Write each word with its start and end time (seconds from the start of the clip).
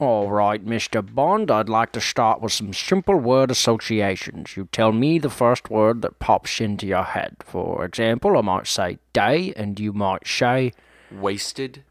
All 0.00 0.30
right, 0.30 0.64
Mr. 0.64 1.02
Bond, 1.14 1.50
I'd 1.50 1.68
like 1.68 1.92
to 1.92 2.00
start 2.00 2.40
with 2.40 2.52
some 2.52 2.72
simple 2.72 3.16
word 3.16 3.50
associations. 3.50 4.56
You 4.56 4.66
tell 4.72 4.92
me 4.92 5.18
the 5.18 5.28
first 5.28 5.68
word 5.68 6.00
that 6.00 6.18
pops 6.18 6.58
into 6.58 6.86
your 6.86 7.02
head. 7.04 7.36
For 7.44 7.84
example, 7.84 8.34
I 8.38 8.40
might 8.40 8.66
say 8.66 8.98
day, 9.12 9.52
and 9.56 9.78
you 9.78 9.92
might 9.92 10.26
say, 10.26 10.72
Wasted. 11.12 11.84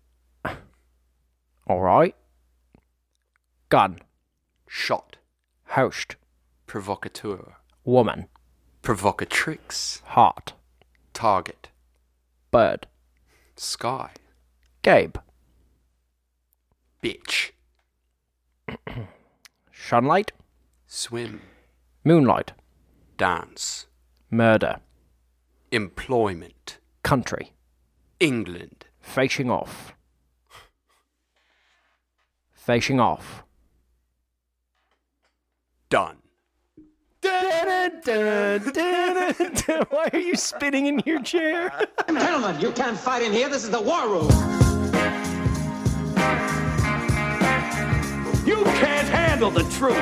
all 1.68 1.82
right, 1.82 2.16
gun, 3.70 4.00
Shot. 4.68 5.18
host, 5.68 6.16
Provocateur. 6.66 7.58
woman, 7.86 8.26
Provocatrix. 8.82 10.02
heart, 10.06 10.54
Target. 11.14 11.70
bird, 12.50 12.88
Sky. 13.56 14.10
Gabe, 14.82 15.18
Bitch. 17.04 17.52
sunlight, 19.74 20.32
Swim. 20.88 21.42
moonlight, 22.04 22.54
Dance. 23.18 23.88
murder, 24.30 24.80
Employment. 25.72 26.78
country, 27.04 27.54
England. 28.20 28.86
facing 29.02 29.50
off, 29.50 29.94
facing 32.52 33.00
off. 33.00 33.44
Done. 35.90 36.18
Why 39.90 40.10
are 40.14 40.20
you 40.20 40.36
spinning 40.36 40.86
in 40.86 41.02
your 41.06 41.22
chair? 41.22 41.72
Gentlemen, 42.08 42.60
you 42.62 42.72
can't 42.72 42.98
fight 42.98 43.24
in 43.24 43.32
here. 43.34 43.50
This 43.50 43.64
is 43.64 43.72
the 43.72 43.82
war 43.82 44.08
room. 44.08 44.69
You 48.60 48.66
can't 48.66 49.08
handle 49.08 49.50
the 49.50 49.64
truth. 49.72 49.96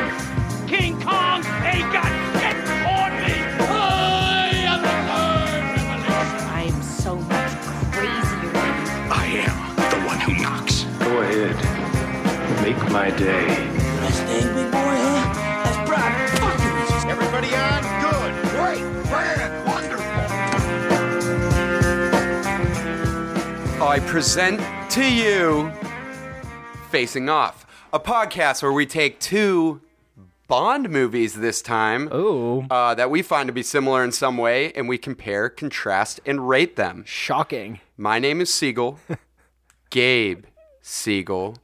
King 0.67 0.99
Kong 0.99 1.45
ain't 1.61 1.93
got 1.93 2.09
shit 2.33 2.55
on 2.89 3.11
me. 3.21 3.37
I 3.69 4.49
am 4.65 4.81
the 4.81 4.97
third 5.07 5.61
revelation. 5.77 6.41
I'm 6.49 6.81
so 6.81 7.17
much 7.17 7.53
crazier 7.93 8.49
than 8.49 8.73
you. 8.81 9.13
I 9.13 9.25
am 9.45 9.57
the 9.93 9.99
one 10.07 10.19
who 10.21 10.33
knocks. 10.41 10.85
Go 10.97 11.21
ahead. 11.21 11.55
Make 12.63 12.81
my 12.91 13.11
day. 13.11 13.45
Nice 13.45 14.19
thing, 14.21 14.47
big 14.55 14.71
boy, 14.71 14.97
huh? 15.05 15.33
That's 15.63 15.79
Brock. 15.87 16.11
Fuck 16.41 16.57
you. 17.05 17.11
Everybody 17.11 17.53
on? 17.53 17.81
Good. 18.01 18.31
Great. 18.57 18.81
Grand. 19.05 19.51
Wonderful. 19.67 20.15
I 23.85 23.99
present 24.07 24.59
to 24.93 25.03
you 25.03 25.71
Facing 26.89 27.29
Off, 27.29 27.66
a 27.93 27.99
podcast 27.99 28.61
where 28.61 28.71
we 28.73 28.85
take 28.85 29.19
two 29.19 29.81
Bond 30.47 30.89
movies 30.89 31.33
this 31.33 31.61
time 31.61 32.09
Ooh, 32.13 32.61
uh, 32.71 32.95
that 32.95 33.09
we 33.11 33.21
find 33.21 33.47
to 33.47 33.53
be 33.53 33.63
similar 33.63 34.01
in 34.03 34.13
some 34.13 34.37
way, 34.37 34.71
and 34.73 34.87
we 34.87 34.97
compare, 34.97 35.49
contrast, 35.49 36.21
and 36.25 36.47
rate 36.47 36.77
them. 36.77 37.03
shocking. 37.05 37.81
My 37.97 38.17
name 38.17 38.39
is 38.39 38.53
Siegel, 38.53 38.97
Gabe 39.89 40.45
Siegel, 40.81 41.57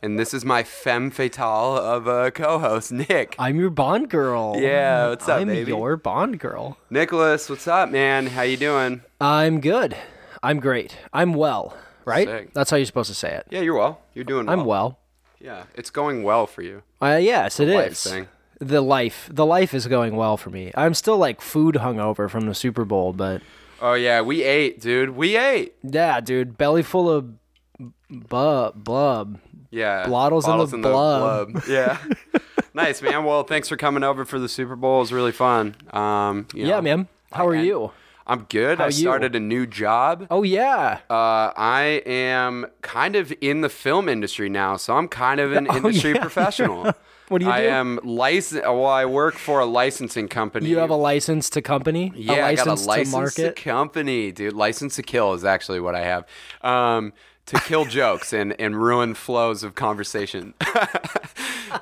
and 0.00 0.16
this 0.16 0.32
is 0.32 0.44
my 0.44 0.62
femme 0.62 1.10
fatale 1.10 1.76
of 1.76 2.06
a 2.06 2.30
co-host, 2.30 2.92
Nick. 2.92 3.34
I'm 3.36 3.58
your 3.58 3.70
Bond 3.70 4.08
girl. 4.08 4.54
Yeah, 4.56 5.08
what's 5.08 5.28
up, 5.28 5.40
baby? 5.40 5.50
I'm 5.50 5.56
baby? 5.56 5.70
your 5.72 5.96
Bond 5.96 6.38
girl. 6.38 6.78
Nicholas, 6.88 7.50
what's 7.50 7.66
up, 7.66 7.90
man? 7.90 8.28
How 8.28 8.42
you 8.42 8.56
doing? 8.56 9.02
I'm 9.20 9.60
good. 9.60 9.96
I'm 10.40 10.60
great. 10.60 10.96
I'm 11.12 11.34
well. 11.34 11.76
Right? 12.04 12.28
Sick. 12.28 12.54
That's 12.54 12.70
how 12.70 12.76
you're 12.76 12.86
supposed 12.86 13.10
to 13.10 13.14
say 13.16 13.34
it. 13.34 13.46
Yeah, 13.50 13.60
you're 13.60 13.76
well. 13.76 14.00
You're 14.14 14.24
doing 14.24 14.46
well. 14.46 14.58
I'm 14.60 14.64
well. 14.64 14.98
Yeah, 15.40 15.64
it's 15.74 15.90
going 15.90 16.22
well 16.22 16.46
for 16.46 16.62
you. 16.62 16.82
Uh, 17.00 17.18
yes, 17.20 17.58
it 17.60 17.68
is. 17.68 18.02
thing. 18.04 18.28
The 18.60 18.82
life, 18.82 19.28
the 19.32 19.46
life 19.46 19.72
is 19.72 19.86
going 19.86 20.16
well 20.16 20.36
for 20.36 20.50
me. 20.50 20.70
I'm 20.74 20.92
still 20.92 21.16
like 21.16 21.40
food 21.40 21.76
hungover 21.76 22.28
from 22.28 22.46
the 22.46 22.54
Super 22.54 22.84
Bowl, 22.84 23.12
but 23.14 23.40
Oh 23.80 23.94
yeah, 23.94 24.20
we 24.20 24.42
ate, 24.42 24.80
dude. 24.80 25.10
We 25.10 25.36
ate. 25.38 25.74
yeah, 25.82 26.20
dude, 26.20 26.58
belly 26.58 26.82
full 26.82 27.08
of 27.10 27.32
bub 28.10 28.84
blub. 28.84 29.38
Yeah. 29.70 30.06
Blottles 30.06 30.44
in 30.46 30.50
the 30.50 30.56
bottles 30.56 30.72
blood. 30.82 31.52
blub. 31.52 31.64
Yeah. 31.68 31.98
nice, 32.74 33.00
man. 33.00 33.24
Well, 33.24 33.44
thanks 33.44 33.68
for 33.68 33.76
coming 33.76 34.02
over 34.02 34.24
for 34.24 34.38
the 34.38 34.48
Super 34.48 34.76
Bowl. 34.76 34.96
It 34.98 35.00
was 35.00 35.12
really 35.12 35.32
fun. 35.32 35.76
Um, 35.92 36.46
you 36.54 36.64
Yeah, 36.66 36.76
know, 36.76 36.82
man. 36.82 37.08
How 37.32 37.46
are 37.46 37.56
I- 37.56 37.62
you? 37.62 37.92
I'm 38.30 38.46
good. 38.48 38.78
How 38.78 38.84
I 38.84 38.86
you? 38.86 38.92
started 38.92 39.34
a 39.34 39.40
new 39.40 39.66
job. 39.66 40.26
Oh 40.30 40.42
yeah. 40.44 41.00
Uh, 41.10 41.52
I 41.56 42.02
am 42.06 42.66
kind 42.80 43.16
of 43.16 43.32
in 43.40 43.60
the 43.60 43.68
film 43.68 44.08
industry 44.08 44.48
now, 44.48 44.76
so 44.76 44.96
I'm 44.96 45.08
kind 45.08 45.40
of 45.40 45.52
an 45.52 45.66
Oh, 45.70 45.76
industry 45.76 46.12
yeah. 46.12 46.20
professional. 46.22 46.92
What 47.30 47.38
do 47.38 47.44
you 47.44 47.52
I 47.52 47.60
do? 47.60 47.66
I 47.68 47.70
am 47.70 48.00
licensed. 48.02 48.64
Well, 48.64 48.86
I 48.86 49.04
work 49.04 49.34
for 49.36 49.60
a 49.60 49.64
licensing 49.64 50.26
company. 50.26 50.68
You 50.68 50.78
have 50.78 50.90
a 50.90 50.96
license 50.96 51.48
to 51.50 51.62
company? 51.62 52.12
Yeah, 52.16 52.44
a 52.44 52.46
I 52.46 52.54
got 52.56 52.66
a 52.66 52.74
license 52.74 53.10
to 53.12 53.42
market? 53.42 53.54
company, 53.56 54.32
dude. 54.32 54.52
License 54.52 54.96
to 54.96 55.04
kill 55.04 55.32
is 55.34 55.44
actually 55.44 55.78
what 55.78 55.94
I 55.94 56.02
have. 56.02 56.26
Um, 56.62 57.12
to 57.46 57.56
kill 57.60 57.84
jokes 57.84 58.32
and, 58.32 58.60
and 58.60 58.74
ruin 58.82 59.14
flows 59.14 59.62
of 59.62 59.76
conversation. 59.76 60.54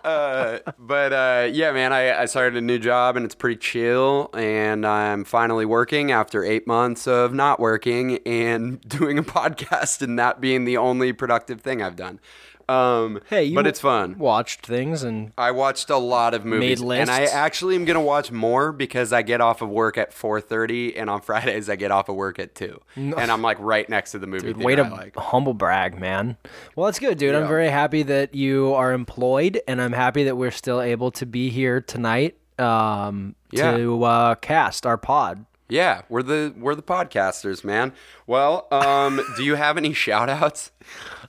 uh, 0.05 0.59
but 0.79 1.13
uh, 1.13 1.49
yeah, 1.53 1.73
man, 1.73 1.93
I, 1.93 2.23
I 2.23 2.25
started 2.27 2.57
a 2.57 2.61
new 2.61 2.79
job 2.79 3.17
and 3.17 3.25
it's 3.25 3.35
pretty 3.35 3.57
chill. 3.57 4.31
And 4.35 4.87
I'm 4.87 5.25
finally 5.25 5.65
working 5.65 6.13
after 6.13 6.45
eight 6.45 6.67
months 6.67 7.07
of 7.07 7.35
not 7.35 7.61
working 7.61 8.19
and 8.27 8.81
doing 8.89 9.19
a 9.19 9.23
podcast 9.23 10.03
and 10.03 10.19
that 10.19 10.41
being 10.41 10.65
the 10.65 10.77
only 10.77 11.13
productive 11.13 11.61
thing 11.61 11.83
I've 11.83 11.97
done. 11.97 12.21
Um, 12.69 13.21
Hey, 13.31 13.45
you 13.45 13.55
but 13.55 13.67
it's 13.67 13.81
fun. 13.81 14.19
Watched 14.19 14.67
things 14.67 15.03
and 15.03 15.33
I 15.39 15.51
watched 15.53 15.89
a 15.91 15.97
lot 15.97 16.35
of 16.35 16.45
movies, 16.45 16.81
and 16.83 17.11
I 17.11 17.23
actually 17.25 17.75
am 17.77 17.85
gonna 17.85 18.01
watch 18.03 18.31
more 18.31 18.73
because 18.73 19.13
I 19.13 19.23
get 19.23 19.41
off 19.41 19.63
of 19.63 19.69
work 19.71 19.97
at 19.97 20.13
4:30, 20.13 20.95
and 20.99 21.09
on 21.09 21.21
Fridays 21.29 21.69
I 21.71 21.77
get 21.77 21.91
off 21.91 22.09
of 22.09 22.17
work 22.17 22.39
at 22.39 22.55
two, 22.55 22.81
and 22.95 23.15
I'm 23.19 23.41
like 23.43 23.57
right 23.61 23.89
next 23.89 24.13
to 24.13 24.19
the 24.19 24.27
movie. 24.27 24.53
way 24.53 24.75
theater 24.77 24.89
to 24.91 24.95
like. 24.95 25.17
humble 25.17 25.55
brag, 25.55 25.99
man. 25.99 26.37
Well, 26.77 26.87
that's 26.87 26.99
good, 26.99 27.17
dude. 27.19 27.35
I'm 27.35 27.49
very 27.49 27.71
happy 27.71 28.03
that 28.05 28.35
you 28.35 28.75
are 28.75 28.93
employed, 28.93 29.61
and 29.67 29.81
I'm 29.81 29.93
happy 29.93 30.25
that 30.25 30.37
we're 30.37 30.51
still 30.51 30.81
able 30.83 31.11
to 31.13 31.25
be 31.27 31.49
here 31.51 31.81
tonight 31.81 32.37
um, 32.59 33.35
Yeah. 33.51 33.77
to 33.77 34.05
uh, 34.05 34.35
cast 34.37 34.85
our 34.85 34.99
pod. 34.99 35.47
Yeah, 35.71 36.03
we're 36.09 36.23
the 36.23 36.55
we're 36.57 36.75
the 36.75 36.83
podcasters, 36.83 37.63
man. 37.63 37.93
Well, 38.27 38.67
um, 38.71 39.21
do 39.37 39.45
you 39.45 39.55
have 39.57 39.77
any 39.77 39.93
shout 40.05 40.29
outs? 40.31 40.71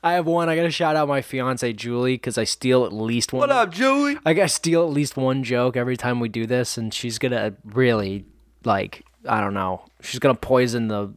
I 0.02 0.14
have 0.14 0.26
one. 0.26 0.48
I 0.50 0.56
got 0.56 0.64
to 0.64 0.72
shout 0.72 0.96
out 0.96 1.08
my 1.08 1.22
fiance 1.22 1.74
Julie 1.74 2.16
because 2.16 2.38
I 2.38 2.44
steal 2.46 2.86
at 2.86 2.94
least 2.94 3.34
one. 3.34 3.42
What 3.42 3.52
up, 3.52 3.72
Julie? 3.72 4.18
I 4.26 4.34
got 4.34 4.44
to 4.44 4.50
steal 4.50 4.84
at 4.84 4.90
least 4.92 5.18
one 5.18 5.44
joke 5.44 5.76
every 5.76 5.98
time 5.98 6.20
we 6.20 6.30
do 6.30 6.46
this, 6.46 6.78
and 6.78 6.94
she's 6.94 7.18
gonna 7.20 7.54
really 7.66 8.26
like 8.64 9.04
I 9.28 9.42
don't 9.42 9.54
know. 9.54 9.84
She's 10.02 10.20
gonna 10.20 10.36
poison 10.36 10.88
the 10.88 11.14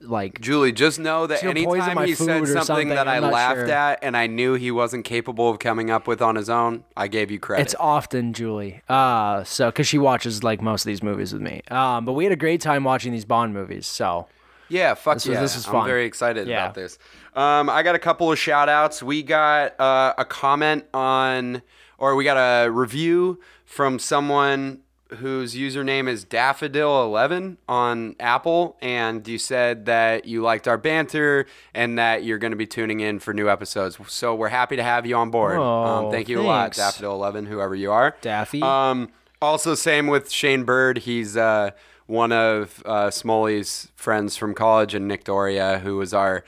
like. 0.00 0.40
Julie, 0.40 0.72
just 0.72 0.98
know 0.98 1.26
that 1.26 1.40
She's 1.40 1.44
gonna 1.52 1.64
poison 1.64 1.82
anytime 1.90 2.06
he 2.06 2.14
said 2.14 2.26
something, 2.46 2.62
something, 2.62 2.88
that 2.90 3.08
I 3.08 3.16
I'm 3.18 3.30
laughed 3.30 3.58
sure. 3.58 3.70
at 3.70 3.98
and 4.02 4.16
I 4.16 4.26
knew 4.26 4.54
he 4.54 4.70
wasn't 4.70 5.04
capable 5.04 5.50
of 5.50 5.58
coming 5.58 5.90
up 5.90 6.06
with 6.06 6.22
on 6.22 6.36
his 6.36 6.48
own, 6.48 6.84
I 6.96 7.08
gave 7.08 7.30
you 7.30 7.38
credit. 7.38 7.62
It's 7.62 7.74
often 7.78 8.32
Julie. 8.32 8.80
Uh 8.88 9.44
so 9.44 9.68
because 9.70 9.86
she 9.86 9.98
watches 9.98 10.42
like 10.42 10.62
most 10.62 10.82
of 10.82 10.86
these 10.86 11.02
movies 11.02 11.32
with 11.34 11.42
me. 11.42 11.60
Um, 11.70 12.04
but 12.06 12.12
we 12.14 12.24
had 12.24 12.32
a 12.32 12.36
great 12.36 12.60
time 12.62 12.84
watching 12.84 13.12
these 13.12 13.24
Bond 13.26 13.52
movies. 13.54 13.86
So 13.86 14.26
Yeah, 14.70 14.94
fuck 14.94 15.16
This 15.16 15.26
was- 15.26 15.34
yeah. 15.34 15.40
this 15.42 15.56
was 15.56 15.66
I'm 15.66 15.72
fun. 15.72 15.86
very 15.86 16.06
excited 16.06 16.48
Yeah. 16.48 16.64
about 16.64 16.74
this. 16.74 16.98
Um, 17.34 17.68
I 17.68 17.82
got 17.82 17.94
a 17.94 17.98
couple 17.98 18.30
of 18.30 18.38
shout 18.38 18.68
outs. 18.68 19.02
We 19.02 19.22
got 19.22 19.78
uh, 19.80 20.14
a 20.16 20.24
comment 20.24 20.84
on, 20.94 21.62
or 21.98 22.14
we 22.14 22.24
got 22.24 22.36
a 22.36 22.70
review 22.70 23.40
from 23.64 23.98
someone 23.98 24.80
whose 25.18 25.54
username 25.54 26.08
is 26.08 26.24
Daffodil11 26.24 27.56
on 27.68 28.16
Apple. 28.20 28.76
And 28.80 29.26
you 29.26 29.38
said 29.38 29.86
that 29.86 30.24
you 30.24 30.42
liked 30.42 30.66
our 30.68 30.78
banter 30.78 31.46
and 31.74 31.98
that 31.98 32.24
you're 32.24 32.38
going 32.38 32.50
to 32.52 32.56
be 32.56 32.66
tuning 32.66 33.00
in 33.00 33.18
for 33.18 33.32
new 33.34 33.48
episodes. 33.48 33.98
So 34.08 34.34
we're 34.34 34.48
happy 34.48 34.76
to 34.76 34.82
have 34.82 35.06
you 35.06 35.16
on 35.16 35.30
board. 35.30 35.56
um, 35.56 35.62
Oh, 36.06 36.10
thank 36.10 36.28
you 36.28 36.40
a 36.40 36.42
lot. 36.42 36.72
Daffodil11, 36.72 37.46
whoever 37.46 37.74
you 37.74 37.92
are. 37.92 38.16
Daffy. 38.20 38.62
Um, 38.62 39.10
also, 39.42 39.74
same 39.74 40.06
with 40.06 40.30
Shane 40.30 40.64
Bird. 40.64 40.98
He's 40.98 41.36
uh, 41.36 41.70
one 42.06 42.32
of 42.32 42.82
uh, 42.86 43.10
Smalley's 43.10 43.88
friends 43.94 44.36
from 44.36 44.54
college, 44.54 44.94
and 44.94 45.06
Nick 45.06 45.24
Doria, 45.24 45.78
who 45.80 45.96
was 45.96 46.14
our 46.14 46.44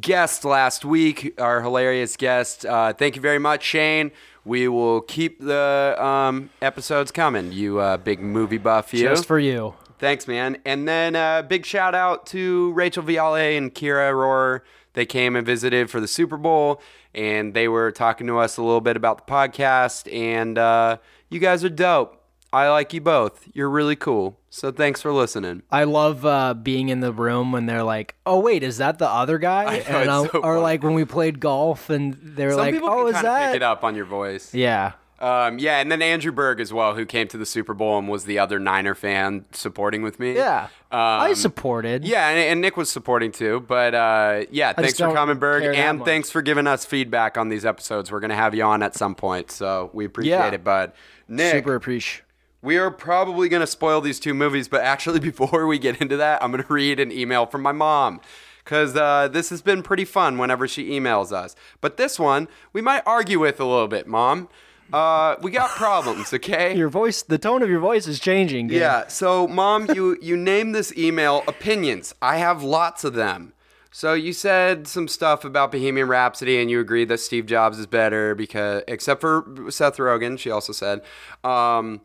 guest 0.00 0.44
last 0.44 0.84
week, 0.84 1.34
our 1.40 1.62
hilarious 1.62 2.16
guest. 2.16 2.64
Uh, 2.64 2.92
thank 2.92 3.16
you 3.16 3.22
very 3.22 3.38
much, 3.38 3.62
Shane. 3.62 4.10
We 4.44 4.68
will 4.68 5.00
keep 5.02 5.40
the 5.40 5.96
um, 5.98 6.50
episodes 6.62 7.10
coming. 7.10 7.52
You 7.52 7.80
uh, 7.80 7.96
big 7.98 8.20
movie 8.20 8.58
buff, 8.58 8.94
you. 8.94 9.00
just 9.00 9.26
for 9.26 9.38
you. 9.38 9.74
Thanks, 9.98 10.28
man. 10.28 10.58
And 10.64 10.86
then 10.86 11.16
uh, 11.16 11.42
big 11.42 11.66
shout 11.66 11.94
out 11.94 12.26
to 12.26 12.72
Rachel 12.72 13.02
Viale 13.02 13.58
and 13.58 13.74
Kira 13.74 14.12
Rohr. 14.12 14.60
They 14.94 15.06
came 15.06 15.36
and 15.36 15.46
visited 15.46 15.90
for 15.90 16.00
the 16.00 16.08
Super 16.08 16.36
Bowl, 16.36 16.80
and 17.14 17.52
they 17.52 17.68
were 17.68 17.92
talking 17.92 18.26
to 18.28 18.38
us 18.38 18.56
a 18.56 18.62
little 18.62 18.80
bit 18.80 18.96
about 18.96 19.26
the 19.26 19.32
podcast. 19.32 20.12
And 20.12 20.56
uh, 20.56 20.98
you 21.28 21.40
guys 21.40 21.64
are 21.64 21.68
dope. 21.68 22.17
I 22.52 22.68
like 22.70 22.94
you 22.94 23.00
both. 23.00 23.46
You're 23.52 23.68
really 23.68 23.96
cool. 23.96 24.38
So 24.50 24.70
thanks 24.72 25.02
for 25.02 25.12
listening. 25.12 25.62
I 25.70 25.84
love 25.84 26.24
uh, 26.24 26.54
being 26.54 26.88
in 26.88 27.00
the 27.00 27.12
room 27.12 27.52
when 27.52 27.66
they're 27.66 27.82
like, 27.82 28.14
"Oh 28.24 28.40
wait, 28.40 28.62
is 28.62 28.78
that 28.78 28.98
the 28.98 29.08
other 29.08 29.36
guy?" 29.38 29.82
I 29.86 30.04
know, 30.04 30.22
and 30.22 30.30
so 30.32 30.38
or 30.40 30.58
like 30.58 30.82
when 30.82 30.94
we 30.94 31.04
played 31.04 31.40
golf 31.40 31.90
and 31.90 32.16
they're 32.22 32.50
Some 32.52 32.58
like, 32.60 32.74
people 32.74 32.88
"Oh, 32.88 33.06
can 33.06 33.16
is 33.16 33.22
that?" 33.22 33.46
pick 33.52 33.56
it 33.56 33.62
up 33.62 33.84
on 33.84 33.94
your 33.94 34.06
voice. 34.06 34.54
Yeah. 34.54 34.92
Um, 35.20 35.58
yeah, 35.58 35.80
and 35.80 35.90
then 35.90 36.00
Andrew 36.00 36.30
Berg 36.30 36.60
as 36.60 36.72
well, 36.72 36.94
who 36.94 37.04
came 37.04 37.26
to 37.28 37.36
the 37.36 37.44
Super 37.44 37.74
Bowl 37.74 37.98
and 37.98 38.08
was 38.08 38.24
the 38.24 38.38
other 38.38 38.60
Niner 38.60 38.94
fan 38.94 39.46
supporting 39.50 40.00
with 40.02 40.20
me. 40.20 40.36
Yeah. 40.36 40.68
I 40.92 41.30
Um, 41.30 41.34
supported. 41.34 42.04
Yeah, 42.04 42.28
and, 42.28 42.38
and 42.38 42.60
Nick 42.60 42.76
was 42.76 42.88
supporting 42.88 43.32
too. 43.32 43.64
But 43.66 43.96
uh, 43.96 44.44
yeah, 44.52 44.72
thanks 44.74 44.96
for 44.96 45.12
coming, 45.12 45.38
Berg, 45.38 45.64
and 45.64 46.04
thanks 46.04 46.30
for 46.30 46.40
giving 46.40 46.68
us 46.68 46.84
feedback 46.86 47.36
on 47.36 47.48
these 47.48 47.66
episodes. 47.66 48.12
We're 48.12 48.20
gonna 48.20 48.36
have 48.36 48.54
you 48.54 48.62
on 48.62 48.80
at 48.82 48.94
some 48.94 49.16
point, 49.16 49.50
so 49.50 49.90
we 49.92 50.04
appreciate 50.04 50.30
Yeah. 50.36 50.50
it, 50.52 50.62
bud. 50.64 50.92
Nick, 51.26 51.52
Super 51.52 51.74
appreciate. 51.74 52.22
We 52.68 52.76
are 52.76 52.90
probably 52.90 53.48
going 53.48 53.62
to 53.62 53.66
spoil 53.66 54.02
these 54.02 54.20
two 54.20 54.34
movies, 54.34 54.68
but 54.68 54.82
actually, 54.82 55.20
before 55.32 55.66
we 55.66 55.78
get 55.78 56.02
into 56.02 56.18
that, 56.18 56.42
I'm 56.42 56.52
going 56.52 56.62
to 56.62 56.70
read 56.70 57.00
an 57.00 57.10
email 57.10 57.46
from 57.46 57.62
my 57.62 57.72
mom. 57.72 58.20
Because 58.62 58.94
uh, 58.94 59.28
this 59.28 59.48
has 59.48 59.62
been 59.62 59.82
pretty 59.82 60.04
fun 60.04 60.36
whenever 60.36 60.68
she 60.68 60.90
emails 60.90 61.32
us. 61.32 61.56
But 61.80 61.96
this 61.96 62.18
one, 62.18 62.46
we 62.74 62.82
might 62.82 63.02
argue 63.06 63.40
with 63.40 63.58
a 63.58 63.64
little 63.64 63.88
bit, 63.88 64.06
Mom. 64.06 64.50
Uh, 64.92 65.36
we 65.40 65.50
got 65.50 65.70
problems, 65.70 66.34
okay? 66.34 66.76
Your 66.76 66.90
voice, 66.90 67.22
the 67.22 67.38
tone 67.38 67.62
of 67.62 67.70
your 67.70 67.80
voice 67.80 68.06
is 68.06 68.20
changing. 68.20 68.66
Gabe. 68.66 68.80
Yeah. 68.80 69.06
So, 69.08 69.48
mom, 69.48 69.88
you 69.94 70.18
you 70.20 70.36
named 70.36 70.74
this 70.74 70.94
email 70.98 71.44
opinions. 71.48 72.14
I 72.20 72.36
have 72.36 72.62
lots 72.62 73.04
of 73.04 73.14
them. 73.14 73.54
So 73.90 74.12
you 74.12 74.34
said 74.34 74.86
some 74.86 75.08
stuff 75.08 75.44
about 75.46 75.72
Bohemian 75.72 76.08
Rhapsody, 76.08 76.60
and 76.60 76.70
you 76.70 76.80
agreed 76.80 77.08
that 77.08 77.20
Steve 77.20 77.46
Jobs 77.46 77.78
is 77.78 77.86
better 77.86 78.34
because, 78.34 78.82
except 78.86 79.22
for 79.22 79.66
Seth 79.70 79.96
Rogen, 79.96 80.38
she 80.38 80.50
also 80.50 80.74
said. 80.74 81.00
Um, 81.42 82.02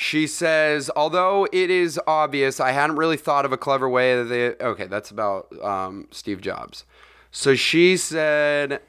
she 0.00 0.28
says, 0.28 0.92
although 0.94 1.48
it 1.50 1.70
is 1.70 1.98
obvious, 2.06 2.60
I 2.60 2.70
hadn't 2.70 2.94
really 2.94 3.16
thought 3.16 3.44
of 3.44 3.50
a 3.50 3.56
clever 3.56 3.88
way 3.88 4.14
that 4.14 4.28
they. 4.28 4.50
Okay, 4.64 4.86
that's 4.86 5.10
about 5.10 5.52
um, 5.60 6.06
Steve 6.12 6.40
Jobs. 6.40 6.84
So 7.32 7.56
she 7.56 7.96
said, 7.96 8.80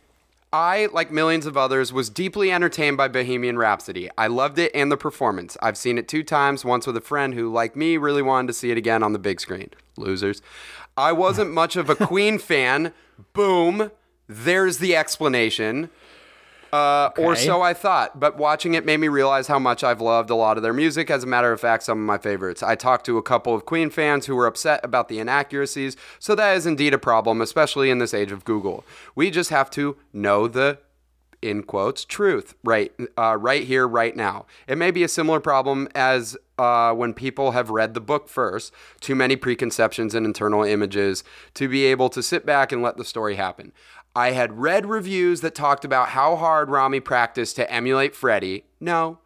I, 0.54 0.88
like 0.94 1.12
millions 1.12 1.48
of 1.48 1.58
others, 1.58 1.92
was 1.92 2.12
deeply 2.12 2.52
entertained 2.52 2.98
by 2.98 3.08
Bohemian 3.08 3.58
Rhapsody. 3.58 4.08
I 4.20 4.28
loved 4.28 4.60
it 4.60 4.72
and 4.76 4.92
the 4.92 4.98
performance. 4.98 5.58
I've 5.64 5.78
seen 5.78 5.98
it 5.98 6.08
two 6.08 6.22
times, 6.22 6.64
once 6.64 6.86
with 6.86 6.96
a 6.96 7.02
friend 7.02 7.34
who, 7.34 7.52
like 7.52 7.76
me, 7.76 7.98
really 7.98 8.22
wanted 8.22 8.46
to 8.50 8.54
see 8.54 8.70
it 8.70 8.78
again 8.78 9.02
on 9.02 9.12
the 9.12 9.18
big 9.18 9.42
screen. 9.42 9.72
Losers. 9.98 10.44
I 10.96 11.12
wasn't 11.12 11.50
much 11.50 11.76
of 11.76 11.90
a 11.90 11.96
Queen 11.96 12.38
fan. 12.38 12.94
Boom. 13.34 13.90
There's 14.28 14.78
the 14.78 14.96
explanation. 14.96 15.90
Uh, 16.71 17.10
Or 17.18 17.36
so 17.36 17.62
I 17.62 17.74
thought, 17.74 18.19
but 18.19 18.38
watching 18.38 18.74
it 18.74 18.86
made 18.86 18.98
me 18.98 19.07
realize 19.07 19.48
how 19.48 19.60
much 19.60 19.83
I've 19.83 20.01
loved 20.01 20.30
a 20.30 20.36
lot 20.36 20.57
of 20.57 20.63
their 20.63 20.74
music. 20.74 21.10
As 21.10 21.24
a 21.24 21.27
matter 21.27 21.51
of 21.51 21.60
fact, 21.60 21.83
some 21.83 22.00
of 22.00 22.06
my 22.06 22.18
favorites. 22.18 22.62
I 22.62 22.75
talked 22.75 23.06
to 23.07 23.18
a 23.18 23.24
couple 23.24 23.56
of 23.56 23.66
Queen 23.66 23.89
fans 23.89 24.25
who 24.25 24.36
were 24.36 24.48
upset 24.48 24.80
about 24.83 25.07
the 25.07 25.19
inaccuracies, 25.19 25.98
so 26.19 26.36
that 26.36 26.56
is 26.56 26.66
indeed 26.66 26.94
a 26.94 27.00
problem, 27.00 27.42
especially 27.42 27.89
in 27.89 28.00
this 28.00 28.13
age 28.13 28.31
of 28.31 28.45
Google. 28.45 28.83
We 29.16 29.31
just 29.31 29.50
have 29.50 29.69
to 29.71 29.98
know 30.13 30.48
the 30.48 30.80
in 31.42 31.63
quotes 31.63 32.04
truth 32.04 32.54
right 32.63 32.92
uh, 33.18 33.38
right 33.39 33.63
here 33.63 33.88
right 33.88 34.16
now 34.16 34.45
it 34.68 34.77
may 34.77 34.92
be 34.92 35.04
a 35.04 35.07
similar 35.07 35.39
problem 35.39 35.88
as 35.95 36.36
uh, 36.57 36.94
when 36.94 37.13
people 37.13 37.51
have 37.51 37.69
read 37.69 37.94
the 37.94 38.01
book 38.01 38.27
first 38.27 38.74
too 39.00 39.16
many 39.16 39.38
preconceptions 39.38 40.13
and 40.13 40.25
internal 40.25 40.63
images 40.63 41.24
to 41.54 41.69
be 41.69 41.86
able 41.86 42.10
to 42.10 42.21
sit 42.21 42.45
back 42.45 42.74
and 42.74 42.81
let 42.81 42.98
the 42.98 43.06
story 43.06 43.36
happen 43.36 43.71
i 44.19 44.31
had 44.31 44.60
read 44.60 44.86
reviews 44.86 45.42
that 45.42 45.56
talked 45.56 45.86
about 45.86 46.10
how 46.10 46.36
hard 46.36 46.69
rami 46.69 47.00
practiced 47.00 47.56
to 47.56 47.71
emulate 47.71 48.16
freddie 48.16 48.63
no 48.80 49.19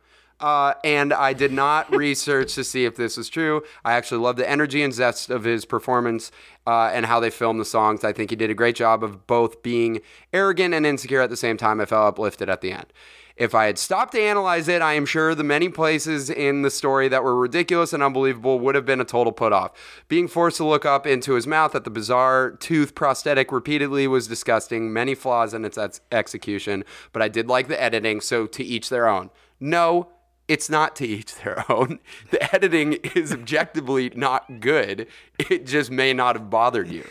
uh, 0.44 0.74
and 0.84 1.14
I 1.14 1.32
did 1.32 1.54
not 1.54 1.90
research 1.96 2.54
to 2.56 2.66
see 2.66 2.84
if 2.84 2.98
this 2.98 3.18
is 3.18 3.30
true. 3.30 3.64
I 3.86 3.94
actually 3.94 4.20
love 4.20 4.36
the 4.36 4.50
energy 4.50 4.84
and 4.84 4.94
zest 4.94 5.30
of 5.30 5.46
his 5.46 5.64
performance 5.64 6.32
uh, 6.68 6.92
and 6.94 7.06
how 7.06 7.22
they 7.22 7.30
filmed 7.30 7.62
the 7.62 7.66
songs. 7.66 8.04
I 8.04 8.12
think 8.12 8.30
he 8.30 8.36
did 8.36 8.50
a 8.50 8.54
great 8.54 8.76
job 8.76 9.06
of 9.06 9.26
both 9.26 9.64
being 9.64 10.02
arrogant 10.34 10.74
and 10.74 10.86
insecure 10.86 11.22
at 11.22 11.30
the 11.30 11.38
same 11.38 11.56
time. 11.56 11.80
I 11.80 11.86
felt 11.86 12.10
uplifted 12.10 12.50
at 12.50 12.60
the 12.60 12.74
end. 12.74 12.88
If 13.36 13.56
I 13.56 13.66
had 13.66 13.80
stopped 13.80 14.12
to 14.14 14.22
analyze 14.22 14.68
it, 14.68 14.82
I 14.84 14.94
am 14.94 15.08
sure 15.08 15.34
the 15.34 15.44
many 15.44 15.68
places 15.68 16.30
in 16.30 16.62
the 16.62 16.70
story 16.70 17.08
that 17.08 17.24
were 17.24 17.36
ridiculous 17.36 17.92
and 17.92 18.04
unbelievable 18.04 18.60
would 18.60 18.76
have 18.76 18.86
been 18.86 19.02
a 19.02 19.06
total 19.06 19.34
put 19.34 19.52
off. 19.52 19.72
Being 20.08 20.28
forced 20.28 20.58
to 20.58 20.66
look 20.66 20.86
up 20.86 21.08
into 21.08 21.34
his 21.34 21.48
mouth 21.48 21.74
at 21.74 21.84
the 21.84 21.90
bizarre 21.90 22.52
tooth 22.52 22.94
prosthetic 22.94 23.52
repeatedly 23.52 24.08
was 24.08 24.28
disgusting, 24.28 24.94
many 24.94 25.16
flaws 25.16 25.56
in 25.56 25.66
its 25.66 25.80
ex- 25.80 26.02
execution, 26.12 26.84
but 27.12 27.24
I 27.24 27.28
did 27.28 27.48
like 27.48 27.68
the 27.68 27.82
editing, 27.82 28.22
so 28.22 28.46
to 28.46 28.64
each 28.64 28.90
their 28.90 29.08
own. 29.08 29.32
No, 29.60 30.10
it's 30.48 30.70
not 30.70 30.96
to 30.98 31.08
each 31.08 31.34
their 31.38 31.66
own. 31.72 32.00
The 32.30 32.54
editing 32.54 32.94
is 33.16 33.34
objectively 33.34 34.12
not 34.16 34.60
good. 34.60 35.08
It 35.40 35.66
just 35.66 35.90
may 35.90 36.14
not 36.14 36.36
have 36.36 36.52
bothered 36.52 36.90
you. 36.90 37.08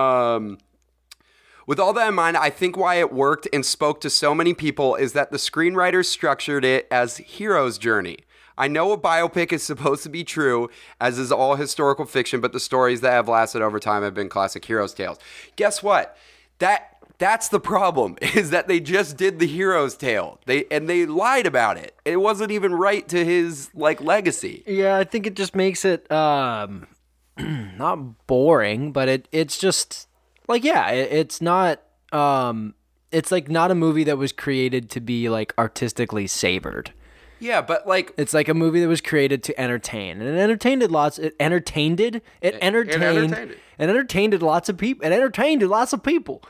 Um, 0.00 0.58
with 1.66 1.80
all 1.80 1.92
that 1.94 2.08
in 2.08 2.14
mind, 2.14 2.36
I 2.36 2.50
think 2.50 2.76
why 2.76 2.96
it 2.96 3.12
worked 3.12 3.48
and 3.52 3.66
spoke 3.66 4.00
to 4.02 4.10
so 4.10 4.34
many 4.34 4.54
people 4.54 4.94
is 4.94 5.12
that 5.14 5.30
the 5.30 5.36
screenwriters 5.36 6.06
structured 6.06 6.64
it 6.64 6.86
as 6.90 7.18
hero's 7.18 7.76
journey. 7.76 8.18
I 8.58 8.68
know 8.68 8.92
a 8.92 8.98
biopic 8.98 9.52
is 9.52 9.62
supposed 9.64 10.02
to 10.04 10.08
be 10.08 10.24
true, 10.24 10.70
as 11.00 11.18
is 11.18 11.32
all 11.32 11.56
historical 11.56 12.06
fiction, 12.06 12.40
but 12.40 12.52
the 12.52 12.60
stories 12.60 13.00
that 13.00 13.10
have 13.10 13.28
lasted 13.28 13.62
over 13.62 13.78
time 13.78 14.02
have 14.02 14.14
been 14.14 14.28
classic 14.28 14.64
hero's 14.64 14.94
tales. 14.94 15.18
Guess 15.56 15.82
what? 15.82 16.16
That 16.58 16.92
that's 17.18 17.48
the 17.48 17.60
problem 17.60 18.16
is 18.22 18.50
that 18.50 18.68
they 18.68 18.80
just 18.80 19.16
did 19.16 19.38
the 19.38 19.46
hero's 19.46 19.96
tale. 19.96 20.40
They 20.46 20.66
and 20.70 20.88
they 20.88 21.06
lied 21.06 21.46
about 21.46 21.76
it. 21.76 21.96
It 22.04 22.18
wasn't 22.18 22.52
even 22.52 22.74
right 22.74 23.06
to 23.08 23.24
his 23.24 23.70
like 23.74 24.00
legacy. 24.00 24.62
Yeah, 24.66 24.96
I 24.96 25.04
think 25.04 25.26
it 25.26 25.34
just 25.34 25.54
makes 25.54 25.84
it 25.84 26.10
um 26.10 26.86
not 27.38 28.26
boring, 28.26 28.92
but 28.92 29.08
it 29.08 29.28
it's 29.32 29.58
just 29.58 30.08
like 30.48 30.64
yeah, 30.64 30.90
it, 30.90 31.12
it's 31.12 31.40
not 31.40 31.80
um 32.12 32.74
it's 33.12 33.30
like 33.32 33.48
not 33.48 33.70
a 33.70 33.74
movie 33.74 34.04
that 34.04 34.18
was 34.18 34.32
created 34.32 34.90
to 34.90 35.00
be 35.00 35.28
like 35.28 35.54
artistically 35.58 36.26
savored. 36.26 36.92
Yeah, 37.38 37.60
but 37.60 37.86
like 37.86 38.12
It's 38.16 38.32
like 38.32 38.48
a 38.48 38.54
movie 38.54 38.80
that 38.80 38.88
was 38.88 39.00
created 39.02 39.42
to 39.44 39.60
entertain, 39.60 40.20
and 40.22 40.36
it 40.36 40.40
entertained 40.40 40.82
it 40.82 40.90
lots. 40.90 41.18
It 41.18 41.36
entertained 41.38 42.00
it. 42.00 42.16
It 42.40 42.56
entertained. 42.62 43.02
entertained 43.02 43.50
it. 43.50 43.58
It 43.78 43.90
entertained 43.90 44.42
lots 44.42 44.68
of 44.70 44.78
people. 44.78 45.06
It 45.06 45.12
entertained 45.12 45.62
lots 45.62 45.92
of 45.92 46.02
people. 46.02 46.42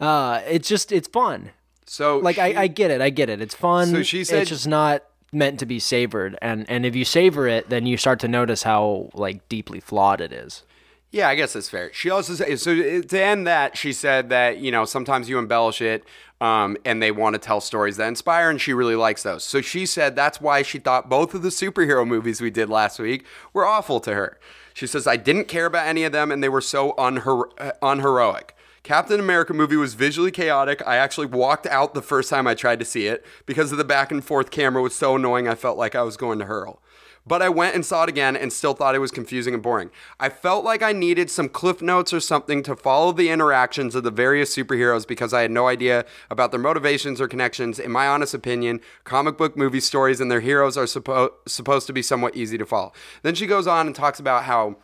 Uh, 0.00 0.40
it's 0.48 0.66
just 0.68 0.92
it's 0.92 1.08
fun. 1.08 1.50
so 1.86 2.18
Like 2.18 2.36
she- 2.36 2.40
I, 2.42 2.62
I 2.62 2.66
get 2.68 2.90
it. 2.90 3.02
I 3.02 3.10
get 3.10 3.28
it. 3.28 3.42
It's 3.42 3.54
fun. 3.54 3.88
So 3.88 4.02
she 4.02 4.24
said- 4.24 4.40
it's 4.42 4.50
just 4.50 4.66
not 4.66 5.04
meant 5.30 5.58
to 5.60 5.66
be 5.66 5.78
savored. 5.78 6.38
And 6.40 6.64
and 6.70 6.86
if 6.86 6.96
you 6.96 7.04
savor 7.04 7.46
it, 7.46 7.68
then 7.68 7.84
you 7.84 7.98
start 7.98 8.18
to 8.20 8.28
notice 8.28 8.62
how 8.62 9.10
like 9.12 9.46
deeply 9.50 9.78
flawed 9.80 10.22
it 10.22 10.32
is. 10.32 10.62
Yeah, 11.12 11.28
I 11.28 11.34
guess 11.34 11.54
that's 11.54 11.68
fair. 11.68 11.92
She 11.92 12.08
also 12.08 12.34
said 12.34 12.60
so 12.60 12.74
to 13.02 13.20
end 13.20 13.46
that 13.46 13.76
she 13.76 13.92
said 13.92 14.28
that 14.28 14.58
you 14.58 14.70
know 14.70 14.84
sometimes 14.84 15.28
you 15.28 15.38
embellish 15.38 15.82
it, 15.82 16.04
um, 16.40 16.76
and 16.84 17.02
they 17.02 17.10
want 17.10 17.34
to 17.34 17.38
tell 17.38 17.60
stories 17.60 17.96
that 17.96 18.06
inspire, 18.06 18.48
and 18.48 18.60
she 18.60 18.72
really 18.72 18.94
likes 18.94 19.24
those. 19.24 19.42
So 19.42 19.60
she 19.60 19.86
said 19.86 20.14
that's 20.14 20.40
why 20.40 20.62
she 20.62 20.78
thought 20.78 21.08
both 21.08 21.34
of 21.34 21.42
the 21.42 21.48
superhero 21.48 22.06
movies 22.06 22.40
we 22.40 22.50
did 22.50 22.68
last 22.68 23.00
week 23.00 23.24
were 23.52 23.66
awful 23.66 23.98
to 24.00 24.14
her. 24.14 24.38
She 24.72 24.86
says 24.86 25.08
I 25.08 25.16
didn't 25.16 25.48
care 25.48 25.66
about 25.66 25.88
any 25.88 26.04
of 26.04 26.12
them, 26.12 26.30
and 26.30 26.44
they 26.44 26.48
were 26.48 26.60
so 26.60 26.92
uh, 26.92 27.72
unheroic. 27.82 28.54
Captain 28.82 29.20
America 29.20 29.52
movie 29.52 29.76
was 29.76 29.94
visually 29.94 30.30
chaotic. 30.30 30.80
I 30.86 30.96
actually 30.96 31.26
walked 31.26 31.66
out 31.66 31.92
the 31.92 32.02
first 32.02 32.30
time 32.30 32.46
I 32.46 32.54
tried 32.54 32.78
to 32.78 32.84
see 32.84 33.06
it 33.06 33.26
because 33.46 33.72
of 33.72 33.78
the 33.78 33.84
back 33.84 34.10
and 34.10 34.24
forth 34.24 34.50
camera 34.50 34.80
was 34.80 34.94
so 34.94 35.16
annoying. 35.16 35.48
I 35.48 35.54
felt 35.54 35.76
like 35.76 35.94
I 35.94 36.02
was 36.02 36.16
going 36.16 36.38
to 36.38 36.46
hurl. 36.46 36.80
But 37.26 37.42
I 37.42 37.48
went 37.48 37.74
and 37.74 37.84
saw 37.84 38.04
it 38.04 38.08
again 38.08 38.36
and 38.36 38.52
still 38.52 38.72
thought 38.74 38.94
it 38.94 39.00
was 39.00 39.10
confusing 39.10 39.52
and 39.54 39.62
boring. 39.62 39.90
I 40.18 40.30
felt 40.30 40.64
like 40.64 40.82
I 40.82 40.92
needed 40.92 41.30
some 41.30 41.48
cliff 41.48 41.82
notes 41.82 42.12
or 42.12 42.20
something 42.20 42.62
to 42.62 42.74
follow 42.74 43.12
the 43.12 43.28
interactions 43.28 43.94
of 43.94 44.04
the 44.04 44.10
various 44.10 44.54
superheroes 44.54 45.06
because 45.06 45.34
I 45.34 45.42
had 45.42 45.50
no 45.50 45.68
idea 45.68 46.06
about 46.30 46.50
their 46.50 46.60
motivations 46.60 47.20
or 47.20 47.28
connections. 47.28 47.78
In 47.78 47.92
my 47.92 48.06
honest 48.08 48.32
opinion, 48.32 48.80
comic 49.04 49.36
book 49.36 49.56
movie 49.56 49.80
stories 49.80 50.20
and 50.20 50.30
their 50.30 50.40
heroes 50.40 50.76
are 50.76 50.84
suppo- 50.84 51.32
supposed 51.46 51.86
to 51.88 51.92
be 51.92 52.02
somewhat 52.02 52.36
easy 52.36 52.56
to 52.56 52.66
follow. 52.66 52.92
Then 53.22 53.34
she 53.34 53.46
goes 53.46 53.66
on 53.66 53.86
and 53.86 53.94
talks 53.94 54.18
about 54.18 54.44
how 54.44 54.76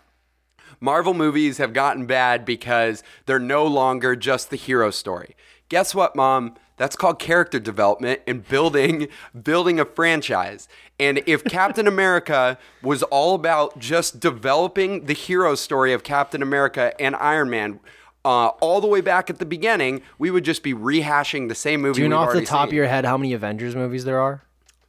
Marvel 0.78 1.14
movies 1.14 1.58
have 1.58 1.72
gotten 1.72 2.06
bad 2.06 2.44
because 2.44 3.02
they're 3.24 3.38
no 3.38 3.66
longer 3.66 4.14
just 4.14 4.50
the 4.50 4.56
hero 4.56 4.90
story. 4.90 5.34
Guess 5.68 5.94
what, 5.94 6.14
mom? 6.14 6.54
That's 6.76 6.95
called 6.97 7.18
character 7.18 7.59
development 7.59 8.21
and 8.26 8.47
building 8.47 9.09
building 9.42 9.80
a 9.80 9.85
franchise. 9.85 10.68
And 10.99 11.23
if 11.26 11.45
Captain 11.59 11.87
America 11.87 12.59
was 12.83 13.02
all 13.04 13.35
about 13.35 13.78
just 13.78 14.21
developing 14.21 15.06
the 15.06 15.14
hero 15.14 15.54
story 15.54 15.92
of 15.92 16.02
Captain 16.02 16.42
America 16.42 16.92
and 17.00 17.16
Iron 17.16 17.50
Man 17.50 17.80
uh, 18.25 18.49
all 18.61 18.80
the 18.80 18.88
way 18.88 19.00
back 19.00 19.30
at 19.30 19.38
the 19.38 19.47
beginning, 19.47 20.02
we 20.18 20.30
would 20.30 20.45
just 20.45 20.62
be 20.62 20.75
rehashing 20.75 21.49
the 21.49 21.54
same 21.54 21.80
movie. 21.80 21.97
Do 21.97 22.02
you 22.02 22.09
know 22.09 22.18
off 22.18 22.33
the 22.33 22.45
top 22.45 22.68
of 22.68 22.75
your 22.75 22.88
head 22.88 23.04
how 23.04 23.16
many 23.16 23.33
Avengers 23.33 23.75
movies 23.76 24.04
there 24.04 24.21
are? 24.21 24.42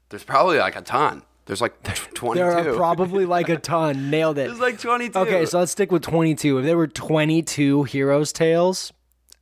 There's 0.10 0.24
probably 0.24 0.58
like 0.58 0.76
a 0.76 0.82
ton. 0.82 1.22
There's 1.46 1.62
like 1.62 1.82
22. 2.14 2.44
There 2.44 2.52
are 2.52 2.76
probably 2.76 3.26
like 3.26 3.48
a 3.48 3.58
ton. 3.58 4.10
Nailed 4.10 4.38
it. 4.38 4.48
There's 4.48 4.60
like 4.60 4.80
22. 4.80 5.18
Okay, 5.18 5.46
so 5.46 5.60
let's 5.60 5.72
stick 5.72 5.92
with 5.92 6.02
22. 6.02 6.58
If 6.60 6.66
there 6.66 6.76
were 6.76 6.88
22 6.88 7.84
heroes' 7.84 8.34
tales, 8.34 8.92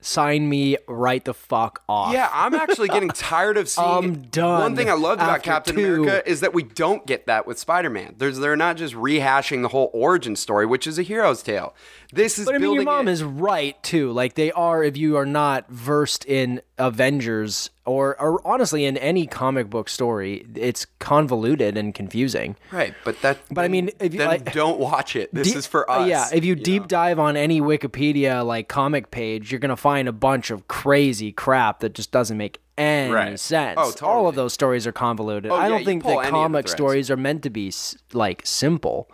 sign 0.05 0.47
me 0.47 0.77
right 0.87 1.23
the 1.25 1.33
fuck 1.33 1.81
off. 1.89 2.13
Yeah, 2.13 2.29
I'm 2.31 2.53
actually 2.53 2.87
getting 2.89 3.09
tired 3.15 3.57
of 3.57 3.67
seeing. 3.67 3.87
I'm 3.87 4.21
done 4.23 4.61
One 4.61 4.75
thing 4.75 4.89
I 4.89 4.93
loved 4.93 5.21
about 5.21 5.41
Captain 5.43 5.75
two. 5.75 6.03
America 6.03 6.29
is 6.29 6.41
that 6.41 6.53
we 6.53 6.63
don't 6.63 7.05
get 7.07 7.25
that 7.25 7.47
with 7.47 7.57
Spider-Man. 7.57 8.15
There's 8.17 8.37
they're 8.39 8.55
not 8.55 8.77
just 8.77 8.93
rehashing 8.93 9.61
the 9.63 9.69
whole 9.69 9.89
origin 9.93 10.35
story, 10.35 10.65
which 10.65 10.85
is 10.87 10.99
a 10.99 11.01
hero's 11.03 11.41
tale. 11.41 11.73
This 12.13 12.37
is 12.39 12.45
But 12.45 12.55
I 12.55 12.57
mean, 12.59 12.73
your 12.73 12.83
mom 12.83 13.07
it- 13.07 13.11
is 13.13 13.23
right 13.23 13.81
too. 13.83 14.11
Like 14.11 14.35
they 14.35 14.51
are, 14.51 14.83
if 14.83 14.95
you 14.95 15.17
are 15.17 15.25
not 15.25 15.69
versed 15.69 16.23
in 16.25 16.61
Avengers 16.77 17.69
or, 17.85 18.19
or 18.19 18.41
honestly 18.45 18.85
in 18.85 18.97
any 18.97 19.27
comic 19.27 19.69
book 19.69 19.87
story, 19.89 20.45
it's 20.55 20.85
convoluted 20.99 21.77
and 21.77 21.93
confusing. 21.93 22.55
right, 22.71 22.93
but 23.03 23.21
that. 23.21 23.37
But 23.51 23.65
I 23.65 23.67
mean, 23.67 23.89
if 23.99 24.13
you- 24.13 24.19
then 24.19 24.27
like- 24.27 24.53
don't 24.53 24.79
watch 24.79 25.15
it. 25.15 25.33
This 25.33 25.49
Deep- 25.49 25.57
is 25.57 25.67
for 25.67 25.89
uh, 25.89 25.99
us. 25.99 26.07
yeah, 26.09 26.27
if 26.33 26.43
you, 26.43 26.55
deep 26.55 26.83
know? 26.83 26.87
dive 26.87 27.19
on 27.19 27.37
any 27.37 27.61
Wikipedia 27.61 28.45
like 28.45 28.67
comic 28.67 29.11
page, 29.11 29.51
you're 29.51 29.59
gonna 29.59 29.75
find 29.77 30.07
a 30.07 30.11
bunch 30.13 30.49
of 30.51 30.67
crazy 30.67 31.31
crap 31.31 31.79
that 31.81 31.93
just 31.93 32.11
doesn't 32.11 32.37
make 32.37 32.59
any 32.77 33.13
Right. 33.13 33.39
sense. 33.39 33.79
Oh, 33.79 33.93
All 34.05 34.27
of 34.27 34.35
those 34.35 34.51
stories 34.53 34.85
are 34.85 34.91
convoluted. 34.91 35.49
Oh, 35.51 35.55
I 35.55 35.63
yeah, 35.63 35.69
don't 35.69 35.79
you 35.79 35.85
think 35.85 36.03
that 36.03 36.09
any 36.09 36.19
of 36.19 36.25
the 36.25 36.31
comic 36.31 36.67
stories 36.67 37.09
are 37.11 37.15
meant 37.17 37.41
to 37.43 37.49
be 37.49 37.71
like 38.13 38.41
simple. 38.45 39.09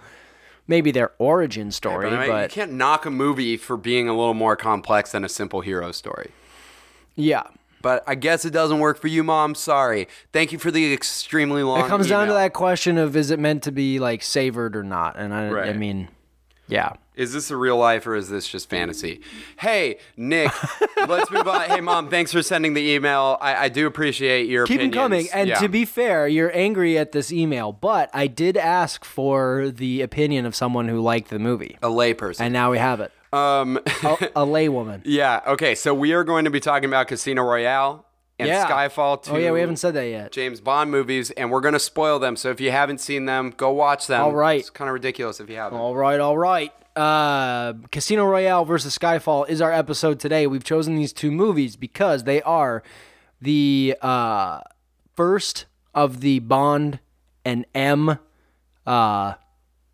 Maybe 0.67 0.91
their 0.91 1.11
origin 1.17 1.71
story, 1.71 2.09
But 2.09 2.15
I 2.17 2.19
mean, 2.21 2.29
but 2.29 2.43
you 2.55 2.61
can't 2.61 2.71
knock 2.73 3.05
a 3.05 3.11
movie 3.11 3.57
for 3.57 3.75
being 3.77 4.07
a 4.07 4.15
little 4.15 4.33
more 4.33 4.55
complex 4.55 5.11
than 5.11 5.25
a 5.25 5.29
simple 5.29 5.61
hero 5.61 5.91
story. 5.91 6.31
yeah. 7.15 7.43
But 7.81 8.03
I 8.07 8.15
guess 8.15 8.45
it 8.45 8.51
doesn't 8.51 8.79
work 8.79 8.99
for 8.99 9.07
you, 9.07 9.23
Mom. 9.23 9.55
Sorry. 9.55 10.07
Thank 10.33 10.51
you 10.51 10.59
for 10.59 10.71
the 10.71 10.93
extremely 10.93 11.63
long. 11.63 11.85
It 11.85 11.87
comes 11.87 12.07
down 12.07 12.27
to 12.27 12.33
that 12.33 12.53
question 12.53 12.97
of 12.97 13.15
is 13.15 13.31
it 13.31 13.39
meant 13.39 13.63
to 13.63 13.71
be 13.71 13.99
like 13.99 14.23
savored 14.23 14.75
or 14.75 14.83
not? 14.83 15.15
And 15.17 15.33
I, 15.33 15.69
I 15.69 15.73
mean, 15.73 16.09
yeah. 16.67 16.93
Is 17.13 17.33
this 17.33 17.51
a 17.51 17.57
real 17.57 17.77
life 17.77 18.07
or 18.07 18.15
is 18.15 18.29
this 18.29 18.47
just 18.47 18.69
fantasy? 18.69 19.21
Hey, 19.59 19.97
Nick, 20.15 20.49
let's 21.07 21.29
move 21.29 21.45
on. 21.47 21.69
Hey, 21.69 21.81
Mom, 21.81 22.09
thanks 22.09 22.31
for 22.31 22.41
sending 22.41 22.73
the 22.73 22.81
email. 22.93 23.37
I, 23.41 23.65
I 23.65 23.69
do 23.69 23.85
appreciate 23.85 24.47
your 24.47 24.65
Keep 24.65 24.79
them 24.79 24.87
opinions. 24.89 25.29
coming. 25.29 25.29
And 25.33 25.49
Yeah. 25.49 25.59
to 25.59 25.67
be 25.67 25.83
fair, 25.83 26.27
you're 26.27 26.55
angry 26.55 26.97
at 26.97 27.11
this 27.11 27.31
email, 27.31 27.73
but 27.73 28.09
I 28.13 28.27
did 28.27 28.55
ask 28.55 29.03
for 29.03 29.69
the 29.69 30.01
opinion 30.01 30.45
of 30.45 30.55
someone 30.55 30.87
who 30.87 31.01
liked 31.01 31.29
the 31.29 31.37
movie, 31.37 31.77
a 31.83 31.89
layperson. 31.89 32.41
and 32.41 32.53
now 32.53 32.71
we 32.71 32.77
have 32.77 33.01
it. 33.01 33.11
Um, 33.33 33.77
A, 33.77 33.81
a 34.35 34.45
laywoman. 34.45 35.01
yeah. 35.05 35.41
Okay. 35.47 35.75
So 35.75 35.93
we 35.93 36.13
are 36.13 36.23
going 36.23 36.45
to 36.45 36.51
be 36.51 36.59
talking 36.59 36.89
about 36.89 37.07
Casino 37.07 37.43
Royale 37.43 38.05
and 38.39 38.47
Yeah. 38.47 38.67
Skyfall. 38.67 39.23
Two 39.23 39.31
Oh 39.33 39.37
yeah, 39.37 39.51
we 39.51 39.59
haven't 39.61 39.77
said 39.77 39.93
that 39.93 40.07
yet. 40.07 40.31
James 40.31 40.59
Bond 40.61 40.91
movies, 40.91 41.31
and 41.31 41.51
we're 41.51 41.61
going 41.61 41.73
to 41.73 41.79
spoil 41.79 42.19
them. 42.19 42.35
So 42.35 42.49
if 42.49 42.59
you 42.59 42.71
haven't 42.71 42.99
seen 42.99 43.25
them, 43.25 43.53
go 43.55 43.71
watch 43.71 44.07
them. 44.07 44.21
All 44.21 44.33
right. 44.33 44.59
It's 44.59 44.69
kind 44.69 44.89
of 44.89 44.93
ridiculous 44.93 45.39
if 45.39 45.49
you 45.49 45.55
haven't. 45.55 45.77
All 45.79 45.95
right, 45.95 46.19
all 46.19 46.37
right. 46.37 46.71
Uh, 46.95 47.73
Casino 47.91 48.25
Royale 48.25 48.65
versus 48.65 48.97
Skyfall 48.97 49.47
is 49.47 49.61
our 49.61 49.71
episode 49.71 50.19
today. 50.19 50.45
We've 50.45 50.63
chosen 50.63 50.95
these 50.95 51.13
two 51.13 51.31
movies 51.31 51.77
because 51.77 52.25
they 52.25 52.41
are 52.41 52.83
the 53.39 53.95
uh, 54.01 54.59
first 55.15 55.65
of 55.95 56.19
the 56.19 56.39
Bond 56.39 56.99
and 57.45 57.65
M. 57.73 58.19
Uh, 58.85 59.33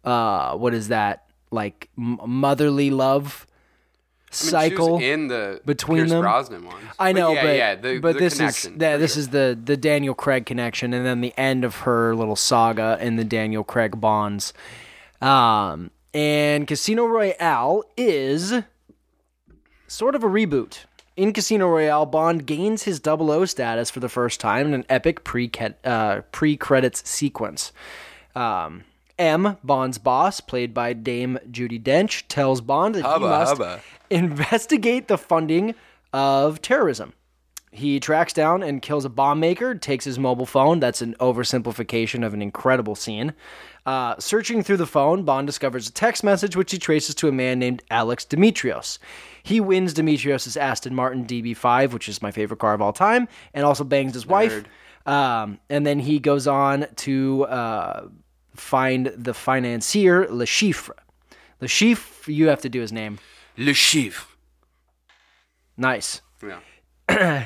uh, 0.04 0.56
what 0.56 0.74
is 0.74 0.88
that 0.88 1.27
like? 1.52 1.90
M- 1.98 2.20
motherly 2.26 2.90
love 2.90 3.48
I 3.48 4.44
mean, 4.44 4.52
cycle. 4.52 5.00
in 5.00 5.28
the 5.28 5.62
between 5.66 6.00
Pierce 6.00 6.10
them. 6.10 6.22
Brosnan 6.22 6.66
ones. 6.66 6.84
I 7.00 7.14
know, 7.14 7.32
yeah, 7.34 7.44
but 7.44 7.56
yeah, 7.56 7.76
the, 7.76 8.00
but 8.00 8.14
the 8.14 8.20
this 8.20 8.40
is 8.40 8.70
yeah, 8.78 8.98
this 8.98 9.14
sure. 9.14 9.22
is 9.22 9.30
the 9.30 9.58
the 9.62 9.78
Daniel 9.78 10.14
Craig 10.14 10.46
connection, 10.46 10.94
and 10.94 11.06
then 11.06 11.22
the 11.22 11.34
end 11.38 11.64
of 11.64 11.78
her 11.78 12.16
little 12.16 12.36
saga 12.36 12.98
in 13.00 13.16
the 13.16 13.24
Daniel 13.24 13.64
Craig 13.64 14.00
Bonds. 14.02 14.54
Um, 15.22 15.92
and 16.14 16.68
Casino 16.68 17.06
Royale 17.06 17.84
is 17.96 18.54
sort 19.88 20.16
of 20.16 20.24
a 20.24 20.28
reboot. 20.28 20.86
In 21.16 21.34
Casino 21.34 21.68
Royale, 21.68 22.06
Bond 22.06 22.46
gains 22.46 22.84
his 22.84 23.02
00 23.04 23.46
status 23.46 23.90
for 23.90 24.00
the 24.00 24.10
first 24.10 24.40
time 24.40 24.68
in 24.68 24.74
an 24.74 24.86
epic 24.88 25.24
pre 25.24 25.50
uh, 25.84 26.22
pre 26.32 26.56
credits 26.58 27.10
sequence. 27.10 27.72
Um, 28.36 28.84
M, 29.20 29.58
Bond's 29.64 29.98
boss, 29.98 30.40
played 30.40 30.74
by 30.74 30.94
Dame 30.94 31.40
Judi 31.50 31.82
Dench, 31.82 32.24
tells 32.28 32.62
Bond 32.62 32.96
that 32.96 33.04
Hubba, 33.04 33.26
he 33.26 33.30
must 33.30 33.52
hubba. 33.58 33.82
investigate 34.10 35.08
the 35.08 35.18
funding 35.18 35.76
of 36.14 36.62
terrorism. 36.62 37.14
He 37.72 38.00
tracks 38.00 38.34
down 38.34 38.64
and 38.64 38.82
kills 38.82 39.06
a 39.06 39.10
bomb 39.10 39.40
maker, 39.40 39.76
takes 39.76 40.06
his 40.06 40.18
mobile 40.18 40.46
phone. 40.46 40.80
That's 40.80 41.02
an 41.02 41.16
oversimplification 41.20 42.26
of 42.26 42.34
an 42.34 42.42
incredible 42.42 42.96
scene. 42.96 43.34
Uh, 43.86 44.16
searching 44.20 44.64
through 44.64 44.78
the 44.78 44.88
phone, 44.88 45.24
Bond 45.24 45.48
discovers 45.48 45.88
a 45.88 45.92
text 45.92 46.24
message 46.24 46.56
which 46.56 46.72
he 46.72 46.78
traces 46.78 47.14
to 47.16 47.28
a 47.28 47.32
man 47.32 47.60
named 47.60 47.84
Alex 47.92 48.26
Dimitrios. 48.26 49.00
He 49.44 49.60
wins 49.60 49.94
Dimitrios' 49.94 50.58
Aston 50.60 50.96
Martin 50.96 51.26
DB5, 51.26 51.92
which 51.92 52.10
is 52.10 52.22
my 52.22 52.32
favorite 52.32 52.60
car 52.60 52.74
of 52.74 52.82
all 52.82 52.94
time, 52.94 53.28
and 53.54 53.66
also 53.66 53.84
bangs 53.84 54.14
his 54.14 54.26
wife. 54.26 54.64
Um, 55.06 55.60
and 55.70 55.86
then 55.86 56.00
he 56.00 56.20
goes 56.20 56.48
on 56.48 56.88
to 56.98 57.46
uh, 57.46 58.08
find 58.58 59.08
the 59.16 59.34
financier, 59.34 60.28
Le 60.30 60.46
Chiffre. 60.46 60.94
Le 61.62 61.68
Chiffre, 61.68 62.32
you 62.32 62.48
have 62.48 62.62
to 62.62 62.70
do 62.70 62.82
his 62.82 62.92
name. 62.92 63.20
Le 63.58 63.74
Chiffre. 63.74 64.28
Nice. 65.78 66.22
Yeah. 66.44 66.60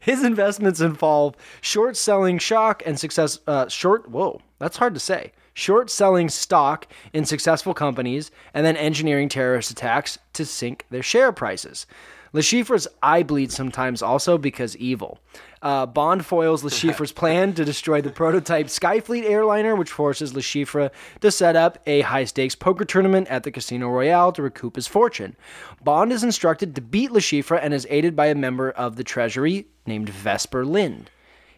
His 0.00 0.22
investments 0.22 0.80
involve 0.80 1.36
short 1.60 1.96
selling 1.96 2.38
shock 2.38 2.82
and 2.84 2.98
success. 2.98 3.38
Uh, 3.46 3.68
short. 3.68 4.10
Whoa, 4.10 4.40
that's 4.58 4.76
hard 4.76 4.94
to 4.94 5.00
say. 5.00 5.32
Short 5.54 5.90
selling 5.90 6.28
stock 6.28 6.86
in 7.12 7.24
successful 7.24 7.74
companies 7.74 8.30
and 8.54 8.64
then 8.64 8.76
engineering 8.76 9.28
terrorist 9.28 9.70
attacks 9.70 10.18
to 10.34 10.44
sink 10.44 10.86
their 10.90 11.02
share 11.02 11.32
prices. 11.32 11.86
Le 12.32 12.42
Chiffre's 12.42 12.86
eye 13.02 13.22
bleeds 13.22 13.54
sometimes 13.54 14.02
also 14.02 14.38
because 14.38 14.76
evil. 14.76 15.18
Uh, 15.62 15.84
Bond 15.84 16.24
foils 16.24 16.62
Le 16.62 16.70
plan 17.14 17.52
to 17.54 17.64
destroy 17.64 18.00
the 18.00 18.10
prototype 18.10 18.66
Skyfleet 18.66 19.28
airliner, 19.28 19.74
which 19.74 19.90
forces 19.90 20.34
Le 20.34 20.90
to 21.20 21.30
set 21.30 21.56
up 21.56 21.78
a 21.86 22.02
high 22.02 22.24
stakes 22.24 22.54
poker 22.54 22.84
tournament 22.84 23.26
at 23.28 23.42
the 23.42 23.50
Casino 23.50 23.88
Royale 23.88 24.32
to 24.32 24.42
recoup 24.42 24.76
his 24.76 24.86
fortune. 24.86 25.36
Bond 25.82 26.12
is 26.12 26.22
instructed 26.22 26.74
to 26.74 26.80
beat 26.80 27.10
Le 27.10 27.20
and 27.20 27.74
is 27.74 27.86
aided 27.90 28.14
by 28.14 28.26
a 28.26 28.34
member 28.34 28.70
of 28.70 28.96
the 28.96 29.04
Treasury 29.04 29.66
named 29.86 30.08
Vesper 30.08 30.64
Lynd. 30.64 31.10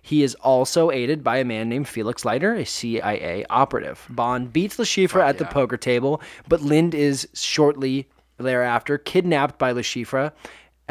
He 0.05 0.25
is 0.25 0.35
also 0.37 0.91
aided 0.91 1.23
by 1.23 1.37
a 1.37 1.45
man 1.45 1.69
named 1.69 1.87
Felix 1.87 2.25
Leiter, 2.25 2.55
a 2.55 2.65
CIA 2.65 3.45
operative. 3.49 4.05
Bond 4.11 4.53
beats 4.53 4.79
Le 4.79 4.85
Chiffre 4.85 5.23
at 5.23 5.39
the 5.39 5.45
poker 5.45 5.77
table, 5.77 6.21
but 6.49 6.61
Lynd 6.61 6.93
is 6.93 7.29
shortly 7.35 8.09
thereafter 8.39 8.99
kidnapped 8.99 9.59
by 9.59 9.71
Le 9.71 9.83
Chiffre, 9.83 10.33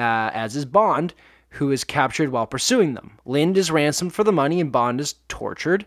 uh, 0.02 0.32
as 0.34 0.56
is 0.56 0.66
Bond, 0.66 1.14
who 1.50 1.72
is 1.72 1.84
captured 1.84 2.30
while 2.30 2.48
pursuing 2.48 2.94
them. 2.94 3.20
Lynd 3.26 3.58
is 3.58 3.72
ransomed 3.72 4.14
for 4.14 4.24
the 4.24 4.32
money 4.32 4.60
and 4.60 4.72
Bond 4.72 5.00
is 5.00 5.16
tortured. 5.28 5.86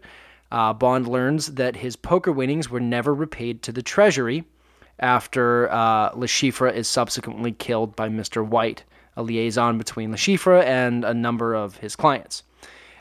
Uh, 0.52 0.73
Bond 0.73 1.09
learns 1.09 1.54
that 1.54 1.76
his 1.76 1.97
poker 1.97 2.30
winnings 2.30 2.71
were 2.71 2.80
never 2.80 3.14
repaid 3.14 3.62
to 3.62 3.73
the 3.73 3.83
Treasury 3.83 4.44
after 5.00 5.71
uh, 5.73 6.12
is 6.21 6.88
subsequently 6.88 7.52
killed 7.52 7.97
by 7.97 8.09
Mr. 8.09 8.47
White, 8.47 8.85
a 9.16 9.23
liaison 9.23 9.78
between 9.78 10.11
Le 10.11 10.16
Chiffre 10.16 10.62
and 10.62 11.04
a 11.04 11.14
number 11.14 11.54
of 11.54 11.78
his 11.78 11.97
clients. 11.97 12.42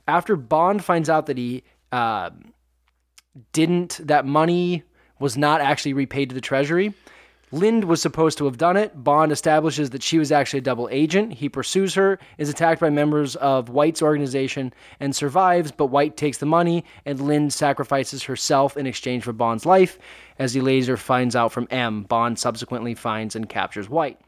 After 0.08 0.36
Bond 0.36 0.84
finds 0.84 1.10
out 1.10 1.28
that 1.28 1.38
he 1.38 1.64
uh, 1.92 2.32
didn't, 3.52 4.00
that 4.04 4.26
money 4.26 4.84
was 5.20 5.38
not 5.38 5.62
actually 5.62 5.94
repaid 5.94 6.30
to 6.30 6.36
the 6.36 6.42
Treasury, 6.42 6.94
Lynd 7.54 7.84
was 7.84 8.02
supposed 8.02 8.40
to 8.40 8.46
have 8.46 8.58
done 8.58 8.76
it. 8.76 9.04
Bond 9.04 9.32
establishes 9.32 9.92
that 9.92 10.02
she 10.02 10.18
was 10.18 10.32
actually 10.32 10.58
a 10.58 10.64
double 10.64 10.90
agent. 10.92 11.34
He 11.34 11.50
pursues 11.50 11.94
her, 11.94 12.18
is 12.40 12.50
attacked 12.50 12.82
by 12.82 12.90
members 12.90 13.36
of 13.36 13.70
White's 13.70 14.02
organization, 14.02 14.74
and 15.00 15.16
survives, 15.16 15.72
but 15.72 15.86
White 15.86 16.18
takes 16.18 16.40
the 16.40 16.48
money, 16.48 16.84
and 17.06 17.22
Lynd 17.22 17.54
sacrifices 17.54 18.24
herself 18.24 18.76
in 18.76 18.88
exchange 18.88 19.24
for 19.24 19.34
Bond's 19.34 19.68
life. 19.68 20.00
As 20.40 20.56
he 20.56 20.62
later 20.62 20.98
finds 20.98 21.36
out 21.36 21.52
from 21.52 21.68
M, 21.70 22.02
Bond 22.02 22.40
subsequently 22.40 22.96
finds 22.96 23.36
and 23.36 23.48
captures 23.48 23.88
White. 23.88 24.20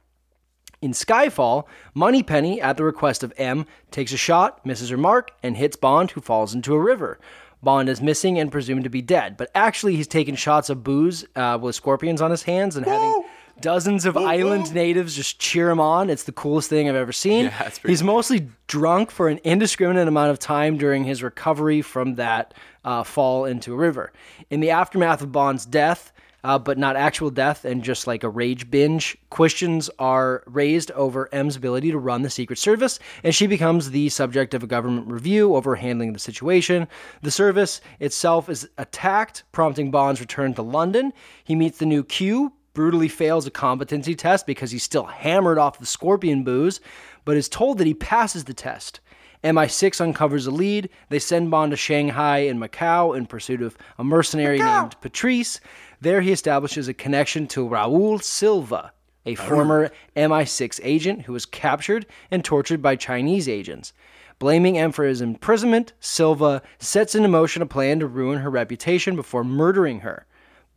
In 0.84 0.92
Skyfall, 0.92 1.66
Moneypenny, 1.96 2.62
at 2.62 2.78
the 2.78 2.84
request 2.84 3.24
of 3.24 3.34
M, 3.38 3.66
takes 3.90 4.14
a 4.14 4.18
shot, 4.18 4.64
misses 4.64 4.92
her 4.92 4.98
mark, 4.98 5.32
and 5.42 5.58
hits 5.58 5.76
Bond, 5.76 6.12
who 6.12 6.22
falls 6.22 6.54
into 6.54 6.76
a 6.76 6.80
river. 6.80 7.20
Bond 7.66 7.90
is 7.90 8.02
missing 8.02 8.40
and 8.40 8.50
presumed 8.50 8.86
to 8.86 8.90
be 8.90 9.02
dead, 9.02 9.36
but 9.36 9.50
actually 9.54 9.98
he's 9.98 10.08
taking 10.08 10.36
shots 10.36 10.70
of 10.70 10.84
booze 10.84 11.26
uh, 11.36 11.58
with 11.62 11.76
scorpions 11.76 12.22
on 12.22 12.32
his 12.32 12.44
hands 12.44 12.78
and 12.78 12.86
having 12.86 13.26
dozens 13.60 14.06
of 14.06 14.16
island 14.16 14.74
natives 14.74 15.16
just 15.16 15.40
cheer 15.40 15.70
him 15.70 15.80
on. 15.80 16.10
It's 16.10 16.24
the 16.24 16.32
coolest 16.32 16.70
thing 16.70 16.88
I've 16.88 16.96
ever 16.96 17.12
seen. 17.12 17.46
Yeah, 17.46 17.64
it's 17.64 17.80
pretty 17.80 17.92
he's 17.92 18.04
mostly 18.04 18.50
drunk 18.68 19.12
for 19.12 19.28
an 19.28 19.40
indiscriminate 19.44 20.08
amount 20.08 20.32
of 20.32 20.40
time 20.40 20.78
during 20.78 21.04
his 21.04 21.24
recovery 21.24 21.82
from 21.82 22.16
that 22.16 22.54
uh, 22.86 23.04
fall 23.04 23.46
into 23.46 23.74
a 23.74 23.76
river. 23.76 24.14
In 24.50 24.60
the 24.60 24.70
aftermath 24.70 25.22
of 25.22 25.32
Bond's 25.32 25.66
death, 25.66 26.14
uh, 26.46 26.60
but 26.60 26.78
not 26.78 26.96
actual 26.96 27.32
death 27.32 27.66
and 27.66 27.84
just 27.84 28.06
like 28.06 28.24
a 28.24 28.30
rage 28.30 28.70
binge. 28.70 29.18
Questions 29.32 29.90
are 29.98 30.44
raised 30.46 30.92
over 30.92 31.28
M's 31.34 31.56
ability 31.56 31.90
to 31.90 31.98
run 31.98 32.22
the 32.22 32.30
Secret 32.30 32.60
Service, 32.60 33.00
and 33.24 33.34
she 33.34 33.48
becomes 33.48 33.90
the 33.90 34.10
subject 34.10 34.54
of 34.54 34.62
a 34.62 34.68
government 34.68 35.08
review 35.08 35.56
over 35.56 35.76
handling 35.76 36.14
the 36.14 36.20
situation. 36.20 36.88
The 37.24 37.32
service 37.32 37.82
itself 38.00 38.48
is 38.48 38.70
attacked, 38.78 39.44
prompting 39.54 39.90
Bond's 39.90 40.22
return 40.22 40.54
to 40.54 40.62
London. 40.62 41.14
He 41.44 41.56
meets 41.56 41.80
the 41.80 41.88
new 41.88 42.04
Q, 42.04 42.54
brutally 42.76 43.08
fails 43.08 43.48
a 43.48 43.52
competency 43.52 44.14
test 44.14 44.46
because 44.46 44.70
he's 44.70 44.84
still 44.84 45.06
hammered 45.06 45.58
off 45.58 45.80
the 45.80 45.88
scorpion 45.88 46.44
booze, 46.44 46.80
but 47.26 47.38
is 47.38 47.50
told 47.50 47.80
that 47.80 47.88
he 47.88 47.96
passes 47.96 48.44
the 48.44 48.54
test. 48.54 49.00
MI6 49.46 50.02
uncovers 50.02 50.48
a 50.48 50.52
lead. 50.52 50.90
They 51.10 51.20
send 51.20 51.52
Bond 51.52 51.72
to 51.72 51.78
Shanghai 51.78 52.40
and 52.40 52.60
Macau 52.60 53.16
in 53.16 53.28
pursuit 53.28 53.62
of 53.62 53.78
a 54.00 54.04
mercenary 54.04 54.58
named 54.58 55.00
Patrice. 55.02 55.60
There 56.06 56.22
he 56.22 56.32
establishes 56.32 56.88
a 56.88 56.94
connection 56.94 57.48
to 57.48 57.68
Raul 57.68 58.22
Silva, 58.22 58.94
a 59.26 59.34
former 59.34 59.90
MI6 60.16 60.80
agent 60.84 61.24
who 61.24 61.34
was 61.34 61.48
captured 61.48 62.06
and 62.30 62.46
tortured 62.46 62.80
by 62.80 62.96
Chinese 62.96 63.50
agents. 63.50 63.92
Blaming 64.38 64.78
M 64.78 64.92
for 64.92 65.04
his 65.04 65.20
imprisonment, 65.20 65.94
Silva 66.00 66.62
sets 66.78 67.16
into 67.16 67.28
motion 67.28 67.64
a 67.64 67.66
plan 67.66 67.98
to 68.02 68.06
ruin 68.06 68.42
her 68.42 68.52
reputation 68.52 69.16
before 69.16 69.44
murdering 69.44 70.02
her. 70.02 70.28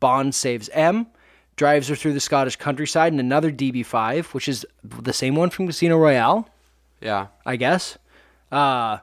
Bond 0.01 0.35
saves 0.35 0.71
M, 0.71 1.09
drives 1.57 1.89
her 1.89 1.95
through 1.95 2.15
the 2.15 2.21
Scottish 2.21 2.57
countryside 2.57 3.13
in 3.13 3.21
another 3.21 3.53
DB5, 3.53 4.33
which 4.33 4.49
is 4.49 4.65
the 4.83 5.13
same 5.13 5.35
one 5.35 5.51
from 5.51 5.67
Casino 5.67 5.99
Royale. 5.99 6.49
Yeah. 7.03 7.27
I 7.45 7.57
guess, 7.57 7.99
uh, 8.51 9.01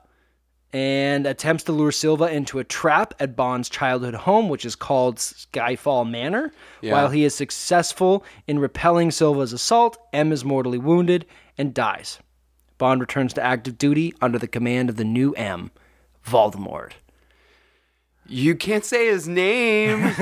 and 0.75 1.25
attempts 1.25 1.63
to 1.63 1.71
lure 1.71 1.93
Silva 1.93 2.25
into 2.25 2.59
a 2.59 2.63
trap 2.65 3.13
at 3.21 3.33
Bond's 3.33 3.69
childhood 3.69 4.13
home, 4.13 4.49
which 4.49 4.65
is 4.65 4.75
called 4.75 5.15
Skyfall 5.15 6.09
Manor. 6.09 6.51
Yeah. 6.81 6.91
While 6.91 7.11
he 7.11 7.23
is 7.23 7.33
successful 7.33 8.25
in 8.45 8.59
repelling 8.59 9.09
Silva's 9.09 9.53
assault, 9.53 9.97
M 10.11 10.33
is 10.33 10.43
mortally 10.43 10.77
wounded 10.77 11.25
and 11.57 11.73
dies. 11.73 12.19
Bond 12.77 12.99
returns 12.99 13.33
to 13.35 13.41
active 13.41 13.77
duty 13.77 14.13
under 14.21 14.37
the 14.37 14.49
command 14.49 14.89
of 14.89 14.97
the 14.97 15.05
new 15.05 15.31
M, 15.35 15.71
Voldemort. 16.27 16.91
You 18.27 18.55
can't 18.55 18.83
say 18.83 19.07
his 19.07 19.27
name. 19.27 19.99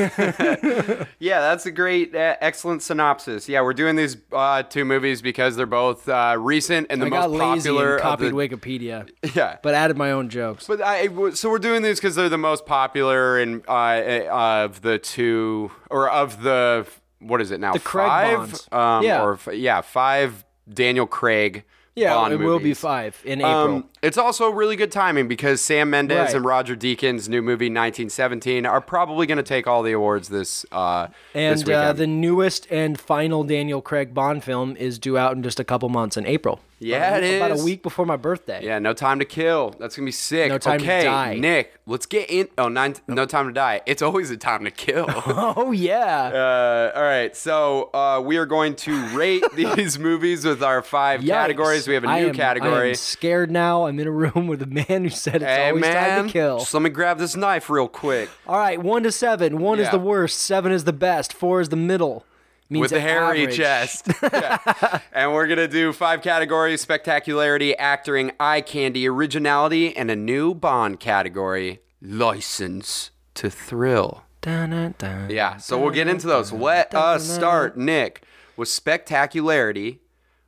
yeah, 1.20 1.40
that's 1.40 1.66
a 1.66 1.72
great, 1.72 2.14
uh, 2.16 2.36
excellent 2.42 2.82
synopsis. 2.82 3.48
Yeah, 3.48 3.62
we're 3.62 3.74
doing 3.74 3.96
these 3.96 4.18
uh, 4.32 4.64
two 4.64 4.86
movies 4.86 5.22
because 5.22 5.56
they're 5.56 5.66
both 5.66 6.08
uh, 6.10 6.36
recent 6.40 6.88
and 6.90 7.02
the 7.02 7.06
I 7.06 7.10
most 7.10 7.22
got 7.22 7.32
lazy 7.32 7.70
popular. 7.70 7.94
and 7.94 8.02
copied 8.02 8.30
the, 8.30 8.36
Wikipedia, 8.36 9.10
yeah, 9.36 9.58
but 9.64 9.74
added 9.74 9.98
my 9.98 10.12
own 10.12 10.30
jokes. 10.30 10.68
But 10.68 10.82
I, 10.82 11.08
so 11.32 11.50
we're 11.50 11.60
doing 11.60 11.82
these 11.82 12.00
because 12.00 12.16
they're 12.16 12.30
the 12.30 12.38
most 12.38 12.66
popular 12.66 13.40
and 13.40 13.64
uh, 13.68 14.26
of 14.30 14.82
the 14.82 14.98
two, 15.00 15.72
or 15.90 16.10
of 16.10 16.44
the 16.44 16.86
what 17.20 17.40
is 17.42 17.52
it 17.52 17.60
now? 17.60 17.74
The 17.74 17.80
Craig 17.80 18.08
five, 18.08 18.38
Bonds. 18.38 18.68
um, 18.72 19.04
Yeah. 19.04 19.24
or 19.24 19.34
f- 19.36 19.48
yeah, 19.54 19.80
five 19.82 20.44
Daniel 20.72 21.08
Craig. 21.08 21.64
yeah, 21.96 22.14
Bond 22.16 22.34
it 22.34 22.38
will 22.38 22.60
be 22.60 22.74
five 22.74 23.20
in 23.24 23.40
April. 23.40 23.76
Um, 23.76 23.90
it's 24.04 24.18
also 24.18 24.50
really 24.50 24.76
good 24.76 24.92
timing 24.92 25.28
because 25.28 25.62
Sam 25.62 25.90
Mendes 25.90 26.18
Right. 26.18 26.34
and 26.36 26.46
Roger 26.46 26.76
Deakins' 26.76 27.28
new 27.28 27.42
movie 27.42 27.66
1917 27.66 28.66
are 28.66 28.82
probably 28.82 29.26
going 29.26 29.38
to 29.38 29.44
take 29.44 29.66
all 29.66 29.82
the 29.82 29.94
awards 29.94 30.30
this 30.30 30.66
uh, 30.72 31.08
this 31.08 31.14
and 31.34 31.58
weekend. 31.60 31.76
uh, 31.76 31.94
the 31.94 32.08
newest 32.08 32.68
and 32.70 33.00
final 33.00 33.44
Daniel 33.44 33.82
Craig 33.82 34.14
Bond 34.14 34.44
film 34.44 34.76
is 34.78 35.00
due 35.00 35.18
out 35.18 35.36
in 35.36 35.42
just 35.42 35.60
a 35.60 35.64
couple 35.64 35.90
months 35.90 36.18
in 36.18 36.26
April. 36.28 36.60
Yeah, 36.80 37.12
about, 37.16 37.24
it 37.24 37.36
About 37.38 37.52
is. 37.52 37.62
a 37.62 37.64
week 37.66 37.82
before 37.82 38.06
my 38.06 38.18
birthday. 38.18 38.60
yeah, 38.62 38.78
no 38.78 38.92
time 38.92 39.20
to 39.20 39.26
kill. 39.26 39.70
That's 39.80 39.96
gonna 39.96 40.06
be 40.06 40.12
sick. 40.12 40.50
No 40.50 40.58
Time 40.58 40.80
to 40.80 40.84
okay, 40.86 41.04
Die. 41.04 41.36
Nick, 41.38 41.76
let's 41.86 42.06
get 42.06 42.30
in. 42.30 42.50
Oh, 42.58 42.68
nine, 42.68 42.96
no 43.08 43.26
time 43.26 43.48
to 43.48 43.54
die. 43.54 43.80
It's 43.86 44.02
always 44.02 44.30
a 44.32 44.36
time 44.38 44.66
to 44.66 44.72
kill. 44.72 45.06
Oh 45.56 45.72
yeah. 45.72 46.32
Uh, 46.34 46.92
all 46.94 47.04
right, 47.04 47.34
so 47.38 47.90
uh, 47.94 48.22
we 48.26 48.36
are 48.36 48.46
going 48.46 48.76
to 48.78 49.08
rate 49.16 49.46
these 49.56 49.98
movies 49.98 50.44
with 50.44 50.62
our 50.62 50.82
five 50.82 51.22
Yikes. 51.22 51.28
categories. 51.30 51.88
We 51.88 51.94
have 51.94 52.04
a 52.04 52.08
new 52.20 52.28
am- 52.30 52.36
category. 52.36 52.96
scared 52.96 53.50
now. 53.50 53.86
I'm 53.86 53.93
in 54.00 54.08
a 54.08 54.12
room 54.12 54.48
with 54.48 54.62
a 54.62 54.66
man 54.68 55.04
who 55.04 55.10
said 55.10 55.36
it's 55.36 55.46
hey 55.46 55.70
always 55.70 55.82
man, 55.82 56.18
time 56.18 56.28
to 56.28 56.32
kill. 56.34 56.60
just 56.60 56.74
let 56.74 56.84
me 56.84 56.90
grab 56.90 57.18
this 57.18 57.36
knife 57.36 57.70
real 57.70 57.88
quick. 57.88 58.30
All 58.48 58.58
right, 58.58 58.82
one 58.82 59.04
to 59.04 59.12
seven. 59.12 59.60
One 59.60 59.80
is 59.80 59.90
the 59.90 60.00
worst. 60.00 60.40
Seven 60.40 60.72
is 60.72 60.84
the 60.84 60.94
best. 60.94 61.34
Four 61.34 61.62
is 61.62 61.70
the 61.70 61.76
middle. 61.76 62.26
Means 62.70 62.82
with 62.84 62.92
the 62.92 63.02
hairy 63.02 63.42
average. 63.44 63.58
chest. 63.58 64.08
Yeah. 64.24 65.00
and 65.12 65.34
we're 65.34 65.48
gonna 65.48 65.68
do 65.68 65.94
five 65.94 66.22
categories: 66.22 66.82
spectacularity, 66.82 67.76
acting, 67.78 68.32
eye 68.40 68.62
candy, 68.62 69.08
originality, 69.08 69.96
and 69.96 70.10
a 70.10 70.16
new 70.16 70.54
Bond 70.56 71.00
category: 71.00 71.82
license 72.02 73.12
to 73.36 73.50
thrill. 73.50 74.24
Dun, 74.42 74.72
dun, 74.72 74.96
dun. 74.98 75.30
Yeah, 75.30 75.58
so 75.58 75.80
we'll 75.80 75.92
get 75.92 76.08
into 76.08 76.28
those. 76.28 76.52
Let 76.52 76.94
us 76.96 77.30
start, 77.30 77.78
Nick, 77.78 78.24
with 78.58 78.68
spectacularity, 78.70 80.00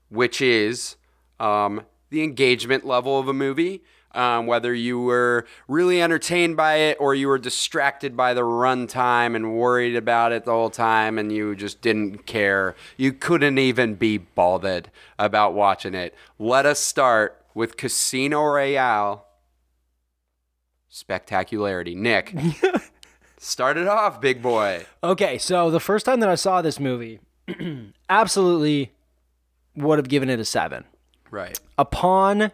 which 0.09 0.41
is 0.41 0.95
um, 1.39 1.81
the 2.09 2.23
engagement 2.23 2.85
level 2.85 3.19
of 3.19 3.27
a 3.27 3.33
movie. 3.33 3.83
Um, 4.13 4.47
whether 4.47 4.73
you 4.73 5.01
were 5.01 5.45
really 5.67 6.01
entertained 6.01 6.55
by 6.55 6.75
it 6.75 6.97
or 7.01 7.13
you 7.13 7.27
were 7.27 7.37
distracted 7.37 8.15
by 8.15 8.33
the 8.33 8.43
runtime 8.43 9.35
and 9.35 9.57
worried 9.57 9.97
about 9.97 10.31
it 10.31 10.45
the 10.45 10.51
whole 10.51 10.69
time 10.69 11.17
and 11.19 11.33
you 11.33 11.53
just 11.53 11.81
didn't 11.81 12.25
care. 12.25 12.75
You 12.95 13.11
couldn't 13.11 13.57
even 13.57 13.95
be 13.95 14.17
bothered 14.17 14.89
about 15.19 15.53
watching 15.53 15.93
it. 15.93 16.15
Let 16.39 16.65
us 16.65 16.79
start 16.79 17.45
with 17.53 17.75
Casino 17.75 18.41
Royale. 18.45 19.25
Spectacularity. 20.87 21.93
Nick, 21.93 22.33
start 23.37 23.75
it 23.75 23.87
off, 23.87 24.21
big 24.21 24.41
boy. 24.41 24.85
Okay, 25.03 25.37
so 25.37 25.69
the 25.69 25.81
first 25.81 26.05
time 26.05 26.21
that 26.21 26.29
I 26.29 26.35
saw 26.35 26.61
this 26.61 26.79
movie, 26.79 27.19
absolutely 28.09 28.93
would 29.75 29.99
have 29.99 30.07
given 30.07 30.29
it 30.29 30.39
a 30.39 30.45
seven. 30.45 30.85
Right. 31.35 31.59
Upon 31.77 32.51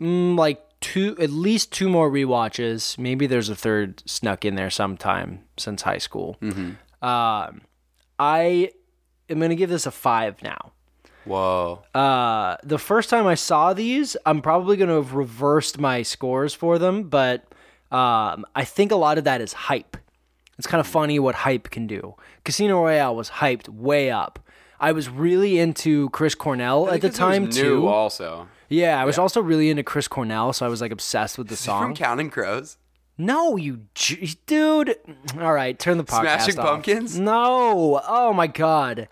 mm, 0.00 0.38
like 0.38 0.62
two, 0.80 1.16
at 1.20 1.30
least 1.30 1.70
two 1.70 1.88
more 1.90 2.10
rewatches, 2.10 2.96
maybe 2.98 3.26
there's 3.26 3.50
a 3.50 3.54
third 3.54 4.02
snuck 4.08 4.44
in 4.44 4.54
there 4.54 4.70
sometime 4.70 5.40
since 5.58 5.82
high 5.82 5.98
school. 5.98 6.38
Um, 6.42 7.60
I 8.18 8.70
am 9.28 9.38
gonna 9.38 9.54
give 9.54 9.68
this 9.68 9.84
a 9.84 9.90
five 9.90 10.42
now. 10.42 10.72
Whoa. 11.26 11.82
Uh, 11.94 12.56
the 12.62 12.78
first 12.78 13.10
time 13.10 13.26
I 13.26 13.34
saw 13.34 13.72
these, 13.72 14.16
I'm 14.26 14.42
probably 14.42 14.76
going 14.76 14.90
to 14.90 14.96
have 14.96 15.14
reversed 15.14 15.78
my 15.78 16.02
scores 16.02 16.52
for 16.52 16.78
them, 16.78 17.04
but 17.04 17.46
um, 17.90 18.44
I 18.54 18.64
think 18.64 18.92
a 18.92 18.96
lot 18.96 19.16
of 19.16 19.24
that 19.24 19.40
is 19.40 19.54
hype. 19.54 19.96
It's 20.58 20.66
kind 20.66 20.80
of 20.80 20.86
funny 20.86 21.18
what 21.18 21.34
hype 21.34 21.70
can 21.70 21.86
do. 21.86 22.14
Casino 22.44 22.82
Royale 22.82 23.16
was 23.16 23.30
hyped 23.30 23.68
way 23.68 24.10
up. 24.10 24.38
I 24.80 24.92
was 24.92 25.08
really 25.08 25.58
into 25.58 26.10
Chris 26.10 26.34
Cornell 26.34 26.88
at 26.90 27.00
the 27.00 27.10
time 27.10 27.44
new 27.44 27.50
too. 27.50 27.86
Also, 27.88 28.48
yeah, 28.68 29.00
I 29.00 29.04
was 29.04 29.18
also 29.18 29.40
really 29.40 29.70
into 29.70 29.82
Chris 29.82 30.08
Cornell, 30.08 30.52
so 30.52 30.66
I 30.66 30.68
was 30.68 30.80
like 30.80 30.92
obsessed 30.92 31.38
with 31.38 31.48
the 31.48 31.56
from 31.56 31.64
song. 31.64 31.94
Counting 31.94 32.30
Crows. 32.30 32.76
No, 33.16 33.56
you 33.56 33.82
j- 33.94 34.34
dude. 34.46 34.96
All 35.40 35.52
right, 35.52 35.78
turn 35.78 35.98
the 35.98 36.04
podcast 36.04 36.20
Smashing 36.42 36.58
off. 36.58 36.66
Pumpkins? 36.66 37.18
No. 37.18 38.00
Oh 38.06 38.32
my 38.32 38.46
god. 38.48 39.08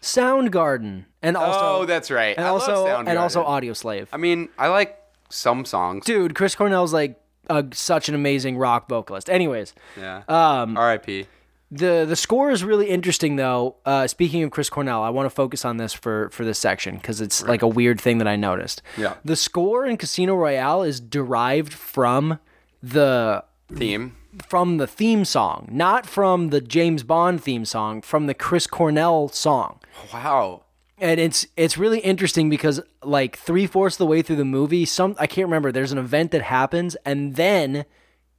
Soundgarden 0.00 1.04
and 1.22 1.36
also 1.36 1.82
oh, 1.82 1.84
that's 1.86 2.10
right. 2.10 2.36
and 2.36 2.44
I 2.46 2.50
love 2.50 2.62
also 2.68 2.86
and 2.96 3.18
also 3.18 3.44
Audio 3.44 3.72
Slave. 3.72 4.08
I 4.12 4.16
mean, 4.16 4.48
I 4.58 4.68
like 4.68 4.98
some 5.30 5.64
songs. 5.64 6.04
Dude, 6.04 6.34
Chris 6.34 6.54
Cornell's 6.54 6.92
like 6.92 7.20
a, 7.48 7.64
such 7.72 8.08
an 8.08 8.14
amazing 8.14 8.56
rock 8.58 8.88
vocalist. 8.88 9.30
Anyways, 9.30 9.74
Yeah. 9.98 10.22
um, 10.28 10.76
R.I.P. 10.76 11.26
the 11.74 12.04
the 12.06 12.16
score 12.16 12.50
is 12.50 12.62
really 12.62 12.88
interesting 12.90 13.36
though. 13.36 13.76
Uh, 13.86 14.06
speaking 14.06 14.42
of 14.42 14.50
Chris 14.50 14.68
Cornell, 14.68 15.02
I 15.02 15.08
want 15.08 15.26
to 15.26 15.30
focus 15.30 15.64
on 15.64 15.78
this 15.78 15.92
for 15.94 16.28
for 16.30 16.44
this 16.44 16.58
section 16.58 16.96
because 16.96 17.20
it's 17.22 17.42
like 17.44 17.62
a 17.62 17.66
weird 17.68 17.98
thing 18.00 18.18
that 18.18 18.28
I 18.28 18.36
noticed. 18.36 18.82
Yeah. 18.98 19.14
the 19.24 19.36
score 19.36 19.86
in 19.86 19.96
Casino 19.96 20.34
Royale 20.36 20.82
is 20.82 21.00
derived 21.00 21.72
from 21.72 22.38
the 22.82 23.42
Theme. 23.74 24.16
from 24.48 24.76
the 24.76 24.86
theme 24.86 25.24
song, 25.24 25.66
not 25.70 26.04
from 26.06 26.50
the 26.50 26.60
James 26.60 27.02
Bond 27.04 27.42
theme 27.42 27.64
song, 27.64 28.02
from 28.02 28.26
the 28.26 28.34
Chris 28.34 28.66
Cornell 28.66 29.28
song. 29.28 29.80
Wow. 30.12 30.64
and 30.98 31.18
it's 31.18 31.46
it's 31.56 31.78
really 31.78 32.00
interesting 32.00 32.50
because 32.50 32.80
like 33.02 33.36
three 33.38 33.66
fourths 33.66 33.94
of 33.94 33.98
the 34.00 34.06
way 34.06 34.20
through 34.20 34.36
the 34.36 34.44
movie, 34.44 34.84
some 34.84 35.16
I 35.18 35.26
can't 35.26 35.46
remember. 35.46 35.72
There's 35.72 35.92
an 35.92 35.98
event 35.98 36.32
that 36.32 36.42
happens, 36.42 36.96
and 37.06 37.36
then 37.36 37.86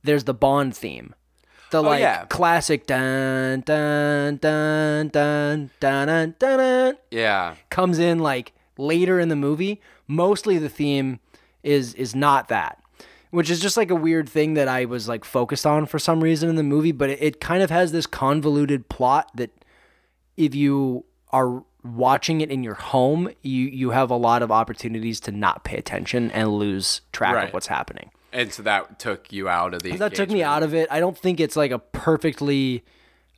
there's 0.04 0.26
the 0.26 0.34
Bond 0.36 0.76
theme, 0.76 1.16
the 1.74 1.80
oh, 1.80 1.82
like 1.82 2.00
Oh, 2.00 2.02
yeah. 2.02 2.26
classic 2.30 2.86
dun 2.88 3.62
dun 3.66 4.38
dun 4.38 5.10
dun 5.10 5.70
dun 5.80 6.08
dun 6.08 6.34
dun, 6.40 6.58
dun 6.58 6.98
Yeah. 7.12 7.56
comes 7.70 8.00
in 8.00 8.20
like 8.20 8.54
later 8.78 9.20
in 9.20 9.28
the 9.30 9.36
movie. 9.36 9.82
Mostly 10.08 10.58
the 10.58 10.70
theme 10.70 11.20
is 11.64 11.94
is 11.96 12.16
not 12.16 12.48
that. 12.48 12.80
Which 13.32 13.50
is 13.50 13.60
just 13.60 13.78
like 13.78 13.90
a 13.90 13.96
weird 13.96 14.30
thing 14.30 14.54
that 14.54 14.68
I 14.68 14.86
was 14.86 15.08
like 15.08 15.26
focused 15.26 15.66
on 15.66 15.86
for 15.88 15.98
some 16.00 16.22
reason 16.24 16.50
in 16.50 16.56
the 16.56 16.64
movie, 16.64 16.92
but 16.92 17.10
it, 17.10 17.20
it 17.22 17.42
kind 17.42 17.64
of 17.64 17.70
has 17.72 17.92
this 17.92 18.06
convoluted 18.06 18.90
plot 18.90 19.32
that 19.36 19.50
if 20.38 20.54
you 20.56 21.06
are 21.32 21.64
watching 21.84 22.42
it 22.42 22.52
in 22.52 22.64
your 22.64 22.76
home, 22.76 23.30
you 23.42 23.66
you 23.66 23.90
have 23.90 24.12
a 24.12 24.16
lot 24.16 24.42
of 24.44 24.52
opportunities 24.52 25.20
to 25.22 25.32
not 25.32 25.64
pay 25.64 25.78
attention 25.78 26.30
and 26.32 26.50
lose 26.54 27.02
track 27.12 27.34
Right. 27.36 27.48
of 27.48 27.54
what's 27.54 27.68
happening. 27.68 28.12
And 28.34 28.52
so 28.52 28.64
that 28.64 29.00
took 29.00 29.32
you 29.32 29.48
out 29.48 29.74
of 29.74 29.84
the. 29.84 29.96
That 29.96 30.16
took 30.16 30.30
me 30.30 30.44
out 30.44 30.64
of 30.64 30.74
it. 30.74 30.88
I 30.92 31.00
don't 31.00 31.18
think 31.18 31.40
it's 31.40 31.56
like 31.56 31.72
a 31.72 31.80
perfectly 31.80 32.84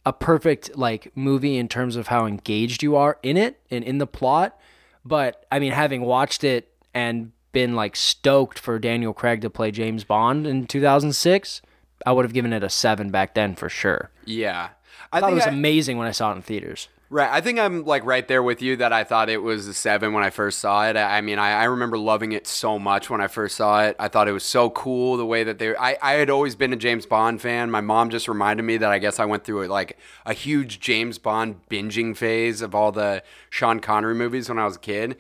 a 0.05 0.13
perfect 0.13 0.77
like 0.77 1.11
movie 1.15 1.57
in 1.57 1.67
terms 1.67 1.95
of 1.95 2.07
how 2.07 2.25
engaged 2.25 2.83
you 2.83 2.95
are 2.95 3.17
in 3.23 3.37
it 3.37 3.59
and 3.71 3.83
in 3.83 3.97
the 3.97 4.07
plot, 4.07 4.57
but 5.03 5.45
I 5.51 5.59
mean 5.59 5.71
having 5.71 6.03
watched 6.03 6.43
it 6.43 6.71
and 6.93 7.31
been 7.51 7.75
like 7.75 7.95
stoked 7.95 8.59
for 8.59 8.77
Daniel 8.77 9.13
Craig 9.13 9.41
to 9.41 9.49
play 9.49 9.71
James 9.71 10.03
Bond 10.03 10.45
in 10.45 10.67
2006, 10.67 11.61
I 12.05 12.11
would 12.11 12.25
have 12.25 12.33
given 12.33 12.53
it 12.53 12.63
a 12.63 12.69
7 12.69 13.09
back 13.09 13.33
then 13.33 13.55
for 13.55 13.69
sure. 13.69 14.11
Yeah. 14.25 14.69
I 15.11 15.19
thought 15.21 15.31
it 15.31 15.35
was 15.35 15.45
amazing 15.45 15.97
when 15.97 16.07
I 16.07 16.11
saw 16.11 16.31
it 16.31 16.35
in 16.35 16.41
theaters. 16.41 16.89
Right. 17.15 17.31
I 17.31 17.39
think 17.39 17.59
I'm 17.59 17.85
like 17.85 18.03
right 18.03 18.27
there 18.27 18.43
with 18.43 18.61
you 18.61 18.75
that 18.75 18.91
I 18.91 19.05
thought 19.05 19.29
it 19.29 19.41
was 19.41 19.69
a 19.69 19.73
seven 19.73 20.11
when 20.11 20.21
I 20.21 20.29
first 20.29 20.59
saw 20.59 20.85
it. 20.89 20.97
I 20.97 21.21
mean, 21.21 21.39
I, 21.39 21.51
I 21.51 21.63
remember 21.63 21.97
loving 21.97 22.33
it 22.33 22.45
so 22.45 22.77
much 22.77 23.09
when 23.09 23.21
I 23.21 23.27
first 23.27 23.55
saw 23.55 23.85
it. 23.85 23.95
I 23.97 24.09
thought 24.09 24.27
it 24.27 24.33
was 24.33 24.43
so 24.43 24.69
cool 24.69 25.15
the 25.15 25.25
way 25.25 25.45
that 25.45 25.57
they. 25.57 25.73
I, 25.77 25.97
I 26.01 26.11
had 26.15 26.29
always 26.29 26.57
been 26.57 26.73
a 26.73 26.75
James 26.75 27.05
Bond 27.05 27.41
fan. 27.41 27.71
My 27.71 27.79
mom 27.79 28.09
just 28.09 28.27
reminded 28.27 28.63
me 28.63 28.75
that 28.75 28.91
I 28.91 28.99
guess 28.99 29.17
I 29.17 29.23
went 29.23 29.45
through 29.45 29.65
like 29.67 29.97
a 30.25 30.33
huge 30.33 30.81
James 30.81 31.17
Bond 31.17 31.61
binging 31.69 32.17
phase 32.17 32.61
of 32.61 32.75
all 32.75 32.91
the 32.91 33.23
Sean 33.49 33.79
Connery 33.79 34.15
movies 34.15 34.49
when 34.49 34.59
I 34.59 34.65
was 34.65 34.75
a 34.75 34.79
kid. 34.79 35.15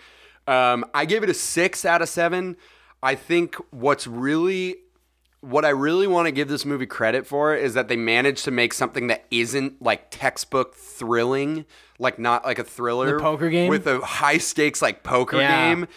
Um, 0.47 0.83
I 0.93 1.05
gave 1.05 1.23
it 1.23 1.29
a 1.29 1.33
six 1.33 1.85
out 1.85 2.01
of 2.01 2.09
seven. 2.09 2.57
I 3.01 3.15
think 3.15 3.55
what's 3.71 4.05
really 4.05 4.79
what 5.45 5.63
I 5.63 5.69
really 5.69 6.07
want 6.07 6.25
to 6.25 6.31
give 6.31 6.47
this 6.47 6.65
movie 6.65 6.87
credit 6.87 7.27
for 7.27 7.55
is 7.55 7.75
that 7.75 7.87
they 7.87 7.95
managed 7.95 8.43
to 8.45 8.51
make 8.51 8.73
something 8.73 9.07
that 9.07 9.25
isn't 9.29 9.81
like 9.81 10.07
textbook 10.09 10.75
thrilling, 10.75 11.65
like 11.99 12.19
not 12.19 12.45
like 12.45 12.59
a 12.59 12.63
thriller, 12.63 13.15
The 13.17 13.23
poker 13.23 13.49
game? 13.49 13.69
with 13.69 13.87
a 13.87 13.99
high 13.99 14.37
stakes 14.37 14.81
like 14.81 15.03
poker 15.03 15.37
Yeah. 15.37 15.69
game, 15.73 15.87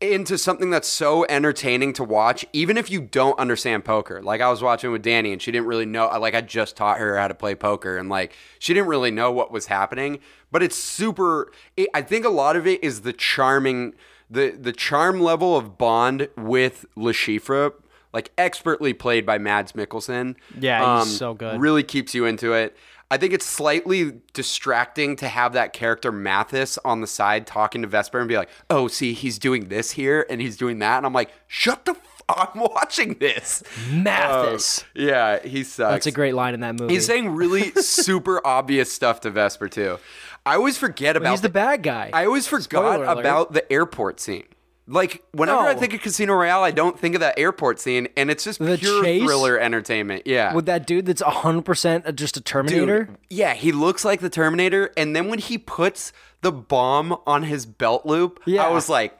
into 0.00 0.36
something 0.36 0.70
that's 0.70 0.88
so 0.88 1.24
entertaining 1.28 1.92
to 1.92 2.02
watch, 2.02 2.44
even 2.52 2.76
if 2.76 2.90
you 2.90 3.00
don't 3.00 3.38
understand 3.38 3.84
poker. 3.84 4.20
Like 4.20 4.40
I 4.40 4.50
was 4.50 4.60
watching 4.60 4.90
with 4.90 5.02
Danny, 5.02 5.32
and 5.32 5.40
she 5.40 5.52
didn't 5.52 5.66
really 5.66 5.86
know. 5.86 6.08
Like 6.18 6.34
I 6.34 6.40
just 6.40 6.76
taught 6.76 6.98
her 6.98 7.16
how 7.16 7.28
to 7.28 7.34
play 7.34 7.54
poker, 7.54 7.96
and 7.96 8.08
like 8.08 8.34
she 8.58 8.74
didn't 8.74 8.88
really 8.88 9.12
know 9.12 9.30
what 9.30 9.52
was 9.52 9.66
happening. 9.66 10.18
But 10.50 10.62
it's 10.62 10.76
super. 10.76 11.52
It, 11.76 11.88
I 11.94 12.02
think 12.02 12.24
a 12.24 12.30
lot 12.30 12.56
of 12.56 12.66
it 12.66 12.82
is 12.82 13.02
the 13.02 13.12
charming, 13.12 13.94
the 14.28 14.50
the 14.50 14.72
charm 14.72 15.20
level 15.20 15.56
of 15.56 15.78
Bond 15.78 16.28
with 16.36 16.84
Le 16.96 17.12
Chiffre 17.12 17.72
like 18.12 18.30
expertly 18.36 18.92
played 18.92 19.24
by 19.24 19.38
Mads 19.38 19.72
Mikkelsen. 19.72 20.34
Yeah, 20.58 20.98
he's 20.98 21.12
um, 21.12 21.16
so 21.16 21.32
good. 21.34 21.58
Really 21.60 21.82
keeps 21.82 22.14
you 22.14 22.26
into 22.26 22.52
it. 22.52 22.76
I 23.12 23.18
think 23.18 23.34
it's 23.34 23.44
slightly 23.44 24.20
distracting 24.32 25.16
to 25.16 25.28
have 25.28 25.52
that 25.52 25.74
character 25.74 26.10
Mathis 26.10 26.78
on 26.82 27.02
the 27.02 27.06
side 27.06 27.46
talking 27.46 27.82
to 27.82 27.88
Vesper 27.88 28.18
and 28.18 28.26
be 28.26 28.38
like, 28.38 28.48
"Oh, 28.70 28.88
see, 28.88 29.12
he's 29.12 29.38
doing 29.38 29.68
this 29.68 29.90
here 29.90 30.24
and 30.30 30.40
he's 30.40 30.56
doing 30.56 30.78
that," 30.78 30.96
and 30.96 31.04
I'm 31.04 31.12
like, 31.12 31.30
"Shut 31.46 31.84
the! 31.84 31.90
F- 31.90 32.22
I'm 32.30 32.58
watching 32.74 33.18
this." 33.18 33.62
Mathis. 33.92 34.78
Um, 34.78 34.86
yeah, 34.94 35.40
he 35.40 35.62
sucks. 35.62 35.92
That's 35.92 36.06
a 36.06 36.10
great 36.10 36.34
line 36.34 36.54
in 36.54 36.60
that 36.60 36.80
movie. 36.80 36.94
He's 36.94 37.04
saying 37.04 37.28
really 37.28 37.72
super 37.82 38.40
obvious 38.46 38.90
stuff 38.90 39.20
to 39.20 39.30
Vesper 39.30 39.68
too. 39.68 39.98
I 40.46 40.54
always 40.54 40.78
forget 40.78 41.14
about 41.14 41.32
He's 41.32 41.42
the 41.42 41.50
bad 41.50 41.82
guy. 41.82 42.08
I 42.14 42.24
always 42.24 42.48
forgot 42.48 43.02
about 43.02 43.52
the 43.52 43.70
airport 43.70 44.20
scene. 44.20 44.46
Like 44.88 45.22
whenever 45.32 45.60
I 45.60 45.74
think 45.74 45.94
of 45.94 46.00
Casino 46.00 46.34
Royale, 46.34 46.64
I 46.64 46.72
don't 46.72 46.98
think 46.98 47.14
of 47.14 47.20
that 47.20 47.38
airport 47.38 47.78
scene, 47.78 48.08
and 48.16 48.30
it's 48.30 48.42
just 48.44 48.58
The 48.58 48.76
pure 48.76 49.04
chase? 49.04 49.22
thriller 49.22 49.58
entertainment. 49.58 50.26
Yeah, 50.26 50.54
with 50.54 50.66
that 50.66 50.86
dude 50.86 51.06
that's 51.06 51.22
100% 51.22 52.14
just 52.16 52.36
a 52.36 52.40
Terminator. 52.40 53.04
Dude, 53.04 53.16
yeah, 53.30 53.54
he 53.54 53.70
looks 53.72 54.04
like 54.04 54.20
the 54.20 54.28
Terminator, 54.30 54.90
and 54.96 55.14
then 55.14 55.28
when 55.28 55.38
he 55.38 55.56
puts 55.56 56.12
the 56.40 56.50
bomb 56.50 57.16
on 57.26 57.44
his 57.44 57.64
belt 57.66 58.04
loop, 58.06 58.40
Yeah. 58.44 58.64
I 58.66 58.70
was 58.70 58.88
like, 58.88 59.16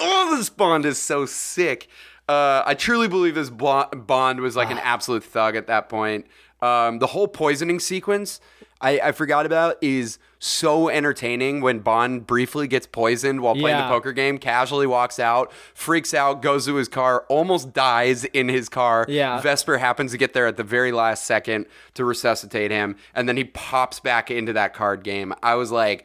"Oh, 0.00 0.34
this 0.34 0.48
Bond 0.48 0.86
is 0.86 0.96
so 0.98 1.26
sick." 1.26 1.88
Uh, 2.32 2.62
I 2.66 2.74
truly 2.74 3.08
believe 3.08 3.34
this 3.34 3.50
Bond 3.50 4.40
was 4.40 4.56
like 4.56 4.70
an 4.70 4.78
Ah. 4.78 4.82
absolute 4.94 5.24
thug 5.24 5.56
at 5.56 5.66
that 5.66 5.88
point. 5.88 6.26
Um, 6.60 6.98
the 7.00 7.08
whole 7.08 7.28
poisoning 7.28 7.80
sequence 7.80 8.40
I, 8.80 8.98
I 9.00 9.12
forgot 9.12 9.46
about 9.46 9.76
is 9.80 10.18
so 10.40 10.88
entertaining 10.88 11.60
when 11.60 11.78
Bond 11.80 12.26
briefly 12.26 12.66
gets 12.66 12.84
poisoned 12.86 13.40
while 13.40 13.54
playing 13.54 13.76
the 13.78 13.86
poker 13.88 14.12
game, 14.12 14.38
casually 14.38 14.88
walks 14.88 15.20
out, 15.20 15.52
freaks 15.72 16.12
out, 16.14 16.42
goes 16.42 16.66
to 16.66 16.74
his 16.74 16.88
car, 16.88 17.24
almost 17.28 17.72
dies 17.72 18.24
in 18.24 18.48
his 18.48 18.68
car. 18.68 19.06
Yeah. 19.08 19.40
Vesper 19.40 19.78
happens 19.78 20.10
to 20.12 20.18
get 20.18 20.32
there 20.32 20.46
at 20.48 20.56
the 20.56 20.64
very 20.64 20.90
last 20.90 21.24
second 21.26 21.66
to 21.94 22.04
resuscitate 22.04 22.72
him, 22.72 22.96
and 23.14 23.28
then 23.28 23.36
he 23.36 23.44
pops 23.44 24.00
back 24.00 24.32
into 24.32 24.52
that 24.54 24.74
card 24.74 25.04
game. 25.04 25.32
I 25.44 25.54
was 25.54 25.70
like, 25.70 26.04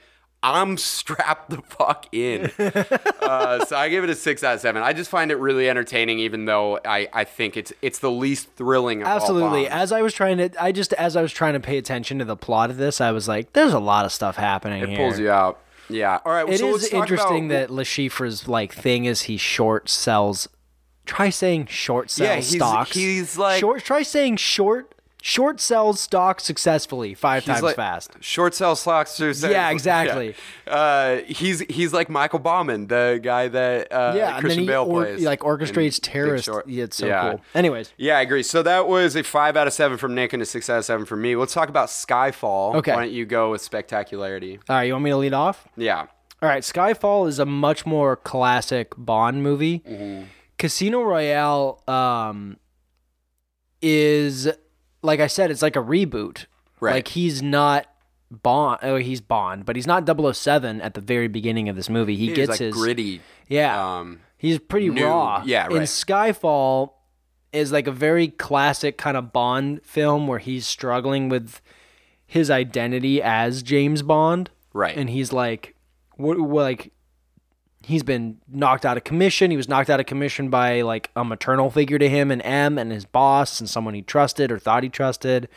I'm 0.55 0.77
strapped 0.77 1.49
the 1.49 1.61
fuck 1.61 2.07
in. 2.13 2.51
uh, 3.21 3.65
so 3.65 3.75
I 3.75 3.89
give 3.89 4.03
it 4.03 4.09
a 4.09 4.15
six 4.15 4.43
out 4.43 4.55
of 4.55 4.61
seven. 4.61 4.81
I 4.83 4.93
just 4.93 5.09
find 5.09 5.31
it 5.31 5.35
really 5.35 5.69
entertaining, 5.69 6.19
even 6.19 6.45
though 6.45 6.79
I, 6.85 7.07
I 7.13 7.23
think 7.23 7.57
it's 7.57 7.73
it's 7.81 7.99
the 7.99 8.11
least 8.11 8.49
thrilling. 8.55 9.01
Of 9.01 9.07
Absolutely. 9.07 9.67
As 9.67 9.91
I 9.91 10.01
was 10.01 10.13
trying 10.13 10.37
to, 10.37 10.49
I 10.63 10.71
just 10.71 10.93
as 10.93 11.15
I 11.15 11.21
was 11.21 11.31
trying 11.31 11.53
to 11.53 11.59
pay 11.59 11.77
attention 11.77 12.19
to 12.19 12.25
the 12.25 12.35
plot 12.37 12.69
of 12.69 12.77
this, 12.77 12.99
I 13.01 13.11
was 13.11 13.27
like, 13.27 13.53
"There's 13.53 13.73
a 13.73 13.79
lot 13.79 14.05
of 14.05 14.11
stuff 14.11 14.35
happening 14.37 14.83
it 14.83 14.89
here." 14.89 14.97
pulls 14.97 15.19
you 15.19 15.29
out. 15.31 15.59
Yeah. 15.89 16.19
All 16.25 16.31
right. 16.33 16.43
Well, 16.45 16.53
It 16.53 16.59
so 16.59 16.75
is 16.75 16.87
interesting 16.89 17.45
about- 17.51 17.69
that 17.69 17.73
LeChiffre's 17.73 18.47
like 18.47 18.73
thing 18.73 19.05
is 19.05 19.23
he 19.23 19.37
short 19.37 19.89
sells. 19.89 20.47
Try 21.05 21.29
saying 21.29 21.67
short 21.67 22.11
sells 22.11 22.27
Yeah, 22.27 22.35
he's- 22.35 22.49
stocks. 22.55 22.91
he's 22.93 23.37
like- 23.37 23.59
short. 23.61 23.83
Try 23.85 24.03
saying 24.03 24.35
short. 24.37 24.93
Short 25.29 25.59
sells 25.59 25.99
stock 25.99 26.39
successfully 26.39 27.13
five 27.13 27.43
He's 27.43 27.51
times 27.55 27.61
like- 27.63 27.75
fast. 27.75 28.11
Short 28.21 28.55
sell 28.55 28.77
stocks. 28.77 29.19
or- 29.19 29.31
Yeah, 29.31 29.71
exactly. 29.71 30.35
Yeah. 30.67 30.73
Uh, 30.73 31.21
he's 31.27 31.59
he's 31.69 31.91
like 31.91 32.09
Michael 32.09 32.39
Bauman, 32.39 32.87
the 32.87 33.19
guy 33.21 33.49
that 33.49 33.91
uh, 33.91 34.13
yeah, 34.15 34.27
and 34.27 34.35
then 34.35 34.41
Christian 34.41 34.61
he 34.63 34.67
Bale 34.67 34.83
or- 34.85 35.03
plays. 35.03 35.23
like 35.25 35.41
orchestrates 35.41 35.99
terrorists. 36.01 36.47
Yeah, 36.65 36.85
it's 36.85 36.95
so 36.95 37.07
Yeah. 37.07 37.31
cool. 37.31 37.41
Anyways, 37.53 37.91
Yeah, 37.97 38.17
I 38.17 38.21
agree. 38.21 38.41
So 38.41 38.63
that 38.63 38.87
was 38.87 39.17
a 39.17 39.23
five 39.23 39.57
out 39.57 39.67
of 39.67 39.73
seven 39.73 39.97
from 39.97 40.15
Nick 40.15 40.31
and 40.31 40.41
a 40.41 40.45
six 40.45 40.69
out 40.69 40.77
of 40.77 40.85
seven 40.85 41.05
from 41.05 41.21
me. 41.21 41.35
Let's 41.35 41.53
talk 41.53 41.67
about 41.67 41.89
Skyfall. 41.89 42.75
Okay. 42.75 42.93
Why 42.93 43.01
don't 43.03 43.11
you 43.11 43.25
go 43.25 43.51
with 43.51 43.61
spectacularity? 43.61 44.59
all 44.69 44.77
right, 44.77 44.83
you 44.83 44.93
want 44.93 45.03
me 45.03 45.09
to 45.09 45.17
lead 45.17 45.33
off? 45.33 45.67
Yeah. 45.75 46.05
All 46.41 46.47
right, 46.47 46.63
Skyfall 46.63 47.27
is 47.27 47.37
a 47.39 47.45
much 47.45 47.85
more 47.85 48.15
classic 48.15 48.93
Bond 48.97 49.43
movie. 49.43 49.79
Mm-hmm. 49.79 50.23
Casino 50.57 51.01
Royale 51.03 51.83
um, 51.87 52.55
is, 53.81 54.47
like 55.01 55.19
I 55.19 55.27
said, 55.27 55.51
it's 55.51 55.61
like 55.61 55.75
a 55.75 55.81
reboot. 55.83 56.45
Right. 56.79 56.95
Like 56.95 57.07
he's 57.09 57.41
not 57.41 57.87
Bond. 58.29 58.79
Oh, 58.83 58.97
he's 58.97 59.21
Bond, 59.21 59.65
but 59.65 59.75
he's 59.75 59.87
not 59.87 60.05
007 60.35 60.81
at 60.81 60.93
the 60.93 61.01
very 61.01 61.27
beginning 61.27 61.69
of 61.69 61.75
this 61.75 61.89
movie. 61.89 62.15
He 62.15 62.27
He's 62.27 62.35
gets 62.35 62.49
like 62.51 62.59
his 62.59 62.73
gritty. 62.75 63.21
Yeah. 63.47 63.97
Um, 63.99 64.19
He's 64.37 64.59
pretty 64.59 64.89
new- 64.89 65.03
raw. 65.05 65.41
yeah, 65.45 65.65
And 65.65 65.73
right. 65.75 65.81
Skyfall 65.87 66.91
is 67.51 67.71
like 67.71 67.87
a 67.87 67.91
very 67.91 68.27
classic 68.27 68.97
kind 68.97 69.17
of 69.17 69.33
Bond 69.33 69.81
film 69.83 70.27
where 70.27 70.37
he's 70.39 70.67
struggling 70.67 71.27
with 71.29 71.59
his 72.27 72.51
identity 72.51 73.21
as 73.21 73.63
James 73.63 74.01
Bond. 74.03 74.51
Right. 74.73 74.95
And 74.95 75.09
he's 75.09 75.33
like, 75.33 75.75
what, 76.17 76.37
like, 76.37 76.91
he's 77.87 78.03
been 78.03 78.37
knocked 78.49 78.85
out 78.85 78.97
of 78.97 79.05
commission. 79.05 79.49
He 79.49 79.55
was 79.55 79.69
knocked 79.69 79.89
out 79.89 79.99
of 79.99 80.05
commission 80.05 80.49
by 80.49 80.81
like 80.81 81.09
a 81.15 81.23
maternal 81.23 81.71
figure 81.71 81.97
to 81.97 82.09
him 82.09 82.31
and 82.31 82.41
M 82.43 82.77
and 82.77 82.91
his 82.91 83.05
boss 83.05 83.61
and 83.61 83.69
someone 83.69 83.93
he 83.93 84.01
trusted 84.01 84.51
or 84.51 84.59
thought 84.59 84.83
he 84.83 84.89
trusted. 84.89 85.47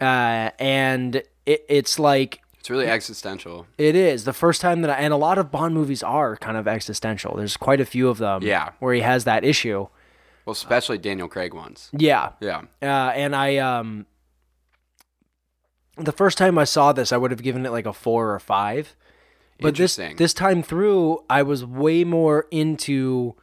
Uh, 0.00 0.50
and 0.58 1.22
it, 1.46 1.64
it's 1.68 1.98
like, 2.00 2.40
it's 2.58 2.68
really 2.68 2.88
existential. 2.88 3.66
it 3.78 3.94
is 3.94 4.24
the 4.24 4.32
first 4.32 4.60
time 4.60 4.82
that 4.82 4.90
I, 4.90 4.94
and 4.94 5.12
a 5.12 5.16
lot 5.16 5.38
of 5.38 5.52
Bond 5.52 5.72
movies 5.72 6.02
are 6.02 6.36
kind 6.36 6.56
of 6.56 6.66
existential. 6.66 7.36
There's 7.36 7.56
quite 7.56 7.80
a 7.80 7.84
few 7.86 8.08
of 8.08 8.18
them. 8.18 8.42
Yeah. 8.42 8.70
Where 8.80 8.92
he 8.92 9.02
has 9.02 9.22
that 9.24 9.44
issue. 9.44 9.86
Well, 10.44 10.52
especially 10.52 10.98
Daniel 10.98 11.28
Craig 11.28 11.54
ones. 11.54 11.90
Yeah. 11.96 12.30
Yeah. 12.40 12.62
Uh, 12.82 13.12
and 13.14 13.36
I, 13.36 13.58
um, 13.58 14.06
the 15.96 16.12
first 16.12 16.38
time 16.38 16.58
I 16.58 16.64
saw 16.64 16.92
this, 16.92 17.12
I 17.12 17.16
would 17.16 17.30
have 17.30 17.42
given 17.42 17.64
it 17.64 17.70
like 17.70 17.86
a 17.86 17.92
four 17.92 18.34
or 18.34 18.40
five. 18.40 18.96
But 19.60 19.76
this 19.76 19.96
this 20.16 20.34
time 20.34 20.62
through, 20.62 21.24
I 21.30 21.42
was 21.42 21.64
way 21.64 22.04
more 22.04 22.46
into 22.50 23.34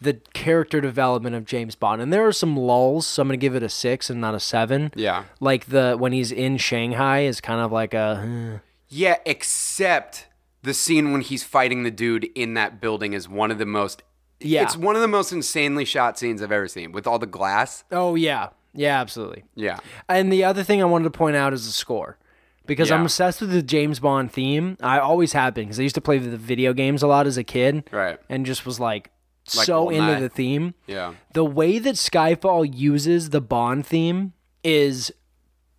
the 0.00 0.14
character 0.34 0.80
development 0.80 1.34
of 1.34 1.44
James 1.44 1.74
Bond, 1.74 2.02
and 2.02 2.12
there 2.12 2.26
are 2.26 2.32
some 2.32 2.56
lulls. 2.56 3.06
So 3.06 3.22
I'm 3.22 3.28
gonna 3.28 3.36
give 3.36 3.54
it 3.54 3.62
a 3.62 3.68
six 3.68 4.10
and 4.10 4.20
not 4.20 4.34
a 4.34 4.40
seven. 4.40 4.92
Yeah. 4.94 5.24
Like 5.40 5.66
the 5.66 5.96
when 5.98 6.12
he's 6.12 6.32
in 6.32 6.56
Shanghai 6.58 7.20
is 7.20 7.40
kind 7.40 7.60
of 7.60 7.72
like 7.72 7.94
a. 7.94 8.62
Yeah, 8.88 9.16
except 9.26 10.28
the 10.62 10.74
scene 10.74 11.12
when 11.12 11.20
he's 11.20 11.42
fighting 11.42 11.82
the 11.82 11.90
dude 11.90 12.24
in 12.34 12.54
that 12.54 12.80
building 12.80 13.12
is 13.12 13.28
one 13.28 13.50
of 13.50 13.58
the 13.58 13.66
most. 13.66 14.02
Yeah. 14.38 14.62
It's 14.62 14.76
one 14.76 14.94
of 14.96 15.02
the 15.02 15.08
most 15.08 15.32
insanely 15.32 15.84
shot 15.84 16.18
scenes 16.18 16.42
I've 16.42 16.52
ever 16.52 16.68
seen 16.68 16.92
with 16.92 17.06
all 17.06 17.18
the 17.18 17.26
glass. 17.26 17.84
Oh 17.90 18.14
yeah, 18.14 18.50
yeah, 18.74 19.00
absolutely. 19.00 19.44
Yeah. 19.54 19.78
And 20.08 20.32
the 20.32 20.44
other 20.44 20.62
thing 20.62 20.82
I 20.82 20.84
wanted 20.84 21.04
to 21.04 21.10
point 21.18 21.36
out 21.36 21.52
is 21.52 21.66
the 21.66 21.72
score. 21.72 22.18
Because 22.66 22.90
I'm 22.90 23.02
obsessed 23.02 23.40
with 23.40 23.50
the 23.50 23.62
James 23.62 24.00
Bond 24.00 24.32
theme. 24.32 24.76
I 24.80 24.98
always 24.98 25.32
have 25.32 25.54
been 25.54 25.64
because 25.64 25.78
I 25.78 25.82
used 25.82 25.94
to 25.94 26.00
play 26.00 26.18
the 26.18 26.36
video 26.36 26.72
games 26.72 27.02
a 27.02 27.06
lot 27.06 27.26
as 27.26 27.36
a 27.36 27.44
kid. 27.44 27.88
Right. 27.92 28.18
And 28.28 28.44
just 28.44 28.66
was 28.66 28.80
like, 28.80 29.10
Like 29.54 29.66
so 29.66 29.90
into 29.90 30.20
the 30.20 30.28
theme. 30.28 30.74
Yeah. 30.86 31.14
The 31.32 31.44
way 31.44 31.78
that 31.78 31.94
Skyfall 31.94 32.72
uses 32.74 33.30
the 33.30 33.40
Bond 33.40 33.86
theme 33.86 34.32
is 34.64 35.12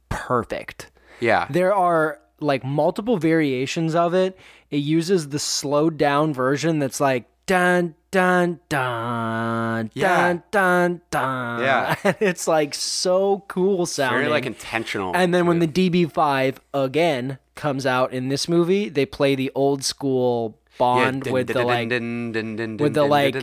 perfect. 0.09 0.91
Yeah. 1.19 1.47
There 1.49 1.73
are 1.73 2.19
like 2.39 2.63
multiple 2.63 3.17
variations 3.17 3.95
of 3.95 4.13
it. 4.13 4.37
It 4.69 4.77
uses 4.77 5.29
the 5.29 5.39
slowed 5.39 5.97
down 5.97 6.33
version 6.33 6.79
that's 6.79 6.99
like 6.99 7.25
dun 7.45 7.95
dun 8.11 8.59
dun 8.69 9.91
Yeah. 9.93 10.27
dun 10.33 10.43
dun 10.51 11.01
dun. 11.11 11.59
Yeah. 11.61 11.95
And 12.03 12.15
it's 12.21 12.47
like 12.47 12.73
so 12.73 13.43
cool 13.47 13.85
sounding. 13.85 14.19
Very 14.19 14.29
like 14.31 14.45
intentional. 14.45 15.11
And 15.15 15.33
then 15.33 15.45
when 15.47 15.59
the 15.59 15.67
DB5 15.67 16.57
again 16.73 17.37
comes 17.55 17.85
out 17.85 18.13
in 18.13 18.29
this 18.29 18.47
movie, 18.47 18.89
they 18.89 19.05
play 19.05 19.35
the 19.35 19.51
old 19.55 19.83
school 19.83 20.57
Bond 20.77 21.25
Yeah, 21.25 21.31
with 21.33 21.47
the 21.47 21.63
like 21.63 21.89
with 21.89 22.93
the, 22.93 23.03
like-. 23.03 23.35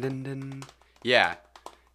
Yeah. 1.03 1.35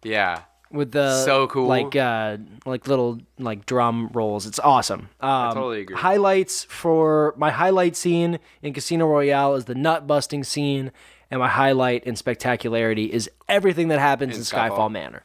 Yeah. 0.02 0.42
with 0.70 0.92
the 0.92 1.24
So 1.24 1.46
cool. 1.48 1.66
like 1.66 1.96
uh 1.96 2.36
like 2.66 2.86
little 2.86 3.18
like 3.38 3.64
drum 3.66 4.10
rolls. 4.12 4.46
It's 4.46 4.58
awesome. 4.60 5.08
Um, 5.20 5.54
totally 5.54 5.80
agree. 5.80 5.96
Highlights 5.96 6.64
for 6.64 7.34
my 7.36 7.50
highlight 7.50 7.96
scene 7.96 8.38
in 8.62 8.72
Casino 8.74 9.06
Royale 9.06 9.54
is 9.54 9.64
the 9.64 9.74
nut 9.74 10.06
busting 10.06 10.44
scene, 10.44 10.92
and 11.30 11.40
my 11.40 11.48
highlight 11.48 12.04
and 12.06 12.16
spectacularity 12.18 13.12
is 13.12 13.30
everything 13.48 13.88
that 13.88 13.98
happens 13.98 14.32
in, 14.34 14.40
In 14.40 14.44
Skyfall, 14.44 14.70
Skyfall. 14.78 14.92
Manor. 14.92 15.22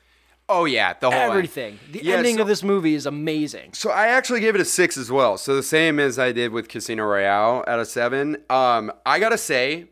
Oh 0.47 0.65
yeah, 0.65 0.93
the 0.99 1.09
whole 1.09 1.19
Everything. 1.31 1.79
The 1.91 2.03
Yeah, 2.03 2.15
ending 2.17 2.35
so- 2.35 2.43
of 2.43 2.47
this 2.47 2.61
movie 2.61 2.93
is 2.93 3.05
amazing. 3.07 3.73
So 3.73 3.89
I 3.89 4.07
actually 4.09 4.41
gave 4.41 4.53
it 4.53 4.61
a 4.61 4.65
six 4.65 4.95
as 4.95 5.09
well. 5.11 5.37
So 5.37 5.55
the 5.55 5.63
same 5.63 5.99
as 5.99 6.19
I 6.19 6.31
did 6.31 6.51
with 6.51 6.69
Casino 6.69 7.03
Royale 7.03 7.63
out 7.67 7.79
of 7.79 7.87
seven. 7.87 8.37
Um, 8.49 8.91
I 9.07 9.17
gotta 9.19 9.39
say, 9.39 9.85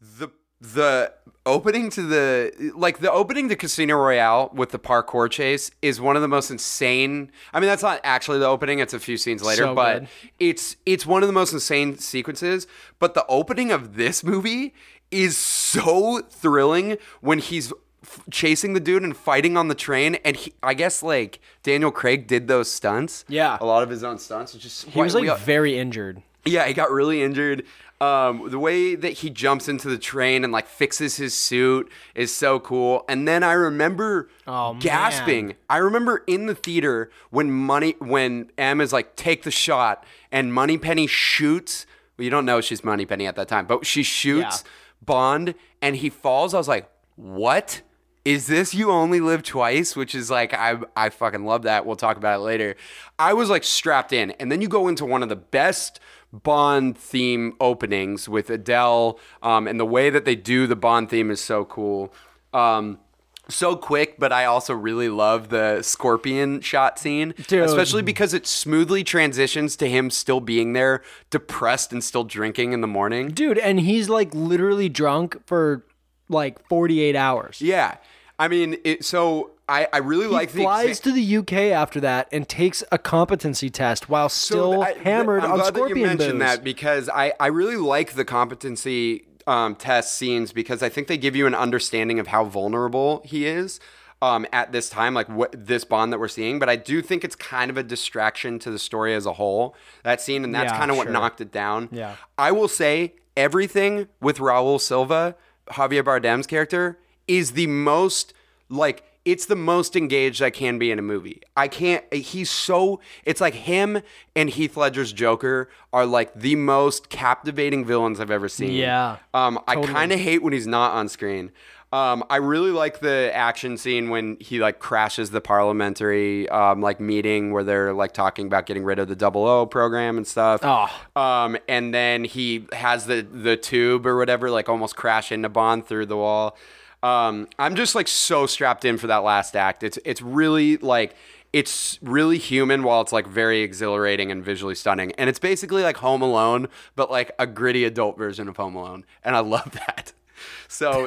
the 0.00 0.28
the 0.60 1.12
opening 1.46 1.88
to 1.90 2.02
the 2.02 2.72
like 2.76 2.98
the 2.98 3.10
opening 3.10 3.48
to 3.48 3.56
Casino 3.56 3.96
Royale 3.96 4.50
with 4.54 4.70
the 4.70 4.78
parkour 4.78 5.30
chase 5.30 5.70
is 5.82 6.00
one 6.00 6.14
of 6.16 6.22
the 6.22 6.28
most 6.28 6.50
insane. 6.50 7.30
I 7.52 7.60
mean, 7.60 7.68
that's 7.68 7.82
not 7.82 8.00
actually 8.04 8.38
the 8.38 8.46
opening; 8.46 8.78
it's 8.78 8.94
a 8.94 9.00
few 9.00 9.16
scenes 9.16 9.42
later, 9.42 9.62
So 9.64 9.74
but 9.74 10.00
good. 10.00 10.08
it's 10.38 10.76
it's 10.86 11.04
one 11.06 11.22
of 11.22 11.28
the 11.28 11.32
most 11.32 11.52
insane 11.52 11.98
sequences. 11.98 12.66
But 13.00 13.14
the 13.14 13.24
opening 13.26 13.72
of 13.72 13.96
this 13.96 14.22
movie 14.22 14.74
is 15.10 15.36
so 15.36 16.20
thrilling 16.30 16.96
when 17.20 17.38
he's 17.38 17.72
f- 18.02 18.20
chasing 18.30 18.72
the 18.74 18.80
dude 18.80 19.02
and 19.02 19.16
fighting 19.16 19.56
on 19.56 19.68
the 19.68 19.74
train 19.74 20.16
and 20.24 20.36
he, 20.36 20.52
i 20.62 20.74
guess 20.74 21.02
like 21.02 21.40
daniel 21.62 21.90
craig 21.90 22.26
did 22.26 22.48
those 22.48 22.70
stunts 22.70 23.24
Yeah. 23.28 23.58
a 23.60 23.66
lot 23.66 23.82
of 23.82 23.90
his 23.90 24.04
own 24.04 24.18
stunts 24.18 24.54
which 24.54 24.64
is 24.66 24.82
He 24.88 25.00
was 25.00 25.14
like 25.14 25.38
very 25.40 25.78
injured. 25.78 26.22
yeah 26.44 26.66
he 26.66 26.74
got 26.74 26.90
really 26.90 27.22
injured 27.22 27.64
um, 28.00 28.48
the 28.48 28.60
way 28.60 28.94
that 28.94 29.12
he 29.14 29.28
jumps 29.30 29.68
into 29.68 29.88
the 29.88 29.98
train 29.98 30.44
and 30.44 30.52
like 30.52 30.68
fixes 30.68 31.16
his 31.16 31.34
suit 31.34 31.90
is 32.14 32.32
so 32.32 32.60
cool 32.60 33.04
and 33.08 33.26
then 33.26 33.42
i 33.42 33.52
remember 33.52 34.28
Oh, 34.46 34.74
man. 34.74 34.80
gasping 34.80 35.54
i 35.68 35.78
remember 35.78 36.22
in 36.28 36.46
the 36.46 36.54
theater 36.54 37.10
when 37.30 37.50
money 37.50 37.96
when 37.98 38.50
em 38.56 38.80
is 38.80 38.92
like 38.92 39.16
take 39.16 39.42
the 39.42 39.50
shot 39.50 40.04
and 40.30 40.54
Moneypenny 40.54 41.06
shoots 41.08 41.86
well 42.16 42.24
you 42.24 42.30
don't 42.30 42.44
know 42.46 42.60
she's 42.60 42.84
Moneypenny 42.84 43.26
at 43.26 43.34
that 43.36 43.48
time 43.48 43.66
but 43.66 43.84
she 43.84 44.02
shoots 44.04 44.62
Yeah. 44.64 44.70
Bond 45.08 45.54
and 45.82 45.96
he 45.96 46.08
falls 46.08 46.54
i 46.54 46.58
was 46.58 46.68
like 46.68 46.88
what? 47.18 47.82
Is 48.24 48.46
this 48.46 48.74
you 48.74 48.90
only 48.90 49.20
live 49.20 49.42
twice? 49.42 49.96
Which 49.96 50.14
is 50.14 50.30
like 50.30 50.54
i 50.54 50.78
i 50.96 51.08
fucking 51.10 51.44
love 51.44 51.62
that. 51.62 51.84
We'll 51.84 51.96
talk 51.96 52.16
about 52.16 52.40
it 52.40 52.42
later. 52.42 52.76
I 53.18 53.32
was 53.32 53.50
like 53.50 53.64
strapped 53.64 54.12
in. 54.12 54.30
And 54.32 54.52
then 54.52 54.60
you 54.60 54.68
go 54.68 54.86
into 54.88 55.04
one 55.04 55.22
of 55.22 55.28
the 55.28 55.36
best 55.36 55.98
bond 56.32 56.96
theme 56.96 57.54
openings 57.58 58.28
with 58.28 58.50
adele 58.50 59.18
um, 59.42 59.66
and 59.66 59.80
the 59.80 59.86
way 59.86 60.10
that 60.10 60.26
they 60.26 60.36
do 60.36 60.66
the 60.66 60.76
bond 60.76 61.10
theme 61.10 61.30
is 61.30 61.40
so 61.40 61.64
cool. 61.64 62.12
Um, 62.52 62.98
so 63.48 63.76
quick, 63.76 64.18
but 64.18 64.32
I 64.32 64.44
also 64.44 64.74
really 64.74 65.08
love 65.08 65.48
the 65.48 65.82
scorpion 65.82 66.60
shot 66.60 66.98
scene, 66.98 67.34
Dude. 67.46 67.64
especially 67.64 68.02
because 68.02 68.34
it 68.34 68.46
smoothly 68.46 69.02
transitions 69.04 69.74
to 69.76 69.88
him 69.88 70.10
still 70.10 70.40
being 70.40 70.74
there, 70.74 71.02
depressed 71.30 71.92
and 71.92 72.02
still 72.04 72.24
drinking 72.24 72.72
in 72.72 72.80
the 72.82 72.86
morning. 72.86 73.28
Dude, 73.28 73.58
and 73.58 73.80
he's 73.80 74.08
like 74.08 74.34
literally 74.34 74.88
drunk 74.88 75.36
for 75.46 75.84
like 76.28 76.66
48 76.68 77.16
hours. 77.16 77.60
Yeah, 77.62 77.96
I 78.38 78.48
mean, 78.48 78.76
it, 78.84 79.04
so 79.04 79.52
I 79.68 79.88
I 79.92 79.98
really 79.98 80.26
He 80.26 80.32
like 80.32 80.52
the 80.52 80.62
flies 80.62 81.00
exa- 81.00 81.02
to 81.04 81.12
the 81.12 81.36
UK 81.38 81.52
after 81.72 82.00
that 82.00 82.28
and 82.32 82.48
takes 82.48 82.84
a 82.92 82.98
competency 82.98 83.70
test 83.70 84.08
while 84.08 84.28
still 84.28 84.82
th- 84.84 84.96
I- 84.96 85.00
hammered 85.00 85.42
I'm 85.44 85.52
on 85.52 85.58
glad 85.58 85.74
scorpion 85.74 85.94
that 85.94 86.00
you 86.00 86.06
mentioned 86.06 86.38
booze. 86.38 86.48
that 86.48 86.64
because 86.64 87.08
I, 87.08 87.32
I 87.40 87.46
really 87.48 87.76
like 87.76 88.12
the 88.14 88.24
competency 88.24 89.24
um, 89.48 89.74
test 89.74 90.14
scenes 90.14 90.52
because 90.52 90.82
I 90.82 90.90
think 90.90 91.08
they 91.08 91.16
give 91.16 91.34
you 91.34 91.46
an 91.46 91.54
understanding 91.54 92.18
of 92.18 92.26
how 92.26 92.44
vulnerable 92.44 93.22
he 93.24 93.46
is 93.46 93.80
um, 94.20 94.46
at 94.52 94.72
this 94.72 94.90
time, 94.90 95.14
like 95.14 95.28
what 95.28 95.54
this 95.66 95.84
bond 95.84 96.12
that 96.12 96.18
we're 96.18 96.28
seeing. 96.28 96.58
But 96.58 96.68
I 96.68 96.76
do 96.76 97.00
think 97.00 97.24
it's 97.24 97.34
kind 97.34 97.70
of 97.70 97.78
a 97.78 97.82
distraction 97.82 98.58
to 98.60 98.70
the 98.70 98.78
story 98.78 99.14
as 99.14 99.24
a 99.24 99.32
whole. 99.32 99.74
That 100.02 100.20
scene, 100.20 100.44
and 100.44 100.54
that's 100.54 100.70
Yeah, 100.72 100.78
kind 100.78 100.90
of 100.90 100.98
what 100.98 101.10
knocked 101.10 101.40
it 101.40 101.50
down. 101.50 101.88
Yeah. 101.90 102.16
I 102.36 102.52
will 102.52 102.68
say 102.68 103.14
everything 103.36 104.08
with 104.20 104.36
Raul 104.38 104.78
Silva, 104.78 105.34
Javier 105.68 106.04
Bardem's 106.04 106.46
character, 106.46 106.98
is 107.26 107.52
the 107.52 107.68
most 107.68 108.34
like 108.68 109.02
it's 109.30 109.46
the 109.46 109.56
most 109.56 109.94
engaged 109.94 110.40
I 110.40 110.50
can 110.50 110.78
be 110.78 110.90
in 110.90 110.98
a 110.98 111.02
movie. 111.02 111.42
I 111.56 111.68
can't 111.68 112.02
he's 112.12 112.50
so 112.50 113.00
it's 113.24 113.40
like 113.40 113.54
him 113.54 114.02
and 114.34 114.48
Heath 114.48 114.76
Ledger's 114.76 115.12
Joker 115.12 115.68
are 115.92 116.06
like 116.06 116.32
the 116.34 116.56
most 116.56 117.10
captivating 117.10 117.84
villains 117.84 118.20
I've 118.20 118.30
ever 118.30 118.48
seen. 118.48 118.72
Yeah, 118.72 119.18
Um 119.34 119.58
I 119.66 119.76
kind 119.76 120.12
of 120.12 120.20
hate 120.20 120.42
when 120.42 120.52
he's 120.52 120.66
not 120.66 120.92
on 120.92 121.08
screen. 121.08 121.52
Um, 121.90 122.22
I 122.28 122.36
really 122.36 122.70
like 122.70 123.00
the 123.00 123.30
action 123.34 123.78
scene 123.78 124.10
when 124.10 124.36
he 124.40 124.60
like 124.60 124.78
crashes 124.78 125.30
the 125.30 125.40
parliamentary 125.40 126.46
um, 126.50 126.82
like 126.82 127.00
meeting 127.00 127.50
where 127.50 127.64
they're 127.64 127.94
like 127.94 128.12
talking 128.12 128.46
about 128.46 128.66
getting 128.66 128.84
rid 128.84 128.98
of 128.98 129.08
the 129.08 129.16
double 129.16 129.46
O 129.46 129.64
program 129.64 130.18
and 130.18 130.26
stuff. 130.26 130.60
Oh. 130.62 131.20
Um, 131.20 131.56
and 131.66 131.94
then 131.94 132.24
he 132.24 132.66
has 132.74 133.06
the 133.06 133.22
the 133.22 133.56
tube 133.56 134.06
or 134.06 134.18
whatever 134.18 134.50
like 134.50 134.68
almost 134.68 134.96
crash 134.96 135.32
into 135.32 135.48
Bond 135.48 135.86
through 135.86 136.06
the 136.06 136.16
wall. 136.16 136.58
Um, 137.02 137.48
I'm 137.58 137.76
just 137.76 137.94
like 137.94 138.08
so 138.08 138.46
strapped 138.46 138.84
in 138.84 138.98
for 138.98 139.06
that 139.06 139.18
last 139.18 139.56
act. 139.56 139.82
It's 139.82 139.98
it's 140.04 140.20
really 140.20 140.76
like 140.78 141.14
it's 141.52 141.98
really 142.02 142.38
human 142.38 142.82
while 142.82 143.00
it's 143.00 143.12
like 143.12 143.26
very 143.26 143.62
exhilarating 143.62 144.30
and 144.30 144.44
visually 144.44 144.74
stunning. 144.74 145.12
And 145.12 145.30
it's 145.30 145.38
basically 145.38 145.82
like 145.82 145.96
Home 145.98 146.22
Alone, 146.22 146.68
but 146.96 147.10
like 147.10 147.32
a 147.38 147.46
gritty 147.46 147.84
adult 147.84 148.18
version 148.18 148.48
of 148.48 148.56
Home 148.56 148.76
Alone. 148.76 149.04
And 149.24 149.34
I 149.36 149.40
love 149.40 149.72
that. 149.72 150.12
So 150.68 151.06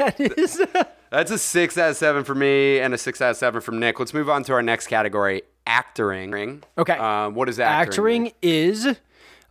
that's 1.09 1.31
a 1.31 1.37
six 1.37 1.77
out 1.77 1.91
of 1.91 1.95
seven 1.95 2.23
for 2.25 2.35
me 2.35 2.79
and 2.79 2.93
a 2.93 2.97
six 2.97 3.21
out 3.21 3.29
of 3.31 3.37
seven 3.37 3.61
from 3.61 3.79
Nick. 3.79 3.97
Let's 3.99 4.13
move 4.13 4.29
on 4.29 4.43
to 4.45 4.53
our 4.53 4.61
next 4.61 4.87
category, 4.87 5.43
actoring. 5.65 6.63
Okay. 6.77 6.97
Uh, 6.97 7.29
what 7.29 7.47
is 7.47 7.59
actoring? 7.59 7.87
Actoring 7.87 8.33
is 8.41 8.97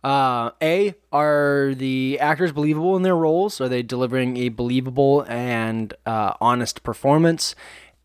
uh, 0.03 0.51
A, 0.61 0.95
are 1.11 1.73
the 1.75 2.19
actors 2.19 2.51
believable 2.51 2.95
in 2.95 3.03
their 3.03 3.15
roles? 3.15 3.61
Are 3.61 3.69
they 3.69 3.83
delivering 3.83 4.37
a 4.37 4.49
believable 4.49 5.25
and 5.27 5.93
uh, 6.05 6.33
honest 6.41 6.83
performance? 6.83 7.55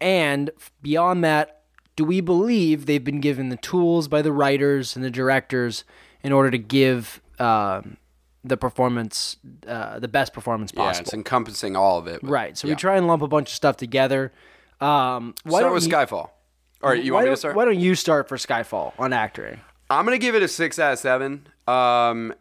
And 0.01 0.51
beyond 0.83 1.25
that, 1.25 1.63
do 1.97 2.05
we 2.05 2.21
believe 2.21 2.87
they've 2.87 3.03
been 3.03 3.21
given 3.21 3.49
the 3.49 3.57
tools 3.57 4.09
by 4.09 4.21
the 4.21 4.33
writers 4.33 4.95
and 4.95 5.05
the 5.05 5.11
directors 5.11 5.85
in 6.23 6.33
order 6.33 6.51
to 6.51 6.59
give 6.59 7.23
um, 7.39 7.97
the 8.45 8.59
performance 8.59 9.39
uh, 9.67 9.99
the 9.99 10.09
best 10.09 10.35
performance 10.35 10.73
possible? 10.73 10.97
Yeah, 10.97 11.01
it's 11.01 11.15
encompassing 11.15 11.77
all 11.77 11.99
of 11.99 12.07
it. 12.07 12.21
but- 12.21 12.31
right. 12.31 12.59
So 12.59 12.69
yeah. 12.69 12.73
we 12.73 12.77
try 12.77 12.97
and 12.97 13.07
lump 13.07 13.23
a 13.23 13.29
bunch 13.29 13.49
of 13.49 13.55
stuff 13.55 13.79
together. 13.79 14.33
Um, 14.81 15.35
why 15.45 15.61
Start 15.61 15.63
don't 15.63 15.73
with 15.73 15.87
you, 15.87 15.93
Skyfall. 15.93 16.31
All 16.83 16.91
right, 16.91 17.03
you 17.03 17.15
want 17.15 17.25
me 17.25 17.31
to 17.31 17.37
start? 17.39 17.57
Why 17.57 17.65
don't 17.65 17.81
you 17.81 17.95
start 17.95 18.29
for 18.29 18.37
Skyfall 18.37 18.93
on 18.99 19.13
actoring? 19.13 19.59
I'm 19.89 20.05
gonna 20.05 20.19
give 20.19 20.35
it 20.35 20.43
a 20.43 20.49
six 20.49 20.79
out 20.79 20.93
of 20.93 20.99
seven. 20.99 21.47
Um, 21.67 22.35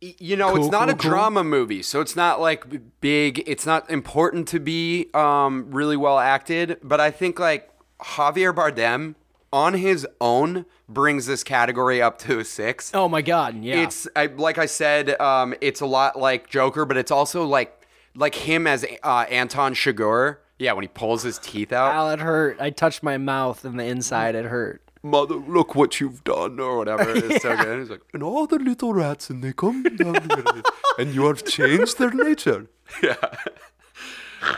you 0.00 0.36
know, 0.36 0.54
it's 0.56 0.70
not 0.70 0.88
cool, 0.88 0.94
a 0.94 0.98
cool. 0.98 1.10
drama 1.10 1.44
movie, 1.44 1.82
so 1.82 2.00
it's 2.00 2.14
not 2.14 2.40
like 2.40 3.00
big. 3.00 3.42
It's 3.46 3.64
not 3.64 3.88
important 3.90 4.48
to 4.48 4.60
be 4.60 5.08
um, 5.14 5.70
really 5.70 5.96
well 5.96 6.18
acted, 6.18 6.78
but 6.82 7.00
I 7.00 7.10
think 7.10 7.38
like 7.38 7.70
Javier 8.00 8.54
Bardem 8.54 9.14
on 9.52 9.74
his 9.74 10.06
own 10.20 10.66
brings 10.88 11.26
this 11.26 11.44
category 11.44 12.02
up 12.02 12.18
to 12.18 12.40
a 12.40 12.44
six. 12.44 12.90
Oh 12.92 13.08
my 13.08 13.22
God! 13.22 13.62
Yeah, 13.62 13.82
It's 13.82 14.06
I, 14.14 14.26
like 14.26 14.58
I 14.58 14.66
said, 14.66 15.18
um, 15.20 15.54
it's 15.60 15.80
a 15.80 15.86
lot 15.86 16.18
like 16.18 16.50
Joker, 16.50 16.84
but 16.84 16.96
it's 16.96 17.10
also 17.10 17.44
like 17.44 17.86
like 18.14 18.34
him 18.34 18.66
as 18.66 18.84
uh, 19.02 19.26
Anton 19.30 19.74
Chigurh. 19.74 20.38
Yeah, 20.58 20.72
when 20.72 20.82
he 20.82 20.88
pulls 20.88 21.22
his 21.22 21.38
teeth 21.38 21.72
out. 21.72 21.94
Ow, 21.94 22.10
it 22.10 22.20
hurt. 22.20 22.58
I 22.60 22.70
touched 22.70 23.02
my 23.02 23.16
mouth 23.18 23.64
and 23.64 23.78
the 23.78 23.84
inside. 23.84 24.34
It 24.34 24.44
hurt. 24.44 24.82
Mother, 25.04 25.34
look 25.36 25.74
what 25.74 26.00
you've 26.00 26.24
done, 26.24 26.58
or 26.58 26.78
whatever. 26.78 27.10
It's 27.14 27.42
so 27.42 27.56
good. 27.56 27.78
He's 27.80 27.90
like, 27.90 28.00
and 28.12 28.22
all 28.22 28.46
the 28.46 28.58
little 28.58 28.92
rats, 28.94 29.30
and 29.30 29.44
they 29.44 29.52
come 29.52 29.82
down 29.82 30.62
and 30.98 31.14
you 31.14 31.26
have 31.26 31.44
changed 31.44 31.98
their 31.98 32.10
nature. 32.10 32.66
Yeah. 33.02 33.16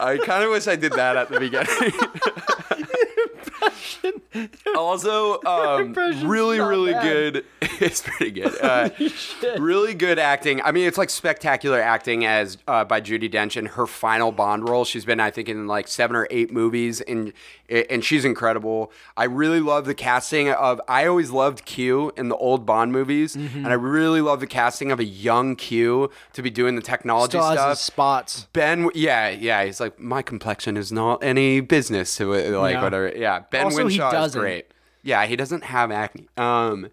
I 0.01 0.19
kind 0.19 0.43
of 0.43 0.51
wish 0.51 0.67
I 0.67 0.75
did 0.75 0.93
that 0.95 1.17
at 1.17 1.29
the 1.31 1.39
beginning. 1.39 1.93
also, 4.77 5.41
um, 5.45 5.93
really, 6.29 6.61
really 6.61 6.93
bad. 6.93 7.03
good. 7.03 7.45
It's 7.79 8.01
pretty 8.01 8.31
good. 8.31 8.59
Uh, 8.63 8.89
really 9.59 9.93
good 9.93 10.19
acting. 10.19 10.63
I 10.63 10.73
mean, 10.73 10.87
it's 10.89 10.97
like 10.97 11.11
spectacular 11.11 11.79
acting 11.79 12.25
as 12.25 12.57
uh, 12.67 12.85
by 12.85 13.03
Judi 13.03 13.31
Dench 13.31 13.55
in 13.59 13.67
her 13.67 13.87
final 13.87 14.33
Bond 14.33 14.67
role. 14.67 14.87
She's 14.87 15.05
been, 15.05 15.21
I 15.21 15.31
think, 15.31 15.51
in 15.51 15.67
like 15.67 15.87
seven 15.87 16.17
or 16.17 16.27
eight 16.31 16.51
movies, 16.51 17.03
and 17.03 17.35
and 17.69 18.03
she's 18.03 18.25
incredible. 18.25 18.91
I 19.17 19.25
really 19.25 19.61
love 19.61 19.85
the 19.85 19.95
casting 19.95 20.49
of. 20.49 20.81
I 20.89 21.07
always 21.07 21.31
loved 21.33 21.67
Q 21.67 22.13
in 22.17 22.31
the 22.31 22.37
old 22.37 22.65
Bond 22.65 22.93
movies, 22.93 23.37
Mm-hmm. 23.37 23.59
and 23.59 23.67
I 23.69 23.75
really 23.75 24.23
love 24.23 24.41
the 24.41 24.47
casting 24.47 24.91
of 24.91 24.99
a 24.99 25.05
young 25.05 25.55
Q 25.55 26.11
to 26.33 26.41
be 26.43 26.49
doing 26.49 26.77
the 26.77 26.83
technology 26.83 27.33
Still 27.33 27.53
stuff. 27.53 27.79
spots. 27.79 28.47
Ben, 28.55 28.89
yeah, 28.95 29.29
yeah, 29.29 29.65
he's 29.65 29.81
like 29.81 29.99
my 30.01 30.23
complexion 30.23 30.79
is 30.79 30.91
not 30.91 31.23
any 31.23 31.61
business 31.61 32.17
to 32.17 32.33
it, 32.33 32.51
like 32.53 32.75
Yeah. 32.75 32.83
whatever. 32.83 33.13
Yeah, 33.15 33.41
Ben 33.51 33.56
Also, 33.65 33.87
he 33.87 33.99
Whishaw 33.99 34.09
is 34.09 34.13
doesn't. 34.13 34.41
great. 34.41 34.67
Yeah, 35.03 35.27
he 35.27 35.37
doesn't 35.37 35.65
have 35.65 35.91
acne. 35.91 36.29
Um, 36.37 36.89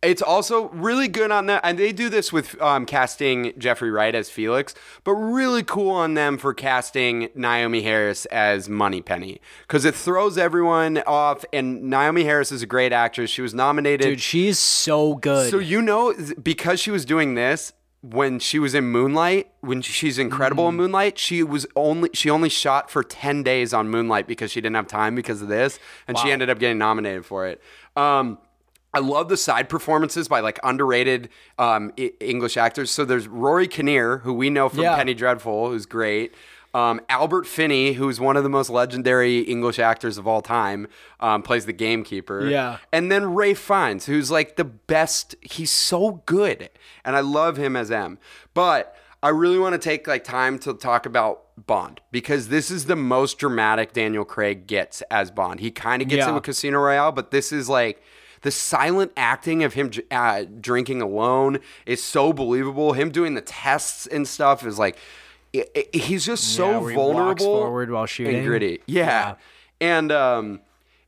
It's 0.00 0.22
also 0.22 0.68
really 0.68 1.08
good 1.08 1.32
on 1.32 1.46
that, 1.46 1.60
and 1.64 1.76
they 1.76 1.90
do 1.90 2.08
this 2.08 2.32
with 2.32 2.60
um, 2.62 2.86
casting 2.86 3.52
Jeffrey 3.58 3.90
Wright 3.90 4.14
as 4.14 4.30
Felix, 4.30 4.72
but 5.02 5.14
really 5.14 5.64
cool 5.64 5.90
on 5.90 6.14
them 6.14 6.38
for 6.38 6.54
casting 6.54 7.26
Naomie 7.30 7.82
Harris 7.82 8.24
as 8.26 8.68
Moneypenny 8.68 9.40
because 9.62 9.84
it 9.84 9.96
throws 9.96 10.38
everyone 10.38 10.98
off. 10.98 11.44
And 11.52 11.82
Naomie 11.92 12.22
Harris 12.22 12.52
is 12.52 12.62
a 12.62 12.66
great 12.66 12.92
actress; 12.92 13.28
she 13.28 13.42
was 13.42 13.54
nominated. 13.54 14.06
Dude, 14.06 14.20
she's 14.20 14.56
so 14.56 15.16
good. 15.16 15.50
So 15.50 15.58
you 15.58 15.82
know, 15.82 16.14
because 16.40 16.78
she 16.78 16.92
was 16.92 17.04
doing 17.04 17.34
this 17.34 17.72
when 18.02 18.38
she 18.38 18.58
was 18.58 18.74
in 18.74 18.84
Moonlight, 18.84 19.48
when 19.60 19.82
she's 19.82 20.18
incredible 20.18 20.64
Mm. 20.66 20.68
in 20.70 20.76
Moonlight, 20.76 21.18
she 21.18 21.42
was 21.42 21.66
only 21.74 22.10
she 22.12 22.30
only 22.30 22.48
shot 22.48 22.90
for 22.90 23.02
ten 23.02 23.42
days 23.42 23.74
on 23.74 23.88
Moonlight 23.88 24.26
because 24.28 24.50
she 24.52 24.60
didn't 24.60 24.76
have 24.76 24.86
time 24.86 25.14
because 25.14 25.42
of 25.42 25.48
this, 25.48 25.78
and 26.06 26.16
she 26.18 26.30
ended 26.30 26.48
up 26.48 26.58
getting 26.58 26.78
nominated 26.78 27.26
for 27.26 27.46
it. 27.46 27.60
Um, 27.96 28.38
I 28.94 29.00
love 29.00 29.28
the 29.28 29.36
side 29.36 29.68
performances 29.68 30.28
by 30.28 30.40
like 30.40 30.58
underrated 30.62 31.28
um, 31.58 31.92
I- 31.98 32.12
English 32.20 32.56
actors. 32.56 32.90
So 32.90 33.04
there's 33.04 33.26
Rory 33.28 33.66
Kinnear, 33.68 34.18
who 34.18 34.32
we 34.32 34.48
know 34.48 34.68
from 34.68 34.80
Yeah. 34.80 34.96
Penny 34.96 35.12
Dreadful, 35.14 35.68
who's 35.70 35.84
great. 35.84 36.32
Um, 36.74 37.00
Albert 37.08 37.46
Finney, 37.46 37.94
who's 37.94 38.20
one 38.20 38.36
of 38.36 38.42
the 38.44 38.48
most 38.50 38.68
legendary 38.70 39.38
English 39.40 39.78
actors 39.78 40.18
of 40.18 40.26
all 40.28 40.42
time, 40.42 40.86
um, 41.18 41.42
plays 41.42 41.64
the 41.66 41.72
gamekeeper. 41.72 42.46
Yeah. 42.48 42.76
And 42.92 43.10
then 43.10 43.34
Ralph 43.34 43.58
Fiennes, 43.58 44.04
who's 44.06 44.30
like 44.30 44.56
the 44.56 44.64
best. 44.64 45.34
He's 45.40 45.70
so 45.70 46.22
good, 46.26 46.68
and 47.04 47.16
I 47.16 47.20
love 47.20 47.56
him 47.56 47.76
as 47.76 47.90
M. 47.90 48.18
But 48.54 48.94
I 49.22 49.30
really 49.30 49.58
want 49.58 49.72
to 49.74 49.78
take 49.78 50.06
like 50.06 50.24
time 50.24 50.58
to 50.60 50.74
talk 50.74 51.06
about 51.06 51.42
Bond 51.66 52.00
because 52.12 52.48
this 52.48 52.70
is 52.70 52.84
the 52.86 52.96
most 52.96 53.38
dramatic 53.38 53.92
Daniel 53.92 54.24
Craig 54.24 54.66
gets 54.66 55.02
as 55.10 55.30
Bond. 55.30 55.60
He 55.60 55.70
kind 55.70 56.02
of 56.02 56.08
gets 56.08 56.20
Yeah. 56.26 56.30
it 56.30 56.34
with 56.34 56.44
Casino 56.44 56.78
Royale, 56.78 57.10
but 57.12 57.30
this 57.32 57.50
is 57.52 57.68
like 57.68 58.00
the 58.42 58.50
silent 58.52 59.10
acting 59.16 59.64
of 59.64 59.74
him 59.74 59.90
uh, 60.12 60.44
drinking 60.60 61.02
alone 61.02 61.58
is 61.86 62.00
so 62.02 62.32
believable. 62.32 62.92
Him 62.92 63.10
doing 63.10 63.34
the 63.34 63.40
tests 63.40 64.06
and 64.06 64.26
stuff 64.28 64.64
is 64.66 64.78
like. 64.78 64.96
i- 65.56 65.64
i- 65.74 65.86
He's 65.96 66.26
just 66.26 66.54
so 66.54 66.80
where 66.80 66.90
he 66.90 66.94
vulnerable 66.96 67.46
forward 67.46 67.90
while 67.90 68.06
shooting. 68.06 68.36
and 68.36 68.46
gritty. 68.46 68.80
Yeah. 68.86 69.34
And 69.80 70.12
um, 70.12 70.60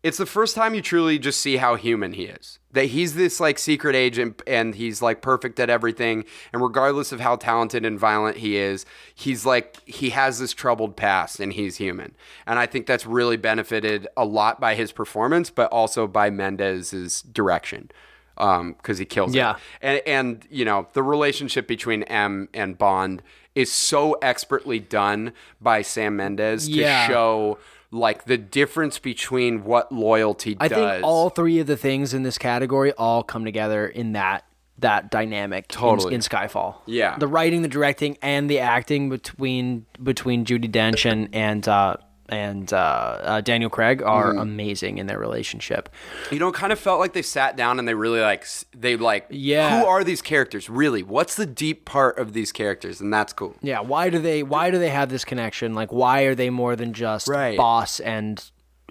it's 0.02 0.16
the 0.18 0.26
first 0.26 0.54
time 0.56 0.74
you 0.74 0.80
truly 0.82 1.18
just 1.18 1.40
see 1.40 1.58
how 1.58 1.74
human 1.76 2.14
he 2.14 2.24
is. 2.24 2.58
That 2.72 2.84
he's 2.86 3.14
this 3.16 3.40
like 3.40 3.58
secret 3.58 3.96
agent 3.96 4.42
and 4.46 4.76
he's 4.76 5.02
like 5.02 5.22
perfect 5.22 5.58
at 5.58 5.68
everything. 5.68 6.24
And 6.52 6.62
regardless 6.62 7.10
of 7.10 7.18
how 7.18 7.34
talented 7.34 7.84
and 7.84 7.98
violent 7.98 8.36
he 8.36 8.56
is, 8.56 8.86
he's 9.12 9.44
like, 9.44 9.76
he 9.88 10.10
has 10.10 10.38
this 10.38 10.52
troubled 10.52 10.96
past 10.96 11.40
and 11.40 11.52
he's 11.52 11.76
human. 11.78 12.14
And 12.46 12.60
I 12.60 12.66
think 12.66 12.86
that's 12.86 13.06
really 13.06 13.36
benefited 13.36 14.06
a 14.16 14.24
lot 14.24 14.60
by 14.60 14.76
his 14.76 14.92
performance, 14.92 15.50
but 15.50 15.70
also 15.72 16.06
by 16.06 16.30
Mendes's 16.30 17.22
direction. 17.22 17.90
Um, 18.38 18.72
because 18.74 18.96
he 18.98 19.04
kills 19.04 19.34
Yeah. 19.34 19.56
it. 19.56 19.58
And, 19.82 20.02
and, 20.06 20.46
you 20.48 20.64
know, 20.64 20.86
the 20.94 21.02
relationship 21.02 21.66
between 21.66 22.04
M 22.04 22.48
and 22.54 22.78
Bond 22.78 23.22
is 23.54 23.70
so 23.70 24.12
expertly 24.22 24.78
done 24.78 25.32
by 25.60 25.82
Sam 25.82 26.16
Mendes 26.16 26.66
to 26.66 26.72
Yeah. 26.72 27.06
show 27.08 27.58
like 27.92 28.24
the 28.26 28.38
difference 28.38 28.98
between 28.98 29.64
what 29.64 29.90
loyalty 29.92 30.56
I 30.60 30.68
does. 30.68 30.78
think 30.78 31.04
all 31.04 31.28
three 31.30 31.58
of 31.58 31.66
the 31.66 31.76
things 31.76 32.14
in 32.14 32.22
this 32.22 32.38
category 32.38 32.92
all 32.92 33.22
come 33.22 33.44
together 33.44 33.86
in 33.86 34.12
that 34.12 34.44
that 34.78 35.10
dynamic 35.10 35.66
in- 35.70 35.78
Totally. 35.78 36.14
in, 36.14 36.20
Skyfall. 36.22 36.76
Yeah. 36.86 37.18
the 37.18 37.26
writing, 37.26 37.60
the 37.62 37.68
directing, 37.68 38.16
and 38.22 38.48
the 38.48 38.60
acting 38.60 39.10
between 39.10 39.84
between 40.02 40.44
Judi 40.46 40.70
Dench 40.70 41.04
and 41.10 41.28
and 41.34 41.66
uh, 41.68 41.96
and 42.30 42.72
uh, 42.72 42.76
uh, 42.76 43.40
Daniel 43.42 43.68
Craig 43.70 44.02
are 44.02 44.30
Mm-hmm. 44.30 44.38
amazing 44.40 44.98
in 44.98 45.06
their 45.06 45.18
relationship. 45.18 45.88
you 46.30 46.38
know, 46.38 46.48
it 46.48 46.54
kind 46.54 46.72
of 46.72 46.78
felt 46.78 47.00
like 47.00 47.12
they 47.12 47.22
sat 47.22 47.56
down 47.56 47.78
and 47.78 47.86
they 47.88 47.94
really 47.94 48.20
like 48.20 48.46
they 48.74 48.96
like 48.96 49.26
Yeah. 49.30 49.80
who 49.80 49.86
are 49.86 50.04
these 50.04 50.22
characters 50.22 50.70
really? 50.70 51.02
What's 51.02 51.34
the 51.36 51.46
deep 51.46 51.84
part 51.84 52.18
of 52.18 52.32
these 52.32 52.52
characters? 52.52 53.00
And 53.00 53.12
that's 53.12 53.32
cool. 53.32 53.56
Yeah, 53.62 53.80
why 53.80 54.08
do 54.10 54.18
they 54.18 54.42
why 54.42 54.70
do 54.70 54.78
they 54.78 54.90
have 54.90 55.08
this 55.10 55.24
connection? 55.24 55.74
Like 55.74 55.92
why 55.92 56.22
are 56.22 56.34
they 56.34 56.50
more 56.50 56.76
than 56.76 56.92
just 56.92 57.28
Right. 57.28 57.56
boss 57.56 58.00
and 58.00 58.42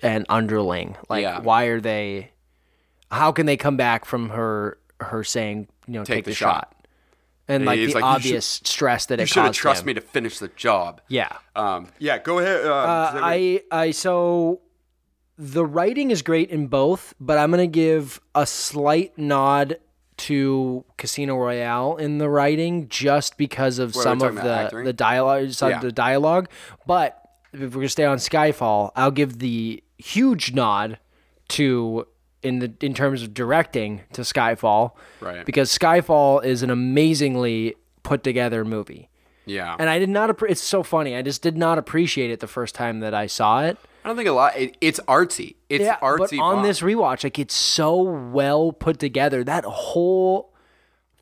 and 0.04 0.25
underling? 0.30 0.95
Like 1.10 1.23
Yeah. 1.23 1.39
why 1.39 1.65
are 1.65 1.80
they 1.82 2.32
how 3.12 3.32
can 3.32 3.45
they 3.45 3.58
come 3.58 3.78
back 3.78 4.06
from 4.06 4.30
her 4.30 4.78
her 4.99 5.23
saying, 5.23 5.67
you 5.88 5.93
know, 5.93 6.04
take, 6.04 6.25
the 6.25 6.32
the, 6.32 6.36
shot. 6.36 6.73
shot? 6.73 6.75
And 7.50 7.66
like 7.66 7.80
he's 7.80 7.90
the 7.94 7.96
like, 8.00 8.04
"You 8.04 8.08
obvious 8.16 8.46
stress 8.64 9.08
that 9.08 9.20
You 9.20 9.24
it 9.24 9.28
should 9.30 9.38
have 9.40 9.48
caused 9.48 9.60
trusted 9.60 9.84
him. 9.84 9.88
me 9.88 9.94
to 9.96 10.02
finish 10.02 10.38
the 10.40 10.48
job. 10.50 11.02
Yeah. 11.08 11.36
Um, 11.56 11.88
yeah, 11.98 12.20
go 12.20 12.40
ahead. 12.40 12.66
Uh, 12.66 12.70
Uh, 12.74 13.12
I 13.22 13.62
I 13.72 13.92
so 13.92 14.62
the 15.38 15.66
writing 15.66 16.12
is 16.12 16.22
great 16.22 16.50
in 16.52 16.68
both, 16.68 17.14
but 17.20 17.38
I'm 17.38 17.50
gonna 17.52 17.66
give 17.68 18.22
a 18.36 18.46
slight 18.46 19.18
nod 19.18 19.80
to 20.18 20.84
Casino 20.98 21.38
Royale 21.38 21.96
in 21.96 22.18
the 22.18 22.30
writing 22.30 22.88
just 22.90 23.38
because 23.38 23.80
of 23.80 23.96
What, 23.96 24.04
some 24.04 24.22
of 24.22 24.36
the 24.36 24.52
acting? 24.52 24.84
the 24.84 24.92
dialogue, 24.94 25.52
some 25.54 25.70
Yeah. 25.70 25.78
of 25.78 25.82
the 25.82 25.92
dialogue. 25.94 26.50
But 26.86 27.20
if 27.54 27.62
we're 27.62 27.70
gonna 27.70 27.90
stay 27.90 28.04
on 28.06 28.18
Skyfall, 28.18 28.92
I'll 28.98 29.12
give 29.12 29.40
the 29.40 29.82
huge 29.98 30.54
nod 30.54 31.00
to 31.50 32.06
in 32.43 32.60
the 32.60 32.73
in 32.82 32.93
terms 32.93 33.21
of 33.23 33.34
directing 33.34 34.02
to 34.13 34.21
Skyfall, 34.21 34.91
Right. 35.19 35.45
Because 35.45 35.75
Skyfall 35.78 36.43
is 36.43 36.63
an 36.63 36.69
amazingly 36.69 37.75
put 38.04 38.23
together 38.23 38.63
movie. 38.65 39.10
yeah. 39.45 39.75
And 39.78 39.89
I 39.89 39.99
did 39.99 40.10
not. 40.10 40.30
appre- 40.30 40.49
It's 40.52 40.62
so 40.62 40.84
funny. 40.84 41.15
I 41.15 41.21
just 41.21 41.41
did 41.41 41.58
not 41.58 41.78
appreciate 41.78 42.32
it 42.32 42.39
the 42.39 42.47
first 42.47 42.75
time 42.75 42.99
that 43.02 43.13
I 43.13 43.28
saw 43.28 43.63
it. 43.63 43.78
I 44.04 44.08
don't 44.08 44.15
think 44.15 44.30
a 44.30 44.32
lot. 44.32 44.56
It, 44.58 44.78
it's 44.80 44.99
artsy. 45.02 45.56
It's 45.67 45.84
yeah, 45.84 45.97
artsy. 45.99 46.38
but 46.38 46.39
on 46.39 46.56
Bond. 46.58 46.65
this 46.65 46.80
rewatch, 46.82 47.23
like 47.25 47.38
it's 47.38 47.54
so 47.56 48.02
well 48.02 48.71
put 48.71 48.97
together. 48.99 49.43
That 49.43 49.65
whole 49.65 50.54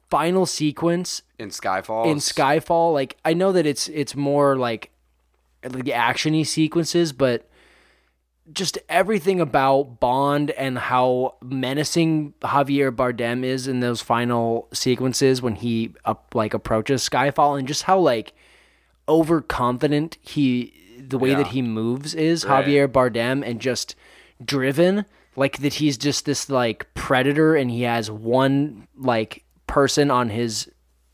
final 0.10 0.46
sequence 0.46 1.24
in 1.40 1.50
Skyfall. 1.50 2.06
in 2.06 2.18
Skyfall, 2.18 2.94
like 2.94 3.18
I 3.26 3.34
know 3.34 3.52
that 3.52 3.66
it's 3.66 3.88
it's 3.90 4.16
more 4.16 4.56
like 4.56 4.92
like 5.64 5.84
the 5.86 5.92
actiony 5.92 6.46
sequences, 6.46 7.12
but 7.14 7.47
just 8.54 8.78
everything 8.88 9.42
about 9.42 10.00
Bond 10.00 10.52
and 10.52 10.78
how 10.78 11.36
menacing 11.42 12.34
Javier 12.42 12.92
Bardem 12.96 13.44
is 13.44 13.68
in 13.68 13.80
those 13.82 14.02
final 14.02 14.68
sequences 14.74 15.42
when 15.42 15.56
he 15.56 15.94
up 16.06 16.34
like 16.34 16.54
approaches 16.54 17.08
Skyfall, 17.08 17.60
and 17.60 17.68
just 17.68 17.84
how 17.84 18.00
like 18.00 18.34
overconfident 19.10 20.18
he 20.22 20.74
the 21.00 21.18
way 21.18 21.34
that 21.36 21.48
he 21.48 21.62
moves 21.62 22.14
is 22.14 22.46
Right. 22.46 22.66
Javier 22.66 22.88
Bardem 22.88 23.46
and 23.46 23.60
just 23.62 23.96
driven 24.44 25.06
like 25.36 25.60
that 25.60 25.76
he's 25.76 25.98
just 25.98 26.26
this 26.26 26.50
like 26.50 26.94
predator 26.94 27.56
and 27.56 27.72
he 27.72 27.84
has 27.84 28.12
one 28.12 28.88
like 28.98 29.44
person 29.68 30.12
on 30.12 30.30
his 30.30 30.70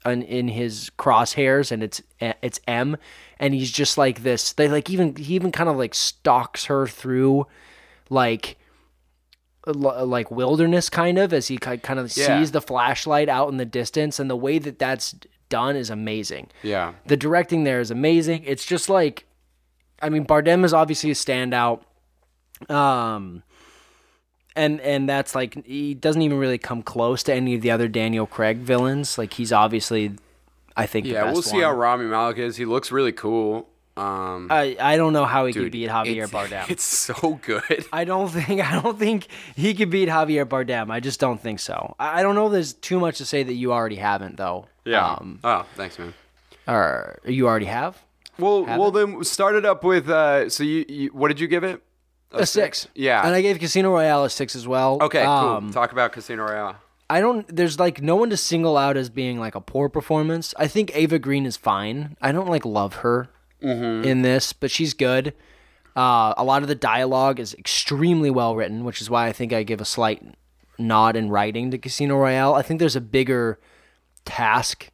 on, 0.06 0.22
in 0.24 0.48
his 0.48 0.90
crosshairs 0.98 1.72
and 1.72 1.84
it's 1.84 2.02
eh, 2.20 2.34
it's 2.42 2.60
M 2.68 2.98
and 3.44 3.54
he's 3.54 3.72
just 3.72 3.98
like 3.98 4.24
this 4.24 4.54
they 4.54 4.68
like 4.68 4.90
even 4.90 5.16
he 5.18 5.36
even 5.36 5.52
kind 5.52 5.70
of 5.70 5.76
like 5.78 5.94
stalks 5.94 6.66
her 6.66 6.88
through 6.88 7.46
like 8.10 8.58
like 9.68 10.30
wilderness 10.32 10.90
kind 10.90 11.18
of 11.18 11.32
as 11.34 11.48
he 11.48 11.58
kind 11.58 12.00
of 12.00 12.16
Yeah. 12.18 12.40
sees 12.40 12.52
the 12.52 12.62
flashlight 12.62 13.30
out 13.30 13.50
in 13.50 13.58
the 13.58 13.66
distance 13.66 14.20
and 14.20 14.30
the 14.30 14.36
way 14.36 14.60
that 14.60 14.78
that's 14.80 15.16
done 15.50 15.76
is 15.76 15.90
amazing 15.90 16.48
Yeah. 16.64 16.94
the 17.06 17.16
directing 17.16 17.64
there 17.64 17.80
is 17.80 17.92
amazing. 17.92 18.44
It's 18.46 18.66
just 18.66 18.90
like, 18.90 19.26
I 20.02 20.10
mean, 20.10 20.26
Bardem 20.26 20.66
is 20.66 20.74
obviously 20.74 21.12
a 21.12 21.14
standout, 21.14 21.82
um, 22.70 23.44
and 24.56 24.82
and 24.82 25.08
that's 25.08 25.34
like 25.36 25.66
he 25.66 25.94
doesn't 25.94 26.22
even 26.22 26.38
really 26.38 26.58
come 26.58 26.82
close 26.84 27.24
to 27.24 27.34
any 27.34 27.56
of 27.56 27.62
the 27.62 27.72
other 27.72 27.88
Daniel 27.88 28.26
Craig 28.26 28.58
villains. 28.60 29.18
Like 29.18 29.34
he's 29.34 29.54
obviously, 29.54 30.12
I 30.76 30.86
think, 30.86 31.06
the 31.06 31.14
Yeah, 31.14 31.32
we'll 31.32 31.42
see 31.42 31.58
one. 31.58 31.64
how 31.64 31.74
Rami 31.74 32.06
Malek 32.06 32.38
is. 32.38 32.58
He 32.58 32.66
looks 32.66 32.92
really 32.92 33.12
cool. 33.12 33.70
Um, 33.96 34.48
I 34.50 34.76
I 34.80 34.98
don't 34.98 35.14
know 35.14 35.26
how 35.26 35.46
he 35.46 35.54
dude, 35.54 35.66
could 35.66 35.72
beat 35.72 35.88
Javier 35.90 36.24
it's, 36.24 36.32
Bardem. 36.32 36.68
It's 36.70 36.84
so 36.84 37.40
good. 37.44 37.86
I 37.94 38.06
don't 38.06 38.28
think 38.30 38.60
I 38.60 38.82
don't 38.82 38.98
think 38.98 39.28
he 39.56 39.76
could 39.76 39.92
beat 39.92 40.10
Javier 40.10 40.46
Bardem. 40.46 40.90
I 40.92 41.00
just 41.00 41.20
don't 41.20 41.40
think 41.40 41.60
so. 41.60 41.96
I, 42.00 42.20
I 42.20 42.24
don't 42.24 42.34
know. 42.34 42.50
There's 42.50 42.74
too 42.74 43.00
much 43.00 43.20
to 43.20 43.26
say 43.26 43.44
that 43.44 43.54
you 43.54 43.72
already 43.72 43.98
haven't 43.98 44.38
though. 44.38 44.66
Um, 44.92 45.40
oh, 45.44 45.66
thanks, 45.76 46.00
man. 46.00 46.14
or 46.68 47.20
you 47.26 47.48
already 47.48 47.68
have 47.68 48.02
Well, 48.40 48.66
Have 48.66 48.80
well, 48.80 48.90
then 48.92 49.24
start 49.24 49.54
it 49.56 49.64
up 49.66 49.84
with. 49.84 50.10
Uh, 50.10 50.50
so 50.50 50.64
you, 50.64 50.86
you, 50.90 51.10
what 51.10 51.28
did 51.28 51.40
you 51.40 51.48
give 51.48 51.64
it? 51.64 51.82
a 52.32 52.48
six. 52.48 52.88
Yeah. 52.96 53.24
and 53.24 53.36
I 53.36 53.42
gave 53.44 53.60
Casino 53.60 53.92
Royale 53.92 54.24
a 54.24 54.30
six 54.30 54.56
as 54.56 54.68
well. 54.68 54.98
okay, 55.04 55.22
Um, 55.24 55.66
cool. 55.66 55.72
Talk 55.74 55.92
about 55.92 56.14
Casino 56.14 56.44
Royale. 56.46 56.78
I 57.14 57.20
don't. 57.22 57.46
There's 57.56 57.78
like 57.80 58.02
no 58.02 58.16
one 58.16 58.30
to 58.32 58.38
single 58.38 58.76
out 58.78 58.98
as 58.98 59.10
being 59.10 59.40
like 59.40 59.56
a 59.56 59.62
poor 59.62 59.88
performance. 59.90 60.54
I 60.58 60.68
think 60.68 60.92
Ava 60.96 61.20
Green 61.20 61.46
is 61.46 61.58
fine. 61.58 62.18
I 62.22 62.32
don't 62.32 62.50
like 62.50 62.66
love 62.66 62.96
her 63.06 63.30
Mm-hmm. 63.62 64.04
in 64.08 64.22
this, 64.24 64.52
but 64.52 64.70
she's 64.72 64.94
good. 64.94 65.34
Uh, 65.96 66.34
a 66.36 66.44
lot 66.44 66.64
of 66.64 66.68
the 66.68 66.76
dialogue 66.76 67.40
is 67.40 67.54
extremely 67.54 68.30
well 68.30 68.56
written, 68.56 68.84
which 68.84 69.00
is 69.02 69.10
why 69.10 69.28
I 69.28 69.32
think 69.32 69.54
I 69.54 69.64
give 69.64 69.80
a 69.80 69.86
slight 69.86 70.22
nod 70.78 71.16
in 71.16 71.30
writing 71.30 71.72
to 71.72 71.78
Casino 71.78 72.18
Royale. 72.18 72.56
I 72.56 72.62
think 72.62 72.80
there's 72.80 72.96
a 72.98 73.02
bigger 73.02 73.60
task 74.26 74.90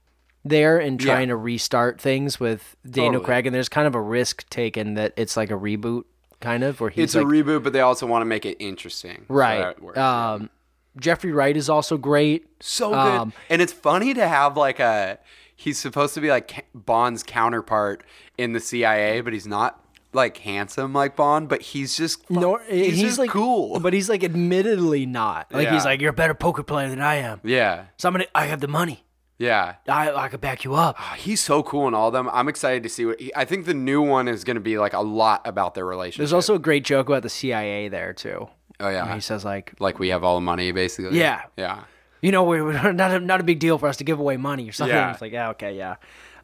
there 0.45 0.79
in 0.79 0.97
trying 0.97 1.29
to 1.29 1.35
restart 1.35 1.99
things 2.01 2.39
with 2.39 2.75
Daniel 2.89 3.13
Totally. 3.13 3.25
Craig, 3.25 3.45
and 3.47 3.55
there's 3.55 3.69
kind 3.69 3.87
of 3.87 3.95
a 3.95 4.01
risk 4.01 4.47
taken 4.49 4.93
that 4.95 5.13
it's 5.17 5.35
like 5.37 5.51
a 5.51 5.55
reboot, 5.55 6.03
kind 6.39 6.63
of, 6.63 6.79
where 6.79 6.89
he's 6.89 7.03
It's 7.05 7.15
like, 7.15 7.23
a 7.25 7.27
reboot, 7.27 7.63
but 7.63 7.73
they 7.73 7.81
also 7.81 8.05
want 8.05 8.21
to 8.21 8.25
make 8.25 8.45
it 8.45 8.57
interesting. 8.59 9.25
So 9.27 9.33
Right. 9.33 9.81
works, 9.81 9.97
um, 9.97 10.49
Jeffrey 10.97 11.31
Wright 11.31 11.55
is 11.55 11.69
also 11.69 11.97
great. 11.97 12.47
so 12.59 12.89
good. 12.89 12.97
Um, 12.97 13.33
and 13.49 13.61
it's 13.61 13.73
funny 13.73 14.13
to 14.13 14.27
have 14.27 14.57
like 14.57 14.79
a 14.79 15.19
he's 15.55 15.77
supposed 15.77 16.13
to 16.15 16.21
be 16.21 16.29
like 16.29 16.65
Bond's 16.73 17.23
counterpart 17.23 18.03
in 18.37 18.53
the 18.53 18.59
CIA, 18.59 19.21
but 19.21 19.33
he's 19.33 19.47
not 19.47 19.83
like 20.13 20.37
handsome 20.37 20.91
like 20.93 21.15
Bond, 21.15 21.47
but 21.49 21.61
he's 21.61 21.95
just 21.95 22.25
fu- 22.27 22.39
Nor, 22.39 22.61
he's, 22.67 22.93
he's, 22.95 23.01
just 23.01 23.19
like 23.19 23.29
cool. 23.29 23.79
but 23.79 23.93
he's 23.93 24.09
like 24.09 24.23
admittedly 24.23 25.05
not. 25.05 25.53
Like 25.53 25.65
Yeah. 25.65 25.73
he's 25.75 25.85
like, 25.85 26.01
you're 26.01 26.09
a 26.09 26.13
better 26.13 26.33
poker 26.33 26.63
player 26.63 26.89
than 26.89 26.99
I 27.01 27.15
am. 27.15 27.39
yeah, 27.43 27.85
Somebody, 27.97 28.25
I 28.33 28.45
have 28.45 28.59
the 28.59 28.67
money. 28.67 29.03
yeah. 29.37 29.75
I 29.87 30.11
I 30.11 30.27
could 30.29 30.41
back 30.41 30.63
you 30.63 30.73
up. 30.73 30.97
He's 31.17 31.39
so 31.41 31.61
cool 31.61 31.87
in 31.87 31.93
all 31.93 32.07
of 32.07 32.13
them. 32.13 32.27
I'm 32.33 32.47
excited 32.49 32.81
to 32.83 32.89
see 32.89 33.05
what. 33.05 33.19
He, 33.21 33.31
I 33.35 33.45
think 33.45 33.65
the 33.65 33.73
new 33.75 34.01
one 34.01 34.27
is 34.27 34.43
going 34.43 34.55
to 34.55 34.61
be 34.61 34.79
like 34.79 34.93
a 34.93 35.01
lot 35.01 35.41
about 35.45 35.75
their 35.75 35.85
relationship. 35.85 36.19
There's 36.19 36.33
also 36.33 36.55
a 36.55 36.59
great 36.59 36.83
joke 36.83 37.07
about 37.07 37.21
the 37.23 37.29
CIA 37.29 37.87
there 37.89 38.11
too. 38.13 38.49
Oh 38.79 38.89
yeah, 38.89 39.13
he 39.13 39.21
says 39.21 39.43
like, 39.43 39.73
like 39.79 39.99
we 39.99 40.09
have 40.09 40.23
all 40.23 40.35
the 40.35 40.41
money 40.41 40.71
basically. 40.71 41.17
Yeah. 41.17 41.41
yeah. 41.57 41.83
you 42.21 42.31
know, 42.31 42.43
we're, 42.43 42.63
we're 42.63 42.91
not 42.93 43.11
a, 43.11 43.19
not 43.19 43.39
a 43.39 43.43
big 43.43 43.59
deal 43.59 43.77
for 43.77 43.87
us 43.87 43.97
to 43.97 44.03
give 44.03 44.19
away 44.19 44.37
money 44.37 44.69
or 44.69 44.71
something. 44.71 44.95
Yeah. 44.95 45.11
It's 45.11 45.21
like, 45.21 45.31
yeah, 45.31 45.49
okay, 45.49 45.75
yeah. 45.75 45.95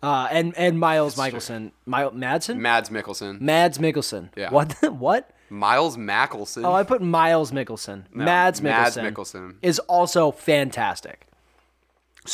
Uh, 0.04 0.28
and 0.30 0.56
and 0.58 0.80
Miles 0.80 1.18
Michelson, 1.18 1.72
My, 1.86 2.04
Madsen, 2.06 2.58
Mads 2.58 2.90
Mikkelsen, 2.90 3.42
Mads 3.42 3.78
Mikkelsen. 3.78 4.30
Yeah. 4.36 4.52
What? 4.52 4.74
what? 4.94 5.32
Miles 5.50 5.98
Mackelson. 5.98 6.66
Oh, 6.66 6.74
I 6.74 6.84
put 6.84 7.02
Miles 7.02 7.52
Mikkelsen. 7.52 8.04
Mads 8.12 8.60
Mikkelsen. 8.60 8.64
Mads 8.64 8.98
Mikkelsen. 8.98 9.56
is 9.62 9.80
also 9.80 10.32
fantastic, 10.32 11.28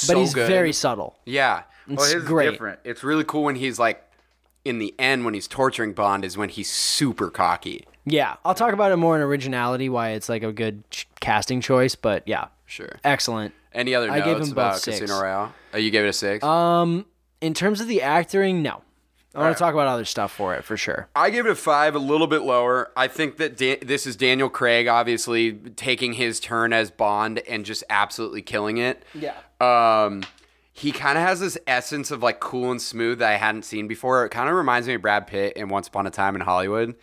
but 0.07 0.17
he's 0.17 0.33
good. 0.33 0.47
very 0.47 0.73
subtle. 0.73 1.17
Yeah. 1.25 1.63
It's 1.87 2.13
well, 2.13 2.23
great. 2.23 2.51
different. 2.51 2.79
It's 2.83 3.03
really 3.03 3.23
cool 3.23 3.43
when 3.43 3.55
he's 3.55 3.79
like, 3.79 4.03
in 4.65 4.79
the 4.79 4.93
end, 4.99 5.25
when 5.25 5.33
he's 5.33 5.47
torturing 5.47 5.93
Bond, 5.93 6.23
is 6.25 6.37
when 6.37 6.49
he's 6.49 6.69
super 6.69 7.29
cocky. 7.29 7.85
Yeah, 8.05 8.35
I'll 8.45 8.55
talk 8.55 8.73
about 8.73 8.91
it 8.91 8.97
more 8.97 9.15
in 9.15 9.21
originality, 9.21 9.89
why 9.89 10.09
it's 10.09 10.27
like 10.29 10.43
a 10.43 10.51
good 10.51 10.89
ch- 10.89 11.07
casting 11.19 11.61
choice. 11.61 11.95
But 11.95 12.27
yeah, 12.27 12.47
Sure. 12.65 12.89
excellent. 13.03 13.53
Any 13.73 13.93
other 13.95 14.09
I 14.11 14.15
notes 14.19 14.25
gave 14.25 14.35
him 14.37 14.41
both 14.41 14.51
about 14.51 14.79
six. 14.79 14.99
Casino 14.99 15.21
Royale? 15.21 15.53
Oh, 15.73 15.77
you 15.77 15.91
gave 15.91 16.03
it 16.05 16.09
a 16.09 16.13
six? 16.13 16.43
Um, 16.43 17.05
In 17.41 17.53
terms 17.53 17.79
of 17.81 17.87
the 17.87 18.01
acting, 18.01 18.61
no. 18.61 18.81
I 19.33 19.39
want 19.39 19.55
to 19.55 19.59
talk 19.59 19.73
about 19.73 19.87
other 19.87 20.03
stuff 20.03 20.31
for 20.33 20.53
it 20.55 20.63
for 20.65 20.75
sure. 20.75 21.07
I 21.15 21.29
gave 21.29 21.45
it 21.45 21.51
a 21.51 21.55
five, 21.55 21.95
a 21.95 21.99
little 21.99 22.27
bit 22.27 22.41
lower. 22.41 22.91
I 22.97 23.07
think 23.07 23.37
that 23.37 23.55
Dan- 23.55 23.77
this 23.81 24.05
is 24.05 24.17
Daniel 24.17 24.49
Craig, 24.49 24.87
obviously 24.87 25.53
taking 25.53 26.13
his 26.13 26.39
turn 26.41 26.73
as 26.73 26.91
Bond 26.91 27.39
and 27.47 27.63
just 27.65 27.83
absolutely 27.89 28.41
killing 28.41 28.77
it. 28.77 29.05
Yeah. 29.15 29.35
Um, 29.61 30.23
he 30.73 30.91
kind 30.91 31.17
of 31.17 31.23
has 31.23 31.39
this 31.39 31.57
essence 31.67 32.11
of 32.11 32.23
like 32.23 32.39
cool 32.39 32.71
and 32.71 32.81
smooth 32.81 33.19
that 33.19 33.31
I 33.31 33.37
hadn't 33.37 33.63
seen 33.63 33.87
before. 33.87 34.25
It 34.25 34.29
kind 34.29 34.49
of 34.49 34.55
reminds 34.55 34.87
me 34.87 34.93
of 34.93 35.01
Brad 35.01 35.27
Pitt 35.27 35.53
in 35.57 35.67
Once 35.69 35.87
Upon 35.87 36.07
a 36.07 36.11
Time 36.11 36.35
in 36.35 36.41
Hollywood. 36.41 36.95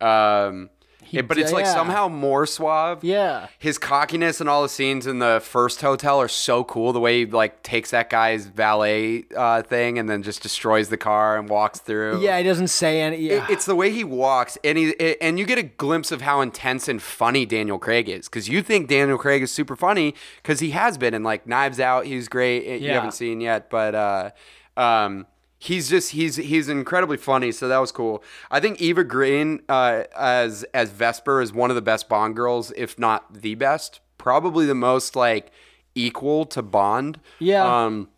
Um, 0.00 0.70
yeah, 1.10 1.22
but 1.22 1.38
it's 1.38 1.52
like 1.52 1.64
yeah. 1.64 1.74
somehow 1.74 2.08
more 2.08 2.46
suave. 2.46 3.02
Yeah. 3.04 3.48
His 3.58 3.78
cockiness 3.78 4.40
and 4.40 4.48
all 4.48 4.62
the 4.62 4.68
scenes 4.68 5.06
in 5.06 5.18
the 5.18 5.40
first 5.44 5.80
hotel 5.80 6.20
are 6.20 6.28
so 6.28 6.64
cool. 6.64 6.92
The 6.92 7.00
way 7.00 7.20
he 7.20 7.26
like 7.26 7.62
takes 7.62 7.90
that 7.92 8.10
guy's 8.10 8.46
valet 8.46 9.24
uh, 9.36 9.62
thing 9.62 9.98
and 9.98 10.08
then 10.08 10.22
just 10.22 10.42
destroys 10.42 10.88
the 10.88 10.96
car 10.96 11.36
and 11.38 11.48
walks 11.48 11.78
through. 11.80 12.20
Yeah, 12.20 12.38
he 12.38 12.44
doesn't 12.44 12.68
say 12.68 13.00
any. 13.00 13.18
Yeah. 13.18 13.44
It- 13.44 13.50
it's 13.54 13.66
the 13.66 13.76
way 13.76 13.90
he 13.90 14.04
walks, 14.04 14.58
and 14.64 14.76
he 14.78 14.90
it- 14.90 15.18
and 15.20 15.38
you 15.38 15.44
get 15.44 15.58
a 15.58 15.62
glimpse 15.62 16.10
of 16.12 16.22
how 16.22 16.40
intense 16.40 16.88
and 16.88 17.00
funny 17.02 17.46
Daniel 17.46 17.78
Craig 17.78 18.08
is, 18.08 18.28
because 18.28 18.48
you 18.48 18.62
think 18.62 18.88
Daniel 18.88 19.18
Craig 19.18 19.42
is 19.42 19.50
super 19.52 19.76
funny, 19.76 20.14
because 20.42 20.60
he 20.60 20.70
has 20.70 20.98
been 20.98 21.14
in 21.14 21.22
like 21.22 21.46
Knives 21.46 21.78
Out. 21.80 22.06
He's 22.06 22.28
great. 22.28 22.80
You 22.80 22.90
haven't 22.90 23.12
seen 23.12 23.40
yet, 23.40 23.70
but 23.70 23.94
uh, 23.94 24.30
um, 24.76 25.26
he's 25.64 25.88
just 25.88 26.10
he's 26.12 26.36
he's 26.36 26.68
incredibly 26.68 27.16
funny. 27.16 27.50
So 27.52 27.68
that 27.68 27.78
was 27.78 27.90
cool. 27.90 28.22
I 28.50 28.60
think 28.60 28.80
Eva 28.80 29.04
Green 29.04 29.62
uh, 29.68 30.04
as 30.16 30.64
as 30.74 30.90
Vesper 30.90 31.40
is 31.40 31.52
one 31.52 31.70
of 31.70 31.76
the 31.76 31.82
best 31.82 32.08
Bond 32.08 32.36
girls, 32.36 32.72
if 32.76 32.98
not 32.98 33.32
the 33.32 33.54
best. 33.54 34.00
Probably 34.18 34.66
the 34.66 34.74
most 34.74 35.16
like 35.16 35.50
equal 35.94 36.44
to 36.46 36.62
Bond. 36.62 37.20
Yeah. 37.38 37.84
Um, 37.84 38.08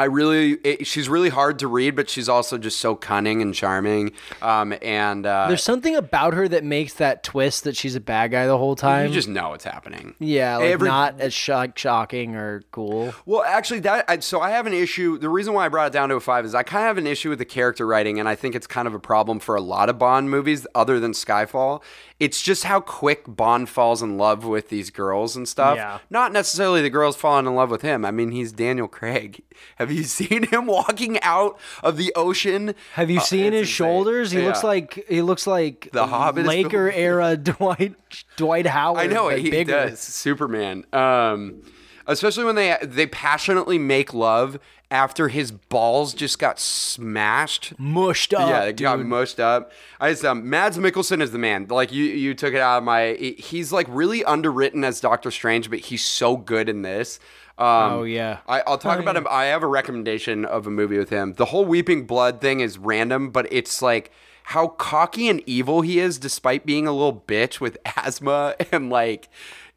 I 0.00 0.04
really, 0.04 0.52
it, 0.64 0.86
she's 0.86 1.10
really 1.10 1.28
hard 1.28 1.58
to 1.58 1.68
read, 1.68 1.94
but 1.94 2.08
she's 2.08 2.26
also 2.26 2.56
just 2.56 2.78
so 2.78 2.94
cunning 2.94 3.42
and 3.42 3.54
charming. 3.54 4.12
Um, 4.40 4.72
and 4.80 5.26
uh, 5.26 5.48
There's 5.48 5.62
something 5.62 5.94
about 5.94 6.32
her 6.32 6.48
that 6.48 6.64
makes 6.64 6.94
that 6.94 7.22
twist 7.22 7.64
that 7.64 7.76
she's 7.76 7.94
a 7.96 8.00
bad 8.00 8.30
guy 8.30 8.46
the 8.46 8.56
whole 8.56 8.76
time. 8.76 9.08
you 9.08 9.12
just 9.12 9.28
know 9.28 9.52
it's 9.52 9.64
happening. 9.64 10.14
yeah, 10.18 10.56
like 10.56 10.70
Every- 10.70 10.88
not 10.88 11.20
as 11.20 11.34
shock, 11.34 11.76
shocking 11.76 12.34
or 12.34 12.62
cool. 12.70 13.12
Well, 13.26 13.42
actually, 13.42 13.80
that 13.80 14.06
I, 14.08 14.20
so 14.20 14.40
I 14.40 14.52
have 14.52 14.66
an 14.66 14.72
issue. 14.72 15.18
The 15.18 15.28
reason 15.28 15.52
why 15.52 15.66
I 15.66 15.68
brought 15.68 15.88
it 15.88 15.92
down 15.92 16.08
to 16.08 16.14
a 16.14 16.20
five 16.20 16.46
is 16.46 16.54
I 16.54 16.62
kind 16.62 16.84
of 16.84 16.86
have 16.88 16.98
an 16.98 17.06
issue 17.06 17.28
with 17.28 17.38
the 17.38 17.44
character 17.44 17.86
writing, 17.86 18.18
and 18.18 18.26
I 18.26 18.36
think 18.36 18.54
it's 18.54 18.66
kind 18.66 18.88
of 18.88 18.94
a 18.94 18.98
problem 19.00 19.38
for 19.38 19.54
a 19.54 19.60
lot 19.60 19.90
of 19.90 19.98
Bond 19.98 20.30
movies, 20.30 20.66
other 20.74 20.98
than 20.98 21.12
Skyfall. 21.12 21.82
It's 22.20 22.42
just 22.42 22.64
how 22.64 22.80
quick 22.80 23.22
Bond 23.26 23.68
falls 23.70 24.02
in 24.02 24.18
love 24.18 24.44
with 24.44 24.68
these 24.68 24.90
girls 24.90 25.34
and 25.36 25.48
stuff. 25.48 25.76
Yeah. 25.76 25.98
Not 26.10 26.32
necessarily 26.32 26.82
the 26.82 26.90
girls 26.90 27.16
falling 27.16 27.46
in 27.46 27.54
love 27.54 27.70
with 27.70 27.80
him. 27.80 28.04
I 28.04 28.10
mean, 28.10 28.30
he's 28.30 28.52
Daniel 28.52 28.86
Craig. 28.88 29.42
Have 29.76 29.90
you 29.90 30.04
seen 30.04 30.42
him 30.44 30.66
walking 30.66 31.18
out 31.22 31.58
of 31.82 31.96
the 31.96 32.12
ocean? 32.14 32.74
Have 32.94 33.08
you 33.10 33.18
Uh, 33.20 33.22
seen 33.22 33.52
his 33.52 33.62
insane. 33.62 33.64
shoulders? 33.74 34.30
He 34.32 34.42
looks 34.42 34.62
like 34.62 35.04
he 35.08 35.22
looks 35.22 35.46
like 35.46 35.88
The 35.92 36.06
Hobbit 36.06 36.44
Laker 36.46 36.90
era 36.94 37.36
Dwight 37.38 37.94
Dwight 38.36 38.66
Howard. 38.66 39.00
I 39.00 39.06
know 39.06 39.28
he 39.30 39.50
bigger. 39.50 39.88
does. 39.88 40.00
Superman. 40.00 40.84
Um, 40.92 41.62
especially 42.10 42.44
when 42.44 42.54
they 42.56 42.76
they 42.82 43.06
passionately 43.06 43.78
make 43.78 44.12
love 44.12 44.58
after 44.90 45.28
his 45.28 45.52
balls 45.52 46.12
just 46.14 46.38
got 46.38 46.58
smashed. 46.58 47.78
mushed 47.78 48.34
up. 48.34 48.48
yeah, 48.48 48.62
it 48.64 48.76
got 48.76 48.96
dude. 48.96 49.06
mushed 49.06 49.38
up. 49.38 49.72
I 50.00 50.10
just 50.10 50.24
um, 50.24 50.48
Mads 50.50 50.78
Mikkelsen 50.78 51.22
is 51.22 51.30
the 51.30 51.38
man. 51.38 51.66
Like 51.68 51.92
you, 51.92 52.04
you 52.04 52.34
took 52.34 52.54
it 52.54 52.60
out 52.60 52.78
of 52.78 52.84
my. 52.84 53.14
He's 53.14 53.72
like 53.72 53.86
really 53.88 54.24
underwritten 54.24 54.84
as 54.84 55.00
Doctor 55.00 55.30
Strange, 55.30 55.70
but 55.70 55.78
he's 55.78 56.04
so 56.04 56.36
good 56.36 56.68
in 56.68 56.82
this. 56.82 57.20
Um, 57.58 57.92
Oh, 57.92 58.02
yeah. 58.04 58.38
I, 58.48 58.62
I'll 58.66 58.78
talk 58.78 58.98
about 58.98 59.16
him. 59.16 59.26
I 59.30 59.44
have 59.46 59.62
a 59.62 59.66
recommendation 59.66 60.46
of 60.46 60.66
a 60.66 60.70
movie 60.70 60.96
with 60.96 61.10
him. 61.10 61.34
The 61.34 61.46
whole 61.46 61.66
Weeping 61.66 62.06
Blood 62.06 62.40
thing 62.40 62.60
is 62.60 62.78
random, 62.78 63.30
but 63.30 63.46
it's 63.52 63.82
like 63.82 64.10
how 64.44 64.68
cocky 64.68 65.28
and 65.28 65.42
evil 65.46 65.82
he 65.82 66.00
is, 66.00 66.18
despite 66.18 66.64
being 66.64 66.86
a 66.86 66.92
little 66.92 67.22
bitch 67.26 67.60
with 67.60 67.76
asthma 67.96 68.56
and 68.72 68.88
like 68.90 69.28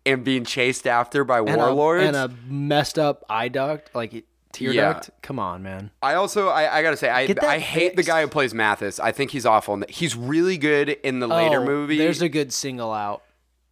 and 0.06 0.24
being 0.24 0.44
chased 0.46 0.86
after 0.88 1.24
by 1.24 1.40
and 1.40 1.50
a, 1.50 1.58
warlords. 1.58 2.04
and 2.06 2.16
a 2.16 2.30
messed 2.48 3.00
up 3.00 3.24
eye 3.30 3.48
duct, 3.48 3.94
like 3.96 4.26
tear 4.52 4.72
Yeah. 4.72 4.94
duct. 4.94 5.10
Come 5.22 5.40
on, 5.40 5.64
man. 5.64 5.92
I 6.02 6.14
also 6.16 6.50
I, 6.50 6.80
I 6.80 6.82
gotta 6.84 6.98
say 6.98 7.10
I 7.10 7.34
I 7.42 7.60
hate 7.60 7.96
the 7.96 8.04
guy 8.04 8.22
who 8.22 8.28
plays 8.28 8.54
Mathis. 8.54 9.00
I 9.00 9.12
think 9.12 9.32
he's 9.32 9.46
awful. 9.46 9.76
in. 9.76 9.86
He's 9.90 10.16
really 10.16 10.58
good 10.58 10.90
in 10.90 11.20
the 11.20 11.28
later 11.28 11.62
Oh, 11.62 11.66
movie. 11.66 11.98
There's 11.98 12.22
a 12.22 12.30
good 12.30 12.52
single 12.54 12.92
out. 12.92 13.24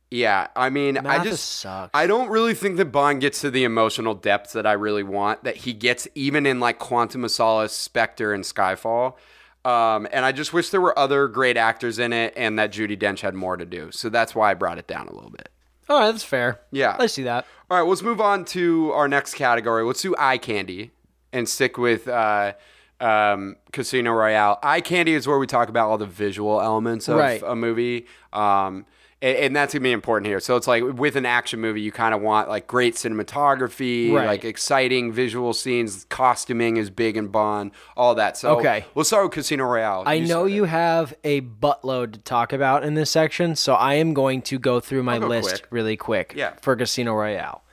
yeah, 0.09 0.47
I 0.55 0.69
mean, 0.69 0.97
I 0.97 1.01
Mathis 1.01 1.31
just 1.31 1.49
sucks. 1.61 1.91
I 1.93 2.07
don't 2.07 2.29
really 2.29 2.53
think 2.53 2.77
that 2.77 2.85
Bond 2.91 3.21
gets 3.21 3.41
to 3.41 3.51
the 3.51 3.63
emotional 3.63 4.13
depths 4.15 4.53
that 4.53 4.65
I 4.65 4.73
really 4.73 5.03
want. 5.03 5.43
That 5.43 5.55
he 5.57 5.73
gets 5.73 6.07
even 6.15 6.45
in 6.45 6.59
like 6.59 6.79
Quantum 6.79 7.23
of 7.25 7.31
Solace, 7.31 7.73
Spectre, 7.73 8.33
and 8.33 8.43
Skyfall. 8.43 9.15
Um, 9.63 10.07
and 10.11 10.25
I 10.25 10.31
just 10.31 10.53
wish 10.53 10.69
there 10.71 10.81
were 10.81 10.97
other 10.97 11.27
great 11.27 11.55
actors 11.55 11.99
in 11.99 12.13
it, 12.13 12.33
and 12.35 12.57
that 12.57 12.71
Judi 12.73 12.97
Dench 12.99 13.19
had 13.19 13.35
more 13.35 13.55
to 13.57 13.65
do. 13.65 13.91
So 13.91 14.09
that's 14.09 14.33
why 14.33 14.49
I 14.49 14.53
brought 14.55 14.79
it 14.79 14.87
down 14.87 15.07
a 15.07 15.13
little 15.13 15.29
bit. 15.29 15.49
All 15.89 15.99
right, 15.99 16.11
that's 16.11 16.23
fair. 16.23 16.61
Yeah. 16.71 16.95
I 16.99 17.07
see 17.07 17.23
that. 17.23 17.45
All 17.69 17.77
right, 17.81 17.87
let's 17.87 18.01
move 18.01 18.21
on 18.21 18.45
to 18.45 18.91
our 18.93 19.07
next 19.07 19.33
category. 19.35 19.83
Let's 19.83 20.01
do 20.01 20.15
eye 20.17 20.37
candy 20.37 20.91
and 21.33 21.47
stick 21.47 21.77
with 21.77 22.07
uh, 22.07 22.53
um, 22.99 23.55
Casino 23.71 24.11
Royale. 24.11 24.59
Eye 24.63 24.81
candy 24.81 25.13
is 25.13 25.27
where 25.27 25.39
we 25.39 25.47
talk 25.47 25.69
about 25.69 25.89
all 25.89 25.97
the 25.97 26.05
visual 26.05 26.61
elements 26.61 27.07
of 27.07 27.17
Right. 27.17 27.41
a 27.45 27.55
movie. 27.55 28.07
Um, 28.33 28.85
and, 29.21 29.37
and 29.37 29.55
that's 29.55 29.73
gonna 29.73 29.83
be 29.83 29.91
important 29.91 30.27
here. 30.27 30.39
So 30.39 30.55
it's 30.55 30.67
like 30.67 30.83
with 30.83 31.15
an 31.15 31.25
action 31.25 31.59
movie, 31.59 31.81
you 31.81 31.91
kind 31.91 32.13
of 32.15 32.21
want 32.21 32.49
like 32.49 32.67
great 32.67 32.95
cinematography, 32.95 34.11
Right. 34.13 34.25
like 34.27 34.45
exciting 34.45 35.11
visual 35.11 35.53
scenes. 35.53 36.05
Costuming 36.09 36.77
is 36.77 36.89
big 36.89 37.17
in 37.17 37.27
Bond, 37.27 37.71
all 37.95 38.15
that. 38.15 38.37
So 38.37 38.57
Okay. 38.59 38.85
we'll 38.93 39.05
start 39.05 39.23
with 39.25 39.33
Casino 39.33 39.65
Royale. 39.65 40.03
I 40.05 40.19
know 40.19 40.45
you 40.45 40.65
have 40.65 41.13
a 41.23 41.41
buttload 41.41 42.13
to 42.13 42.19
talk 42.19 42.53
about 42.53 42.83
in 42.83 42.93
this 42.95 43.09
section, 43.11 43.55
so 43.55 43.73
I 43.73 43.95
am 43.95 44.13
going 44.13 44.41
to 44.43 44.59
go 44.59 44.79
through 44.79 45.03
my 45.03 45.19
go 45.19 45.27
list 45.27 45.49
quick. 45.49 45.67
really 45.71 45.97
quick 45.97 46.33
Yeah. 46.35 46.53
for 46.61 46.75
Casino 46.75 47.13
Royale. 47.13 47.63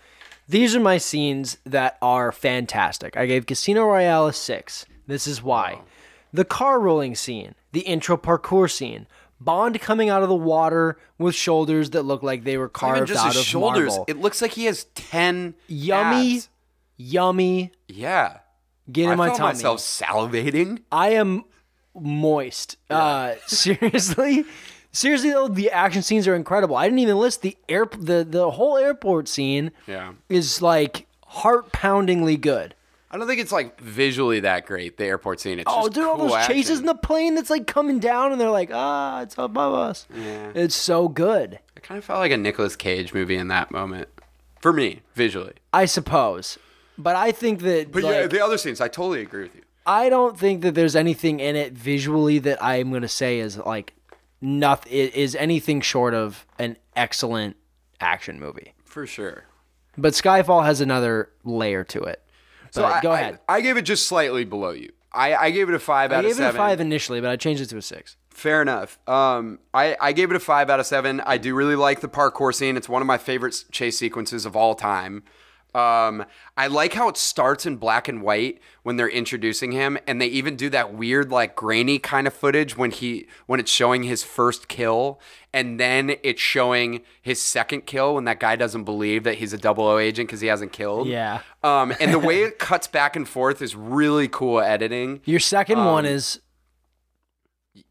These 0.49 0.75
are 0.75 0.81
my 0.81 0.97
scenes 0.99 1.59
that 1.67 1.99
are 2.01 2.33
fantastic. 2.33 3.17
I 3.17 3.27
gave 3.27 3.45
Casino 3.47 3.85
Royale 3.85 4.29
a 4.29 4.33
six. 4.33 4.87
This 5.07 5.27
is 5.27 5.43
why. 5.43 5.81
The 6.33 6.45
car 6.45 6.79
rolling 6.81 7.15
scene, 7.15 7.55
the 7.73 7.81
intro 7.81 8.17
parkour 8.17 8.71
scene, 8.71 9.07
Bond 9.41 9.81
coming 9.81 10.09
out 10.09 10.23
of 10.23 10.29
the 10.29 10.35
water 10.35 10.99
with 11.19 11.35
shoulders 11.35 11.91
that 11.91 12.03
look 12.03 12.23
like 12.23 12.45
they 12.45 12.57
were 12.59 12.69
carved 12.69 13.09
just 13.09 13.21
out 13.25 13.29
his 13.33 13.39
of 13.41 13.45
shoulders. 13.45 13.91
marble. 13.91 14.05
It 14.09 14.19
looks 14.19 14.43
like 14.43 14.53
he 14.53 14.65
has 14.65 14.85
ten 14.95 15.55
Yummy, 15.69 16.35
abs. 16.37 16.49
yummy. 16.97 17.73
Yeah. 17.87 18.39
Get 18.91 19.05
in 19.05 19.11
I 19.11 19.15
my 19.15 19.27
felt 19.29 19.39
tummy. 19.39 19.49
myself 19.55 19.81
salivating. 19.81 20.81
I 20.91 21.11
am 21.11 21.45
moist. 21.95 22.77
Uh, 22.91 23.35
seriously, 23.47 24.45
seriously 24.93 25.31
though, 25.31 25.49
the 25.49 25.71
action 25.71 26.03
scenes 26.03 26.27
are 26.27 26.35
incredible. 26.35 26.77
I 26.77 26.87
didn't 26.87 27.01
even 27.01 27.19
list 27.19 27.43
the 27.43 27.57
air 27.69 27.87
the 27.99 28.27
the 28.29 28.51
whole 28.53 28.77
airport 28.77 29.29
scene. 29.29 29.73
Yeah. 29.87 30.13
is 30.29 30.63
like 30.63 31.07
heart 31.27 31.71
poundingly 31.73 32.37
good. 32.37 32.75
I 33.11 33.17
don't 33.17 33.27
think 33.27 33.41
it's 33.41 33.53
like 33.53 33.81
visually 33.81 34.41
that 34.41 34.67
great. 34.67 34.99
The 34.99 35.05
airport 35.05 35.41
scene. 35.41 35.59
It's 35.59 35.71
Oh, 35.73 35.83
just 35.85 35.93
dude, 35.95 36.05
all 36.05 36.17
cool 36.17 36.29
those 36.29 36.47
chases 36.47 36.81
in 36.81 36.87
the 36.87 36.95
plane 36.95 37.35
that's 37.35 37.49
like 37.51 37.67
coming 37.67 37.99
down, 38.01 38.33
and 38.33 38.41
they're 38.41 38.51
like, 38.51 38.71
ah, 38.73 39.23
it's 39.23 39.35
above 39.39 39.73
us. 39.75 40.07
Yeah. 40.15 40.51
It's 40.55 40.75
so 40.75 41.09
good. 41.09 41.59
It 41.77 41.83
kind 41.83 41.97
of 41.99 42.05
felt 42.05 42.19
like 42.19 42.33
a 42.33 42.37
Nicolas 42.37 42.77
Cage 42.77 43.15
movie 43.15 43.37
in 43.37 43.49
that 43.49 43.71
moment. 43.71 44.09
for 44.61 44.73
me 44.73 45.01
visually. 45.15 45.55
I 45.73 45.85
suppose. 45.87 46.59
But 46.99 47.15
I 47.17 47.31
think 47.33 47.61
that 47.61 47.93
But 47.93 48.03
yeah, 48.03 48.27
the 48.27 48.45
other 48.45 48.59
scenes, 48.59 48.81
I 48.81 48.89
totally 48.89 49.23
agree 49.23 49.45
with 49.45 49.55
you. 49.55 49.63
I 49.87 50.09
don't 50.11 50.37
think 50.39 50.63
that 50.63 50.75
there's 50.75 50.97
anything 50.97 51.41
in 51.41 51.55
it 51.57 51.73
visually 51.73 52.39
that 52.41 52.63
I'm 52.63 52.93
gonna 52.93 53.09
say 53.09 53.39
is 53.39 53.57
like 53.57 53.95
nothing 54.41 54.93
is 54.93 55.35
anything 55.37 55.81
short 55.81 56.13
of 56.13 56.45
an 56.59 56.77
excellent 56.97 57.57
action 58.01 58.39
movie. 58.41 58.75
For 58.85 59.07
sure. 59.07 59.45
But 59.97 60.13
Skyfall 60.13 60.65
has 60.65 60.81
another 60.81 61.31
layer 61.45 61.85
to 61.85 62.03
it. 62.03 62.23
So 62.71 62.85
I, 62.85 63.01
go 63.01 63.13
ahead. 63.13 63.39
I, 63.49 63.61
gave 63.61 63.77
it 63.77 63.83
just 63.83 64.07
slightly 64.07 64.45
below 64.45 64.71
you. 64.71 64.91
I, 65.13 65.35
I 65.35 65.51
gave 65.51 65.69
it 65.69 65.75
a 65.75 65.79
five 65.79 66.13
I, 66.13 66.17
out 66.17 66.23
gave 66.23 66.33
of 66.33 66.41
it 66.41 66.49
a 66.49 66.53
five 66.53 66.81
initially, 66.81 67.21
but 67.21 67.31
I 67.31 67.37
changed 67.37 67.63
it 67.63 67.67
to 67.67 67.77
a 67.77 67.83
six. 67.83 68.17
Fair 68.31 68.63
enough. 68.63 68.99
Um, 69.09 69.59
I, 69.75 69.97
I 70.01 70.13
gave 70.13 70.31
it 70.31 70.37
a 70.37 70.41
five 70.41 70.71
out 70.71 70.79
of 70.79 70.87
seven. 70.87 71.21
I 71.21 71.39
do 71.39 71.55
really 71.55 71.75
like 71.77 72.01
the 72.01 72.09
parkour 72.09 72.55
scene. 72.55 72.77
It's 72.77 72.89
one 72.89 73.03
of 73.03 73.07
my 73.07 73.19
favorite 73.19 73.65
chase 73.73 73.99
sequences 73.99 74.47
of 74.47 74.55
all 74.55 74.75
time. 74.75 75.25
Um, 75.75 76.25
I 76.57 76.67
like 76.67 76.95
how 76.95 77.09
it 77.09 77.17
starts 77.17 77.67
in 77.67 77.77
black 77.77 78.09
and 78.09 78.23
white 78.23 78.59
when 78.83 78.97
they're 78.97 79.09
introducing 79.09 79.73
him, 79.73 79.99
and 80.07 80.21
they 80.21 80.27
even 80.27 80.57
do 80.57 80.71
that 80.71 80.95
weird, 80.95 81.31
like 81.31 81.55
grainy 81.55 81.99
kind 81.99 82.27
of 82.27 82.33
footage 82.35 82.77
when 82.77 82.91
he 82.91 83.27
when 83.47 83.61
it's 83.61 83.71
showing 83.71 84.03
his 84.05 84.25
first 84.25 84.67
kill, 84.69 85.21
and 85.53 85.79
then 85.79 86.17
it's 86.23 86.41
showing 86.41 87.03
his 87.21 87.41
second 87.41 87.83
kill 87.87 88.15
when 88.15 88.25
that 88.25 88.41
guy 88.41 88.57
doesn't 88.57 88.85
believe 88.85 89.25
that 89.25 89.35
he's 89.37 89.53
a 89.53 89.59
double 89.59 89.85
O 89.87 89.99
agent 89.99 90.29
because 90.29 90.41
he 90.41 90.49
hasn't 90.49 90.73
killed. 90.73 91.07
Yeah. 91.07 91.43
Um, 91.63 91.93
and 92.01 92.13
the 92.15 92.19
way 92.19 92.43
it 92.45 92.59
cuts 92.59 92.87
back 92.89 93.15
and 93.15 93.29
forth 93.29 93.61
is 93.61 93.77
really 93.77 94.27
cool 94.27 94.61
editing. 94.61 95.21
Your 95.27 95.41
second 95.41 95.79
one 95.85 96.07
Um, 96.07 96.13
is 96.13 96.41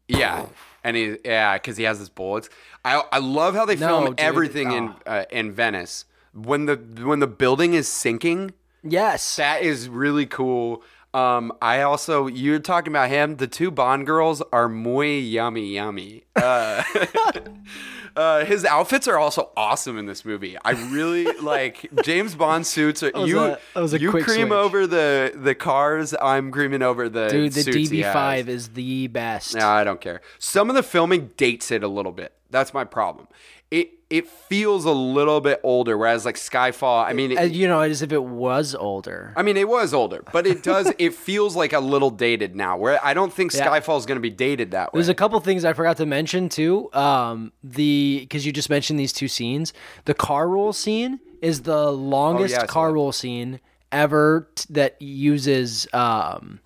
Yeah, 0.08 0.46
and 0.82 0.96
he 0.96 1.16
yeah 1.24 1.54
because 1.54 1.76
he 1.76 1.84
has 1.84 1.98
his 1.98 2.08
bullets. 2.08 2.48
I 2.84 3.02
I 3.12 3.18
love 3.18 3.54
how 3.54 3.64
they 3.64 3.76
No, 3.76 3.86
film 3.86 4.04
dude. 4.06 4.20
everything 4.20 4.72
in 4.72 4.88
Oh. 4.88 5.10
uh, 5.10 5.24
in 5.30 5.52
Venice 5.52 6.04
when 6.34 6.66
the 6.66 6.76
when 7.04 7.20
the 7.20 7.26
building 7.26 7.74
is 7.74 7.88
sinking. 7.88 8.52
yes. 8.82 9.36
That 9.36 9.62
is 9.62 9.88
really 9.88 10.26
cool. 10.26 10.82
Um, 11.14 11.52
I 11.62 11.80
also 11.82 12.26
you're 12.26 12.58
talking 12.58 12.92
about 12.92 13.08
him. 13.08 13.36
The 13.36 13.46
two 13.46 13.70
Bond 13.70 14.04
girls 14.06 14.42
are 14.52 14.68
muy 14.68 15.18
yummy 15.18 15.72
yummy. 15.74 16.24
Uh, 16.36 16.82
uh, 18.16 18.44
his 18.44 18.64
outfits 18.64 19.08
are 19.08 19.18
also 19.18 19.50
awesome 19.56 19.98
in 19.98 20.06
this 20.06 20.24
movie. 20.24 20.56
I 20.64 20.72
really 20.92 21.24
like 21.40 21.88
James 22.02 22.34
Bond 22.34 22.66
suits. 22.66 23.02
Are, 23.02 23.10
you 23.26 23.40
a- 23.40 23.58
was 23.74 23.94
a 23.94 24.00
you 24.00 24.10
quick 24.10 24.24
cream 24.24 24.48
switch. 24.48 24.52
over 24.52 24.86
the 24.86 25.32
the 25.34 25.54
cars. 25.54 26.14
I'm 26.20 26.50
creaming 26.50 26.82
over 26.82 27.08
the 27.08 27.28
Dude, 27.28 27.52
the 27.52 27.62
suits 27.62 27.90
he 27.90 28.00
has. 28.02 28.14
DB5 28.14 28.48
is 28.48 28.68
the 28.70 29.06
best. 29.08 29.54
No, 29.56 29.66
I 29.66 29.84
don't 29.84 30.00
care. 30.00 30.20
Some 30.38 30.68
of 30.68 30.76
the 30.76 30.82
filming 30.82 31.30
dates 31.36 31.70
it 31.70 31.82
a 31.82 31.88
little 31.88 32.12
bit. 32.12 32.34
That's 32.50 32.74
my 32.74 32.84
problem. 32.84 33.28
It 33.70 33.90
it 34.10 34.26
feels 34.26 34.86
a 34.86 34.90
little 34.92 35.40
bit 35.40 35.60
older, 35.62 35.98
whereas 35.98 36.24
like 36.24 36.36
Skyfall. 36.36 37.04
I 37.04 37.12
mean, 37.12 37.36
Uh, 37.36 37.42
it, 37.42 37.52
you 37.52 37.68
know, 37.68 37.80
as 37.80 38.00
if 38.00 38.10
it 38.10 38.22
was 38.24 38.74
older. 38.74 39.34
I 39.36 39.42
mean, 39.42 39.56
it 39.58 39.68
was 39.68 39.92
older, 39.92 40.22
but 40.32 40.46
it 40.46 40.62
does. 40.62 40.90
it 40.98 41.12
feels 41.14 41.54
like 41.54 41.74
a 41.74 41.80
little 41.80 42.08
dated 42.10 42.56
now. 42.56 42.78
Where 42.78 42.98
I 43.04 43.12
don't 43.12 43.32
think 43.32 43.52
Yeah. 43.54 43.66
Skyfall 43.66 43.98
is 43.98 44.06
going 44.06 44.16
to 44.16 44.22
be 44.22 44.30
dated 44.30 44.70
that 44.70 44.92
way. 44.94 44.98
There's 44.98 45.10
a 45.10 45.14
couple 45.14 45.38
things 45.40 45.64
I 45.64 45.74
forgot 45.74 45.98
to 45.98 46.06
mention 46.06 46.48
too. 46.48 46.90
Um, 46.94 47.52
the 47.62 48.20
because 48.20 48.46
you 48.46 48.52
just 48.52 48.70
mentioned 48.70 48.98
these 48.98 49.12
two 49.12 49.28
scenes. 49.28 49.72
The 50.06 50.14
car 50.14 50.48
roll 50.48 50.72
scene 50.72 51.20
is 51.42 51.62
the 51.62 51.92
longest 51.92 52.54
Oh, 52.56 52.60
saw 52.60 52.66
car 52.66 52.92
roll 52.92 53.12
scene 53.12 53.60
ever 53.92 54.48
t- 54.54 54.66
that 54.70 55.00
uses 55.00 55.86
um 55.92 56.60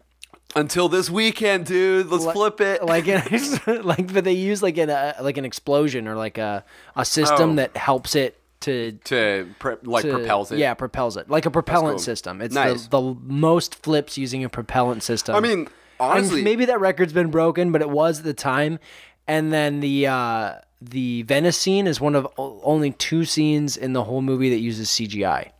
Until 0.55 0.89
this 0.89 1.09
weekend, 1.09 1.67
dude. 1.67 2.07
Let's 2.09 2.31
flip 2.31 2.61
it. 2.61 2.85
like 2.85 3.09
an, 3.09 3.23
like 3.85 4.13
but 4.13 4.25
they 4.25 4.33
use 4.33 4.63
like 4.63 4.77
an 4.79 4.91
uh, 4.91 5.15
like 5.23 5.39
an 5.39 5.45
explosion 5.45 6.07
or 6.07 6.15
like 6.17 6.37
a 6.39 6.65
a 6.97 7.05
system 7.05 7.53
Oh. 7.53 7.55
that 7.57 7.77
helps 7.77 8.15
it 8.15 8.39
to 8.61 8.93
to 9.05 9.49
pre- 9.59 9.77
like 9.83 10.03
to- 10.05 10.13
propels 10.13 10.53
it. 10.53 10.59
Yeah, 10.59 10.75
propels 10.75 11.17
it 11.17 11.31
like 11.31 11.47
a 11.47 11.51
propellant 11.51 11.95
cool. 11.97 11.99
system. 12.05 12.41
It's 12.43 12.55
Nice. 12.55 12.87
the, 12.87 13.01
the 13.01 13.17
most 13.23 13.75
flips 13.83 14.19
using 14.19 14.45
a 14.45 14.49
propellant 14.49 15.03
system. 15.03 15.35
I 15.35 15.41
mean, 15.41 15.59
And 15.61 15.71
honestly, 15.99 16.43
maybe 16.43 16.65
that 16.67 16.81
record's 16.81 17.13
been 17.13 17.31
broken, 17.31 17.73
but 17.73 17.81
it 17.81 17.89
was 17.91 18.19
at 18.21 18.25
the 18.25 18.35
time. 18.35 18.79
And 19.27 19.53
then 19.53 19.81
the 19.81 20.07
uh, 20.09 20.55
the 20.81 21.23
Venice 21.23 21.57
scene 21.57 21.87
is 21.87 22.01
one 22.01 22.15
of 22.15 22.27
only 22.37 22.91
two 22.93 23.25
scenes 23.25 23.77
in 23.77 23.93
the 23.95 24.05
whole 24.05 24.21
movie 24.21 24.51
that 24.51 24.59
uses 24.61 24.89
CGI. 24.89 25.51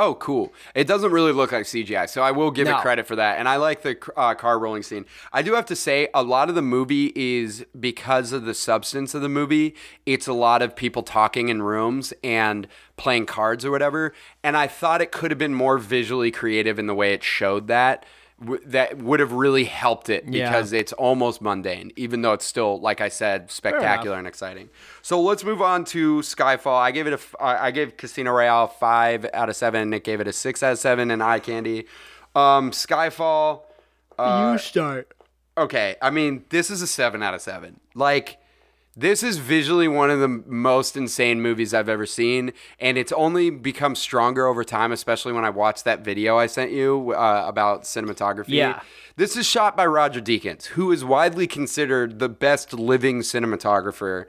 Oh, 0.00 0.14
cool. 0.14 0.52
It 0.76 0.86
doesn't 0.86 1.10
really 1.10 1.32
look 1.32 1.50
like 1.50 1.64
CGI, 1.64 2.08
so 2.08 2.22
I 2.22 2.30
will 2.30 2.52
give 2.52 2.68
No. 2.68 2.78
it 2.78 2.82
credit 2.82 3.04
for 3.04 3.16
that. 3.16 3.40
And 3.40 3.48
I 3.48 3.56
like 3.56 3.82
the 3.82 3.98
uh, 4.16 4.34
car 4.36 4.56
rolling 4.56 4.84
scene. 4.84 5.04
I 5.32 5.42
do 5.42 5.54
have 5.54 5.66
to 5.66 5.74
say, 5.74 6.06
a 6.14 6.22
lot 6.22 6.48
of 6.48 6.54
the 6.54 6.62
movie 6.62 7.12
is 7.16 7.66
because 7.78 8.32
of 8.32 8.44
the 8.44 8.54
substance 8.54 9.12
of 9.12 9.22
the 9.22 9.28
movie. 9.28 9.74
It's 10.06 10.28
a 10.28 10.32
lot 10.32 10.62
of 10.62 10.76
people 10.76 11.02
talking 11.02 11.48
in 11.48 11.62
rooms 11.62 12.14
and 12.22 12.68
playing 12.96 13.26
cards 13.26 13.64
or 13.64 13.72
whatever. 13.72 14.14
And 14.44 14.56
I 14.56 14.68
thought 14.68 15.02
it 15.02 15.10
could 15.10 15.32
have 15.32 15.38
been 15.38 15.54
more 15.54 15.78
visually 15.78 16.30
creative 16.30 16.78
in 16.78 16.86
the 16.86 16.94
way 16.94 17.12
it 17.12 17.24
showed 17.24 17.66
that. 17.66 18.06
W- 18.40 18.62
That 18.66 18.98
would 18.98 19.18
have 19.20 19.32
really 19.32 19.64
helped 19.64 20.08
it 20.08 20.24
Yeah. 20.28 20.48
because 20.48 20.72
it's 20.72 20.92
almost 20.92 21.42
mundane, 21.42 21.90
even 21.96 22.22
though 22.22 22.32
it's 22.34 22.44
still, 22.44 22.78
like 22.80 23.00
I 23.00 23.08
said, 23.08 23.50
spectacular 23.50 24.16
and 24.16 24.26
exciting. 24.28 24.68
So 25.02 25.20
let's 25.20 25.42
move 25.42 25.60
on 25.60 25.84
to 25.86 26.20
Skyfall. 26.20 26.76
I 26.78 26.90
gave 26.92 27.06
it 27.08 27.14
a, 27.14 27.42
I 27.44 27.70
gave 27.72 27.96
Casino 27.96 28.30
Royale 28.32 28.68
five 28.68 29.26
out 29.34 29.48
of 29.48 29.56
seven. 29.56 29.90
Nick 29.90 30.04
gave 30.04 30.20
it 30.20 30.28
a 30.28 30.32
six 30.32 30.62
out 30.62 30.72
of 30.72 30.78
seven, 30.78 31.10
and 31.10 31.22
Eye 31.22 31.40
Candy. 31.40 31.86
Um, 32.36 32.70
Skyfall. 32.70 33.62
Uh, 34.18 34.50
you 34.52 34.58
start. 34.58 35.12
Okay, 35.56 35.96
I 36.00 36.10
mean 36.10 36.44
this 36.50 36.70
is 36.70 36.80
a 36.82 36.86
seven 36.86 37.22
out 37.22 37.34
of 37.34 37.40
seven. 37.40 37.80
Like. 37.94 38.38
This 38.98 39.22
is 39.22 39.38
visually 39.38 39.86
one 39.86 40.10
of 40.10 40.18
the 40.18 40.26
most 40.26 40.96
insane 40.96 41.40
movies 41.40 41.72
I've 41.72 41.88
ever 41.88 42.04
seen, 42.04 42.52
and 42.80 42.98
it's 42.98 43.12
only 43.12 43.48
become 43.48 43.94
stronger 43.94 44.44
over 44.48 44.64
time, 44.64 44.90
especially 44.90 45.32
when 45.32 45.44
I 45.44 45.50
watched 45.50 45.84
that 45.84 46.00
video 46.00 46.36
I 46.36 46.48
sent 46.48 46.72
you 46.72 47.12
uh, 47.12 47.44
about 47.46 47.84
cinematography. 47.84 48.48
Yeah. 48.48 48.80
This 49.14 49.36
is 49.36 49.46
shot 49.46 49.76
by 49.76 49.86
Roger 49.86 50.20
Deakins, 50.20 50.66
who 50.66 50.90
is 50.90 51.04
widely 51.04 51.46
considered 51.46 52.18
the 52.18 52.28
best 52.28 52.72
living 52.72 53.20
cinematographer. 53.20 54.24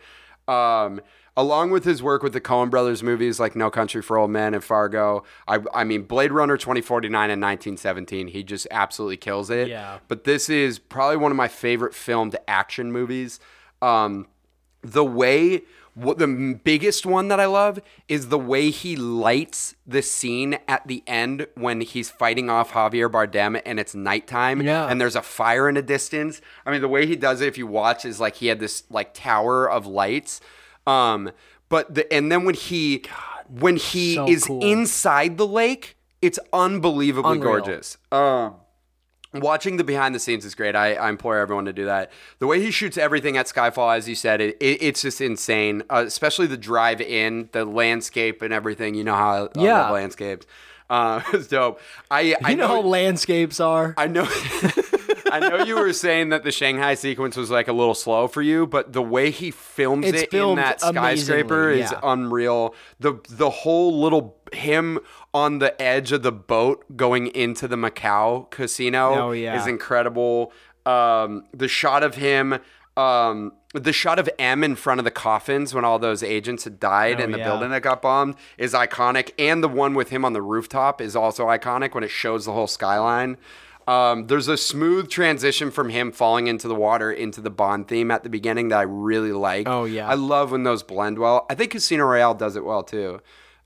Um, 0.48 1.02
along 1.36 1.72
with 1.72 1.84
his 1.84 2.04
work 2.04 2.22
with 2.22 2.34
the 2.34 2.42
Coen 2.42 2.70
Brothers 2.70 3.02
movies 3.02 3.40
like 3.40 3.56
No 3.56 3.72
Country 3.72 4.04
for 4.04 4.20
Old 4.20 4.30
Men 4.30 4.54
and 4.54 4.64
Fargo, 4.64 5.24
I, 5.48 5.62
I 5.74 5.84
mean, 5.84 6.04
Blade 6.04 6.32
Runner 6.32 6.58
2049 6.58 7.32
and 7.32 7.42
1917, 7.42 8.28
he 8.28 8.44
just 8.44 8.68
absolutely 8.70 9.18
kills 9.18 9.50
it. 9.50 9.68
Yeah. 9.68 9.98
But 10.08 10.26
this 10.26 10.48
is 10.48 10.78
probably 10.78 11.18
one 11.18 11.32
of 11.32 11.38
my 11.38 11.48
favorite 11.48 11.96
filmed 11.96 12.36
action 12.48 12.92
movies. 12.92 13.40
Um, 13.82 14.28
the 14.82 15.04
way 15.06 15.62
what 15.96 16.18
the 16.18 16.60
biggest 16.64 17.06
one 17.06 17.28
that 17.28 17.40
I 17.42 17.46
love 17.46 17.82
is 18.08 18.30
the 18.30 18.38
way 18.40 18.70
he 18.70 18.96
lights 18.96 19.76
the 19.86 20.02
scene 20.02 20.58
at 20.66 20.88
the 20.88 21.04
end 21.06 21.48
when 21.56 21.82
he's 21.82 22.10
fighting 22.10 22.50
off 22.50 22.72
Javier 22.72 23.10
Bardem 23.12 23.62
and 23.66 23.80
it's 23.82 23.94
nighttime 23.94 24.62
Yeah. 24.62 24.88
and 24.88 25.02
there's 25.02 25.18
a 25.18 25.22
fire 25.22 25.68
in 25.68 25.76
the 25.76 25.82
distance. 25.82 26.40
I 26.66 26.72
mean, 26.72 26.80
the 26.82 26.88
way 26.88 27.06
he 27.06 27.18
does 27.18 27.42
it, 27.42 27.48
if 27.48 27.58
you 27.58 27.68
watch, 27.68 28.06
is 28.06 28.20
like 28.20 28.36
he 28.36 28.48
had 28.48 28.60
this 28.62 28.84
like 28.90 29.14
tower 29.14 29.70
of 29.70 29.88
lights. 29.88 30.40
Um, 30.88 31.32
but 31.68 31.94
the 31.94 32.12
and 32.14 32.32
then 32.32 32.46
when 32.46 32.56
he 32.56 33.04
when 33.50 33.76
he 33.76 34.16
so 34.16 34.28
is 34.30 34.46
cool. 34.46 34.64
inside 34.64 35.38
the 35.38 35.48
lake, 35.48 35.98
it's 36.22 36.40
unbelievably 36.54 37.38
Unreal. 37.38 37.60
gorgeous. 37.60 37.98
Um, 38.12 38.56
Watching 39.34 39.78
the 39.78 39.84
behind 39.84 40.16
the 40.16 40.20
scenes 40.20 40.44
is 40.44 40.56
great. 40.56 40.76
I, 40.76 40.94
I 40.96 41.08
implore 41.10 41.38
everyone 41.38 41.66
to 41.66 41.74
do 41.74 41.86
that. 41.86 42.12
The 42.40 42.48
way 42.48 42.62
he 42.62 42.72
shoots 42.72 42.98
everything 42.98 43.38
at 43.38 43.46
Skyfall, 43.46 43.96
as 43.96 44.10
you 44.10 44.16
said, 44.16 44.42
it, 44.42 44.58
it, 44.60 44.82
it's 44.82 45.04
just 45.04 45.22
insane. 45.22 45.84
Uh, 45.90 46.04
especially 46.08 46.48
the 46.48 46.58
drive 46.58 47.00
in, 47.00 47.48
the 47.52 47.64
landscape, 47.64 48.42
and 48.42 48.52
everything. 48.52 48.96
You 48.96 49.04
know 49.04 49.14
how 49.16 49.30
I, 49.30 49.60
I 49.60 49.64
Yeah. 49.64 49.82
love 49.84 49.92
landscapes. 49.92 50.48
Uh, 50.90 51.22
it's 51.34 51.46
dope. 51.48 51.80
I 52.10 52.36
I 52.44 52.52
You 52.52 52.58
know 52.58 52.68
how 52.68 52.82
landscapes 52.82 53.60
are. 53.60 53.94
I 53.98 54.08
know. 54.08 54.28
I 55.32 55.40
know 55.40 55.64
you 55.64 55.76
were 55.76 55.94
saying 55.94 56.30
that 56.30 56.44
the 56.44 56.52
Shanghai 56.52 56.96
sequence 56.96 57.38
was 57.38 57.52
like 57.52 57.68
a 57.68 57.74
little 57.74 57.94
slow 57.94 58.28
for 58.28 58.42
you, 58.42 58.66
but 58.66 58.94
the 58.94 59.02
way 59.04 59.30
he 59.30 59.52
films 59.52 60.08
It's 60.08 60.24
it 60.24 60.34
in 60.34 60.56
that 60.56 60.82
skyscraper 60.82 61.70
amazingly, 61.70 61.82
is 61.82 61.94
unreal. 62.02 62.74
The 63.00 63.20
the 63.30 63.52
whole 63.52 64.02
little 64.02 64.38
him 64.52 64.98
on 65.34 65.60
the 65.60 65.80
edge 65.82 66.12
of 66.12 66.24
the 66.24 66.32
boat 66.32 66.98
going 66.98 67.28
into 67.28 67.68
the 67.68 67.76
Macau 67.76 68.50
casino 68.50 69.14
Oh, 69.28 69.32
yeah. 69.32 69.60
is 69.60 69.68
incredible. 69.68 70.52
Um, 70.86 71.44
the 71.54 71.68
shot 71.68 72.04
of 72.04 72.16
him. 72.16 72.60
Um, 72.98 73.54
the 73.74 73.94
shot 73.94 74.18
of 74.20 74.28
M 74.40 74.64
in 74.64 74.76
front 74.76 75.00
of 75.00 75.06
the 75.06 75.12
coffins 75.12 75.74
when 75.74 75.86
all 75.86 76.00
those 76.00 76.24
agents 76.24 76.64
had 76.64 76.80
died 76.80 77.22
Oh, 77.22 77.24
in 77.24 77.32
the 77.32 77.38
yeah. 77.38 77.44
building 77.46 77.70
that 77.70 77.82
got 77.84 78.02
bombed 78.02 78.36
is 78.58 78.74
iconic, 78.74 79.32
and 79.38 79.64
the 79.64 79.68
one 79.70 79.94
with 79.94 80.10
him 80.10 80.26
on 80.26 80.34
the 80.34 80.42
rooftop 80.42 81.00
is 81.00 81.16
also 81.16 81.46
iconic 81.46 81.94
when 81.94 82.04
it 82.04 82.10
shows 82.10 82.46
the 82.46 82.52
whole 82.52 82.68
skyline. 82.68 83.38
Um, 83.88 84.28
there's 84.28 84.48
a 84.48 84.58
smooth 84.58 85.10
transition 85.10 85.72
from 85.72 85.90
him 85.90 86.12
falling 86.12 86.48
into 86.48 86.68
the 86.68 86.76
water 86.76 87.12
into 87.12 87.42
the 87.42 87.50
Bond 87.50 87.88
theme 87.88 88.12
at 88.12 88.24
the 88.24 88.30
beginning 88.30 88.68
that 88.70 88.80
I 88.80 88.84
really 88.84 89.32
like. 89.32 89.68
Oh, 89.68 89.86
yeah. 89.86 90.08
I 90.10 90.16
love 90.16 90.52
when 90.52 90.64
those 90.64 90.84
blend 90.84 91.18
well. 91.20 91.46
I 91.50 91.56
think 91.56 91.72
Casino 91.72 92.06
Royale 92.06 92.34
does 92.36 92.56
it 92.56 92.66
well 92.66 92.84
too. 92.84 93.22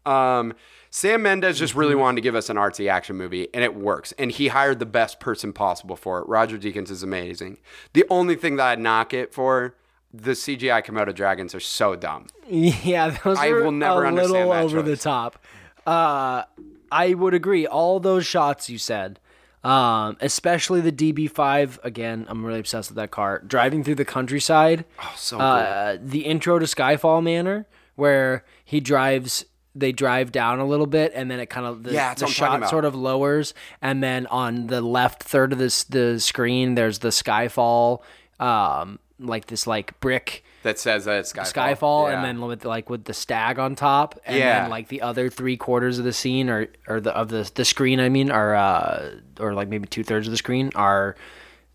Um, 0.05 0.53
Sam 0.95 1.23
Mendes 1.23 1.57
just 1.57 1.71
Mm-hmm. 1.71 1.79
really 1.79 1.95
wanted 1.95 2.17
to 2.17 2.21
give 2.21 2.35
us 2.35 2.51
an 2.51 2.55
artsy 2.57 2.87
action 2.87 3.15
movie, 3.17 3.47
and 3.51 3.63
it 3.63 3.73
works. 3.73 4.11
And 4.19 4.31
he 4.31 4.49
hired 4.49 4.77
the 4.77 4.85
best 4.85 5.19
person 5.19 5.51
possible 5.51 5.95
for 5.95 6.19
it. 6.19 6.27
Roger 6.27 6.55
Deakins 6.55 6.91
is 6.91 7.01
amazing. 7.01 7.57
The 7.93 8.05
only 8.11 8.35
thing 8.35 8.57
that 8.57 8.67
I'd 8.67 8.79
knock 8.79 9.11
it 9.11 9.33
for, 9.33 9.75
the 10.13 10.33
CGI 10.33 10.85
Komodo 10.85 11.11
dragons 11.15 11.55
are 11.55 11.59
so 11.59 11.95
dumb. 11.95 12.27
Yeah, 12.47 13.17
those 13.23 13.39
I 13.39 13.47
are 13.47 13.63
will 13.63 13.71
never 13.71 14.03
a 14.03 14.07
understand 14.09 14.33
little 14.33 14.51
that 14.53 14.63
over 14.65 14.83
the 14.83 14.95
top. 14.95 15.43
Uh, 15.87 16.43
I 16.91 17.15
would 17.15 17.33
agree. 17.33 17.65
All 17.65 17.99
those 17.99 18.27
shots 18.27 18.69
you 18.69 18.77
said, 18.77 19.19
um, 19.63 20.15
especially 20.21 20.79
the 20.81 20.91
DB5. 20.91 21.79
Again, 21.83 22.27
I'm 22.29 22.45
really 22.45 22.59
obsessed 22.59 22.91
with 22.91 22.97
that 22.97 23.09
car. 23.09 23.41
Driving 23.47 23.83
through 23.83 23.95
the 23.95 24.05
countryside. 24.05 24.85
Oh, 25.01 25.13
so 25.17 25.39
uh, 25.39 25.97
the 25.99 26.25
intro 26.25 26.59
to 26.59 26.67
Skyfall 26.67 27.23
Manor, 27.23 27.65
where 27.95 28.45
he 28.63 28.79
drives. 28.79 29.45
They 29.75 29.91
drive 29.91 30.31
down 30.31 30.59
a 30.59 30.65
little 30.65 30.85
bit, 30.85 31.13
and 31.15 31.31
then 31.31 31.39
it 31.39 31.47
kind 31.49 31.65
of 31.65 31.81
the, 31.83 31.93
Yeah, 31.93 32.13
the 32.13 32.25
what 32.25 32.29
I'm 32.31 32.35
talking 32.35 32.61
shot 32.61 32.69
sort 32.69 32.85
of 32.85 32.93
lowers, 32.95 33.53
and 33.81 34.03
then 34.03 34.27
on 34.27 34.67
the 34.67 34.81
left 34.81 35.23
third 35.23 35.51
of 35.51 35.57
this 35.59 35.83
the 35.83 36.19
screen, 36.19 36.75
there's 36.75 36.99
the 36.99 37.09
Skyfall, 37.09 38.01
um, 38.39 38.99
like 39.19 39.47
this 39.47 39.65
like 39.65 39.99
brick 39.99 40.43
that 40.63 40.77
says 40.79 41.05
that 41.05 41.19
it's 41.19 41.33
Skyfall. 41.33 41.53
Skyfall, 41.53 42.09
Yeah. 42.09 42.15
and 42.15 42.23
then 42.23 42.45
with 42.47 42.65
like 42.65 42.89
with 42.89 43.05
the 43.05 43.13
stag 43.15 43.57
on 43.57 43.73
top, 43.75 44.19
and 44.27 44.37
Yeah. 44.37 44.61
then 44.61 44.69
like 44.69 44.89
the 44.89 45.01
other 45.01 45.27
three 45.29 45.57
quarters 45.57 45.97
of 45.97 46.05
the 46.05 46.13
scene 46.13 46.49
or 46.49 46.67
or 46.87 46.99
the 47.01 47.15
of 47.15 47.29
the 47.29 47.49
the 47.55 47.65
screen, 47.65 47.99
I 47.99 48.09
mean, 48.09 48.29
are 48.29 48.53
uh, 48.55 49.09
or 49.39 49.53
like 49.55 49.69
maybe 49.69 49.87
two 49.87 50.03
thirds 50.03 50.27
of 50.27 50.31
the 50.31 50.37
screen 50.37 50.69
are 50.75 51.15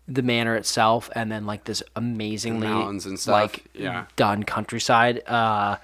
the 0.07 0.21
manor 0.23 0.55
itself, 0.55 1.09
and 1.15 1.29
then 1.31 1.45
like 1.45 1.65
this 1.65 1.83
amazingly 1.97 2.67
mountains 2.67 3.05
and 3.05 3.19
stuff. 3.19 3.33
like 3.33 3.65
Yeah. 3.73 4.05
done 4.15 4.43
countryside. 4.43 5.21
Uh, 5.27 5.75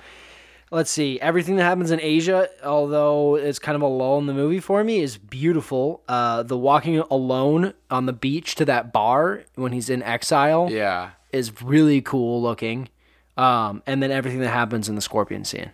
let's 0.71 0.91
see, 0.91 1.19
everything 1.19 1.55
that 1.57 1.63
happens 1.63 1.91
in 1.91 1.99
Asia, 2.01 2.49
although 2.63 3.35
it's 3.35 3.59
kind 3.59 3.75
of 3.75 3.81
a 3.81 3.87
lull 3.87 4.17
in 4.17 4.25
the 4.25 4.33
movie 4.33 4.59
for 4.59 4.83
me, 4.83 4.99
is 4.99 5.17
beautiful. 5.17 6.03
Uh, 6.07 6.43
the 6.43 6.57
walking 6.57 6.99
alone 6.99 7.73
on 7.89 8.05
the 8.05 8.13
beach 8.13 8.55
to 8.55 8.65
that 8.65 8.91
bar 8.91 9.43
when 9.55 9.71
he's 9.71 9.89
in 9.89 10.03
exile 10.03 10.69
yeah. 10.71 11.11
is 11.31 11.61
really 11.61 12.01
cool 12.01 12.41
looking. 12.41 12.89
Um, 13.37 13.83
and 13.85 14.01
then 14.01 14.11
everything 14.11 14.39
that 14.39 14.49
happens 14.49 14.87
in 14.87 14.95
the 14.95 15.01
scorpion 15.01 15.43
scene. 15.43 15.71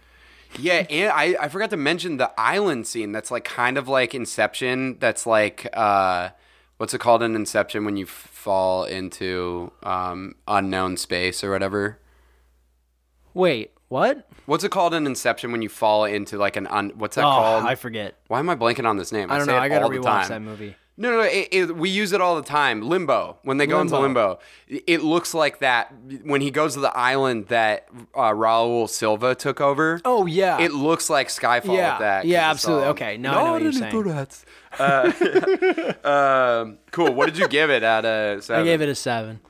Yeah, 0.59 0.85
and 0.89 1.11
I, 1.11 1.35
I 1.39 1.47
forgot 1.47 1.69
to 1.69 1.77
mention 1.77 2.17
the 2.17 2.31
island 2.37 2.85
scene 2.87 3.11
that's 3.11 3.31
like 3.31 3.45
kind 3.45 3.77
of 3.77 3.87
like 3.87 4.13
Inception. 4.13 4.97
That's 4.99 5.25
like 5.25 5.67
uh, 5.73 6.29
what's 6.77 6.93
it 6.93 6.99
called 6.99 7.23
in 7.23 7.35
Inception 7.35 7.85
when 7.85 7.95
you 7.95 8.05
fall 8.05 8.83
into 8.83 9.71
um, 9.83 10.35
unknown 10.47 10.97
space 10.97 11.43
or 11.43 11.51
whatever? 11.51 11.99
Wait, 13.33 13.71
what? 13.91 14.25
What's 14.45 14.63
it 14.63 14.71
called 14.71 14.93
in 14.93 15.05
Inception 15.05 15.51
when 15.51 15.61
you 15.61 15.67
fall 15.67 16.05
into 16.05 16.37
like 16.37 16.55
an 16.55 16.65
un? 16.67 16.93
What's 16.95 17.17
that 17.17 17.25
oh, 17.25 17.29
called? 17.29 17.65
I 17.65 17.75
forget. 17.75 18.15
Why 18.27 18.39
am 18.39 18.49
I 18.49 18.55
blanking 18.55 18.87
on 18.87 18.95
this 18.95 19.11
name? 19.11 19.29
I 19.29 19.37
don't 19.37 19.47
know. 19.47 19.57
I 19.57 19.67
gotta 19.67 19.87
rewatch 19.87 20.03
time. 20.03 20.29
that 20.29 20.39
movie. 20.39 20.75
No, 20.95 21.11
no, 21.11 21.17
no 21.17 21.23
it, 21.23 21.49
it, 21.51 21.75
we 21.75 21.89
use 21.89 22.13
it 22.13 22.21
all 22.21 22.37
the 22.37 22.41
time. 22.41 22.83
Limbo. 22.83 23.39
When 23.43 23.57
they 23.57 23.67
go 23.67 23.81
into 23.81 23.99
Limbo. 23.99 24.39
limbo, 24.67 24.83
it 24.87 25.03
looks 25.03 25.33
like 25.33 25.59
that 25.59 25.93
when 26.23 26.39
he 26.39 26.51
goes 26.51 26.75
to 26.75 26.79
the 26.79 26.95
island 26.95 27.47
that 27.47 27.89
uh, 28.15 28.31
Raul 28.31 28.87
Silva 28.87 29.35
took 29.35 29.59
over. 29.59 29.99
Oh 30.05 30.25
yeah. 30.25 30.61
It 30.61 30.71
looks 30.71 31.09
like 31.09 31.27
Skyfall 31.27 31.75
yeah. 31.75 31.93
with 31.93 31.99
that. 31.99 32.25
yeah, 32.25 32.49
absolutely. 32.49 32.85
all- 32.85 32.91
Okay, 32.91 33.17
No. 33.17 33.31
I 33.31 33.43
know 33.43 33.51
what 33.51 33.61
you're 33.61 33.71
saying. 33.73 34.27
Uh, 34.79 35.93
um, 36.63 36.77
cool. 36.91 37.13
What 37.13 37.25
did 37.25 37.37
you 37.37 37.49
give 37.49 37.69
it 37.69 37.83
out 37.83 38.05
of 38.05 38.49
I 38.49 38.63
gave 38.63 38.79
it 38.79 38.87
a 38.87 38.95
seven. 38.95 39.41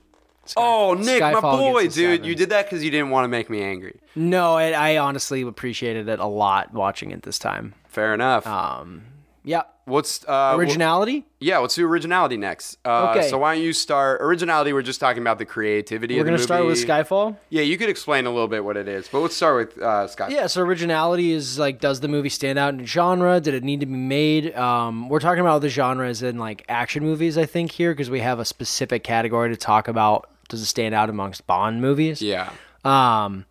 Oh, 0.57 0.93
Nick, 0.95 1.21
my 1.21 1.39
boy, 1.39 1.87
dude, 1.87 2.25
you 2.25 2.35
did 2.35 2.49
that 2.49 2.65
because 2.65 2.83
you 2.83 2.91
didn't 2.91 3.09
want 3.11 3.25
to 3.25 3.27
make 3.27 3.49
me 3.49 3.61
angry. 3.61 3.99
No, 4.15 4.55
I, 4.57 4.71
I 4.71 4.97
honestly 4.97 5.41
appreciated 5.41 6.09
it 6.09 6.19
a 6.19 6.25
lot 6.25 6.73
watching 6.73 7.11
it 7.11 7.23
this 7.23 7.39
time. 7.39 7.73
Fair 7.87 8.13
enough. 8.13 8.47
Um, 8.47 9.03
yeah. 9.43 9.63
What's 9.85 10.23
uh, 10.25 10.53
wh- 10.53 10.59
Originality. 10.59 11.25
yeah, 11.39 11.57
let's 11.57 11.75
do 11.75 11.85
originality 11.87 12.37
next. 12.37 12.77
Uh, 12.85 13.13
Okay. 13.15 13.27
So 13.29 13.39
why 13.39 13.55
don't 13.55 13.63
you 13.63 13.73
start 13.73 14.21
originality? 14.21 14.71
We're 14.73 14.83
just 14.83 14.99
talking 14.99 15.21
about 15.21 15.37
the 15.39 15.45
creativity. 15.45 16.15
We're 16.17 16.23
gonna 16.23 16.37
start 16.37 16.65
with. 16.65 16.77
Skyfall. 16.77 17.35
Yeah, 17.49 17.63
you 17.63 17.77
could 17.77 17.89
explain 17.89 18.25
a 18.25 18.29
little 18.29 18.47
bit 18.47 18.63
what 18.63 18.77
it 18.77 18.87
is, 18.87 19.07
but 19.11 19.19
let's 19.21 19.35
start 19.35 19.73
with 19.75 19.83
uh, 19.83 20.07
Skyfall. 20.07 20.29
Yeah, 20.29 20.47
so 20.47 20.61
originality 20.61 21.31
is 21.31 21.57
like, 21.59 21.79
does 21.81 21.99
the 21.99 22.07
movie 22.07 22.29
stand 22.29 22.59
out 22.59 22.73
in 22.75 22.85
genre? 22.85 23.41
Did 23.41 23.53
it 23.55 23.63
need 23.63 23.79
to 23.81 23.85
be 23.87 23.93
made? 23.95 24.55
Um, 24.55 25.09
we're 25.09 25.19
talking 25.19 25.41
about 25.41 25.61
the 25.61 25.69
genres 25.69 26.21
in 26.23 26.37
like 26.37 26.63
action 26.69 27.03
movies, 27.03 27.37
I 27.37 27.45
think, 27.47 27.71
here 27.71 27.91
because 27.91 28.09
we 28.09 28.19
have 28.19 28.39
a 28.39 28.45
specific 28.45 29.03
category 29.03 29.49
to 29.49 29.57
talk 29.57 29.87
about. 29.87 30.29
Does 30.47 30.61
it 30.61 30.65
stand 30.67 30.93
out 30.93 31.09
amongst 31.09 31.47
Bond 31.47 31.81
movies? 31.81 32.21
Yeah. 32.21 32.51
Um, 32.85 33.45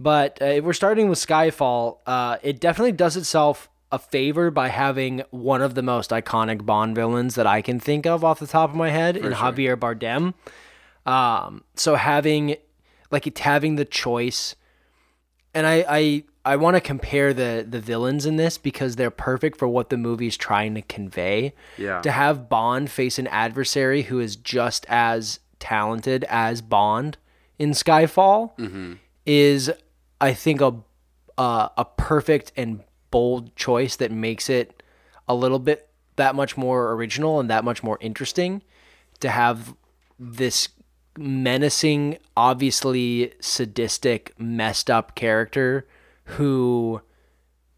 but 0.00 0.40
uh, 0.42 0.46
if 0.46 0.64
we're 0.64 0.72
starting 0.72 1.08
with 1.08 1.18
Skyfall, 1.18 1.98
uh, 2.06 2.38
it 2.42 2.60
definitely 2.60 2.92
does 2.92 3.16
itself 3.16 3.68
a 3.90 3.98
favor 3.98 4.50
by 4.50 4.68
having 4.68 5.22
one 5.30 5.62
of 5.62 5.74
the 5.74 5.82
most 5.82 6.10
iconic 6.10 6.66
Bond 6.66 6.94
villains 6.94 7.34
that 7.36 7.46
I 7.46 7.62
can 7.62 7.80
think 7.80 8.06
of 8.06 8.22
off 8.22 8.38
the 8.38 8.46
top 8.46 8.70
of 8.70 8.76
my 8.76 8.90
head 8.90 9.16
in 9.16 9.32
Javier 9.32 9.76
Bardem. 9.76 10.34
Um, 11.10 11.64
so 11.74 11.94
having 11.94 12.56
like 13.10 13.26
it 13.26 13.38
having 13.38 13.76
the 13.76 13.84
choice, 13.86 14.54
and 15.54 15.66
I 15.66 15.84
I, 15.88 16.24
I 16.44 16.56
want 16.56 16.76
to 16.76 16.80
compare 16.80 17.32
the 17.32 17.64
the 17.66 17.80
villains 17.80 18.26
in 18.26 18.36
this 18.36 18.58
because 18.58 18.96
they're 18.96 19.10
perfect 19.10 19.58
for 19.58 19.66
what 19.66 19.88
the 19.88 19.96
movie's 19.96 20.36
trying 20.36 20.74
to 20.74 20.82
convey. 20.82 21.54
Yeah. 21.78 22.02
To 22.02 22.10
have 22.10 22.48
Bond 22.48 22.90
face 22.90 23.18
an 23.18 23.26
adversary 23.28 24.02
who 24.02 24.20
is 24.20 24.36
just 24.36 24.84
as 24.88 25.40
talented 25.58 26.24
as 26.28 26.60
Bond 26.60 27.16
in 27.58 27.70
Skyfall 27.70 28.98
is, 29.24 29.70
I 30.20 30.34
think, 30.34 30.60
a 30.60 30.74
uh, 31.38 31.68
a 31.78 31.84
perfect 31.84 32.52
and 32.56 32.82
bold 33.10 33.54
choice 33.56 33.96
that 33.96 34.10
makes 34.10 34.48
it 34.50 34.82
a 35.26 35.34
little 35.34 35.58
bit 35.58 35.88
that 36.16 36.34
much 36.34 36.56
more 36.56 36.92
original 36.92 37.38
and 37.40 37.48
that 37.50 37.64
much 37.64 37.82
more 37.82 37.98
interesting 38.00 38.62
to 39.20 39.28
have 39.30 39.74
this 40.18 40.68
menacing, 41.16 42.18
obviously 42.36 43.32
sadistic, 43.40 44.32
messed 44.38 44.90
up 44.90 45.14
character 45.14 45.86
who 46.24 47.00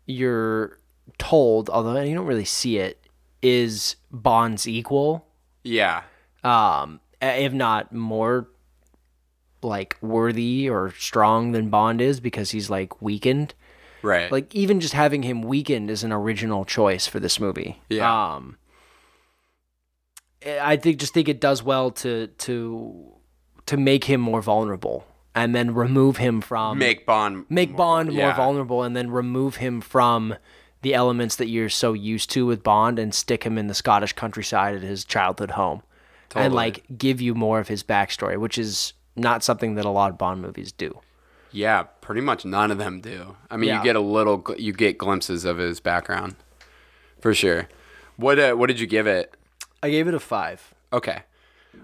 you're 0.07 0.79
told, 1.19 1.71
although 1.71 2.01
you 2.01 2.15
don't 2.15 2.27
really 2.27 2.45
see 2.45 2.79
it, 2.79 2.99
is 3.43 3.97
Bond's 4.11 4.67
equal, 4.69 5.27
Yeah. 5.65 6.03
um, 6.45 7.01
if 7.23 7.53
not 7.53 7.93
more 7.93 8.49
like 9.63 9.97
worthy 10.01 10.69
or 10.69 10.93
strong 10.99 11.53
than 11.53 11.69
Bond 11.69 12.01
is 12.01 12.21
because 12.21 12.51
he's 12.51 12.71
like 12.71 13.01
weakened. 13.03 13.55
Right. 14.03 14.31
Like 14.31 14.55
even 14.55 14.81
just 14.81 14.95
having 14.95 15.23
him 15.23 15.43
weakened 15.43 15.91
is 15.91 16.05
an 16.05 16.13
original 16.13 16.65
choice 16.65 17.07
for 17.07 17.21
this 17.21 17.39
movie. 17.39 17.81
Yeah. 17.89 18.35
Um 18.35 18.57
I 20.47 20.77
think 20.77 20.99
just 20.99 21.13
think 21.13 21.29
it 21.29 21.41
does 21.41 21.63
well 21.63 21.91
to 21.93 22.29
to 22.29 23.13
to 23.67 23.77
make 23.77 24.05
him 24.05 24.21
more 24.21 24.41
vulnerable 24.41 25.07
and 25.35 25.55
then 25.55 25.75
remove 25.75 26.17
him 26.17 26.41
from 26.41 26.79
make 26.79 27.07
Bond 27.07 27.47
make 27.51 27.77
Bond 27.77 28.09
more 28.09 28.29
yeah. 28.29 28.37
vulnerable 28.37 28.83
and 28.83 28.97
then 28.97 29.11
remove 29.11 29.57
him 29.57 29.81
from 29.81 30.35
the 30.83 30.95
elements 30.95 31.37
that 31.37 31.49
you're 31.49 31.69
so 31.69 31.93
used 31.93 32.31
to 32.31 32.47
with 32.47 32.63
Bond 32.63 32.99
and 32.99 33.15
stick 33.15 33.45
him 33.45 33.59
in 33.59 33.67
the 33.67 33.75
Scottish 33.75 34.15
countryside 34.15 34.75
at 34.77 34.83
his 34.83 35.05
childhood 35.05 35.53
home. 35.53 35.83
And 36.35 36.55
like 36.55 36.85
give 36.97 37.21
you 37.21 37.35
more 37.35 37.59
of 37.59 37.69
his 37.69 37.83
backstory, 37.83 38.39
which 38.39 38.57
is 38.57 38.93
not 39.17 39.43
something 39.43 39.75
that 39.75 39.85
a 39.85 39.91
lot 39.91 40.11
of 40.13 40.19
Bond 40.19 40.41
movies 40.41 40.73
do. 40.73 41.01
Yeah, 41.53 41.85
pretty 42.01 42.21
much 42.21 42.45
none 42.45 42.71
of 42.71 42.79
them 42.79 43.01
do. 43.01 43.37
I 43.51 43.57
mean, 43.57 43.69
Yeah. 43.69 43.79
you 43.79 43.85
get 43.85 43.97
a 43.97 44.01
little, 44.01 44.45
you 44.57 44.73
get 44.73 44.99
glimpses 44.99 45.45
of 45.45 45.59
his 45.59 45.81
background, 45.81 46.37
for 47.21 47.35
sure. 47.35 47.69
What 48.17 48.39
uh, 48.39 48.53
what 48.55 48.67
did 48.69 48.79
you 48.81 48.87
give 48.87 49.07
it? 49.07 49.35
I 49.83 49.91
gave 49.91 50.07
it 50.07 50.15
a 50.15 50.21
five. 50.21 50.75
Okay. 50.93 51.23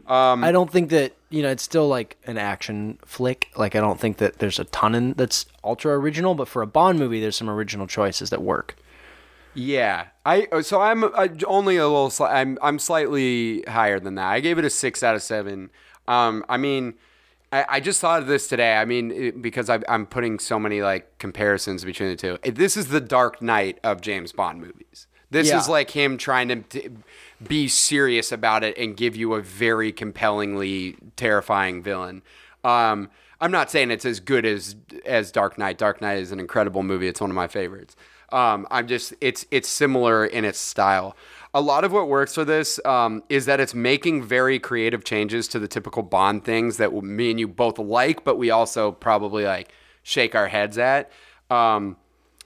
I 0.09 0.53
don't 0.53 0.71
think 0.71 0.91
that 0.91 1.13
you 1.31 1.43
know 1.43 1.51
it's 1.51 1.63
still 1.63 1.89
like 1.89 2.17
an 2.27 2.39
action 2.39 2.99
flick. 3.05 3.49
Like 3.57 3.75
I 3.75 3.81
don't 3.81 3.99
think 3.99 4.19
that 4.19 4.39
there's 4.39 4.59
a 4.59 4.65
ton 4.65 4.95
in 4.95 5.15
that's 5.15 5.47
ultra 5.65 5.99
original, 5.99 6.35
but 6.35 6.49
for 6.49 6.63
a 6.63 6.67
Bond 6.67 6.99
movie, 6.99 7.21
there's 7.21 7.37
some 7.37 7.51
original 7.51 7.87
choices 7.87 8.31
that 8.31 8.43
work. 8.43 8.77
Yeah, 9.55 10.07
I 10.25 10.47
uh, 10.53 10.63
so 10.63 10.81
I'm 10.81 11.03
uh, 11.05 11.29
only 11.47 11.77
a 11.77 11.89
little. 11.89 12.13
I'm 12.27 12.59
I'm 12.63 12.79
slightly 12.79 13.63
higher 13.63 13.99
than 13.99 14.17
that. 14.17 14.27
I 14.27 14.41
gave 14.41 14.59
it 14.59 14.65
a 14.65 14.71
six 14.71 15.03
out 15.03 15.15
of 15.17 15.23
seven. 15.23 15.71
Um, 16.07 16.45
I 16.49 16.57
mean, 16.57 16.95
I, 17.53 17.65
I 17.69 17.81
just 17.81 18.01
thought 18.01 18.21
of 18.23 18.27
this 18.29 18.49
today. 18.49 18.77
I 18.77 18.85
mean, 18.85 19.11
it, 19.11 19.43
because 19.43 19.71
I, 19.71 19.81
I'm 19.89 20.07
putting 20.07 20.39
so 20.39 20.59
many 20.59 20.83
like 20.83 21.19
comparisons 21.19 21.85
between 21.85 22.11
the 22.11 22.17
two. 22.17 22.39
This 22.51 22.77
is 22.77 22.89
the 22.89 23.01
Dark 23.01 23.41
Knight 23.41 23.79
of 23.85 24.01
James 24.01 24.33
Bond 24.33 24.61
movies. 24.61 25.07
This 25.31 25.49
Yeah. 25.49 25.59
is 25.59 25.69
like 25.69 25.91
him 25.91 26.19
trying 26.19 26.49
to 26.49 26.57
t- 26.57 26.89
be 27.47 27.69
serious 27.69 28.31
about 28.33 28.63
it 28.65 28.77
and 28.79 28.97
give 28.97 29.17
you 29.17 29.35
a 29.35 29.43
very 29.43 29.93
compellingly 29.93 30.97
terrifying 31.17 31.83
villain. 31.83 32.23
Um, 32.65 33.11
I'm 33.41 33.51
not 33.51 33.71
saying 33.71 33.91
it's 33.91 34.05
as 34.05 34.21
good 34.21 34.47
as 34.47 34.77
as 35.05 35.31
Dark 35.31 35.59
Knight. 35.59 35.79
Dark 35.79 36.01
Knight 36.01 36.19
is 36.19 36.33
an 36.33 36.41
incredible 36.41 36.83
movie. 36.83 37.07
It's 37.07 37.21
one 37.21 37.31
of 37.31 37.37
my 37.37 37.49
favorites. 37.49 37.95
Um, 38.33 38.67
I'm 38.71 38.87
just 38.89 39.15
it's 39.21 39.47
it's 39.51 39.69
similar 39.69 40.25
in 40.25 40.45
its 40.45 40.59
style. 40.59 41.17
A 41.57 41.63
lot 41.63 41.85
of 41.85 41.91
what 41.91 42.07
works 42.07 42.35
for 42.35 42.45
this 42.45 42.79
um, 42.85 43.23
is 43.31 43.47
that 43.47 43.61
it's 43.61 43.75
making 43.75 44.23
very 44.23 44.59
creative 44.59 45.05
changes 45.05 45.49
to 45.49 45.59
the 45.59 45.67
typical 45.67 46.03
Bond 46.03 46.45
things 46.45 46.77
that 46.77 46.93
me 46.93 47.31
and 47.31 47.41
you 47.41 47.49
both 47.49 47.79
like, 47.79 48.25
but 48.25 48.37
we 48.37 48.51
also 48.51 48.93
probably 48.93 49.45
like 49.45 49.73
shake 50.03 50.35
our 50.35 50.49
heads 50.49 50.77
at. 50.77 51.11
Um, 51.49 51.97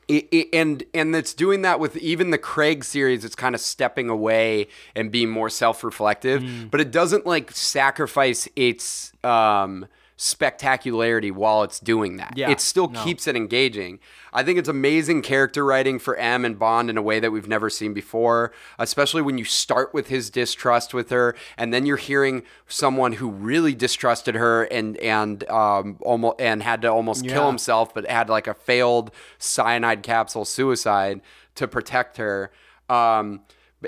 it, 0.06 0.28
it, 0.30 0.48
and 0.52 0.84
and 0.94 1.14
it's 1.16 1.34
doing 1.34 1.62
that 1.62 1.80
with 1.80 1.96
even 1.96 2.30
the 2.30 2.38
Craig 2.38 2.84
series. 2.84 3.24
It's 3.24 3.34
kind 3.34 3.54
of 3.56 3.60
stepping 3.60 4.08
away 4.08 4.68
and 4.94 5.10
being 5.10 5.28
more 5.30 5.50
self-reflective, 5.50 6.42
but 6.70 6.80
it 6.80 6.92
doesn't 6.92 7.26
like 7.26 7.50
sacrifice 7.50 8.48
its 8.54 9.12
um, 9.24 9.86
spectacularity 10.22 11.30
while 11.30 11.62
it's 11.62 11.80
doing 11.80 12.18
that. 12.18 12.34
Yeah, 12.36 12.50
it 12.50 12.60
still 12.60 12.88
no. 12.88 13.02
keeps 13.02 13.26
it 13.26 13.36
engaging. 13.36 14.00
I 14.34 14.42
think 14.42 14.58
it's 14.58 14.68
amazing 14.68 15.22
character 15.22 15.64
writing 15.64 15.98
for 15.98 16.14
M 16.16 16.44
and 16.44 16.58
Bond 16.58 16.90
in 16.90 16.98
a 16.98 17.02
way 17.02 17.20
that 17.20 17.30
we've 17.32 17.48
never 17.48 17.70
seen 17.70 17.94
before, 17.94 18.52
especially 18.78 19.22
when 19.22 19.38
you 19.38 19.46
start 19.46 19.94
with 19.94 20.08
his 20.08 20.28
distrust 20.28 20.92
with 20.92 21.08
her 21.08 21.34
and 21.56 21.72
then 21.72 21.86
you're 21.86 21.96
hearing 21.96 22.42
someone 22.68 23.14
who 23.14 23.30
really 23.30 23.74
distrusted 23.74 24.34
her 24.34 24.64
and 24.64 24.98
and 24.98 25.48
um 25.48 25.96
almost 26.02 26.38
and 26.38 26.62
had 26.62 26.82
to 26.82 26.88
almost 26.92 27.26
kill 27.26 27.46
himself 27.46 27.94
but 27.94 28.06
had 28.06 28.28
like 28.28 28.46
a 28.46 28.52
failed 28.52 29.10
cyanide 29.38 30.02
capsule 30.02 30.44
suicide 30.44 31.22
to 31.54 31.66
protect 31.66 32.18
her. 32.18 32.52
Um 32.90 33.40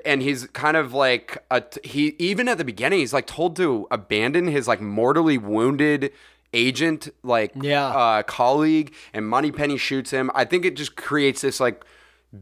and 0.05 0.23
he's 0.23 0.47
kind 0.49 0.77
of 0.77 0.95
like 0.95 1.39
a 1.51 1.63
he 1.85 2.15
even 2.19 2.49
at 2.49 2.59
the 2.59 2.65
beginning 2.65 3.01
he's 3.01 3.13
like 3.13 3.27
told 3.27 3.57
to 3.57 3.87
abandon 3.91 4.47
his 4.47 4.67
like 4.67 4.81
mortally 4.81 5.37
wounded 5.39 6.13
agent 6.55 7.09
like 7.23 7.53
Yeah. 7.55 7.87
uh, 7.89 8.23
colleague 8.23 8.95
and 9.13 9.27
Moneypenny 9.29 9.77
shoots 9.79 10.11
him. 10.11 10.31
I 10.35 10.45
think 10.45 10.65
it 10.65 10.77
just 10.77 10.97
creates 10.97 11.41
this 11.43 11.61
like 11.61 11.85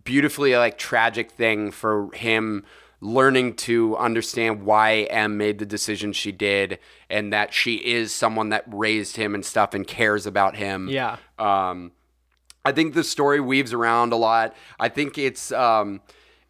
beautifully 0.05 0.55
like 0.57 0.79
tragic 0.79 1.31
thing 1.31 1.71
for 1.71 2.11
him 2.15 2.65
learning 3.01 3.55
to 3.55 3.97
understand 3.97 4.63
why 4.65 5.07
M 5.11 5.37
made 5.39 5.59
the 5.59 5.65
decision 5.67 6.13
she 6.13 6.33
did 6.33 6.79
and 7.09 7.33
that 7.33 7.55
she 7.55 7.77
is 7.77 8.15
someone 8.15 8.51
that 8.51 8.65
raised 8.67 9.17
him 9.17 9.35
and 9.35 9.45
stuff 9.45 9.75
and 9.75 9.87
cares 9.87 10.27
about 10.27 10.57
him. 10.57 10.89
Yeah. 10.89 11.17
Um 11.39 11.93
I 12.65 12.73
think 12.73 12.93
the 12.95 13.03
story 13.05 13.41
weaves 13.41 13.73
around 13.73 14.13
a 14.13 14.17
lot. 14.17 14.55
I 14.79 14.89
think 14.91 15.17
it's 15.19 15.51
um 15.51 16.01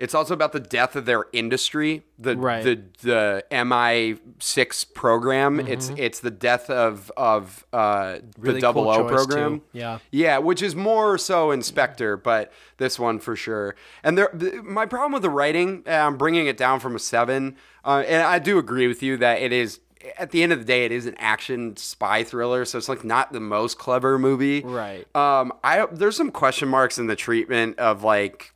it's 0.01 0.15
also 0.15 0.35
about 0.35 0.53
the 0.53 0.59
death 0.61 0.97
of 0.97 1.05
their 1.05 1.27
industry, 1.33 2.03
the 2.19 2.37
Right. 2.37 2.65
the 2.65 2.83
the 3.03 3.45
MI6 3.53 4.95
program. 4.95 5.61
It's 5.61 5.91
it's 5.97 6.21
the 6.21 6.31
death 6.31 6.69
of 6.71 7.13
of 7.17 7.65
uh, 7.73 8.19
the 8.39 8.59
Double 8.61 8.85
cool 8.85 8.93
O 8.93 9.09
program. 9.09 9.61
too. 9.61 9.65
Yeah. 9.73 9.99
yeah, 10.11 10.39
which 10.39 10.63
is 10.63 10.75
more 10.75 11.19
so 11.19 11.51
in 11.51 11.63
Spectre, 11.63 12.17
but 12.17 12.53
this 12.79 12.99
one 12.99 13.19
for 13.19 13.37
sure. 13.37 13.75
And 14.03 14.17
there, 14.19 14.29
th- 14.29 14.63
my 14.63 14.87
problem 14.87 15.13
with 15.13 15.23
the 15.23 15.31
writing, 15.31 15.85
I'm 15.87 16.17
bringing 16.17 16.47
it 16.47 16.57
down 16.57 16.81
from 16.81 16.97
a 16.97 16.99
seven, 16.99 17.57
uh, 17.85 18.03
and 18.07 18.23
I 18.23 18.39
do 18.39 18.59
agree 18.59 18.87
with 18.89 19.03
you 19.03 19.17
that 19.19 19.41
it 19.43 19.53
is. 19.53 19.81
At 20.19 20.31
the 20.31 20.43
end 20.43 20.51
of 20.55 20.59
the 20.61 20.65
day, 20.65 20.87
it 20.87 20.93
is 20.93 21.05
an 21.05 21.15
action 21.19 21.77
spy 21.77 22.25
thriller, 22.25 22.65
so 22.65 22.79
it's 22.79 22.89
like 22.89 23.05
not 23.05 23.35
the 23.35 23.41
most 23.41 23.77
clever 23.79 24.19
movie. 24.19 24.63
Right. 24.63 25.07
Um, 25.15 25.53
I 25.63 25.85
there's 25.93 26.17
some 26.17 26.31
question 26.31 26.71
marks 26.71 26.99
in 26.99 27.07
the 27.07 27.17
treatment 27.17 27.79
of 27.79 28.03
like, 28.03 28.55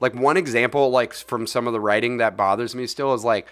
like 0.00 0.14
one 0.14 0.36
example 0.36 0.90
like 0.90 1.12
from 1.14 1.46
some 1.46 1.66
of 1.66 1.72
the 1.72 1.80
writing 1.80 2.16
that 2.18 2.36
bothers 2.36 2.74
me 2.74 2.86
still 2.86 3.14
is 3.14 3.24
like 3.24 3.46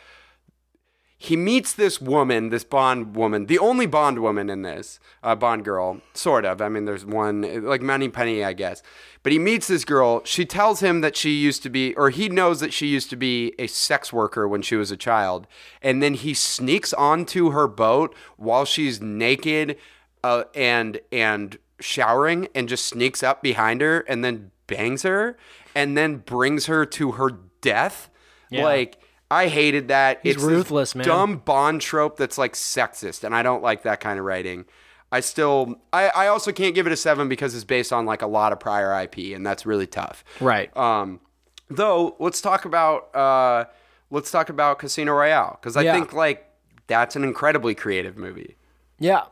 he 1.25 1.37
meets 1.37 1.73
this 1.73 2.03
woman, 2.03 2.51
this 2.51 2.65
Bond 2.65 3.17
woman, 3.17 3.47
the 3.47 3.59
only 3.59 3.87
Bond 3.87 4.19
woman 4.19 4.51
in 4.51 4.61
this, 4.61 5.01
uh, 5.23 5.35
Bond 5.35 5.65
girl, 5.65 6.03
sort 6.13 6.45
of. 6.45 6.61
I 6.61 6.69
mean, 6.69 6.85
there's 6.85 7.07
one, 7.07 7.65
like 7.65 7.81
Moneypenny, 7.81 8.45
I 8.45 8.53
guess. 8.53 8.83
But 9.23 9.33
he 9.33 9.39
meets 9.39 9.67
this 9.67 9.87
girl. 9.87 10.23
She 10.25 10.45
tells 10.45 10.81
him 10.81 11.01
that 11.01 11.17
she 11.17 11.31
used 11.31 11.63
to 11.63 11.71
be, 11.71 11.95
or 11.95 12.11
he 12.11 12.29
knows 12.29 12.61
that 12.61 12.75
she 12.75 12.89
used 12.89 13.09
to 13.09 13.17
be 13.17 13.55
a 13.59 13.69
sex 13.69 14.13
worker 14.13 14.47
when 14.47 14.61
she 14.61 14.77
was 14.77 14.91
a 14.91 14.99
child. 14.99 15.47
And 15.81 16.03
then 16.03 16.13
he 16.13 16.35
sneaks 16.35 16.93
onto 16.93 17.53
her 17.53 17.69
boat 17.69 18.15
while 18.37 18.67
she's 18.67 19.01
naked 19.01 19.79
uh, 20.23 20.45
and 20.55 21.01
and 21.11 21.59
showering, 21.81 22.49
and 22.55 22.69
just 22.69 22.87
sneaks 22.87 23.23
up 23.23 23.43
behind 23.43 23.81
her 23.81 24.01
and 24.01 24.23
then 24.25 24.51
bangs 24.67 25.03
her, 25.05 25.37
and 25.75 25.97
then 25.97 26.19
brings 26.19 26.67
her 26.67 26.85
to 26.87 27.13
her 27.13 27.31
death. 27.61 28.11
Yeah. 28.51 28.65
Like. 28.65 28.99
I 29.31 29.49
hated 29.49 29.89
that. 29.89 30.21
He's 30.23 30.37
it's 30.37 30.45
ruthless, 30.45 30.95
man. 30.95 31.05
Dumb 31.05 31.39
Bond 31.39 31.81
trope 31.81 32.17
that's 32.19 32.39
like 32.39 32.53
sexist, 32.53 33.25
and 33.25 33.35
I 33.35 33.43
don't 33.43 33.63
like 33.63 33.83
that 33.83 33.99
kind 33.99 34.19
of 34.19 34.25
writing. 34.25 34.67
I 35.11 35.21
still, 35.21 35.77
I, 35.93 36.09
I 36.09 36.27
also 36.29 36.53
can't 36.53 36.75
give 36.75 36.87
it 36.87 36.93
a 36.93 36.97
seven 36.97 37.29
because 37.29 37.55
it's 37.55 37.65
based 37.65 37.93
on 37.93 38.05
like 38.05 38.23
a 38.23 38.27
lot 38.29 38.53
of 38.53 38.61
prior 38.61 38.93
IP, 39.03 39.35
and 39.35 39.45
that's 39.45 39.65
really 39.67 39.87
tough. 39.89 40.25
Right. 40.41 40.75
Um, 40.77 41.21
though, 41.69 42.15
let's 42.21 42.41
talk 42.43 42.65
about 42.65 43.15
uh, 43.17 43.65
let's 44.11 44.31
talk 44.31 44.51
about 44.51 44.79
Casino 44.79 45.13
Royale 45.15 45.59
because 45.61 45.77
I 45.77 45.83
Yeah. 45.83 45.95
think 45.95 46.13
like 46.13 46.47
that's 46.87 47.17
an 47.17 47.25
incredibly 47.25 47.75
creative 47.75 48.17
movie. 48.17 48.57
Yeah. 49.01 49.23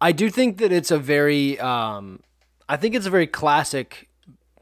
I 0.00 0.12
do 0.12 0.28
think 0.30 0.58
that 0.58 0.72
it's 0.72 0.90
a 0.90 0.98
very 0.98 1.60
um 1.60 2.20
I 2.68 2.76
think 2.78 2.94
it's 2.96 3.06
a 3.06 3.10
very 3.10 3.26
classic 3.28 4.08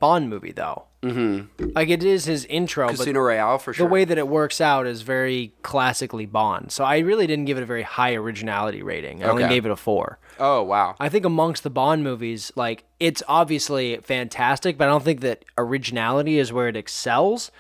Bond 0.01 0.29
movie 0.29 0.53
though. 0.53 0.89
Mm-hmm. 1.05 1.71
Like 1.75 1.89
it 1.91 2.03
is 2.03 2.25
his 2.25 2.45
intro, 2.47 2.89
Casino 2.89 3.21
but 3.21 3.25
Royale 3.27 3.59
for 3.59 3.73
sure. 3.75 3.87
the 3.87 3.93
way 3.93 4.05
that 4.05 4.17
it 4.19 4.27
works 4.29 4.61
out 4.61 4.87
is 4.87 5.03
very 5.03 5.53
classically 5.63 6.27
Bond. 6.27 6.73
So 6.73 6.85
I 6.85 6.99
really 6.99 7.27
didn't 7.27 7.45
give 7.45 7.59
it 7.59 7.63
a 7.63 7.67
very 7.67 7.83
high 7.83 8.15
originality 8.15 8.83
rating. 8.83 9.23
I 9.23 9.29
only 9.29 9.45
Okay. 9.45 9.55
gave 9.55 9.67
it 9.67 9.71
a 9.71 9.77
four. 9.77 10.19
oh 10.41 10.63
wow, 10.63 10.97
I 10.99 11.09
think 11.09 11.25
amongst 11.25 11.63
the 11.63 11.71
Bond 11.71 12.03
movies, 12.03 12.51
like 12.57 12.85
it's 12.99 13.23
obviously 13.29 13.97
fantastic, 13.99 14.79
but 14.79 14.89
I 14.89 14.91
don't 14.91 15.05
think 15.05 15.21
that 15.21 15.45
originality 15.59 16.39
is 16.39 16.53
where 16.53 16.69
it 16.69 16.77
excels. 16.77 17.51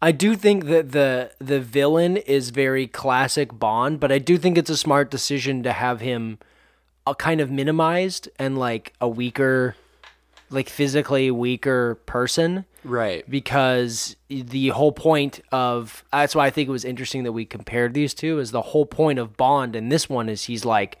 I 0.00 0.10
do 0.12 0.34
think 0.36 0.66
that 0.66 0.92
the 0.92 1.30
the 1.38 1.60
villain 1.60 2.16
is 2.16 2.50
very 2.50 2.86
classic 2.86 3.56
Bond, 3.58 4.00
but 4.00 4.10
I 4.12 4.18
do 4.18 4.36
think 4.36 4.58
it's 4.58 4.70
a 4.70 4.76
smart 4.76 5.10
decision 5.10 5.62
to 5.62 5.72
have 5.72 6.00
him 6.00 6.38
a 7.06 7.14
kind 7.14 7.40
of 7.40 7.50
minimized 7.50 8.28
and 8.38 8.58
like 8.58 8.92
a 9.00 9.08
weaker 9.08 9.74
like 10.50 10.68
physically 10.68 11.30
weaker 11.30 11.94
person 12.06 12.64
right? 12.84 13.28
because 13.30 14.16
the 14.28 14.68
whole 14.70 14.92
point 14.92 15.40
of 15.52 16.04
that's 16.12 16.34
why 16.34 16.46
I 16.46 16.50
think 16.50 16.68
it 16.68 16.72
was 16.72 16.84
interesting 16.84 17.22
that 17.24 17.32
we 17.32 17.44
compared 17.44 17.94
these 17.94 18.14
two 18.14 18.38
is 18.38 18.50
the 18.50 18.62
whole 18.62 18.86
point 18.86 19.18
of 19.18 19.36
Bond 19.36 19.76
and 19.76 19.90
this 19.92 20.08
one 20.08 20.28
is 20.28 20.44
he's 20.44 20.64
like 20.64 20.98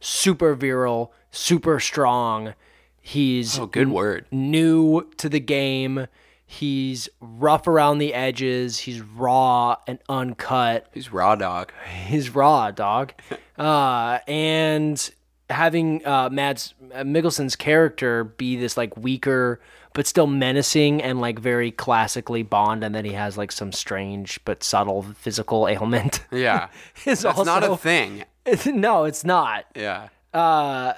super 0.00 0.54
virile, 0.54 1.12
super 1.30 1.80
strong. 1.80 2.54
He's 3.00 3.58
Oh, 3.58 3.66
good 3.66 3.88
word. 3.88 4.26
new 4.30 5.08
to 5.18 5.28
the 5.28 5.40
game. 5.40 6.06
He's 6.48 7.08
rough 7.20 7.66
around 7.66 7.98
the 7.98 8.14
edges. 8.14 8.78
He's 8.78 9.00
raw 9.00 9.76
and 9.88 9.98
uncut. 10.08 10.86
He's 10.94 11.12
raw 11.12 11.34
dog. 11.34 11.72
He's 12.06 12.34
raw, 12.34 12.70
dog. 12.70 13.12
Uh, 13.58 14.18
and 14.28 15.10
having 15.48 16.06
uh, 16.06 16.28
Mads 16.30 16.74
Mikkelsen's 16.92 17.56
character 17.56 18.24
be 18.24 18.54
this 18.56 18.76
like 18.76 18.94
weaker 18.98 19.62
but 19.96 20.06
still 20.06 20.28
menacing 20.28 21.02
and 21.02 21.20
like 21.20 21.38
very 21.40 21.72
classically 21.72 22.42
Bond, 22.44 22.84
and 22.84 22.94
then 22.94 23.04
he 23.04 23.12
has 23.14 23.36
like 23.36 23.50
some 23.50 23.72
strange 23.72 24.38
but 24.44 24.62
subtle 24.62 25.02
physical 25.02 25.66
ailment. 25.74 26.20
Yeah, 26.30 26.68
is 27.04 27.22
that's 27.22 27.44
not 27.44 27.62
also- 27.64 27.72
a 27.72 27.76
thing. 27.76 28.24
no, 28.66 29.04
it's 29.04 29.24
not. 29.24 29.64
Yeah, 29.74 30.08
uh, 30.32 30.92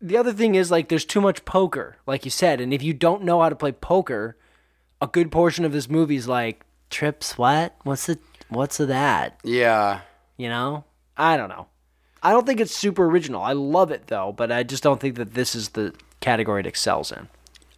The 0.00 0.16
other 0.16 0.32
thing 0.32 0.54
is 0.54 0.70
like 0.70 0.88
there's 0.88 1.04
too 1.04 1.20
much 1.20 1.44
poker, 1.44 1.96
like 2.06 2.24
you 2.24 2.30
said, 2.30 2.60
and 2.60 2.72
if 2.72 2.82
you 2.82 2.94
don't 2.94 3.22
know 3.24 3.42
how 3.42 3.50
to 3.50 3.56
play 3.56 3.72
poker, 3.72 4.36
a 5.02 5.06
good 5.06 5.30
portion 5.30 5.64
of 5.66 5.72
this 5.72 5.90
movie 5.90 6.16
is 6.16 6.26
like 6.28 6.64
trips. 6.88 7.36
What? 7.36 7.74
What's 7.82 8.06
the 8.06 8.18
what's 8.48 8.78
the 8.78 8.86
that? 8.86 9.38
yeah. 9.44 10.00
You 10.38 10.48
know? 10.48 10.84
I 11.18 11.36
don't 11.36 11.50
know. 11.50 11.66
I 12.22 12.30
don't 12.32 12.46
think 12.46 12.60
it's 12.60 12.74
super 12.74 13.04
original. 13.04 13.42
I 13.42 13.52
love 13.52 13.90
it 13.90 14.06
though, 14.06 14.32
but 14.32 14.50
I 14.50 14.62
just 14.62 14.82
don't 14.82 14.98
think 15.00 15.16
that 15.16 15.34
this 15.34 15.54
is 15.54 15.70
the 15.70 15.92
category 16.20 16.60
it 16.60 16.66
excels 16.66 17.12
in. 17.12 17.28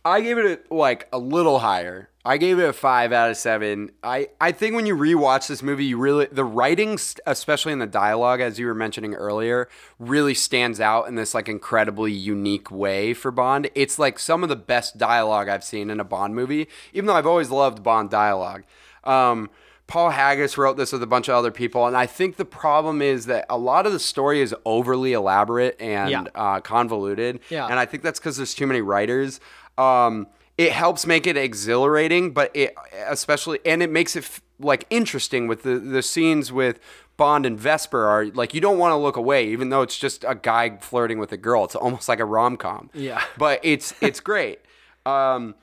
I 0.05 0.21
gave 0.21 0.39
it 0.39 0.67
a, 0.71 0.75
like 0.75 1.09
a 1.13 1.19
little 1.19 1.61
higher. 1.61 2.09
I 2.25 2.37
gave 2.37 2.61
it 2.61 2.69
a 2.69 2.73
five 2.73 3.13
out 3.13 3.31
of 3.31 3.37
seven. 3.37 3.91
I, 4.03 4.29
I 4.41 4.53
think 4.53 4.77
when 4.77 4.87
you 4.87 4.97
rewatch 4.97 5.49
this 5.49 5.61
movie, 5.63 5.87
you 5.87 5.99
really 5.99 6.27
the 6.31 6.45
writing, 6.45 6.97
especially 7.27 7.73
in 7.73 7.81
the 7.81 7.87
dialogue, 7.87 8.41
as 8.41 8.61
you 8.61 8.67
were 8.67 8.75
mentioning 8.75 9.15
earlier, 9.15 9.69
really 9.99 10.35
stands 10.35 10.81
out 10.81 11.09
in 11.09 11.17
this 11.17 11.35
like 11.35 11.49
incredibly 11.49 12.13
unique 12.13 12.71
way 12.71 13.13
for 13.13 13.33
Bond. 13.33 13.71
It's 13.75 13.99
like 13.99 14.21
some 14.21 14.45
of 14.45 14.49
the 14.49 14.57
best 14.57 14.99
dialogue 14.99 15.49
I've 15.49 15.65
seen 15.65 15.91
in 15.91 15.99
a 15.99 16.05
Bond 16.05 16.35
movie, 16.37 16.69
even 16.93 17.07
though 17.07 17.15
I've 17.17 17.27
always 17.27 17.51
loved 17.51 17.83
Bond 17.83 18.09
dialogue. 18.11 18.63
Um, 19.03 19.51
Paul 19.89 20.11
Haggis 20.11 20.57
wrote 20.57 20.77
this 20.79 20.93
with 20.93 21.03
a 21.03 21.07
bunch 21.09 21.29
of 21.29 21.35
other 21.35 21.51
people, 21.51 21.87
and 21.87 21.97
I 21.97 22.07
think 22.07 22.37
the 22.37 22.45
problem 22.47 23.03
is 23.03 23.27
that 23.27 23.45
a 23.51 23.59
lot 23.59 23.85
of 23.85 23.93
the 23.93 23.99
story 23.99 24.41
is 24.41 24.55
overly 24.65 25.13
elaborate 25.13 25.79
and 25.81 26.09
Yeah. 26.09 26.25
uh, 26.35 26.61
convoluted. 26.61 27.41
Yeah. 27.51 27.67
And 27.67 27.79
I 27.79 27.85
think 27.85 28.03
that's 28.05 28.19
because 28.19 28.37
there's 28.39 28.55
too 28.55 28.67
many 28.67 28.81
writers. 28.81 29.39
Um, 29.79 30.27
it 30.59 30.73
helps 30.73 31.07
make 31.07 31.27
it 31.27 31.37
exhilarating, 31.37 32.33
but 32.33 32.51
it 32.55 32.75
especially 33.07 33.59
and 33.65 33.83
it 33.83 33.91
makes 33.91 34.15
it 34.17 34.25
f- 34.25 34.41
like 34.59 34.87
interesting 34.91 35.49
with 35.49 35.63
the 35.63 35.79
the 35.79 36.03
scenes 36.03 36.53
with 36.53 36.79
Bond 37.17 37.47
and 37.47 37.59
Vesper 37.59 38.05
are 38.07 38.27
like 38.27 38.53
you 38.55 38.61
don't 38.61 38.79
want 38.79 38.93
to 38.93 38.97
look 38.97 39.17
away, 39.17 39.47
even 39.49 39.71
though 39.71 39.83
it's 39.83 39.99
just 39.99 40.25
a 40.29 40.35
guy 40.35 40.77
flirting 40.79 41.19
with 41.19 41.33
a 41.33 41.37
girl. 41.37 41.65
It's 41.65 41.75
almost 41.75 42.09
like 42.09 42.21
a 42.21 42.25
rom 42.25 42.57
com. 42.57 42.91
Yeah. 42.95 43.23
but 43.39 43.61
it's 43.63 43.95
it's 44.01 44.21
great. 44.21 44.61
Um, 45.07 45.55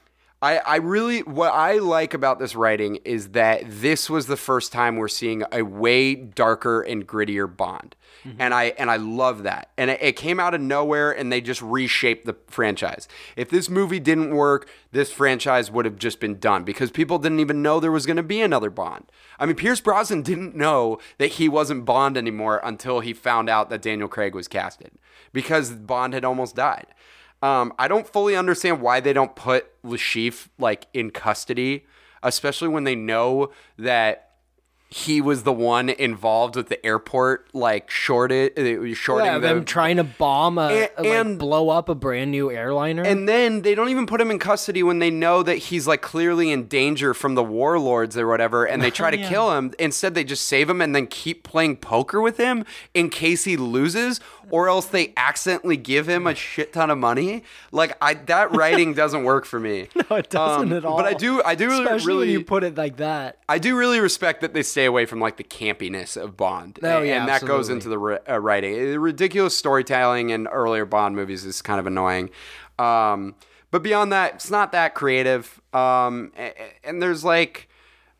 I, 0.41 0.57
I 0.59 0.75
really 0.77 1.21
what 1.21 1.53
I 1.53 1.79
like 1.79 2.13
about 2.13 2.39
this 2.39 2.55
writing 2.55 2.97
is 3.03 3.29
that 3.29 3.63
this 3.65 4.09
was 4.09 4.27
the 4.27 4.37
first 4.37 4.71
time 4.71 4.95
we're 4.95 5.09
seeing 5.09 5.43
a 5.51 5.63
way 5.63 6.15
darker 6.15 6.81
and 6.81 7.05
grittier 7.05 7.53
Bond. 7.53 7.95
Mm-hmm. 8.25 8.41
And 8.41 8.53
I 8.53 8.63
and 8.77 8.89
I 8.89 8.95
love 8.95 9.43
that. 9.43 9.69
And 9.77 9.89
it, 9.89 9.99
it 10.01 10.15
came 10.15 10.39
out 10.39 10.53
of 10.53 10.61
nowhere 10.61 11.11
and 11.11 11.31
they 11.31 11.41
just 11.41 11.61
reshaped 11.61 12.25
the 12.25 12.37
franchise. 12.47 13.07
If 13.35 13.49
this 13.49 13.69
movie 13.69 13.99
didn't 13.99 14.33
work, 14.33 14.69
this 14.93 15.11
franchise 15.11 15.69
would 15.71 15.83
have 15.83 15.97
just 15.97 16.21
been 16.21 16.39
done 16.39 16.63
because 16.63 16.89
people 16.89 17.19
didn't 17.19 17.41
even 17.41 17.61
know 17.61 17.79
there 17.79 17.91
was 17.91 18.05
going 18.05 18.17
to 18.17 18.23
be 18.23 18.41
another 18.41 18.69
Bond. 18.69 19.11
I 19.39 19.45
mean, 19.45 19.55
Pierce 19.57 19.81
Brosnan 19.81 20.21
didn't 20.23 20.55
know 20.55 20.99
that 21.17 21.31
he 21.31 21.49
wasn't 21.49 21.83
Bond 21.83 22.17
anymore 22.17 22.61
until 22.63 23.01
he 23.01 23.13
found 23.13 23.49
out 23.49 23.69
that 23.69 23.81
Daniel 23.81 24.07
Craig 24.07 24.33
was 24.33 24.47
casted 24.47 24.91
because 25.33 25.71
Bond 25.71 26.13
had 26.13 26.23
almost 26.23 26.55
died. 26.55 26.87
Um, 27.41 27.73
I 27.79 27.87
don't 27.87 28.07
fully 28.07 28.35
understand 28.35 28.81
why 28.81 28.99
they 28.99 29.13
don't 29.13 29.35
put 29.35 29.67
Le 29.83 29.97
Chiffre 29.97 30.47
like 30.57 30.87
in 30.93 31.09
custody, 31.11 31.85
especially 32.21 32.67
when 32.67 32.83
they 32.83 32.95
know 32.95 33.51
that 33.77 34.25
he 34.91 35.21
was 35.21 35.43
the 35.43 35.53
one 35.53 35.87
involved 35.87 36.55
with 36.55 36.67
the 36.67 36.83
airport 36.83 37.47
like 37.53 37.91
shorted 37.91 38.57
uh, 38.57 38.91
shorting 38.95 39.27
Yeah, 39.27 39.37
the 39.37 39.47
them 39.47 39.63
trying 39.63 39.97
to 39.97 40.03
bomb 40.03 40.57
a, 40.57 40.61
And- 40.69 40.89
like, 40.97 41.05
and- 41.05 41.37
blow 41.37 41.69
up 41.69 41.89
a 41.89 41.93
brand 41.95 42.31
new 42.31 42.49
airliner. 42.49 43.03
and 43.03 43.29
then 43.29 43.61
they 43.61 43.75
don't 43.75 43.89
even 43.89 44.07
put 44.07 44.19
him 44.19 44.31
in 44.31 44.39
custody 44.39 44.81
when 44.81 44.97
they 44.97 45.11
know 45.11 45.43
that 45.43 45.57
he's 45.57 45.85
like 45.85 46.01
clearly 46.01 46.49
in 46.51 46.65
danger 46.67 47.13
from 47.13 47.35
the 47.35 47.43
warlords 47.43 48.17
or 48.17 48.25
whatever, 48.25 48.65
and 48.65 48.81
they 48.81 48.89
try 48.89 49.11
to 49.11 49.17
kill 49.29 49.55
him. 49.55 49.75
Instead, 49.77 50.15
they 50.15 50.23
just 50.23 50.47
save 50.47 50.67
him 50.67 50.81
and 50.81 50.95
then 50.95 51.05
keep 51.05 51.43
playing 51.43 51.75
poker 51.77 52.19
with 52.19 52.37
him 52.37 52.65
in 52.95 53.11
case 53.11 53.43
he 53.43 53.57
loses, 53.57 54.19
or 54.51 54.69
else 54.69 54.85
they 54.87 55.13
accidentally 55.17 55.77
give 55.77 56.07
him 56.07 56.27
a 56.27 56.35
shit 56.35 56.73
ton 56.73 56.89
of 56.89 56.97
money. 56.97 57.43
Like 57.71 57.97
I, 58.01 58.13
that 58.15 58.51
writing 58.55 58.93
doesn't 58.93 59.23
work 59.23 59.45
for 59.45 59.59
me. 59.59 59.89
no, 60.09 60.17
it 60.17 60.29
doesn't 60.29 60.71
Um, 60.71 60.77
at 60.77 60.85
all. 60.85 60.97
But 60.97 61.05
I 61.05 61.13
do, 61.13 61.41
I 61.43 61.55
do 61.55 61.67
really, 61.67 61.85
when 61.85 62.03
really 62.05 62.31
you 62.31 62.43
put 62.43 62.63
it 62.63 62.77
like 62.77 62.97
that. 62.97 63.37
I 63.47 63.59
do 63.59 63.77
really 63.77 63.99
respect 63.99 64.41
that 64.41 64.53
they 64.53 64.63
stay 64.63 64.85
away 64.85 65.05
from 65.05 65.19
like 65.19 65.37
the 65.37 65.43
campiness 65.43 66.21
of 66.21 66.37
Bond. 66.37 66.79
Oh, 66.83 66.97
and, 66.99 67.07
yeah, 67.07 67.19
and 67.19 67.29
that 67.29 67.45
goes 67.45 67.69
into 67.69 67.89
the 67.89 68.21
uh, 68.29 68.37
writing. 68.39 68.95
Uh, 68.95 68.99
Ridiculous 68.99 69.55
storytelling 69.57 70.29
in 70.29 70.47
earlier 70.47 70.85
Bond 70.85 71.15
movies 71.15 71.45
is 71.45 71.61
kind 71.61 71.79
of 71.79 71.87
annoying. 71.87 72.29
Um, 72.77 73.35
but 73.71 73.83
beyond 73.83 74.11
that, 74.11 74.35
it's 74.35 74.49
not 74.49 74.71
that 74.71 74.95
creative. 74.95 75.61
Um, 75.73 76.31
and 76.83 77.01
there's 77.01 77.23
like, 77.23 77.69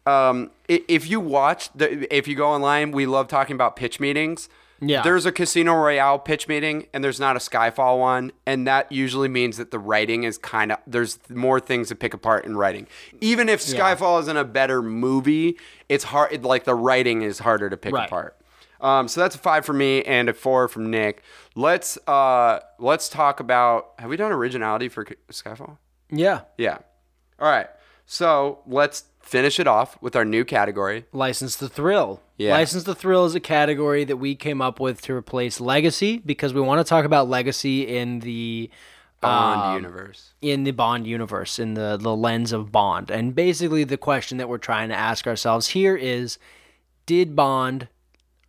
um, 0.06 0.52
if 0.68 1.10
you 1.10 1.20
watch, 1.20 1.72
the, 1.74 2.14
if 2.16 2.28
you 2.28 2.36
go 2.36 2.48
online, 2.48 2.92
we 2.92 3.06
love 3.06 3.28
talking 3.28 3.56
about 3.56 3.76
pitch 3.76 4.00
meetings. 4.00 4.50
Yeah. 4.82 5.02
There's 5.02 5.26
a 5.26 5.32
Casino 5.32 5.74
Royale 5.76 6.20
pitch 6.20 6.48
meeting 6.48 6.88
and 6.94 7.04
there's 7.04 7.20
not 7.20 7.36
a 7.36 7.40
Skyfall 7.40 8.00
one. 8.00 8.32
And 8.46 8.66
that 8.68 8.92
usually 8.92 9.28
means 9.28 9.58
that 9.58 9.72
the 9.72 9.80
writing 9.80 10.24
is 10.24 10.38
kind 10.38 10.72
of, 10.72 10.78
there's 10.88 11.20
more 11.30 11.60
things 11.60 11.90
to 11.90 11.96
pick 11.96 12.14
apart 12.14 12.46
in 12.46 12.56
writing. 12.58 12.88
Even 13.22 13.50
if 13.50 13.60
Skyfall 13.62 14.20
isn't 14.22 14.38
a 14.38 14.44
better 14.46 14.82
movie, 14.82 15.58
it's 15.90 16.06
hard, 16.06 16.32
it- 16.32 16.44
like 16.44 16.64
the 16.64 16.76
writing 16.76 17.22
is 17.22 17.40
harder 17.40 17.70
to 17.70 17.78
pick 17.78 17.94
Right. 17.94 18.08
apart. 18.08 18.36
Um, 18.82 19.10
so 19.10 19.20
that's 19.20 19.36
a 19.36 19.40
five 19.40 19.66
for 19.66 19.74
me 19.74 20.04
and 20.04 20.30
a 20.30 20.34
four 20.34 20.70
from 20.70 20.90
Nick. 20.90 21.22
Let's 21.54 21.98
uh, 22.08 22.60
let's 22.80 23.10
talk 23.10 23.42
about. 23.42 23.88
Have 24.00 24.10
we 24.10 24.16
done 24.16 24.32
originality 24.32 24.88
for 24.88 25.04
Skyfall? 25.30 25.78
Yeah, 26.10 26.42
Yeah. 26.58 26.78
All 27.40 27.50
right. 27.52 27.68
So 28.06 28.60
let's 28.66 29.04
finish 29.30 29.60
it 29.60 29.68
off 29.68 30.02
with 30.02 30.16
our 30.16 30.26
new 30.26 30.44
category. 30.44 31.06
license 31.12 31.56
to 31.58 31.70
thrill. 31.70 32.22
Yeah. 32.38 32.52
License 32.54 32.84
to 32.86 32.96
thrill 32.96 33.26
is 33.26 33.36
a 33.36 33.40
category 33.40 34.04
that 34.06 34.18
we 34.18 34.34
came 34.36 34.62
up 34.62 34.80
with 34.80 35.02
to 35.04 35.14
replace 35.14 35.60
legacy 35.62 36.18
because 36.26 36.54
we 36.54 36.62
want 36.62 36.80
to 36.86 36.90
talk 36.90 37.06
about 37.06 37.30
legacy 37.30 37.84
in 37.88 38.22
the 38.22 38.70
Bond 39.22 39.62
Um, 39.62 39.76
universe. 39.76 40.32
in 40.42 40.64
the 40.64 40.72
Bond 40.72 41.06
universe, 41.06 41.60
in 41.60 41.74
the, 41.76 41.98
the 42.02 42.16
lens 42.16 42.52
of 42.54 42.72
Bond. 42.72 43.12
And 43.12 43.36
basically, 43.36 43.84
the 43.84 43.98
question 43.98 44.38
that 44.38 44.50
we're 44.50 44.58
trying 44.58 44.90
to 44.90 44.96
ask 44.96 45.28
ourselves 45.28 45.68
here 45.70 45.96
is 45.96 46.40
Did 47.06 47.36
Bond 47.36 47.88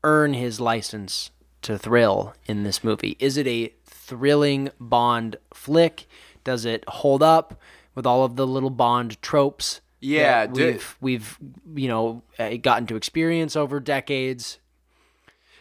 earn 0.02 0.32
his 0.34 0.60
license 0.60 1.30
to 1.62 1.76
thrill 1.76 2.34
in 2.46 2.62
this 2.62 2.82
movie? 2.82 3.16
Is 3.18 3.36
it 3.36 3.46
a 3.46 3.72
thrilling 3.84 4.70
Bond 4.80 5.36
flick? 5.52 6.06
Does 6.44 6.64
it 6.64 6.84
hold 6.88 7.22
up 7.22 7.60
with 7.94 8.06
all 8.06 8.24
of 8.24 8.36
the 8.36 8.46
little 8.46 8.70
Bond 8.70 9.20
tropes? 9.20 9.80
Yeah, 10.00 10.46
we've, 10.46 10.96
we've, 11.00 11.38
you 11.74 11.88
know, 11.88 12.22
uh, 12.38 12.56
gotten 12.56 12.86
to 12.88 12.96
experience 12.96 13.54
over 13.56 13.80
decades. 13.80 14.58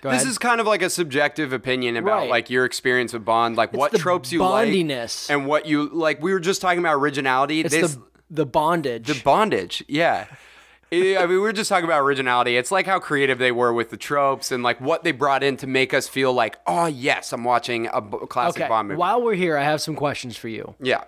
This 0.02 0.26
is 0.26 0.38
kind 0.38 0.62
of 0.62 0.68
like 0.68 0.82
a 0.82 0.90
subjective 0.90 1.52
opinion 1.52 1.98
about 1.98 2.20
Right. 2.20 2.30
like 2.30 2.50
your 2.50 2.64
experience 2.64 3.12
with 3.12 3.26
Bond, 3.26 3.58
like 3.58 3.74
what 3.74 3.92
the 3.92 3.98
tropes 3.98 4.32
you 4.32 4.40
like. 4.40 4.70
bondiness. 4.70 5.30
like, 5.30 5.38
and 5.38 5.46
what 5.46 5.66
you 5.66 5.90
like. 5.90 6.22
We 6.24 6.32
were 6.32 6.40
just 6.40 6.62
talking 6.62 6.80
about 6.80 6.96
originality. 6.96 7.60
it's 7.60 7.72
this 7.76 7.96
the 7.96 8.02
the 8.32 8.46
bondage. 8.46 9.08
the 9.08 9.22
bondage, 9.24 9.84
yeah. 9.90 10.28
I 10.92 11.18
I 11.18 11.20
mean, 11.22 11.30
we 11.30 11.38
were 11.38 11.52
just 11.52 11.68
talking 11.70 11.84
about 11.86 12.00
originality. 12.02 12.56
It's 12.56 12.72
like 12.72 12.86
how 12.88 12.98
creative 13.00 13.40
they 13.40 13.52
were 13.52 13.74
with 13.74 13.90
the 13.90 13.98
tropes 13.98 14.52
and 14.54 14.64
like 14.64 14.80
what 14.80 15.04
they 15.04 15.12
brought 15.12 15.44
in 15.44 15.58
to 15.58 15.68
make 15.68 15.94
us 15.94 16.08
feel 16.08 16.32
like, 16.32 16.58
oh 16.66 16.86
yes, 16.86 17.34
I'm 17.34 17.44
watching 17.44 17.88
a 17.92 18.00
b- 18.02 18.18
classic 18.30 18.62
okay. 18.62 18.70
Bond 18.70 18.88
movie. 18.88 18.98
While 18.98 19.22
we're 19.22 19.36
here, 19.36 19.58
I 19.58 19.64
have 19.64 19.82
some 19.82 19.96
questions 19.98 20.38
for 20.38 20.48
you. 20.48 20.76
Yeah. 20.82 21.04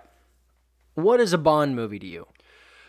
What 0.94 1.18
is 1.18 1.32
a 1.32 1.38
Bond 1.38 1.74
movie 1.74 1.98
to 1.98 2.06
you? 2.06 2.26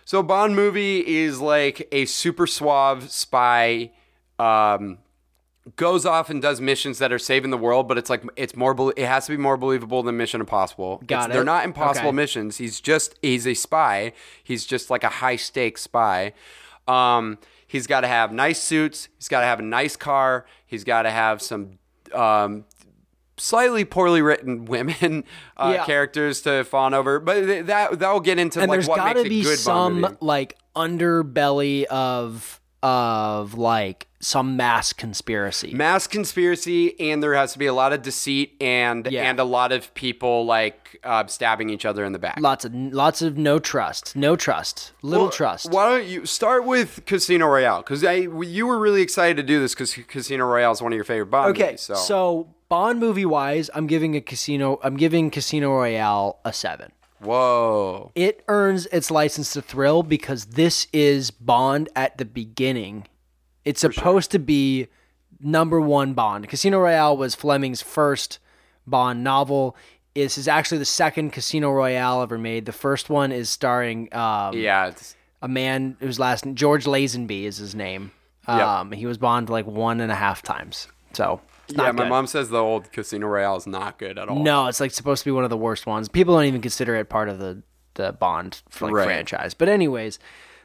So 0.06 0.22
Bond 0.24 0.56
movie 0.56 1.00
is 1.00 1.40
like 1.40 1.88
a 1.92 2.06
super 2.06 2.46
suave 2.48 3.10
spy 3.12 3.92
um, 4.40 4.98
goes 5.78 6.06
off 6.06 6.30
and 6.30 6.42
does 6.42 6.60
missions 6.60 7.00
that 7.00 7.14
are 7.14 7.20
saving 7.20 7.52
the 7.52 7.58
world, 7.58 7.88
but 7.88 7.98
it's 7.98 8.10
like 8.10 8.24
it's 8.36 8.56
more 8.56 8.74
bel 8.74 8.90
it 8.90 9.06
has 9.06 9.26
to 9.28 9.32
be 9.32 9.38
more 9.38 9.56
believable 9.56 10.04
than 10.04 10.18
Mission 10.18 10.42
Impossible. 10.42 10.98
Got 11.08 11.16
It's- 11.16 11.26
it. 11.30 11.34
They're 11.34 11.44
not 11.46 11.64
impossible 11.66 12.10
Okay. 12.10 12.16
missions. 12.16 12.58
He's 12.58 12.82
just 12.82 13.16
he's 13.22 13.48
a 13.48 13.54
spy. 13.54 14.12
He's 14.44 14.66
just 14.66 14.90
like 14.90 15.04
a 15.04 15.10
high 15.10 15.38
stakes 15.38 15.82
spy. 15.82 16.34
Um, 16.88 17.38
he's 17.66 17.88
got 17.88 18.02
to 18.02 18.08
have 18.08 18.34
nice 18.34 18.62
suits. 18.62 19.08
He's 19.18 19.30
got 19.30 19.40
to 19.40 19.46
have 19.46 19.60
a 19.60 19.64
nice 19.64 19.96
car. 19.96 20.46
He's 20.66 20.84
got 20.84 21.04
to 21.04 21.12
have 21.12 21.42
some 21.42 21.80
um, 22.14 22.66
slightly 23.38 23.86
poorly 23.86 24.22
written 24.22 24.66
women 24.76 25.24
uh, 25.58 25.74
Yeah. 25.78 25.86
characters 25.86 26.42
to 26.44 26.64
fawn 26.64 26.94
over. 26.94 27.20
But 27.20 27.46
th- 27.46 27.66
that 27.68 28.00
that 28.00 28.12
will 28.12 28.20
get 28.20 28.40
into 28.40 28.60
And 28.60 28.70
like 28.70 28.78
there's 28.78 28.88
what 28.88 28.98
gotta 28.98 29.22
a 29.22 29.24
be 29.30 29.44
some 29.44 30.18
like 30.22 30.58
underbelly 30.76 31.84
of 31.86 32.60
of 32.82 33.54
like 33.54 34.08
some 34.20 34.58
mass 34.58 34.92
conspiracy. 34.92 35.74
mass 35.74 36.06
conspiracy 36.06 37.00
and 37.00 37.24
there 37.24 37.34
has 37.34 37.54
to 37.54 37.60
be 37.60 37.66
a 37.66 37.74
lot 37.74 37.94
of 37.94 38.02
deceit 38.02 38.56
and 38.60 39.08
Yeah. 39.10 39.30
and 39.30 39.40
a 39.40 39.44
lot 39.46 39.72
of 39.72 39.94
people 39.94 40.46
like 40.46 41.00
uh, 41.04 41.26
stabbing 41.28 41.70
each 41.70 41.86
other 41.86 42.04
in 42.04 42.12
the 42.12 42.20
back 42.20 42.38
lots 42.42 42.66
of 42.66 42.74
lots 42.74 43.22
of 43.22 43.38
no 43.38 43.58
trust, 43.60 44.16
no 44.18 44.36
trust, 44.36 44.92
little 45.02 45.26
Well, 45.26 45.32
trust. 45.32 45.72
why 45.72 45.90
don't 45.90 46.08
you 46.08 46.26
start 46.26 46.66
with 46.66 47.06
casino 47.06 47.48
royale 47.48 47.78
because 47.82 48.04
I 48.04 48.14
you 48.44 48.68
were 48.68 48.80
really 48.80 49.02
excited 49.02 49.38
to 49.38 49.44
do 49.44 49.60
this 49.62 49.74
because 49.74 49.94
casino 50.08 50.46
royale 50.46 50.72
is 50.74 50.82
one 50.82 50.92
of 50.92 50.96
your 50.98 51.06
favorite 51.06 51.28
bond 51.32 51.52
Okay, 51.52 51.64
movies 51.68 51.82
so, 51.82 51.96
so 51.96 52.48
Bond 52.74 53.00
movie 53.00 53.24
wise, 53.24 53.70
I'm 53.76 53.86
giving 53.86 54.16
a 54.16 54.22
casino. 54.22 54.80
I'm 54.82 54.98
giving 54.98 55.30
Casino 55.30 55.70
Royale 55.70 56.40
a 56.44 56.52
seven. 56.52 56.92
whoa 57.20 58.12
It 58.16 58.44
earns 58.48 58.88
its 58.88 59.12
license 59.12 59.54
to 59.54 59.62
thrill 59.62 60.02
because 60.02 60.46
this 60.46 60.88
is 60.92 61.30
Bond 61.30 61.88
at 61.96 62.18
the 62.18 62.26
beginning. 62.26 63.08
It's 63.64 63.82
supposed 63.82 64.32
to 64.32 64.40
be 64.40 64.88
number 65.40 65.80
one 65.80 66.16
Bond. 66.16 66.50
Casino 66.50 66.80
Royale 66.80 67.16
was 67.16 67.36
Fleming's 67.36 67.84
first 67.84 68.40
Bond 68.88 69.24
novel. 69.24 69.78
This 70.16 70.40
is 70.40 70.48
actually 70.48 70.80
the 70.80 70.86
second 70.86 71.30
Casino 71.30 71.70
Royale 71.70 72.24
ever 72.24 72.40
made. 72.40 72.66
The 72.66 72.72
first 72.72 73.08
one 73.08 73.32
is 73.32 73.52
starring 73.52 74.12
um, 74.16 74.58
yeah 74.58 74.88
it's, 74.88 75.16
a 75.44 75.48
man 75.48 75.96
whose 76.00 76.18
last 76.18 76.44
George 76.56 76.86
Lazenby 76.86 77.44
is 77.44 77.58
his 77.58 77.76
name. 77.76 78.14
Yep. 78.48 78.58
Um, 78.58 78.92
He 78.94 79.06
was 79.06 79.20
Bond 79.20 79.52
like 79.52 79.68
one 79.68 80.02
and 80.02 80.12
a 80.12 80.16
half 80.16 80.42
times. 80.42 80.88
So 81.14 81.40
it's 81.74 81.78
yeah 81.80 81.86
not 81.88 81.96
my 81.96 82.04
good. 82.04 82.10
mom 82.10 82.28
says 82.28 82.50
the 82.50 82.58
old 82.60 82.92
casino 82.92 83.28
royale 83.28 83.56
is 83.58 83.68
not 83.68 83.98
good 84.00 84.18
at 84.18 84.30
all 84.30 84.42
No, 84.44 84.68
it's 84.68 84.80
like 84.80 84.92
supposed 84.92 85.24
to 85.24 85.28
be 85.28 85.32
one 85.32 85.44
of 85.44 85.50
the 85.50 85.58
worst 85.58 85.86
ones. 85.86 86.08
People 86.10 86.36
don't 86.36 86.46
even 86.46 86.62
consider 86.62 86.96
it 86.96 87.10
part 87.10 87.30
of 87.30 87.40
the 87.40 87.62
the 87.96 88.12
Bond 88.14 88.62
like 88.82 88.92
Right. 88.92 89.06
franchise. 89.06 89.54
But 89.54 89.70
anyways, 89.70 90.18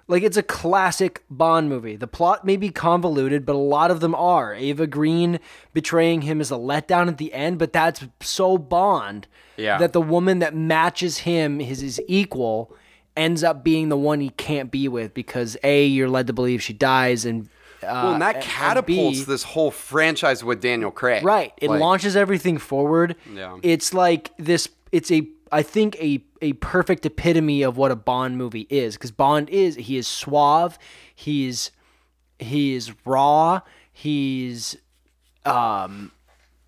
like 0.06 0.22
it's 0.22 0.38
a 0.38 0.42
classic 0.42 1.22
Bond 1.28 1.68
movie. 1.68 1.94
The 1.96 2.06
plot 2.06 2.44
may 2.44 2.56
be 2.56 2.70
convoluted, 2.70 3.44
but 3.44 3.54
a 3.54 3.58
lot 3.58 3.90
of 3.90 4.00
them 4.00 4.14
are. 4.14 4.54
Ava 4.54 4.86
Green 4.86 5.38
betraying 5.74 6.22
him 6.22 6.40
is 6.40 6.50
a 6.50 6.54
letdown 6.54 7.06
at 7.08 7.18
the 7.18 7.34
end, 7.34 7.58
but 7.58 7.72
that's 7.74 8.06
so 8.22 8.56
Bond 8.56 9.26
Yeah. 9.58 9.76
that 9.78 9.92
the 9.92 10.00
woman 10.00 10.38
that 10.38 10.54
matches 10.54 11.18
him, 11.18 11.60
his 11.60 11.80
his 11.80 12.00
equal, 12.08 12.74
ends 13.16 13.44
up 13.44 13.62
being 13.62 13.88
the 13.90 13.96
one 13.96 14.20
he 14.20 14.30
can't 14.30 14.70
be 14.70 14.88
with 14.88 15.12
because 15.12 15.56
a 15.62 15.84
you're 15.84 16.08
led 16.08 16.26
to 16.28 16.32
believe 16.32 16.62
she 16.62 16.72
dies 16.72 17.24
and 17.26 17.48
well 17.82 18.12
and 18.12 18.22
that 18.22 18.40
catapults 18.40 19.18
B- 19.20 19.24
this 19.24 19.42
whole 19.42 19.70
franchise 19.70 20.42
with 20.44 20.60
daniel 20.60 20.90
craig 20.90 21.24
Right. 21.24 21.52
It 21.58 21.70
Like, 21.70 21.80
launches 21.80 22.16
everything 22.16 22.58
forward. 22.58 23.16
Yeah. 23.32 23.58
It's 23.62 23.92
like 23.94 24.32
this 24.38 24.68
it's 24.92 25.10
a 25.10 25.28
I 25.52 25.62
think 25.62 25.96
a 25.96 26.22
a 26.42 26.52
perfect 26.54 27.04
epitome 27.06 27.62
of 27.62 27.76
what 27.76 27.90
a 27.90 27.96
Bond 27.96 28.36
movie 28.36 28.66
is 28.70 28.96
cuz 28.96 29.10
Bond 29.10 29.48
is 29.50 29.76
he 29.76 29.96
is 29.96 30.06
suave, 30.06 30.78
he's 31.14 31.70
he 32.38 32.74
is 32.74 32.92
raw, 33.04 33.60
he's 33.92 34.76
um 35.44 36.12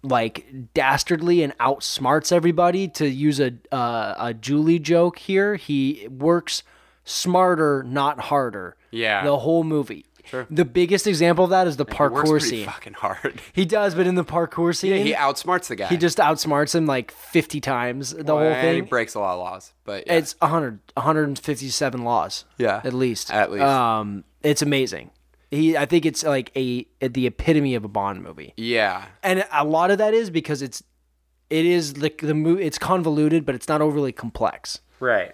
like 0.03 0.47
dastardly 0.75 1.43
and 1.43 1.57
outsmarts 1.59 2.33
everybody. 2.33 2.89
To 2.89 3.07
use 3.09 3.39
a 3.41 3.53
uh, 3.71 4.15
a 4.19 4.35
Julie 4.35 4.79
joke 4.79 5.19
here, 5.19 5.57
he 5.57 6.09
works 6.11 6.63
smarter, 7.05 7.83
not 7.87 8.21
harder. 8.21 8.77
Yeah. 8.93 9.25
the 9.25 9.39
whole 9.39 9.63
movie. 9.63 10.05
Sure. 10.31 10.47
The 10.51 10.65
biggest 10.65 11.07
example 11.07 11.45
of 11.45 11.51
that 11.51 11.67
is 11.67 11.77
the 11.77 11.85
He 11.85 11.91
works 12.03 12.31
parkour 12.31 12.41
scene. 12.41 12.65
fucking 12.67 12.93
hard. 12.95 13.41
He 13.53 13.65
does, 13.65 13.95
but 13.95 14.07
in 14.07 14.15
the 14.15 14.25
parkour 14.25 14.75
scene, 14.77 15.05
he 15.05 15.13
outsmarts 15.13 15.67
the 15.69 15.77
guy. 15.77 15.89
he 15.89 15.97
just 15.97 16.19
outsmarts 16.19 16.75
him 16.75 16.87
like 16.87 17.11
50 17.11 17.61
times 17.61 18.15
the 18.15 18.23
Well, 18.25 18.39
whole 18.39 18.47
and 18.47 18.77
He 18.77 18.81
breaks 18.81 19.15
a 19.15 19.21
lot 19.21 19.35
of 19.35 19.41
laws, 19.41 19.73
but 19.85 20.07
yeah. 20.07 20.15
It's 20.15 20.37
100, 20.39 20.79
157 20.95 22.05
laws. 22.05 22.45
Yeah. 22.59 22.81
At 22.85 22.95
least. 22.95 23.33
At 23.33 23.51
least. 23.51 23.65
Um, 23.65 24.25
it's 24.43 24.63
amazing. 24.63 25.11
He, 25.51 25.77
I 25.77 25.85
think 25.85 26.07
it's 26.07 26.23
like 26.23 26.53
a 26.57 26.87
the 27.01 27.27
epitome 27.27 27.75
of 27.75 27.85
a 27.85 27.89
Bond 27.89 28.23
movie, 28.23 28.55
yeah. 28.57 29.07
and 29.25 29.45
a 29.53 29.65
lot 29.65 29.91
of 29.91 29.99
that 29.99 30.15
is 30.15 30.31
because 30.31 30.63
it's 30.63 30.81
it 31.51 31.67
is 31.67 31.99
like 31.99 32.19
the 32.19 32.35
movie. 32.35 32.63
It's 32.63 32.79
convoluted, 32.79 33.45
but 33.45 33.57
it's 33.57 33.67
not 33.67 33.81
overly 33.83 34.13
complex. 34.13 34.79
Right. 35.01 35.33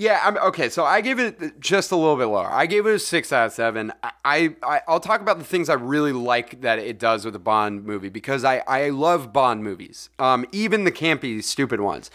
Yeah, 0.00 0.20
I'm 0.22 0.36
okay. 0.36 0.68
So 0.68 0.84
I 0.84 1.00
gave 1.00 1.18
it 1.18 1.58
just 1.58 1.90
a 1.90 1.96
little 1.96 2.14
bit 2.14 2.26
lower. 2.26 2.46
I 2.48 2.66
gave 2.66 2.86
it 2.86 2.94
a 2.94 3.00
six 3.00 3.32
out 3.32 3.46
of 3.46 3.52
seven. 3.52 3.92
I, 4.24 4.54
I 4.62 4.80
I'll 4.86 5.00
talk 5.00 5.20
about 5.20 5.38
the 5.40 5.44
things 5.44 5.68
I 5.68 5.74
really 5.74 6.12
like 6.12 6.60
that 6.60 6.78
it 6.78 7.00
does 7.00 7.24
with 7.24 7.34
a 7.34 7.40
Bond 7.40 7.84
movie 7.84 8.08
because 8.08 8.44
I 8.44 8.58
I 8.68 8.90
love 8.90 9.32
Bond 9.32 9.64
movies. 9.64 10.08
Um, 10.20 10.46
even 10.52 10.84
the 10.84 10.92
campy, 10.92 11.42
stupid 11.42 11.80
ones. 11.80 12.12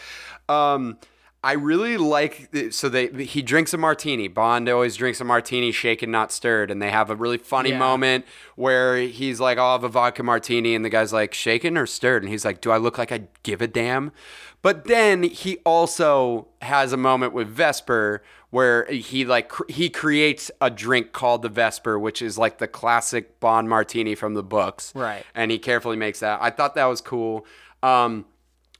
Um, 0.47 0.97
I 1.43 1.55
really 1.55 1.97
like 1.97 2.55
so 2.71 2.87
they 2.87 3.07
he 3.25 3.41
drinks 3.41 3.73
a 3.73 3.77
martini. 3.77 4.29
Bond 4.29 4.69
always 4.69 4.95
drinks 4.95 5.19
a 5.19 5.25
martini, 5.25 5.73
shaken 5.73 6.09
not 6.09 6.31
stirred, 6.31 6.71
and 6.71 6.81
they 6.81 6.89
have 6.89 7.09
a 7.09 7.17
really 7.17 7.37
funny 7.37 7.71
Yeah. 7.71 7.79
moment 7.79 8.23
where 8.55 8.95
he's 8.99 9.41
like, 9.41 9.57
"I'll 9.57 9.73
have 9.73 9.83
a 9.83 9.89
vodka 9.89 10.23
martini," 10.23 10.73
and 10.73 10.85
the 10.85 10.89
guy's 10.89 11.11
like, 11.11 11.33
"Shaken 11.33 11.77
or 11.77 11.85
stirred?" 11.85 12.23
And 12.23 12.31
he's 12.31 12.45
like, 12.45 12.61
"Do 12.61 12.71
I 12.71 12.77
look 12.77 12.97
like 12.97 13.11
I 13.11 13.23
give 13.43 13.61
a 13.61 13.67
damn?" 13.67 14.13
But 14.63 14.85
then 14.85 15.21
he 15.23 15.57
also 15.65 16.47
has 16.61 16.91
a 16.93 16.97
moment 16.97 17.33
with 17.33 17.47
Vesper 17.49 18.23
where 18.49 18.85
he 18.85 19.25
like 19.25 19.49
cr- 19.49 19.63
he 19.69 19.89
creates 19.89 20.49
a 20.61 20.69
drink 20.71 21.11
called 21.11 21.41
the 21.43 21.49
Vesper, 21.49 21.99
which 21.99 22.21
is 22.21 22.37
like 22.37 22.57
the 22.59 22.67
classic 22.67 23.39
Bond 23.39 23.67
martini 23.69 24.15
from 24.15 24.33
the 24.35 24.43
books. 24.43 24.91
Right. 24.95 25.23
And 25.35 25.51
he 25.51 25.59
carefully 25.59 25.97
makes 25.97 26.21
that. 26.21 26.39
I 26.41 26.49
thought 26.49 26.75
that 26.75 26.85
was 26.85 27.01
cool. 27.01 27.45
Um, 27.83 28.25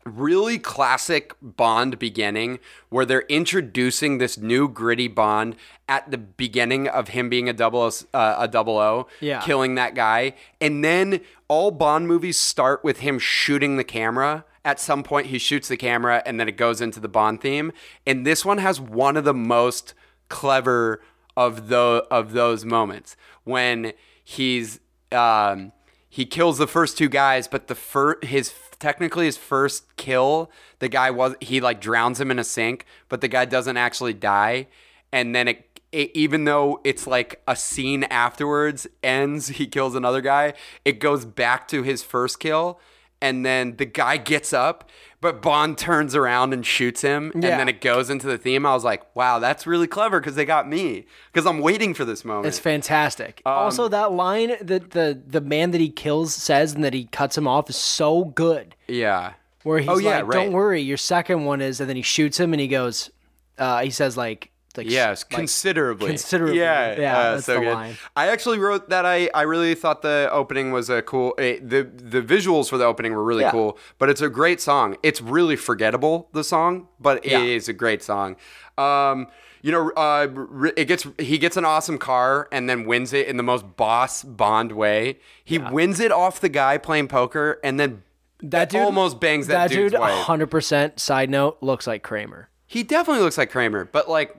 really 0.05 0.57
classic 0.59 1.33
Bond 1.41 1.97
beginning 1.99 2.59
where 2.89 3.05
they're 3.05 3.21
introducing 3.29 4.19
this 4.19 4.37
new 4.37 4.69
gritty 4.69 5.07
Bond 5.09 5.55
at 5.89 6.09
the 6.11 6.17
beginning 6.17 6.87
of 6.87 7.09
him 7.09 7.27
being 7.29 7.49
a 7.49 7.53
double 7.53 7.81
O- 7.81 7.91
uh, 8.17 8.35
a 8.39 8.47
double 8.47 8.77
O, 8.77 9.07
Yeah. 9.19 9.41
killing 9.41 9.75
that 9.75 9.95
guy, 9.95 10.35
and 10.61 10.83
then 10.83 11.19
all 11.49 11.71
Bond 11.71 12.07
movies 12.07 12.37
start 12.39 12.83
with 12.85 12.99
him 12.99 13.19
shooting 13.19 13.75
the 13.77 13.83
camera. 13.83 14.45
At 14.65 14.79
some 14.79 15.03
point, 15.03 15.27
he 15.27 15.37
shoots 15.37 15.67
the 15.67 15.77
camera, 15.77 16.23
and 16.25 16.39
then 16.39 16.47
it 16.47 16.57
goes 16.57 16.79
into 16.79 16.99
the 16.99 17.09
Bond 17.09 17.41
theme. 17.41 17.73
And 18.05 18.25
this 18.25 18.45
one 18.45 18.59
has 18.59 18.79
one 18.79 19.17
of 19.17 19.25
the 19.25 19.33
most 19.33 19.93
clever 20.29 21.01
of 21.35 21.67
the 21.67 22.05
of 22.09 22.33
those 22.33 22.63
moments 22.63 23.15
when 23.43 23.93
he's 24.23 24.79
um, 25.11 25.71
he 26.09 26.25
kills 26.25 26.57
the 26.57 26.67
first 26.67 26.97
two 26.97 27.09
guys, 27.09 27.47
but 27.47 27.67
the 27.67 27.75
fir- 27.75 28.19
his 28.23 28.53
technically 28.79 29.25
his 29.25 29.37
first 29.37 29.95
kill, 29.97 30.51
the 30.79 30.89
guy 30.89 31.09
was 31.09 31.35
he 31.41 31.59
like 31.59 31.81
drowns 31.81 32.21
him 32.21 32.31
in 32.31 32.39
a 32.39 32.43
sink, 32.43 32.85
but 33.09 33.21
the 33.21 33.27
guy 33.27 33.45
doesn't 33.45 33.77
actually 33.77 34.13
die, 34.13 34.67
and 35.11 35.33
then 35.33 35.47
it, 35.47 35.81
it 35.91 36.11
even 36.13 36.45
though 36.45 36.79
it's 36.83 37.07
like 37.07 37.41
a 37.47 37.55
scene 37.55 38.03
afterwards 38.05 38.87
ends, 39.01 39.47
he 39.47 39.67
kills 39.67 39.95
another 39.95 40.21
guy, 40.21 40.53
it 40.85 40.99
goes 40.99 41.25
back 41.25 41.67
to 41.69 41.81
his 41.83 42.03
first 42.03 42.39
kill, 42.39 42.79
and 43.23 43.45
then 43.45 43.75
the 43.77 43.85
guy 43.85 44.17
gets 44.17 44.53
up. 44.53 44.89
But 45.21 45.41
Bond 45.41 45.77
turns 45.77 46.15
around 46.15 46.53
and 46.53 46.65
shoots 46.65 46.99
him, 47.01 47.31
and 47.33 47.41
Yeah. 47.43 47.55
then 47.57 47.69
it 47.69 47.79
goes 47.79 48.09
into 48.09 48.27
the 48.27 48.37
theme. 48.37 48.65
I 48.65 48.73
was 48.73 48.83
like, 48.83 49.03
"Wow, 49.15 49.39
that's 49.39 49.65
really 49.65 49.87
clever," 49.87 50.19
because 50.19 50.35
they 50.35 50.43
got 50.43 50.67
me. 50.67 51.05
Because 51.31 51.45
I'm 51.47 51.59
waiting 51.59 51.93
for 51.93 52.03
this 52.03 52.25
moment. 52.25 52.47
It's 52.47 52.59
fantastic. 52.59 53.41
Um, 53.45 53.53
also, 53.53 53.87
that 53.87 54.11
line 54.11 54.57
that 54.59 54.91
the 54.91 55.17
the 55.25 55.39
man 55.39 55.71
that 55.71 55.79
he 55.79 55.89
kills 55.89 56.35
says 56.35 56.73
and 56.75 56.83
that 56.83 56.93
he 56.93 57.05
cuts 57.05 57.37
him 57.37 57.47
off 57.47 57.69
is 57.69 57.77
so 57.77 58.25
good. 58.25 58.75
yeah. 58.87 59.33
Where 59.63 59.79
he's 59.79 59.87
Oh, 59.89 59.97
yeah, 59.97 60.17
like, 60.17 60.25
right. 60.27 60.33
"Don't 60.43 60.51
worry, 60.51 60.81
your 60.81 60.97
second 60.97 61.45
one 61.45 61.61
is," 61.61 61.79
and 61.79 61.87
then 61.87 61.95
he 61.95 62.01
shoots 62.01 62.37
him 62.37 62.51
and 62.53 62.59
he 62.59 62.67
goes, 62.67 63.09
uh, 63.57 63.79
he 63.81 63.91
says 63.91 64.17
like, 64.17 64.49
like 64.77 64.89
Yes, 64.89 65.23
like, 65.23 65.29
considerably. 65.39 66.07
considerably. 66.09 66.57
Yeah, 66.59 66.99
Yeah, 66.99 67.17
uh, 67.17 67.31
that's 67.33 67.45
so 67.45 67.53
the 67.55 67.59
good. 67.61 67.73
line. 67.73 67.97
I 68.15 68.27
actually 68.29 68.59
wrote 68.59 68.89
that. 68.89 69.05
I, 69.05 69.29
I 69.33 69.43
really 69.43 69.75
thought 69.75 70.01
the 70.01 70.29
opening 70.31 70.71
was 70.71 70.89
a 70.89 71.01
cool. 71.01 71.35
eh, 71.37 71.59
the 71.61 71.83
The 71.83 72.21
visuals 72.21 72.69
for 72.69 72.77
the 72.77 72.85
opening 72.85 73.13
were 73.13 73.23
really 73.23 73.43
Yeah. 73.43 73.51
cool, 73.51 73.77
but 73.99 74.09
it's 74.09 74.21
a 74.21 74.29
great 74.29 74.59
song. 74.61 74.97
It's 75.03 75.21
really 75.21 75.55
forgettable 75.55 76.29
the 76.33 76.43
song, 76.43 76.87
but 76.99 77.25
Yeah. 77.25 77.39
it 77.39 77.49
is 77.49 77.69
a 77.69 77.73
great 77.73 78.01
song. 78.03 78.35
Um, 78.77 79.27
you 79.61 79.71
know, 79.71 79.91
uh, 79.91 80.27
it 80.75 80.85
gets 80.85 81.07
he 81.19 81.37
gets 81.37 81.55
an 81.55 81.63
awesome 81.63 81.97
car 81.97 82.49
and 82.51 82.69
then 82.69 82.85
wins 82.85 83.13
it 83.13 83.27
in 83.27 83.37
the 83.37 83.43
most 83.43 83.77
boss 83.77 84.21
Bond 84.23 84.73
way. 84.73 85.19
He 85.43 85.57
wins 85.57 85.99
it 86.01 86.11
off 86.11 86.41
the 86.41 86.49
guy 86.49 86.77
playing 86.77 87.07
poker 87.07 87.59
and 87.63 87.79
then 87.79 88.03
that 88.41 88.69
dude 88.69 88.81
almost 88.81 89.21
bangs 89.21 89.47
that, 89.47 89.69
that 89.69 89.73
dude. 89.73 89.93
Hundred 89.93 90.47
percent. 90.47 90.99
Side 90.99 91.29
note, 91.29 91.59
looks 91.61 91.87
like 91.87 92.03
Kramer, 92.03 92.49
He 92.65 92.83
definitely 92.83 93.23
looks 93.23 93.37
like 93.37 93.51
Kramer, 93.51 93.85
but 93.85 94.09
like 94.09 94.35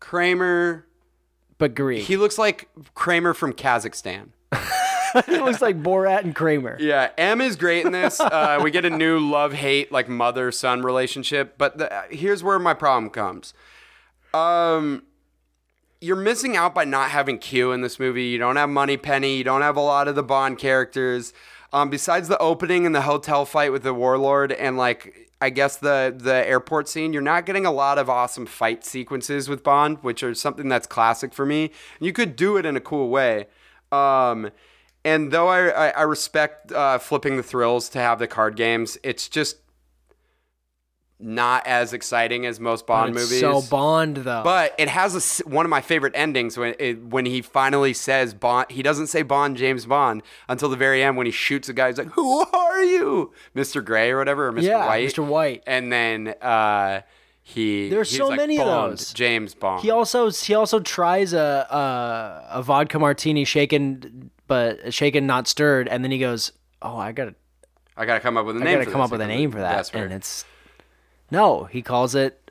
Kramer. 0.00 0.86
but 1.58 1.74
Greek. 1.74 2.04
He 2.04 2.16
looks 2.16 2.38
like 2.38 2.68
Kramer 2.94 3.34
from 3.34 3.52
Kazakhstan. 3.52 4.28
he 5.26 5.38
looks 5.38 5.60
like 5.60 5.82
Borat 5.82 6.20
and 6.22 6.34
Kramer. 6.34 6.76
Yeah, 6.80 7.10
M 7.18 7.40
is 7.40 7.56
great 7.56 7.84
in 7.84 7.92
this. 7.92 8.20
Uh, 8.28 8.60
we 8.62 8.70
get 8.70 8.84
a 8.84 8.90
new 8.90 9.18
love 9.18 9.52
hate, 9.54 9.90
like 9.90 10.08
mother 10.08 10.52
son 10.52 10.82
relationship. 10.82 11.56
But 11.58 11.78
the, 11.78 12.04
here's 12.10 12.42
where 12.44 12.58
my 12.58 12.74
problem 12.74 13.10
comes. 13.10 13.54
Um, 14.34 15.04
you're 16.00 16.16
missing 16.16 16.56
out 16.56 16.74
by 16.74 16.84
not 16.84 17.10
having 17.10 17.38
Q 17.38 17.72
in 17.72 17.80
this 17.80 17.98
movie. 17.98 18.26
You 18.26 18.38
don't 18.38 18.56
have 18.56 18.68
Moneypenny. 18.68 19.36
You 19.36 19.44
don't 19.44 19.62
have 19.62 19.76
a 19.76 19.80
lot 19.80 20.08
of 20.08 20.14
the 20.14 20.22
Bond 20.22 20.58
characters. 20.58 21.32
Um, 21.72 21.90
besides 21.90 22.28
the 22.28 22.38
opening 22.38 22.86
and 22.86 22.94
the 22.94 23.02
hotel 23.02 23.44
fight 23.44 23.72
with 23.72 23.82
the 23.82 23.92
warlord, 23.94 24.52
and 24.52 24.76
like 24.78 25.27
I 25.40 25.50
guess 25.50 25.76
the 25.76 26.14
the 26.16 26.34
airport 26.46 26.88
scene, 26.88 27.12
you're 27.12 27.22
not 27.22 27.46
getting 27.46 27.64
a 27.64 27.70
lot 27.70 27.98
of 27.98 28.10
awesome 28.10 28.46
fight 28.46 28.84
sequences 28.84 29.48
with 29.48 29.62
Bond, 29.62 29.98
which 30.02 30.22
are 30.22 30.34
something 30.34 30.68
that's 30.68 30.86
classic 30.86 31.32
for 31.32 31.46
me. 31.46 31.70
You 32.00 32.12
could 32.12 32.34
do 32.34 32.56
it 32.56 32.66
in 32.66 32.76
a 32.76 32.80
cool 32.80 33.08
way. 33.08 33.46
Um, 33.92 34.50
and 35.04 35.30
though 35.30 35.48
I, 35.48 35.68
I, 35.68 35.88
I 35.90 36.02
respect 36.02 36.72
uh, 36.72 36.98
flipping 36.98 37.36
the 37.36 37.42
thrills 37.42 37.88
to 37.90 37.98
have 37.98 38.18
the 38.18 38.26
card 38.26 38.56
games, 38.56 38.98
it's 39.02 39.28
just 39.28 39.56
not 41.20 41.66
as 41.66 41.92
exciting 41.92 42.46
as 42.46 42.60
most 42.60 42.86
Bond 42.86 43.14
movies. 43.14 43.40
So 43.40 43.60
Bond 43.62 44.18
though. 44.18 44.42
But 44.44 44.74
it 44.78 44.88
has 44.88 45.40
a 45.40 45.48
one 45.48 45.66
of 45.66 45.70
my 45.70 45.80
favorite 45.80 46.12
endings 46.14 46.56
when 46.56 46.74
it, 46.78 47.04
when 47.04 47.26
he 47.26 47.42
finally 47.42 47.92
says 47.92 48.34
Bond. 48.34 48.70
He 48.70 48.82
doesn't 48.82 49.08
say 49.08 49.22
Bond, 49.22 49.56
James 49.56 49.84
Bond 49.86 50.22
until 50.48 50.68
the 50.68 50.76
very 50.76 51.02
end 51.02 51.16
when 51.16 51.26
he 51.26 51.32
shoots 51.32 51.68
a 51.68 51.72
guy. 51.72 51.88
He's 51.88 51.98
like, 51.98 52.12
"Who 52.12 52.40
are 52.52 52.84
you, 52.84 53.32
Mr. 53.56 53.84
Gray 53.84 54.10
or 54.10 54.18
whatever, 54.18 54.48
or 54.48 54.52
Mr. 54.52 54.62
Yeah, 54.62 54.86
White?" 54.86 55.08
Mr. 55.08 55.26
White. 55.26 55.62
And 55.66 55.92
then 55.92 56.28
uh, 56.40 57.02
he 57.42 57.88
There's 57.88 58.16
so 58.16 58.28
like, 58.28 58.36
many 58.36 58.60
of 58.60 58.66
those. 58.66 59.12
James 59.12 59.54
Bond. 59.54 59.82
He 59.82 59.90
also 59.90 60.30
he 60.30 60.54
also 60.54 60.78
tries 60.80 61.32
a 61.32 61.66
a, 62.52 62.58
a 62.58 62.62
vodka 62.62 62.98
martini 62.98 63.44
shaken 63.44 64.30
but 64.46 64.94
shaken 64.94 65.26
not 65.26 65.48
stirred, 65.48 65.88
and 65.88 66.04
then 66.04 66.10
he 66.10 66.18
goes, 66.18 66.52
"Oh, 66.80 66.96
I 66.96 67.10
gotta 67.12 67.34
I 67.96 68.06
gotta 68.06 68.20
come 68.20 68.36
up 68.36 68.46
with 68.46 68.56
a 68.56 68.60
I 68.60 68.64
name. 68.64 68.74
gotta 68.74 68.84
for 68.84 68.90
come 68.92 69.00
this. 69.00 69.06
up 69.06 69.12
with 69.12 69.20
a 69.20 69.26
name 69.26 69.50
for 69.50 69.58
that." 69.58 69.76
Vesper. 69.78 69.98
And 69.98 70.12
it's 70.12 70.44
no, 71.30 71.64
he 71.64 71.82
calls 71.82 72.14
it 72.14 72.50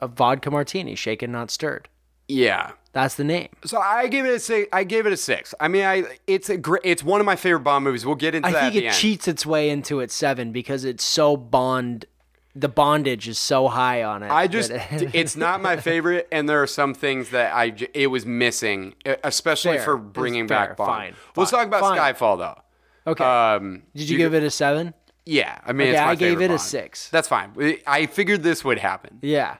a 0.00 0.06
vodka 0.08 0.50
martini 0.50 0.94
shaken 0.94 1.32
not 1.32 1.50
stirred. 1.50 1.88
yeah. 2.28 2.72
That's 2.92 3.16
the 3.16 3.24
name. 3.24 3.48
So 3.66 3.78
I 3.78 4.06
gave 4.06 4.24
it 4.24 4.30
a 4.32 4.38
six. 4.38 4.70
I 4.72 4.82
gave 4.84 5.04
it 5.04 5.12
a 5.12 5.18
six. 5.18 5.54
I 5.60 5.68
mean, 5.68 5.84
I 5.84 6.04
it's 6.26 6.48
a 6.48 6.56
great. 6.56 6.80
It's 6.82 7.04
one 7.04 7.20
of 7.20 7.26
my 7.26 7.36
favorite 7.36 7.60
Bond 7.60 7.84
movies. 7.84 8.06
We'll 8.06 8.14
get 8.14 8.34
into 8.34 8.48
I 8.48 8.52
that. 8.52 8.72
think 8.72 8.76
at 8.76 8.80
the 8.80 8.86
it 8.86 8.92
cheats 8.94 9.28
its 9.28 9.44
way 9.44 9.68
into 9.68 10.00
its 10.00 10.14
seven 10.14 10.50
because 10.50 10.82
it's 10.86 11.04
so 11.04 11.36
Bond. 11.36 12.06
The 12.54 12.70
bondage 12.70 13.28
is 13.28 13.38
so 13.38 13.68
high 13.68 14.02
on 14.02 14.22
it. 14.22 14.30
I 14.30 14.46
just, 14.46 14.70
it, 14.70 15.14
it's 15.14 15.36
not 15.46 15.60
my 15.60 15.76
favorite, 15.76 16.26
and 16.32 16.48
there 16.48 16.62
are 16.62 16.66
some 16.66 16.94
things 16.94 17.28
that 17.32 17.52
I 17.54 17.74
it 17.92 18.06
was 18.06 18.24
missing, 18.24 18.94
especially 19.22 19.76
Fair. 19.76 19.84
for 19.84 19.96
bringing 19.98 20.46
back 20.46 20.78
Bond. 20.78 20.88
Fine. 20.90 21.14
Let's 21.36 21.50
Fine. 21.50 21.58
talk 21.58 21.66
about 21.66 21.80
Fine. 21.80 21.98
Skyfall 22.14 22.38
though. 22.38 23.10
okay. 23.10 23.22
Um, 23.24 23.82
Did 23.94 24.08
you 24.08 24.16
give 24.16 24.32
it 24.32 24.42
a 24.42 24.50
seven? 24.50 24.94
Yeah, 25.26 25.58
I 25.66 25.72
mean, 25.72 25.88
Okay, 25.88 25.96
it's 25.96 26.00
my 26.04 26.10
I 26.12 26.14
gave 26.14 26.40
it 26.40 26.50
a 26.52 26.58
six. 26.58 27.10
That's 27.10 27.26
fine. 27.26 27.52
I 27.86 28.06
figured 28.06 28.44
this 28.44 28.64
would 28.64 28.78
happen. 28.78 29.18
Yeah. 29.20 29.56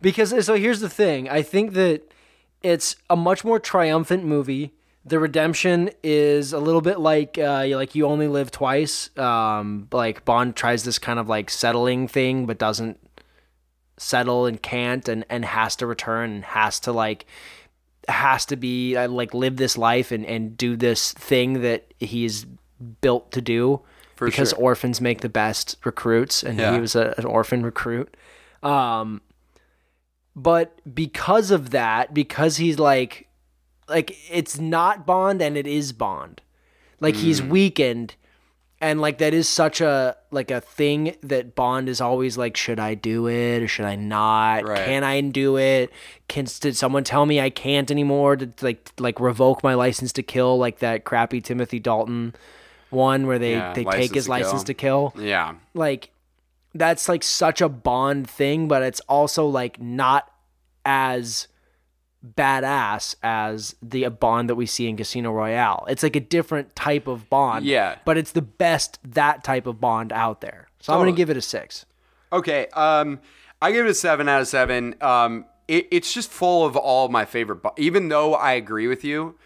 Because 0.00 0.44
so 0.44 0.54
here's 0.54 0.80
the 0.80 0.88
thing. 0.88 1.28
I 1.28 1.42
think 1.42 1.74
that 1.74 2.10
it's 2.62 2.96
a 3.10 3.16
much 3.16 3.44
more 3.44 3.60
triumphant 3.60 4.24
movie. 4.24 4.72
The 5.04 5.18
redemption 5.18 5.90
is 6.02 6.52
a 6.52 6.58
little 6.58 6.80
bit 6.80 6.98
like 6.98 7.38
uh, 7.38 7.66
like 7.70 7.94
you 7.94 8.06
only 8.06 8.26
live 8.26 8.50
twice. 8.50 9.16
Um, 9.18 9.88
like 9.92 10.24
Bond 10.24 10.56
tries 10.56 10.84
this 10.84 10.98
kind 10.98 11.18
of 11.18 11.28
like 11.28 11.50
settling 11.50 12.08
thing, 12.08 12.46
but 12.46 12.58
doesn't 12.58 12.98
settle 13.98 14.46
and 14.46 14.60
can't, 14.60 15.06
and 15.08 15.24
and 15.28 15.44
has 15.44 15.76
to 15.76 15.86
return 15.86 16.30
and 16.30 16.44
has 16.44 16.80
to 16.80 16.92
like 16.92 17.26
has 18.08 18.46
to 18.46 18.56
be 18.56 18.96
uh, 18.96 19.08
like 19.08 19.34
live 19.34 19.56
this 19.58 19.76
life 19.78 20.10
and 20.10 20.24
and 20.26 20.56
do 20.56 20.74
this 20.76 21.12
thing 21.12 21.60
that 21.62 21.92
he's 22.00 22.46
built 23.00 23.30
to 23.32 23.40
do. 23.40 23.82
For 24.16 24.26
because 24.26 24.50
sure. 24.50 24.58
orphans 24.58 25.00
make 25.00 25.20
the 25.20 25.28
best 25.28 25.76
recruits, 25.84 26.42
and 26.42 26.58
Yeah. 26.58 26.72
he 26.74 26.80
was 26.80 26.96
a, 26.96 27.14
an 27.18 27.24
orphan 27.24 27.62
recruit. 27.62 28.16
Um, 28.62 29.20
but 30.34 30.80
because 30.94 31.50
of 31.50 31.70
that, 31.70 32.12
because 32.12 32.56
he's 32.58 32.78
like, 32.78 33.28
like 33.88 34.16
it's 34.30 34.58
not 34.58 35.06
Bond 35.06 35.40
and 35.40 35.56
it 35.56 35.66
is 35.66 35.92
Bond, 35.92 36.40
like 37.00 37.14
he's 37.14 37.40
Mm. 37.40 37.48
weakened, 37.50 38.14
and 38.80 39.00
like 39.00 39.18
that 39.18 39.32
is 39.32 39.48
such 39.48 39.80
a 39.80 40.16
like 40.30 40.50
a 40.50 40.60
thing 40.60 41.16
that 41.22 41.54
Bond 41.54 41.88
is 41.88 42.00
always 42.00 42.36
like, 42.36 42.56
should 42.56 42.78
I 42.80 42.94
do 42.94 43.26
it 43.28 43.62
or 43.62 43.68
should 43.68 43.86
I 43.86 43.96
not? 43.96 44.64
Right. 44.66 44.84
Can 44.84 45.04
I 45.04 45.20
do 45.22 45.56
it? 45.56 45.90
Can 46.28 46.46
did 46.60 46.76
someone 46.76 47.04
tell 47.04 47.24
me 47.26 47.40
I 47.40 47.48
can't 47.50 47.90
anymore? 47.90 48.36
To 48.36 48.50
like 48.60 48.90
like 48.98 49.20
revoke 49.20 49.62
my 49.62 49.74
license 49.74 50.12
to 50.14 50.22
kill, 50.22 50.58
like 50.58 50.80
that 50.80 51.04
crappy 51.04 51.40
Timothy 51.40 51.78
Dalton 51.78 52.34
one 52.96 53.26
where 53.28 53.38
they 53.38 53.52
Yeah, 53.52 53.72
they 53.74 53.84
take 53.84 54.14
his 54.14 54.24
to 54.24 54.30
license 54.30 54.64
to 54.64 54.74
kill 54.74 55.12
Yeah. 55.18 55.54
like 55.74 56.10
that's 56.74 57.08
like 57.08 57.22
such 57.22 57.60
a 57.60 57.68
bond 57.68 58.28
thing 58.28 58.68
but 58.68 58.82
it's 58.82 59.00
also 59.08 59.46
like 59.46 59.80
not 59.80 60.22
as 60.84 61.48
badass 62.36 63.14
as 63.22 63.76
the 63.82 64.08
bond 64.08 64.48
that 64.50 64.56
we 64.56 64.66
see 64.66 64.88
in 64.88 64.96
casino 64.96 65.30
royale 65.32 65.84
it's 65.88 66.02
like 66.02 66.16
a 66.16 66.20
different 66.20 66.74
type 66.74 67.06
of 67.06 67.28
bond 67.30 67.64
Yeah. 67.64 67.96
but 68.04 68.18
it's 68.18 68.32
the 68.32 68.42
best 68.42 68.98
that 69.04 69.44
type 69.44 69.66
of 69.66 69.80
bond 69.80 70.12
out 70.12 70.40
there 70.40 70.68
so 70.80 70.92
i'm 70.92 70.98
gonna 70.98 71.12
give 71.12 71.30
it 71.30 71.36
a 71.36 71.42
six 71.42 71.84
Okay. 72.32 72.66
Um, 72.74 73.20
I 73.62 73.70
give 73.70 73.86
it 73.86 73.90
a 73.90 73.94
seven 73.94 74.28
out 74.28 74.40
of 74.40 74.48
seven. 74.48 74.96
Um, 75.00 75.46
it, 75.68 75.86
it's 75.92 76.12
just 76.12 76.28
full 76.28 76.66
of 76.66 76.76
all 76.76 77.08
my 77.08 77.24
favorite. 77.24 77.62
Bo- 77.62 77.72
Even 77.78 78.08
though 78.08 78.34
I 78.34 78.52
agree 78.54 78.88
with 78.88 79.04
you, 79.04 79.36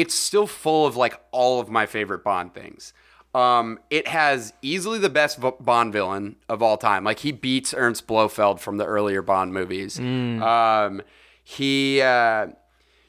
it's 0.00 0.14
still 0.14 0.46
full 0.46 0.86
of 0.86 0.96
like 0.96 1.20
all 1.32 1.60
of 1.60 1.68
my 1.68 1.86
favorite 1.86 2.22
Bond 2.24 2.54
things. 2.54 2.92
Um, 3.34 3.78
it 3.90 4.08
has 4.08 4.52
easily 4.62 4.98
the 4.98 5.10
best 5.10 5.38
Bond 5.60 5.92
villain 5.92 6.36
of 6.48 6.62
all 6.62 6.76
time. 6.76 7.04
Like 7.04 7.20
he 7.20 7.32
beats 7.32 7.74
Ernst 7.76 8.06
Blofeld 8.06 8.60
from 8.60 8.78
the 8.78 8.84
earlier 8.84 9.22
Bond 9.22 9.52
movies. 9.52 9.98
Um, 9.98 11.02
he. 11.42 12.00
Uh, 12.00 12.48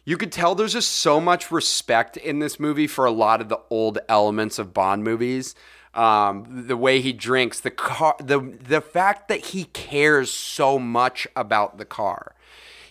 you 0.05 0.17
could 0.17 0.31
tell 0.31 0.55
there's 0.55 0.73
just 0.73 0.89
so 0.89 1.19
much 1.21 1.51
respect 1.51 2.17
in 2.17 2.39
this 2.39 2.59
movie 2.59 2.87
for 2.87 3.05
a 3.05 3.11
lot 3.11 3.41
of 3.41 3.49
the 3.49 3.59
old 3.69 3.99
elements 4.09 4.57
of 4.57 4.73
Bond 4.73 5.03
movies. 5.03 5.53
Um, 5.93 6.65
the 6.67 6.77
way 6.77 6.99
he 7.01 7.13
drinks, 7.13 7.59
the 7.59 7.71
car, 7.71 8.15
the 8.19 8.39
the 8.39 8.81
fact 8.81 9.27
that 9.27 9.47
he 9.47 9.65
cares 9.65 10.31
so 10.31 10.79
much 10.79 11.27
about 11.35 11.77
the 11.77 11.85
car, 11.85 12.33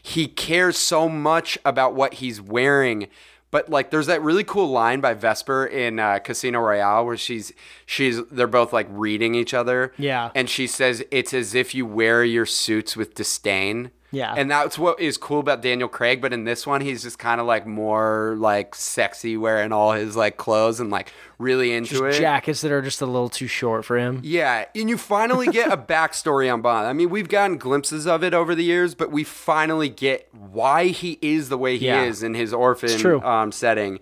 he 0.03 0.28
cares 0.28 0.76
so 0.76 1.09
much 1.09 1.59
about 1.64 1.94
what 1.94 2.14
he's 2.14 2.40
wearing. 2.40 3.09
But 3.51 3.70
like, 3.70 3.90
there's 3.90 4.07
that 4.07 4.22
really 4.22 4.44
cool 4.44 4.68
line 4.68 5.01
by 5.01 5.14
Vesper 5.14 5.66
in 5.66 5.99
uh, 5.99 6.18
Casino 6.18 6.61
Royale 6.61 7.07
where 7.07 7.16
she's 7.16 7.53
she's 7.86 8.22
they're 8.26 8.46
both 8.46 8.72
like 8.72 8.86
reading 8.90 9.34
each 9.34 9.55
other. 9.55 9.92
Yeah. 9.99 10.30
and 10.34 10.51
she 10.51 10.66
says 10.66 11.03
it's 11.11 11.32
as 11.32 11.55
if 11.55 11.74
you 11.74 11.86
wear 11.86 12.24
your 12.24 12.46
suits 12.46 12.96
with 12.96 13.14
disdain. 13.14 13.90
Yeah. 14.11 14.32
And 14.34 14.50
that's 14.50 14.78
what 14.78 14.98
is 15.00 15.18
cool 15.18 15.40
about 15.40 15.61
Daniel 15.61 15.88
Craig, 15.88 16.22
but 16.22 16.32
in 16.32 16.44
this 16.44 16.66
one 16.66 16.80
he's 16.80 17.02
just 17.02 17.18
kind 17.18 17.40
of 17.40 17.46
like 17.46 17.66
more 17.66 18.36
like 18.38 18.74
sexy 18.74 19.36
wearing 19.36 19.70
all 19.72 19.92
his 19.92 20.16
like 20.16 20.36
clothes 20.38 20.80
and 20.80 20.90
like 20.90 21.12
really 21.38 21.72
into 21.74 22.04
it. 22.06 22.18
jackets 22.18 22.62
that 22.62 22.72
are 22.72 22.80
just 22.82 23.02
a 23.02 23.06
little 23.06 23.28
too 23.28 23.46
short 23.46 23.84
for 23.84 23.98
him 23.98 24.20
Yeah, 24.24 24.64
and 24.74 24.88
you 24.88 24.96
finally 24.96 25.46
get 25.48 25.70
a 25.72 25.76
backstory 25.92 26.52
on 26.52 26.62
Bond. 26.62 26.86
I 26.86 26.92
mean, 26.94 27.11
we've 27.11 27.28
gotten 27.28 27.59
glimpses 27.59 28.06
of 28.06 28.24
it 28.24 28.32
over 28.34 28.54
the 28.54 28.64
years, 28.64 28.94
but 28.94 29.11
we 29.12 29.24
finally 29.24 29.88
get 29.90 30.28
why 30.32 30.86
he 30.86 31.18
is 31.20 31.48
the 31.50 31.59
way 31.59 31.76
he 31.76 31.86
Yeah. 31.86 32.02
is 32.04 32.22
in 32.22 32.34
his 32.34 32.52
orphan 32.54 32.98
true. 32.98 33.20
um, 33.22 33.52
setting. 33.52 34.00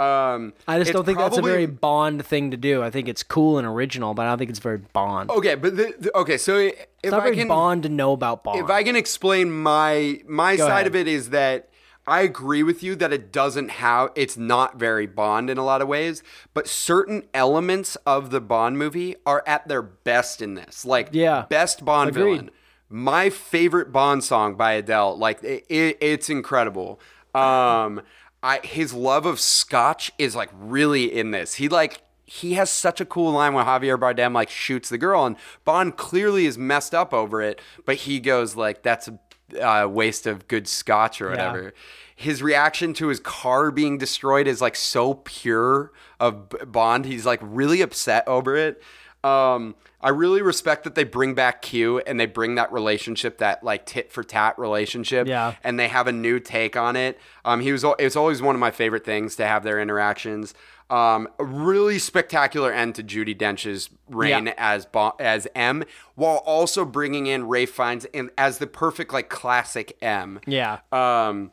Um, 0.00 0.52
i 0.68 0.78
just 0.78 0.92
don't 0.92 1.04
think 1.04 1.18
that's 1.18 1.36
a 1.38 1.42
very 1.42 1.66
bond 1.66 2.24
thing 2.24 2.52
to 2.52 2.56
do 2.56 2.84
i 2.84 2.90
think 2.90 3.08
it's 3.08 3.24
cool 3.24 3.58
and 3.58 3.66
original 3.66 4.14
but 4.14 4.26
i 4.26 4.28
don't 4.28 4.38
think 4.38 4.50
it's 4.50 4.60
very 4.60 4.78
bond 4.78 5.28
okay. 5.30 5.56
But 5.56 5.76
the, 5.76 5.92
the- 5.98 6.16
okay, 6.18 6.38
so 6.38 6.56
if 6.56 6.74
it's 7.02 7.10
not 7.10 7.20
I 7.20 7.24
very 7.24 7.36
can 7.36 7.48
bond 7.48 7.82
to 7.82 7.88
know 7.88 8.12
about 8.12 8.44
bond 8.44 8.60
if 8.60 8.70
I 8.70 8.82
can 8.84 8.94
explain 8.96 9.50
my 9.50 10.20
my 10.26 10.56
Go 10.56 10.66
side 10.66 10.72
ahead. 10.72 10.86
of 10.88 10.94
it 10.96 11.08
is 11.08 11.30
that 11.30 11.68
I 12.06 12.22
agree 12.22 12.62
with 12.62 12.82
you 12.82 12.94
that 12.96 13.12
it 13.12 13.32
doesn't 13.32 13.70
have 13.70 14.10
it's 14.14 14.36
not 14.36 14.78
very 14.78 15.06
Bond 15.06 15.50
in 15.50 15.58
a 15.58 15.64
lot 15.64 15.82
of 15.82 15.88
ways, 15.88 16.22
but 16.54 16.66
certain 16.66 17.24
elements 17.34 17.96
of 18.06 18.30
the 18.30 18.40
Bond 18.40 18.78
movie 18.78 19.16
are 19.26 19.42
at 19.46 19.68
their 19.68 19.82
best 19.82 20.40
in 20.40 20.54
this. 20.54 20.86
Like 20.86 21.08
Yeah. 21.12 21.44
best 21.50 21.84
Bond 21.84 22.08
Agreed. 22.10 22.22
villain. 22.22 22.50
My 22.88 23.28
favorite 23.28 23.92
Bond 23.92 24.24
song 24.24 24.54
by 24.54 24.72
Adele, 24.72 25.18
like 25.18 25.42
it, 25.44 25.66
it, 25.68 25.98
it's 26.00 26.30
incredible. 26.30 26.98
Um 27.34 28.00
I 28.42 28.60
his 28.64 28.92
love 28.94 29.26
of 29.26 29.40
scotch 29.40 30.12
is 30.18 30.36
like 30.36 30.50
really 30.52 31.12
in 31.12 31.30
this. 31.30 31.54
He 31.54 31.68
like 31.68 32.02
he 32.24 32.54
has 32.54 32.70
such 32.70 33.00
a 33.00 33.06
cool 33.06 33.32
line 33.32 33.54
when 33.54 33.64
Javier 33.64 33.98
Bardem 33.98 34.34
like 34.34 34.50
shoots 34.50 34.88
the 34.88 34.98
girl, 34.98 35.24
and 35.24 35.36
Bond 35.64 35.96
clearly 35.96 36.46
is 36.46 36.58
messed 36.58 36.94
up 36.94 37.14
over 37.14 37.40
it, 37.40 37.60
but 37.84 37.96
he 37.96 38.20
goes 38.20 38.54
like, 38.54 38.82
"That's 38.82 39.08
a 39.08 39.18
uh, 39.66 39.88
waste 39.88 40.26
of 40.26 40.46
good 40.46 40.68
scotch 40.68 41.20
or 41.20 41.30
whatever." 41.30 41.74
His 42.14 42.42
reaction 42.42 42.94
to 42.94 43.08
his 43.08 43.20
car 43.20 43.70
being 43.70 43.96
destroyed 43.96 44.46
is 44.46 44.60
like 44.60 44.76
so 44.76 45.14
pure 45.14 45.92
of 46.20 46.48
Bond. 46.66 47.06
He's 47.06 47.24
like 47.24 47.40
really 47.42 47.80
upset 47.80 48.26
over 48.26 48.56
it. 48.56 48.82
Um, 49.24 49.74
I 50.00 50.10
really 50.10 50.42
respect 50.42 50.84
that 50.84 50.94
they 50.94 51.02
bring 51.04 51.34
back 51.34 51.60
Q 51.60 51.98
and 51.98 52.20
they 52.20 52.26
bring 52.26 52.54
that 52.54 52.72
relationship, 52.72 53.38
that 53.38 53.64
like 53.64 53.84
tit 53.84 54.12
for 54.12 54.22
tat 54.22 54.56
relationship, 54.58 55.26
Yeah. 55.26 55.54
and 55.64 55.78
they 55.78 55.88
have 55.88 56.06
a 56.06 56.12
new 56.12 56.38
take 56.38 56.76
on 56.76 56.94
it. 56.94 57.18
Um, 57.44 57.60
he 57.60 57.72
was 57.72 57.84
it's 57.98 58.14
always 58.16 58.40
one 58.40 58.54
of 58.54 58.60
my 58.60 58.70
favorite 58.70 59.04
things 59.04 59.34
to 59.36 59.46
have 59.46 59.64
their 59.64 59.80
interactions. 59.80 60.54
Um, 60.88 61.28
a 61.38 61.44
really 61.44 61.98
spectacular 61.98 62.72
end 62.72 62.94
to 62.94 63.02
Judi 63.02 63.36
Dench's 63.36 63.90
reign 64.08 64.46
Yeah. 64.46 64.54
as 64.56 64.86
Bo- 64.86 65.16
as 65.18 65.46
M, 65.54 65.84
while 66.14 66.38
also 66.46 66.84
bringing 66.84 67.26
in 67.26 67.46
Ralph 67.48 67.70
Fiennes 67.70 68.04
in 68.06 68.30
as 68.38 68.58
the 68.58 68.66
perfect 68.68 69.12
like 69.12 69.28
classic 69.28 69.96
M. 70.00 70.40
yeah 70.46 70.78
Um, 70.92 71.50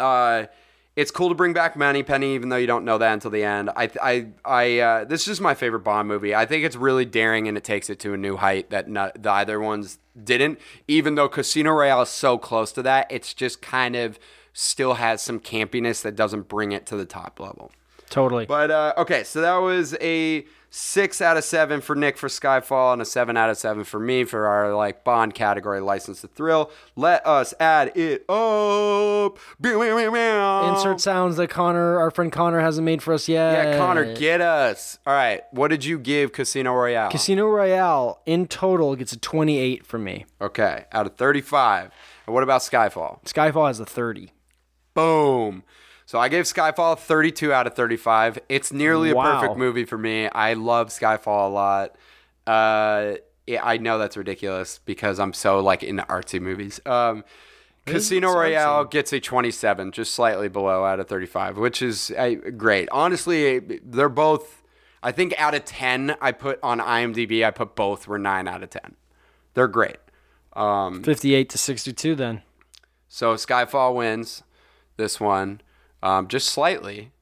uh, 0.00 0.44
it's 0.94 1.10
cool 1.10 1.30
to 1.30 1.34
bring 1.34 1.52
back 1.52 1.74
Moneypenny, 1.76 2.34
even 2.34 2.50
though 2.50 2.56
you 2.56 2.66
don't 2.66 2.84
know 2.84 2.98
that 2.98 3.12
until 3.12 3.30
the 3.30 3.42
end. 3.42 3.70
I, 3.70 3.90
I, 4.02 4.26
I. 4.44 4.78
Uh, 4.78 5.04
this 5.04 5.26
is 5.26 5.40
my 5.40 5.54
favorite 5.54 5.80
Bond 5.80 6.06
movie. 6.06 6.34
I 6.34 6.44
think 6.44 6.64
it's 6.64 6.76
really 6.76 7.04
daring 7.04 7.48
and 7.48 7.56
it 7.56 7.64
takes 7.64 7.88
it 7.88 7.98
to 8.00 8.12
a 8.12 8.16
new 8.16 8.36
height 8.36 8.70
that 8.70 8.88
not, 8.88 9.22
the 9.22 9.30
either 9.30 9.58
ones 9.58 9.98
didn't. 10.22 10.58
Even 10.88 11.14
though 11.14 11.28
Casino 11.28 11.70
Royale 11.70 12.02
is 12.02 12.10
so 12.10 12.36
close 12.36 12.72
to 12.72 12.82
that, 12.82 13.06
it's 13.10 13.32
just 13.32 13.62
kind 13.62 13.96
of 13.96 14.18
still 14.52 14.94
has 14.94 15.22
some 15.22 15.40
campiness 15.40 16.02
that 16.02 16.14
doesn't 16.14 16.48
bring 16.48 16.72
it 16.72 16.84
to 16.86 16.96
the 16.96 17.06
top 17.06 17.40
level. 17.40 17.72
totally 18.10 18.44
But 18.44 18.70
uh, 18.70 18.92
okay, 18.98 19.24
so 19.24 19.40
that 19.40 19.56
was 19.56 19.96
a 20.00 20.44
six 20.74 21.20
out 21.20 21.36
of 21.36 21.44
seven 21.44 21.82
for 21.82 21.94
Nick 21.94 22.16
for 22.16 22.28
Skyfall 22.28 22.94
and 22.94 23.02
a 23.02 23.04
seven 23.04 23.36
out 23.36 23.50
of 23.50 23.58
seven 23.58 23.84
for 23.84 24.00
me 24.00 24.24
for 24.24 24.46
our 24.46 24.74
like 24.74 25.04
Bond 25.04 25.34
category 25.34 25.80
license 25.80 26.22
to 26.22 26.28
thrill. 26.28 26.70
Let 26.96 27.26
us 27.26 27.52
add 27.60 27.94
it 27.94 28.24
up. 28.30 29.38
insert 29.62 31.00
sounds 31.00 31.36
that 31.36 31.50
Connor, 31.50 31.98
our 31.98 32.10
friend 32.10 32.32
Connor, 32.32 32.60
hasn't 32.60 32.86
made 32.86 33.02
for 33.02 33.12
us 33.12 33.28
yet. 33.28 33.52
Yeah, 33.68 33.78
Connor, 33.78 34.14
get 34.14 34.40
us. 34.40 34.98
All 35.06 35.12
right, 35.12 35.42
what 35.50 35.68
did 35.68 35.84
you 35.84 35.98
give 35.98 36.32
Casino 36.32 36.72
Royale? 36.72 37.10
Casino 37.10 37.46
Royale 37.48 38.20
in 38.24 38.46
total 38.46 38.96
gets 38.96 39.12
a 39.12 39.18
28 39.18 39.84
from 39.86 40.04
me. 40.04 40.24
okay, 40.40 40.86
out 40.92 41.06
of 41.06 41.16
thirty-five. 41.16 41.90
And 42.26 42.32
what 42.34 42.42
about 42.44 42.62
Skyfall? 42.62 43.22
Skyfall 43.24 43.66
has 43.66 43.78
a 43.80 43.84
30. 43.84 44.30
Boom. 44.94 45.64
So 46.12 46.18
I 46.18 46.28
gave 46.28 46.44
Skyfall 46.44 46.98
32 46.98 47.54
out 47.54 47.66
of 47.66 47.72
35. 47.72 48.38
It's 48.50 48.70
nearly 48.70 49.12
a 49.12 49.14
perfect 49.14 49.56
movie 49.56 49.86
for 49.86 49.96
me. 49.96 50.28
I 50.28 50.52
love 50.52 50.88
Skyfall 50.88 51.46
a 51.46 51.50
lot. 51.50 51.96
Uh, 52.46 53.14
yeah, 53.46 53.64
I 53.64 53.78
know 53.78 53.96
that's 53.96 54.18
ridiculous 54.18 54.78
because 54.84 55.18
I'm 55.18 55.32
so 55.32 55.60
like 55.60 55.82
into 55.82 56.02
artsy 56.02 56.38
movies. 56.38 56.82
Um, 56.84 57.24
Casino 57.86 58.30
Royale 58.30 58.84
gets 58.84 59.14
a 59.14 59.20
27, 59.20 59.92
just 59.92 60.12
slightly 60.12 60.48
below 60.48 60.84
out 60.84 61.00
of 61.00 61.08
35, 61.08 61.56
which 61.56 61.80
is 61.80 62.10
uh, 62.18 62.34
great. 62.58 62.90
Honestly, 62.92 63.60
they're 63.82 64.10
both. 64.10 64.62
I 65.02 65.12
think 65.12 65.32
out 65.40 65.54
of 65.54 65.64
10, 65.64 66.16
I 66.20 66.32
put 66.32 66.58
on 66.62 66.78
IMDb. 66.78 67.42
I 67.42 67.52
put 67.52 67.74
both 67.74 68.06
were 68.06 68.18
nine 68.18 68.48
out 68.48 68.62
of 68.62 68.68
10. 68.68 68.96
They're 69.54 69.66
great. 69.66 69.96
Um, 70.52 71.02
58 71.04 71.48
to 71.48 71.56
62 71.56 72.14
then. 72.16 72.42
so 73.08 73.34
Skyfall 73.36 73.94
wins 73.94 74.42
this 74.98 75.18
one, 75.18 75.62
um, 76.02 76.28
just 76.28 76.48
slightly. 76.48 77.12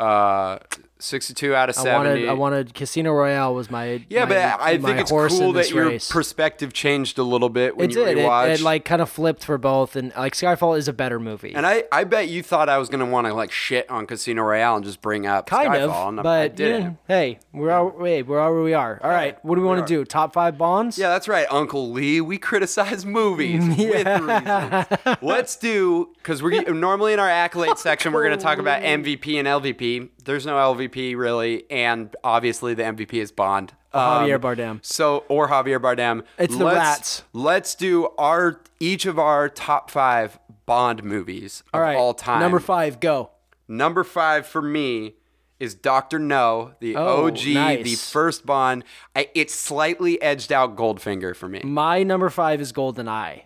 Uh, 0.00 0.58
62 1.04 1.54
out 1.54 1.68
of 1.70 1.78
I 1.78 1.82
70. 1.82 2.08
wanted, 2.10 2.28
I 2.28 2.32
wanted 2.32 2.74
Casino 2.74 3.12
Royale 3.12 3.54
was 3.54 3.70
my 3.70 4.04
yeah, 4.08 4.20
my- 4.24 4.28
but 4.28 4.38
I 4.60 4.78
think 4.78 5.00
it's 5.00 5.10
cool 5.10 5.52
that 5.52 5.70
your 5.70 5.88
race. 5.88 6.10
perspective 6.10 6.72
changed 6.72 7.18
a 7.18 7.22
little 7.22 7.48
bit 7.48 7.76
when 7.76 7.90
it 7.90 7.94
you 7.96 8.04
did. 8.04 8.18
It, 8.18 8.20
rewatched. 8.22 8.54
it 8.54 8.60
like 8.60 8.84
kind 8.84 9.02
of 9.02 9.08
flipped 9.10 9.44
for 9.44 9.58
both, 9.58 9.96
and 9.96 10.12
like 10.16 10.34
Skyfall 10.34 10.76
is 10.78 10.88
a 10.88 10.92
better 10.92 11.20
movie. 11.20 11.54
and 11.54 11.66
I, 11.66 11.84
I 11.92 12.04
bet 12.04 12.28
you 12.28 12.42
thought 12.42 12.68
I 12.68 12.78
was 12.78 12.88
gonna 12.88 13.06
want 13.06 13.26
to 13.26 13.34
like 13.34 13.52
shit 13.52 13.88
on 13.90 14.06
Casino 14.06 14.42
Royale 14.42 14.76
and 14.76 14.84
just 14.84 15.00
bring 15.00 15.26
up 15.26 15.46
kind 15.46 15.68
Skyfall, 15.68 16.12
of, 16.12 16.18
I 16.20 16.22
but 16.22 16.56
didn't. 16.56 16.82
yeah, 16.82 17.16
hey, 17.16 17.38
we're 17.52 17.70
all, 17.70 17.90
wait, 17.90 18.22
we're 18.22 18.40
all 18.40 18.52
where 18.52 18.62
we 18.62 18.74
are. 18.74 19.00
All 19.02 19.10
right, 19.10 19.42
what 19.44 19.56
do 19.56 19.60
we 19.60 19.66
want 19.66 19.86
to 19.86 19.92
do? 19.94 20.04
Top 20.04 20.32
five 20.32 20.56
Bonds? 20.58 20.96
Yeah, 20.98 21.10
that's 21.10 21.28
right, 21.28 21.46
Uncle 21.50 21.90
Lee. 21.92 22.20
We 22.20 22.38
criticize 22.38 23.04
movies 23.04 23.62
with 23.68 24.06
reasons. 24.06 25.18
Let's 25.22 25.56
do 25.56 26.08
because 26.16 26.42
we're 26.42 26.62
normally 26.72 27.12
in 27.12 27.18
our 27.18 27.28
accolade 27.28 27.78
section. 27.78 28.12
We're 28.12 28.24
going 28.24 28.38
to 28.38 28.42
talk 28.42 28.58
about 28.58 28.82
MVP 28.82 29.38
and 29.38 29.46
LVP. 29.48 30.08
There's 30.24 30.46
no 30.46 30.54
LVP 30.56 31.16
really, 31.16 31.64
and 31.70 32.14
obviously 32.24 32.74
the 32.74 32.82
MVP 32.82 33.14
is 33.14 33.32
Bond. 33.32 33.72
Javier 33.92 34.34
Um, 34.36 34.40
Bardem. 34.40 34.84
So 34.84 35.24
or 35.28 35.48
Javier 35.48 35.78
Bardem. 35.80 36.24
It's 36.38 36.56
the 36.56 36.64
let's, 36.64 36.76
rats. 36.76 37.22
Let's 37.32 37.74
do 37.74 38.08
our 38.18 38.60
each 38.80 39.06
of 39.06 39.18
our 39.18 39.48
top 39.48 39.90
five 39.90 40.38
Bond 40.66 41.04
movies 41.04 41.62
of 41.72 41.78
All 41.78 41.80
right. 41.80 41.96
all 41.96 42.14
time. 42.14 42.40
Number 42.40 42.58
five, 42.58 42.98
go. 43.00 43.30
Number 43.68 44.02
five 44.02 44.46
for 44.46 44.60
me 44.62 45.14
is 45.60 45.74
Doctor 45.74 46.18
No, 46.18 46.72
the 46.80 46.96
Oh, 46.96 47.26
OG, 47.28 47.36
the 47.84 47.94
first 47.94 48.44
Bond. 48.44 48.82
I, 49.14 49.28
it's 49.34 49.54
slightly 49.54 50.20
edged 50.20 50.52
out 50.52 50.74
Goldfinger 50.76 51.36
for 51.36 51.48
me. 51.48 51.60
My 51.62 52.02
number 52.02 52.28
five 52.30 52.60
is 52.60 52.72
GoldenEye. 52.72 53.42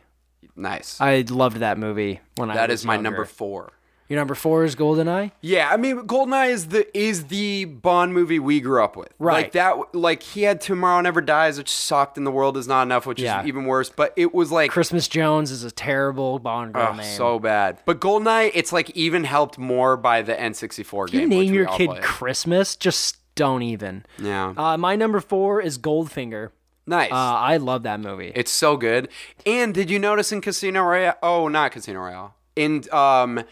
Nice. 0.56 1.00
I 1.00 1.24
loved 1.28 1.58
that 1.58 1.78
movie 1.78 2.20
when 2.36 2.50
I 2.50 2.54
that 2.54 2.70
is 2.70 2.84
my 2.84 2.94
younger. 2.94 3.10
number 3.10 3.24
four. 3.26 3.72
Your 4.08 4.18
number 4.18 4.34
four 4.34 4.64
is 4.64 4.74
GoldenEye. 4.74 5.32
Yeah, 5.42 5.68
I 5.70 5.76
mean, 5.76 5.98
Goldeneye 6.06 6.48
is 6.50 6.68
the 6.68 6.86
is 6.98 7.26
the 7.26 7.66
Bond 7.66 8.14
movie 8.14 8.38
we 8.38 8.58
grew 8.60 8.82
up 8.82 8.96
with. 8.96 9.08
Right. 9.18 9.42
Like 9.44 9.52
that. 9.52 9.94
Like 9.94 10.22
he 10.22 10.42
had 10.42 10.60
Tomorrow 10.62 11.02
Never 11.02 11.20
Dies, 11.20 11.58
which 11.58 11.68
sucked, 11.70 12.16
and 12.16 12.26
The 12.26 12.30
World 12.30 12.56
Is 12.56 12.66
Not 12.66 12.82
Enough, 12.84 13.04
which 13.06 13.20
Yeah. 13.20 13.42
is 13.42 13.46
even 13.46 13.66
worse. 13.66 13.90
But 13.90 14.14
it 14.16 14.32
was 14.34 14.50
like 14.50 14.70
Christmas 14.70 15.08
Jones 15.08 15.50
is 15.50 15.62
a 15.62 15.70
terrible 15.70 16.38
Bond 16.38 16.72
girl 16.72 16.88
ugh, 16.88 16.96
name. 16.96 17.16
so 17.16 17.38
bad. 17.38 17.80
But 17.84 18.00
Goldeneye, 18.00 18.50
it's 18.54 18.72
like 18.72 18.88
even 18.96 19.24
helped 19.24 19.58
more 19.58 19.96
by 19.98 20.22
the 20.22 20.34
N64 20.34 21.12
you 21.12 21.20
game. 21.20 21.28
which 21.28 21.38
name 21.46 21.54
your 21.54 21.66
kid 21.66 21.90
played. 21.90 22.02
Christmas? 22.02 22.76
Just 22.76 23.18
don't 23.34 23.62
even. 23.62 24.06
Yeah. 24.18 24.54
Uh, 24.56 24.76
my 24.78 24.96
number 24.96 25.20
four 25.20 25.60
is 25.60 25.78
Goldfinger. 25.78 26.50
nice. 26.86 27.12
Uh, 27.12 27.14
I 27.14 27.58
love 27.58 27.82
that 27.82 28.00
movie. 28.00 28.32
It's 28.34 28.50
so 28.50 28.78
good. 28.78 29.10
And 29.44 29.74
did 29.74 29.90
you 29.90 29.98
notice 29.98 30.32
in 30.32 30.40
Casino 30.40 30.82
Royale? 30.82 31.16
Oh, 31.22 31.48
not 31.48 31.72
Casino 31.72 32.00
Royale. 32.00 32.34
In 32.56 32.82
um, 32.90 33.42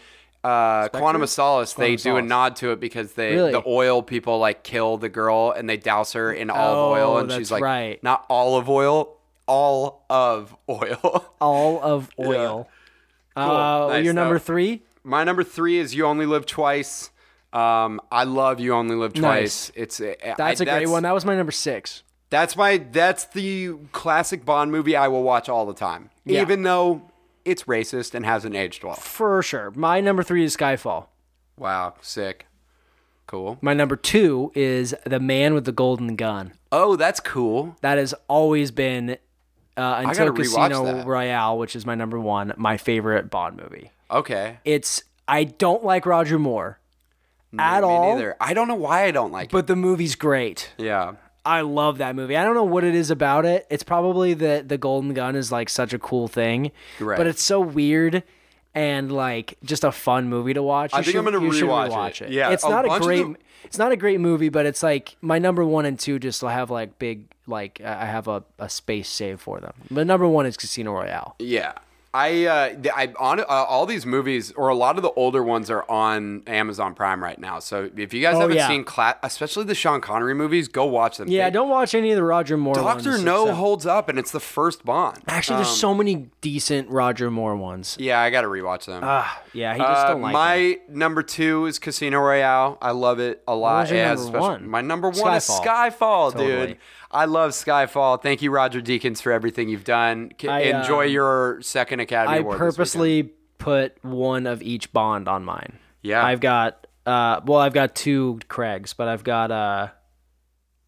uh, 0.47 0.89
Quantum 0.89 1.21
of 1.21 1.29
Solace, 1.29 1.73
they 1.73 1.95
Quantum 1.95 2.11
do 2.13 2.17
a 2.17 2.21
nod 2.21 2.55
to 2.57 2.71
it 2.71 2.79
because 2.79 3.13
they 3.13 3.35
Really? 3.35 3.51
the 3.51 3.63
oil 3.65 4.01
people 4.01 4.39
like 4.39 4.63
kill 4.63 4.97
the 4.97 5.09
girl 5.09 5.51
and 5.51 5.69
they 5.69 5.77
douse 5.77 6.13
her 6.13 6.31
in 6.31 6.49
olive 6.49 6.77
oil, 6.97 7.13
Oh, 7.13 7.17
and 7.17 7.31
she's 7.31 7.51
like, 7.51 7.61
right. 7.63 8.01
not 8.03 8.25
olive 8.29 8.69
oil, 8.69 9.17
all 9.47 10.05
of 10.09 10.55
oil. 10.69 11.25
All 11.41 11.79
of 11.83 12.09
oil. 12.19 12.67
Uh, 13.35 13.87
Nice, 13.91 14.03
your 14.05 14.13
number 14.13 14.35
though. 14.35 14.39
three? 14.39 14.81
My 15.03 15.23
number 15.23 15.43
three 15.43 15.77
is 15.77 15.93
You 15.95 16.05
Only 16.05 16.25
Live 16.25 16.45
Twice. 16.45 17.11
Um, 17.53 18.01
I 18.11 18.23
love 18.25 18.59
You 18.59 18.73
Only 18.73 18.95
Live 18.95 19.13
Twice. 19.13 19.69
Nice. 19.69 19.71
It's 19.75 20.01
uh, 20.01 20.13
I- 20.25 20.33
That's 20.37 20.59
a 20.59 20.65
great 20.65 20.87
one. 20.89 21.03
That 21.03 21.13
was 21.13 21.23
my 21.25 21.35
number 21.35 21.51
six. 21.51 22.03
That's 22.29 22.57
my 22.57 22.77
that's 22.77 23.23
the 23.25 23.75
classic 23.93 24.43
Bond 24.43 24.69
movie 24.71 24.95
I 24.97 25.07
will 25.07 25.23
watch 25.23 25.47
all 25.47 25.65
the 25.65 25.73
time, 25.73 26.09
Yeah. 26.25 26.41
even 26.41 26.63
though 26.63 27.03
it's 27.47 27.63
racist 27.63 28.13
and 28.13 28.25
hasn't 28.25 28.55
aged 28.55 28.83
well. 28.83 28.95
For 28.95 29.41
sure. 29.41 29.71
My 29.71 30.01
number 30.01 30.21
three 30.23 30.43
is 30.43 30.55
Skyfall. 30.55 31.07
Wow, 31.57 31.95
sick. 32.01 32.45
Cool. 33.25 33.57
My 33.61 33.73
number 33.73 33.95
two 33.95 34.51
is 34.55 34.93
The 35.05 35.19
Man 35.19 35.53
with 35.53 35.65
the 35.65 35.71
Golden 35.71 36.15
Gun. 36.15 36.53
Oh, 36.71 36.95
that's 36.95 37.19
cool. 37.19 37.75
That 37.81 37.97
has 37.97 38.13
always 38.27 38.71
been, 38.71 39.17
uh, 39.75 40.03
until 40.05 40.31
Casino. 40.33 41.03
Royale, 41.03 41.57
which 41.57 41.75
is 41.75 41.85
my 41.85 41.95
number 41.95 42.19
one, 42.19 42.53
my 42.57 42.77
favorite 42.77 43.29
Bond 43.29 43.57
movie. 43.57 43.91
Okay. 44.11 44.59
It's, 44.63 45.03
I 45.27 45.43
don't 45.45 45.83
like 45.83 46.05
Roger 46.05 46.39
Moore 46.39 46.79
at 47.57 47.81
Me 47.83 47.89
all, 47.89 48.15
neither. 48.15 48.35
I 48.39 48.53
don't 48.53 48.67
know 48.67 48.75
why 48.75 49.03
I 49.05 49.11
don't 49.11 49.31
like 49.31 49.45
it. 49.45 49.51
but 49.51 49.67
the 49.67 49.75
movie's 49.75 50.15
great. 50.15 50.71
Yeah. 50.77 51.15
I 51.47 51.61
love 51.61 51.97
that 51.99 52.15
movie. 52.15 52.35
I 52.35 52.43
don't 52.43 52.53
know 52.55 52.63
what 52.65 52.83
it 52.83 52.93
is 52.93 53.09
about 53.09 53.45
it. 53.45 53.65
It's 53.69 53.83
probably 53.83 54.33
that 54.35 54.67
the 54.69 54.77
Golden 54.77 55.13
Gun 55.13 55.35
is 55.35 55.51
like 55.51 55.69
such 55.69 55.93
a 55.93 55.99
cool 55.99 56.27
thing, 56.27 56.71
Right. 56.99 57.17
but 57.17 57.25
it's 57.27 57.41
so 57.41 57.59
weird 57.59 58.23
and 58.75 59.11
like 59.11 59.57
just 59.63 59.83
a 59.83 59.91
fun 59.91 60.29
movie 60.29 60.53
to 60.53 60.61
watch. 60.61 60.93
I 60.93 60.99
You 60.99 61.03
think 61.05 61.17
I'm 61.17 61.23
gonna 61.25 61.39
rewatch 61.39 61.89
rewatch 61.89 62.21
it. 62.21 62.31
Yeah, 62.31 62.51
it's 62.51 62.63
a 62.63 62.69
not 62.69 62.85
a 62.85 62.99
great. 62.99 63.23
the- 63.25 63.35
It's 63.63 63.77
not 63.77 63.91
a 63.91 63.97
great 63.97 64.19
movie, 64.19 64.49
but 64.49 64.65
it's 64.65 64.83
like 64.83 65.15
my 65.21 65.39
number 65.39 65.65
one 65.65 65.85
and 65.85 65.97
two 65.99 66.19
just 66.19 66.41
have 66.41 66.69
like 66.69 66.99
big 66.99 67.25
like 67.47 67.81
I 67.83 68.05
have 68.05 68.27
a, 68.27 68.43
a 68.59 68.69
space 68.69 69.09
save 69.09 69.41
for 69.41 69.59
them. 69.59 69.73
But 69.89 70.05
number 70.05 70.27
one 70.27 70.45
is 70.45 70.57
Casino 70.57 70.91
Royale. 70.93 71.35
Yeah. 71.39 71.73
I, 72.17 72.45
uh, 72.45 72.75
I 72.95 73.13
on 73.19 73.39
uh, 73.39 73.43
all 73.45 73.85
these 73.85 74.05
movies 74.05 74.51
or 74.53 74.69
a 74.69 74.75
lot 74.75 74.97
of 74.97 75.03
the 75.03 75.11
older 75.11 75.43
ones 75.43 75.69
are 75.69 75.85
on 75.89 76.41
Amazon 76.47 76.95
Prime 76.95 77.21
right 77.23 77.37
now. 77.39 77.59
So 77.59 77.89
if 77.95 78.13
you 78.13 78.21
guys 78.21 78.35
Oh, 78.35 78.39
haven't 78.41 78.55
yeah. 78.57 78.67
seen, 78.67 78.83
cla- 78.83 79.17
especially 79.21 79.65
the 79.65 79.75
Sean 79.75 80.01
Connery 80.01 80.33
movies, 80.33 80.67
go 80.67 80.85
watch 80.85 81.17
them. 81.17 81.27
Yeah, 81.27 81.45
They- 81.45 81.53
don't 81.53 81.69
watch 81.69 81.93
any 81.93 82.09
of 82.11 82.15
the 82.15 82.23
Roger 82.23 82.57
Moore 82.57 82.73
ones. 82.73 83.03
Doctor 83.05 83.17
No 83.23 83.43
except- 83.43 83.57
holds 83.57 83.85
up, 83.85 84.09
and 84.09 84.17
it's 84.17 84.31
the 84.31 84.39
first 84.39 84.83
Bond. 84.83 85.19
Actually, 85.27 85.57
there's 85.57 85.69
Um, 85.69 85.75
so 85.75 85.93
many 85.93 86.27
decent 86.41 86.89
Roger 86.89 87.29
Moore 87.29 87.55
ones. 87.55 87.95
Yeah, 87.99 88.19
I 88.19 88.29
got 88.31 88.41
to 88.41 88.47
rewatch 88.47 88.85
them. 88.85 89.01
Ah, 89.05 89.39
yeah, 89.53 89.73
he 89.73 89.79
just 89.79 89.89
Uh, 89.91 90.07
don't 90.09 90.21
like 90.21 90.33
my 90.33 90.57
them. 90.87 90.97
number 90.99 91.21
two 91.23 91.65
is 91.67 91.77
Casino 91.77 92.19
Royale. 92.19 92.77
I 92.81 92.91
love 92.91 93.19
it 93.19 93.43
a 93.47 93.53
lot. 93.55 93.91
It 93.91 94.17
number? 94.17 94.59
My 94.59 94.81
number 94.81 95.09
one 95.11 95.35
is 95.35 95.43
Skyfall. 95.47 95.65
Skyfall, 95.65 96.31
Totally. 96.33 96.67
dude. 96.67 96.77
I 97.11 97.25
love 97.25 97.51
Skyfall. 97.51 98.21
Thank 98.21 98.41
you, 98.41 98.51
Roger 98.51 98.81
Deakins, 98.81 99.21
for 99.21 99.31
everything 99.31 99.69
you've 99.69 99.83
done. 99.85 100.29
K- 100.37 100.47
I, 100.49 100.71
uh, 100.71 100.79
Enjoy 100.81 101.03
your 101.03 101.61
second 101.61 102.01
Academy 102.01 102.35
I 102.35 102.39
Award. 102.39 102.55
weekend. 102.55 102.75
purposely 102.75 103.23
put 103.57 104.03
one 104.03 104.45
of 104.45 104.61
each 104.61 104.91
Bond 104.93 105.27
on 105.27 105.43
mine. 105.45 105.79
Yeah. 106.01 106.23
I've 106.25 106.39
got 106.41 106.85
uh 107.05 107.39
well 107.45 107.59
I've 107.59 107.73
got 107.73 107.95
two 107.95 108.39
Craigs, 108.49 108.93
but 108.93 109.07
I've 109.07 109.23
got 109.23 109.51
uh 109.51 109.87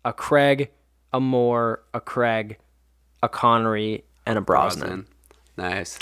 a 0.05 0.13
Craig, 0.13 0.69
a 1.13 1.19
Moore, 1.19 1.83
a 1.93 1.99
Craig, 2.01 2.57
a 3.23 3.29
Connery, 3.29 4.03
and 4.25 4.37
a 4.37 4.41
Brosnan. 4.41 4.87
Brosnan. 4.87 5.07
Nice. 5.57 5.97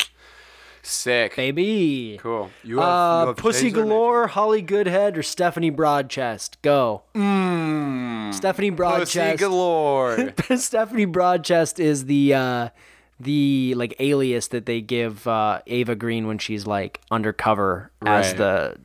Sick. 0.88 1.36
Baby. 1.36 2.20
Cool. 2.22 2.50
You 2.64 2.80
have, 2.80 2.88
Uh, 2.88 3.22
you 3.22 3.28
have 3.28 3.38
Pussy. 3.38 3.72
Galore, 3.72 4.28
Holly 4.28 4.62
Goodhead, 4.62 5.18
or 5.18 5.24
Stephanie 5.24 5.72
Broadchest? 5.72 6.56
Go. 6.62 7.04
Mmm. 7.14 8.34
Stephanie 8.34 8.72
Broadchest. 8.72 9.32
Pussy 9.32 9.38
galore. 9.38 10.34
Stephanie 10.58 11.06
Broadchest 11.08 11.80
is 11.80 12.06
the 12.06 12.34
uh 12.34 12.70
the 13.20 13.74
like 13.76 13.96
alias 14.00 14.48
that 14.50 14.66
they 14.66 14.82
give 14.82 15.28
uh 15.28 15.62
Eva 15.66 15.96
Green 15.96 16.28
when 16.28 16.38
she's 16.38 16.68
like 16.68 17.02
undercover 17.12 17.92
as 18.06 18.34
the 18.36 18.76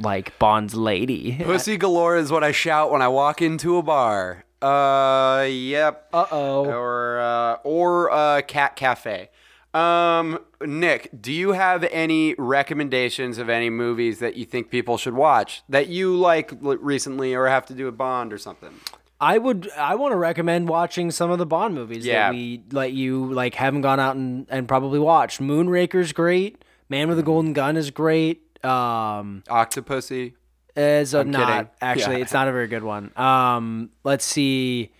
like 0.00 0.38
Bond's 0.38 0.74
lady. 0.74 1.38
Pussy 1.42 1.76
galore 1.76 2.16
is 2.16 2.30
what 2.30 2.44
I 2.44 2.52
shout 2.52 2.90
when 2.90 3.02
I 3.02 3.08
walk 3.08 3.42
into 3.42 3.76
a 3.76 3.82
bar. 3.82 4.44
Uh, 4.62 5.46
yep. 5.48 6.08
Uh-oh. 6.12 6.64
Or 6.66 7.20
uh, 7.20 7.54
or 7.64 8.10
uh, 8.10 8.42
cat 8.42 8.74
cafe. 8.76 9.30
Um, 9.74 10.38
Nick, 10.64 11.10
do 11.20 11.32
you 11.32 11.52
have 11.52 11.84
any 11.84 12.34
recommendations 12.38 13.38
of 13.38 13.48
any 13.48 13.70
movies 13.70 14.18
that 14.20 14.34
you 14.36 14.44
think 14.44 14.70
people 14.70 14.96
should 14.96 15.14
watch 15.14 15.62
that 15.68 15.88
you 15.88 16.16
like 16.16 16.50
recently, 16.60 17.34
or 17.34 17.46
have 17.46 17.66
to 17.66 17.74
do 17.74 17.86
a 17.86 17.92
Bond 17.92 18.32
or 18.32 18.38
something? 18.38 18.70
I 19.20 19.36
would 19.38 19.68
I 19.76 19.94
want 19.96 20.12
to 20.12 20.16
recommend 20.16 20.68
watching 20.68 21.10
some 21.10 21.30
of 21.30 21.38
the 21.38 21.46
Bond 21.46 21.74
movies 21.74 22.06
Yeah. 22.06 22.28
that 22.28 22.34
we 22.34 22.62
let 22.70 22.92
you 22.92 23.32
like 23.32 23.54
haven't 23.56 23.80
gone 23.82 23.98
out 24.00 24.16
and, 24.16 24.46
and 24.48 24.68
probably 24.68 24.98
watched. 25.00 25.40
Moonraker's 25.40 26.12
great. 26.12 26.64
Man 26.88 27.08
with 27.08 27.18
a 27.18 27.22
Golden 27.24 27.52
Gun 27.52 27.76
is 27.76 27.90
great. 27.90 28.42
Um 28.64 29.42
Octopussy. 29.48 30.34
is 30.76 31.14
a 31.14 31.24
not 31.24 31.46
kidding. 31.48 31.70
actually 31.80 32.16
Yeah. 32.16 32.22
it's 32.22 32.32
not 32.32 32.46
a 32.48 32.52
very 32.52 32.68
good 32.68 32.84
one. 32.84 33.10
Um 33.18 33.90
let's 34.04 34.24
see 34.24 34.92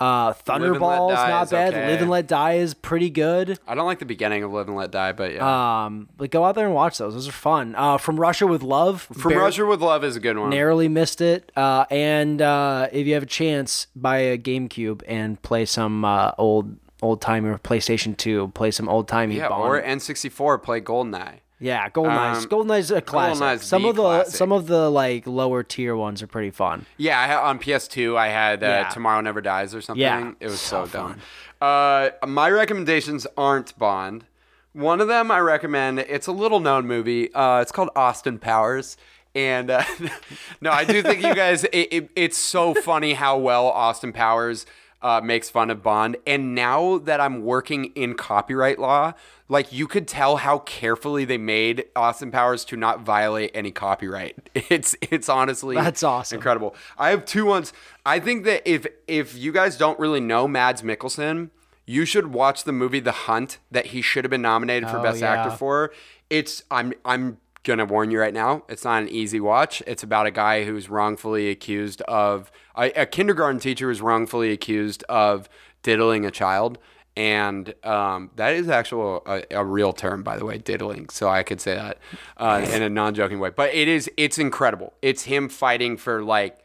uh 0.00 0.32
Thunderball's 0.32 1.12
not 1.12 1.50
bad. 1.50 1.72
okay. 1.74 1.86
Live 1.92 2.00
and 2.02 2.10
Let 2.10 2.26
Die 2.26 2.52
is 2.54 2.74
pretty 2.74 3.10
good. 3.10 3.58
I 3.66 3.74
don't 3.74 3.86
like 3.86 4.00
the 4.00 4.04
beginning 4.04 4.42
of 4.42 4.52
Live 4.52 4.66
and 4.68 4.76
Let 4.76 4.90
Die, 4.90 5.12
but 5.12 5.32
yeah. 5.32 5.84
Um, 5.84 6.08
but 6.16 6.30
go 6.30 6.44
out 6.44 6.54
there 6.56 6.66
and 6.66 6.74
watch 6.74 6.98
those. 6.98 7.14
Those 7.14 7.28
are 7.28 7.32
fun. 7.32 7.74
Uh, 7.76 7.98
From 7.98 8.18
Russia 8.18 8.46
with 8.46 8.62
Love. 8.62 9.02
From 9.02 9.34
Russia 9.34 9.64
with 9.64 9.80
Love 9.80 10.02
is 10.04 10.16
a 10.16 10.20
good 10.20 10.36
one. 10.38 10.50
Narrowly 10.50 10.88
missed 10.88 11.20
it. 11.20 11.52
Uh, 11.56 11.84
and 11.90 12.42
uh, 12.42 12.88
if 12.92 13.06
you 13.06 13.14
have 13.14 13.22
a 13.22 13.26
chance, 13.26 13.86
buy 13.94 14.18
a 14.18 14.38
GameCube 14.38 15.02
and 15.06 15.40
play 15.42 15.64
some 15.64 16.04
uh, 16.04 16.32
old 16.38 16.76
old 17.02 17.20
timey 17.20 17.50
PlayStation 17.58 18.16
Two. 18.16 18.48
Play 18.54 18.70
some 18.70 18.88
old 18.88 19.06
timey 19.08 19.36
yeah, 19.36 19.48
Bond. 19.48 19.62
or 19.62 19.80
N64, 19.82 20.62
play 20.62 20.80
GoldenEye. 20.80 21.40
Yeah, 21.60 21.88
GoldenEye's 21.88 22.44
um, 22.44 22.50
GoldenEye's 22.50 22.90
a 22.90 23.00
classic. 23.00 23.42
GoldenEye's 23.42 23.62
some 23.62 23.84
of 23.84 23.96
the 23.96 24.02
classic. 24.02 24.34
some 24.34 24.52
of 24.52 24.66
the 24.66 24.90
like 24.90 25.26
lower 25.26 25.62
tier 25.62 25.94
ones 25.96 26.22
are 26.22 26.26
pretty 26.26 26.50
fun. 26.50 26.86
Yeah, 26.96 27.18
I 27.18 27.26
had, 27.26 27.38
on 27.38 27.58
PS2, 27.58 28.16
I 28.16 28.28
had 28.28 28.62
uh, 28.62 28.66
Yeah. 28.66 28.88
Tomorrow 28.88 29.20
Never 29.20 29.40
Dies 29.40 29.74
or 29.74 29.80
something. 29.80 30.02
Yeah, 30.02 30.32
it 30.40 30.46
was 30.46 30.60
so 30.60 30.84
so, 30.86 30.92
dumb. 30.92 31.20
Uh, 31.60 32.10
my 32.26 32.50
recommendations 32.50 33.26
aren't 33.36 33.78
Bond. 33.78 34.24
One 34.72 35.00
of 35.00 35.08
them 35.08 35.30
I 35.30 35.38
recommend. 35.38 36.00
It's 36.00 36.26
a 36.26 36.32
little 36.32 36.60
known 36.60 36.86
movie. 36.86 37.32
Uh, 37.32 37.60
it's 37.60 37.70
called 37.72 37.90
Austin 37.94 38.38
Powers. 38.38 38.96
And 39.34 39.70
uh, 39.70 39.84
no, 40.60 40.70
I 40.70 40.84
do 40.84 41.00
think 41.02 41.22
you 41.22 41.34
guys. 41.34 41.64
It, 41.72 41.88
it, 41.92 42.10
it's 42.14 42.36
so 42.36 42.74
funny 42.74 43.14
how 43.14 43.38
well 43.38 43.68
Austin 43.68 44.12
Powers 44.12 44.66
uh, 45.02 45.20
makes 45.22 45.48
fun 45.50 45.70
of 45.70 45.82
Bond. 45.82 46.16
And 46.26 46.54
now 46.54 46.98
that 46.98 47.20
I'm 47.20 47.42
working 47.44 47.86
in 47.94 48.14
copyright 48.14 48.78
law, 48.78 49.14
like 49.48 49.72
you 49.72 49.86
could 49.86 50.08
tell 50.08 50.36
how 50.38 50.58
carefully 50.60 51.24
they 51.24 51.36
made 51.38 51.84
Austin 51.94 52.30
Powers 52.30 52.64
to 52.66 52.76
not 52.76 53.00
violate 53.02 53.50
any 53.54 53.70
copyright. 53.70 54.36
It's 54.70 54.96
it's 55.02 55.28
honestly 55.28 55.76
That's 55.76 56.02
awesome. 56.02 56.36
incredible. 56.36 56.74
I 56.98 57.10
have 57.10 57.24
two 57.24 57.44
ones. 57.44 57.72
I 58.06 58.18
think 58.20 58.44
that 58.44 58.62
if 58.68 58.86
if 59.06 59.36
you 59.36 59.52
guys 59.52 59.76
don't 59.76 59.98
really 59.98 60.20
know 60.20 60.48
Mads 60.48 60.82
Mikkelsen, 60.82 61.50
you 61.86 62.04
should 62.06 62.32
watch 62.32 62.64
the 62.64 62.72
movie 62.72 63.00
The 63.00 63.12
Hunt 63.12 63.58
that 63.70 63.86
he 63.86 64.00
should 64.00 64.24
have 64.24 64.30
been 64.30 64.42
nominated 64.42 64.88
for 64.88 64.98
Oh, 64.98 65.02
Best 65.02 65.20
yeah. 65.20 65.32
Actor 65.34 65.56
for. 65.56 65.92
It's 66.30 66.62
I'm 66.70 66.94
I'm 67.04 67.38
gonna 67.62 67.84
warn 67.84 68.10
you 68.10 68.18
right 68.20 68.34
now, 68.34 68.62
it's 68.68 68.84
not 68.84 69.02
an 69.02 69.08
easy 69.08 69.40
watch. 69.40 69.82
It's 69.86 70.02
about 70.02 70.26
a 70.26 70.30
guy 70.30 70.64
who's 70.64 70.88
wrongfully 70.90 71.48
accused 71.50 72.00
of 72.02 72.50
a, 72.76 72.90
a 72.92 73.06
kindergarten 73.06 73.58
teacher 73.60 73.86
was 73.88 74.00
wrongfully 74.02 74.50
accused 74.52 75.02
of 75.08 75.48
diddling 75.82 76.24
a 76.26 76.30
child, 76.30 76.78
and 77.16 77.72
um, 77.84 78.30
that 78.36 78.54
is 78.54 78.68
actual 78.68 79.22
a, 79.26 79.42
a 79.50 79.64
real 79.64 79.92
term, 79.92 80.22
by 80.22 80.36
the 80.36 80.44
way, 80.44 80.58
diddling. 80.58 81.08
So 81.10 81.28
I 81.28 81.42
could 81.42 81.60
say 81.60 81.74
that 81.74 81.98
uh, 82.36 82.66
in 82.72 82.82
a 82.82 82.88
non-joking 82.88 83.38
way. 83.38 83.50
But 83.50 83.72
it 83.74 83.88
is 83.88 84.10
it's 84.16 84.38
incredible. 84.38 84.94
It's 85.02 85.24
him 85.24 85.48
fighting 85.48 85.96
for 85.96 86.22
like 86.22 86.58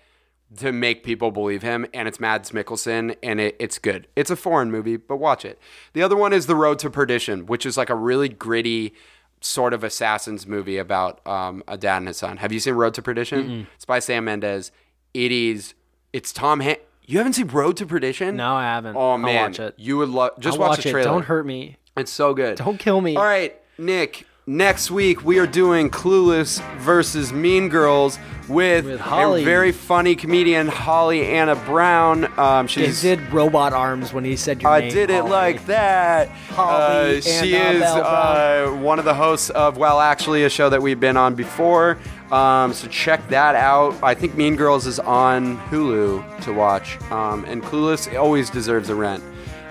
to 0.58 0.72
make 0.72 1.04
people 1.04 1.30
believe 1.30 1.62
him, 1.62 1.86
and 1.94 2.08
it's 2.08 2.20
Mads 2.20 2.50
Mikkelsen, 2.52 3.16
and 3.22 3.40
it, 3.40 3.56
it's 3.60 3.78
good. 3.78 4.08
It's 4.16 4.32
a 4.32 4.36
foreign 4.36 4.72
movie, 4.72 4.98
but 4.98 5.18
watch 5.18 5.46
it. 5.46 5.60
The 5.94 6.02
other 6.02 6.16
one 6.16 6.34
is 6.34 6.48
The 6.48 6.56
Road 6.56 6.80
to 6.80 6.90
Perdition, 6.90 7.46
which 7.46 7.68
is 7.68 7.78
like 7.78 7.92
a 7.92 7.96
really 7.96 8.30
gritty 8.30 8.96
sort 9.42 9.74
of 9.76 9.84
assassins 9.84 10.48
movie 10.48 10.78
about 10.80 11.26
um, 11.28 11.64
a 11.68 11.78
dad 11.78 11.98
and 11.98 12.08
his 12.08 12.18
son. 12.18 12.38
Have 12.38 12.52
you 12.52 12.60
seen 12.60 12.74
Road 12.74 12.96
to 12.96 13.02
Perdition? 13.04 13.68
It's 13.76 13.86
by 13.86 14.00
Sam 14.00 14.26
Mendes. 14.26 14.72
It 15.14 15.32
is. 15.32 15.76
It's 16.14 16.34
Tom. 16.34 16.62
Han- 16.62 16.78
you 17.11 17.18
haven't 17.18 17.34
seen 17.34 17.48
Road 17.48 17.77
to 17.77 17.86
Perdition? 17.86 18.36
No, 18.36 18.53
I 18.56 18.64
haven't. 18.64 18.95
Oh 18.95 19.11
I'll 19.11 19.18
man, 19.18 19.52
watch 19.52 19.60
it. 19.60 19.76
you 19.77 19.98
would 19.98 20.10
love. 20.10 20.31
Just 20.40 20.56
I'll 20.56 20.60
watch, 20.61 20.69
watch 20.77 20.84
the 20.84 20.90
it. 20.90 20.91
trailer. 20.91 21.10
Don't 21.11 21.23
hurt 21.26 21.45
me. 21.45 21.77
It's 21.98 22.11
so 22.11 22.34
good. 22.34 22.57
Don't 22.57 22.77
kill 22.80 23.02
me. 23.02 23.15
All 23.15 23.23
right, 23.23 23.60
Nick. 23.77 24.26
Next 24.48 24.90
week 24.90 25.23
we 25.23 25.38
are 25.38 25.45
doing 25.45 25.91
Clueless 25.91 26.60
versus 26.80 27.31
Mean 27.31 27.69
Girls 27.69 28.18
with, 28.48 28.86
With 28.86 28.99
a 28.99 29.44
very 29.44 29.72
funny 29.72 30.15
comedian 30.15 30.68
Holly 30.68 31.23
Anna 31.27 31.56
Brown. 31.56 32.26
Um, 32.40 32.68
He 32.68 32.86
she's 32.86 33.03
did 33.03 33.19
robot 33.31 33.73
arms 33.73 34.11
when 34.11 34.26
he 34.26 34.36
said 34.36 34.64
your 34.64 34.72
I 34.72 34.80
name. 34.80 34.90
I 34.90 34.91
did 34.91 35.10
it 35.11 35.18
Holly. 35.19 35.30
like 35.30 35.65
that. 35.68 36.30
Holly 36.30 37.18
Uh, 37.19 37.22
she 37.22 37.53
is 37.56 37.84
uh, 37.84 38.76
one 38.81 38.98
of 38.98 39.06
the 39.06 39.14
hosts 39.14 39.52
of 39.52 39.77
Well 39.77 39.99
Actually, 39.99 40.44
a 40.45 40.49
show 40.49 40.68
that 40.72 40.81
we've 40.81 40.99
been 40.99 41.18
on 41.18 41.36
before. 41.36 41.99
Um, 42.32 42.74
so 42.74 42.88
check 42.88 43.28
that 43.30 43.56
out. 43.56 43.96
I 44.04 44.14
think 44.14 44.36
Mean 44.36 44.56
Girls 44.56 44.86
is 44.86 45.00
on 45.00 45.58
Hulu 45.70 46.42
to 46.44 46.54
watch, 46.54 47.02
um, 47.12 47.44
and 47.46 47.64
Clueless 47.64 48.18
always 48.20 48.50
deserves 48.50 48.90
a 48.90 48.96
rent. 48.96 49.24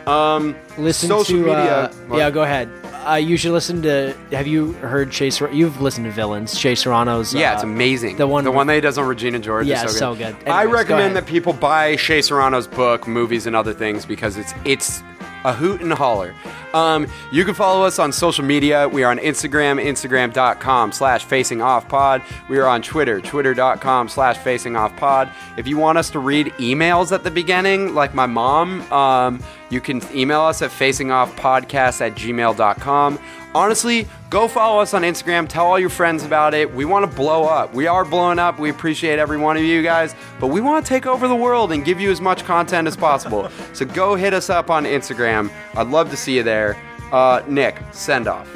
Um, 0.07 0.57
Listen 0.79 1.09
social 1.09 1.37
to 1.37 1.41
media. 1.45 1.85
uh, 2.11 2.17
yeah. 2.17 2.31
Go 2.31 2.43
ahead. 2.43 2.69
Uh, 3.07 3.15
you 3.15 3.37
should 3.37 3.53
listen 3.53 3.83
to. 3.83 4.15
Have 4.33 4.47
you 4.47 4.73
heard 4.75 5.11
Chase? 5.11 5.41
You've 5.41 5.81
listened 5.81 6.07
to 6.07 6.11
Villains. 6.13 6.59
Chase 6.59 6.83
Serrano's. 6.83 7.33
Yeah, 7.35 7.53
uh, 7.53 7.55
it's 7.55 7.63
amazing. 7.63 8.17
The 8.17 8.27
one. 8.27 8.43
the 8.45 8.51
one 8.51 8.67
that 8.69 8.75
he 8.75 8.81
does 8.81 8.99
on 8.99 9.07
Regina 9.07 9.39
George 9.39 9.67
Yeah, 9.67 9.85
is 9.85 9.93
so 9.93 9.99
so 9.99 10.15
good. 10.15 10.37
good. 10.41 10.49
I 10.49 10.65
recommend 10.65 11.15
that 11.17 11.27
people 11.27 11.53
buy 11.53 11.97
Chase 11.97 12.29
Serrano's 12.29 12.67
book, 12.67 13.07
movies, 13.07 13.47
and 13.47 13.55
other 13.55 13.73
things 13.75 14.05
because 14.07 14.37
it's 14.37 14.53
it's 14.65 15.03
a 15.45 15.53
hoot 15.53 15.81
and 15.81 15.93
holler. 15.93 16.35
Um, 16.75 17.07
you 17.33 17.45
can 17.45 17.55
follow 17.55 17.85
us 17.85 17.99
on 17.99 18.13
social 18.13 18.45
media. 18.45 18.89
We 18.89 19.03
are 19.03 19.11
on 19.11 19.19
Instagram, 19.19 19.83
instagram.com 19.83 20.93
slash 20.93 21.25
facing 21.25 21.63
off 21.63 21.89
pod. 21.89 22.23
We 22.49 22.59
are 22.59 22.67
on 22.67 22.83
Twitter, 22.83 23.21
twitter.com 23.21 24.09
slash 24.09 24.39
facing 24.39 24.77
off 24.77 24.97
pod. 24.97 25.31
If 25.57 25.67
you 25.67 25.77
want 25.79 25.99
us 25.99 26.11
to 26.11 26.19
read 26.19 26.49
emails 26.59 27.13
at 27.13 27.25
the 27.25 27.31
beginning, 27.31 27.95
like 27.95 28.15
my 28.15 28.27
mom, 28.27 28.81
um, 28.93 29.43
you 29.71 29.81
can 29.81 30.03
email 30.15 30.41
us 30.43 30.63
at 30.63 30.71
facingoffpodcast 30.71 32.01
at 32.01 32.15
gmail.com. 32.15 33.19
Honestly, 33.55 34.07
go 34.29 34.47
follow 34.47 34.81
us 34.81 34.93
on 34.93 35.03
Instagram. 35.03 35.49
Tell 35.49 35.67
all 35.67 35.79
your 35.79 35.89
friends 35.89 36.23
about 36.23 36.53
it. 36.53 36.73
We 36.73 36.85
want 36.85 37.11
to 37.11 37.17
blow 37.17 37.45
up. 37.45 37.73
We 37.75 37.87
are 37.87 38.05
blowing 38.05 38.39
up. 38.39 38.59
We 38.59 38.69
appreciate 38.71 39.19
every 39.19 39.39
one 39.39 39.57
of 39.57 39.63
you 39.63 39.83
guys, 39.83 40.15
but 40.39 40.49
we 40.49 40.61
want 40.61 40.85
to 40.85 40.89
take 40.89 41.07
over 41.07 41.27
the 41.27 41.35
world 41.35 41.73
and 41.73 41.85
give 41.85 41.99
you 41.99 42.11
as 42.11 42.21
much 42.21 42.45
content 42.45 42.87
as 42.87 42.97
possible. 42.97 43.51
so 43.73 43.87
go 43.87 44.15
hit 44.15 44.35
us 44.35 44.51
up 44.51 44.71
on 44.71 44.85
Instagram. 44.85 45.51
I'd 45.75 45.89
love 45.89 46.11
to 46.11 46.17
see 46.17 46.37
you 46.37 46.43
there. 46.59 46.77
Uh, 47.13 47.43
Nick, 47.47 47.81
send 47.93 48.27
off. 48.27 48.49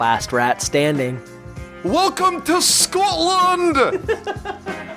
Last 0.00 0.32
rat 0.32 0.60
standing. 0.60 1.20
Welcome 1.84 2.42
to 2.42 2.60
Scotland! 2.60 3.76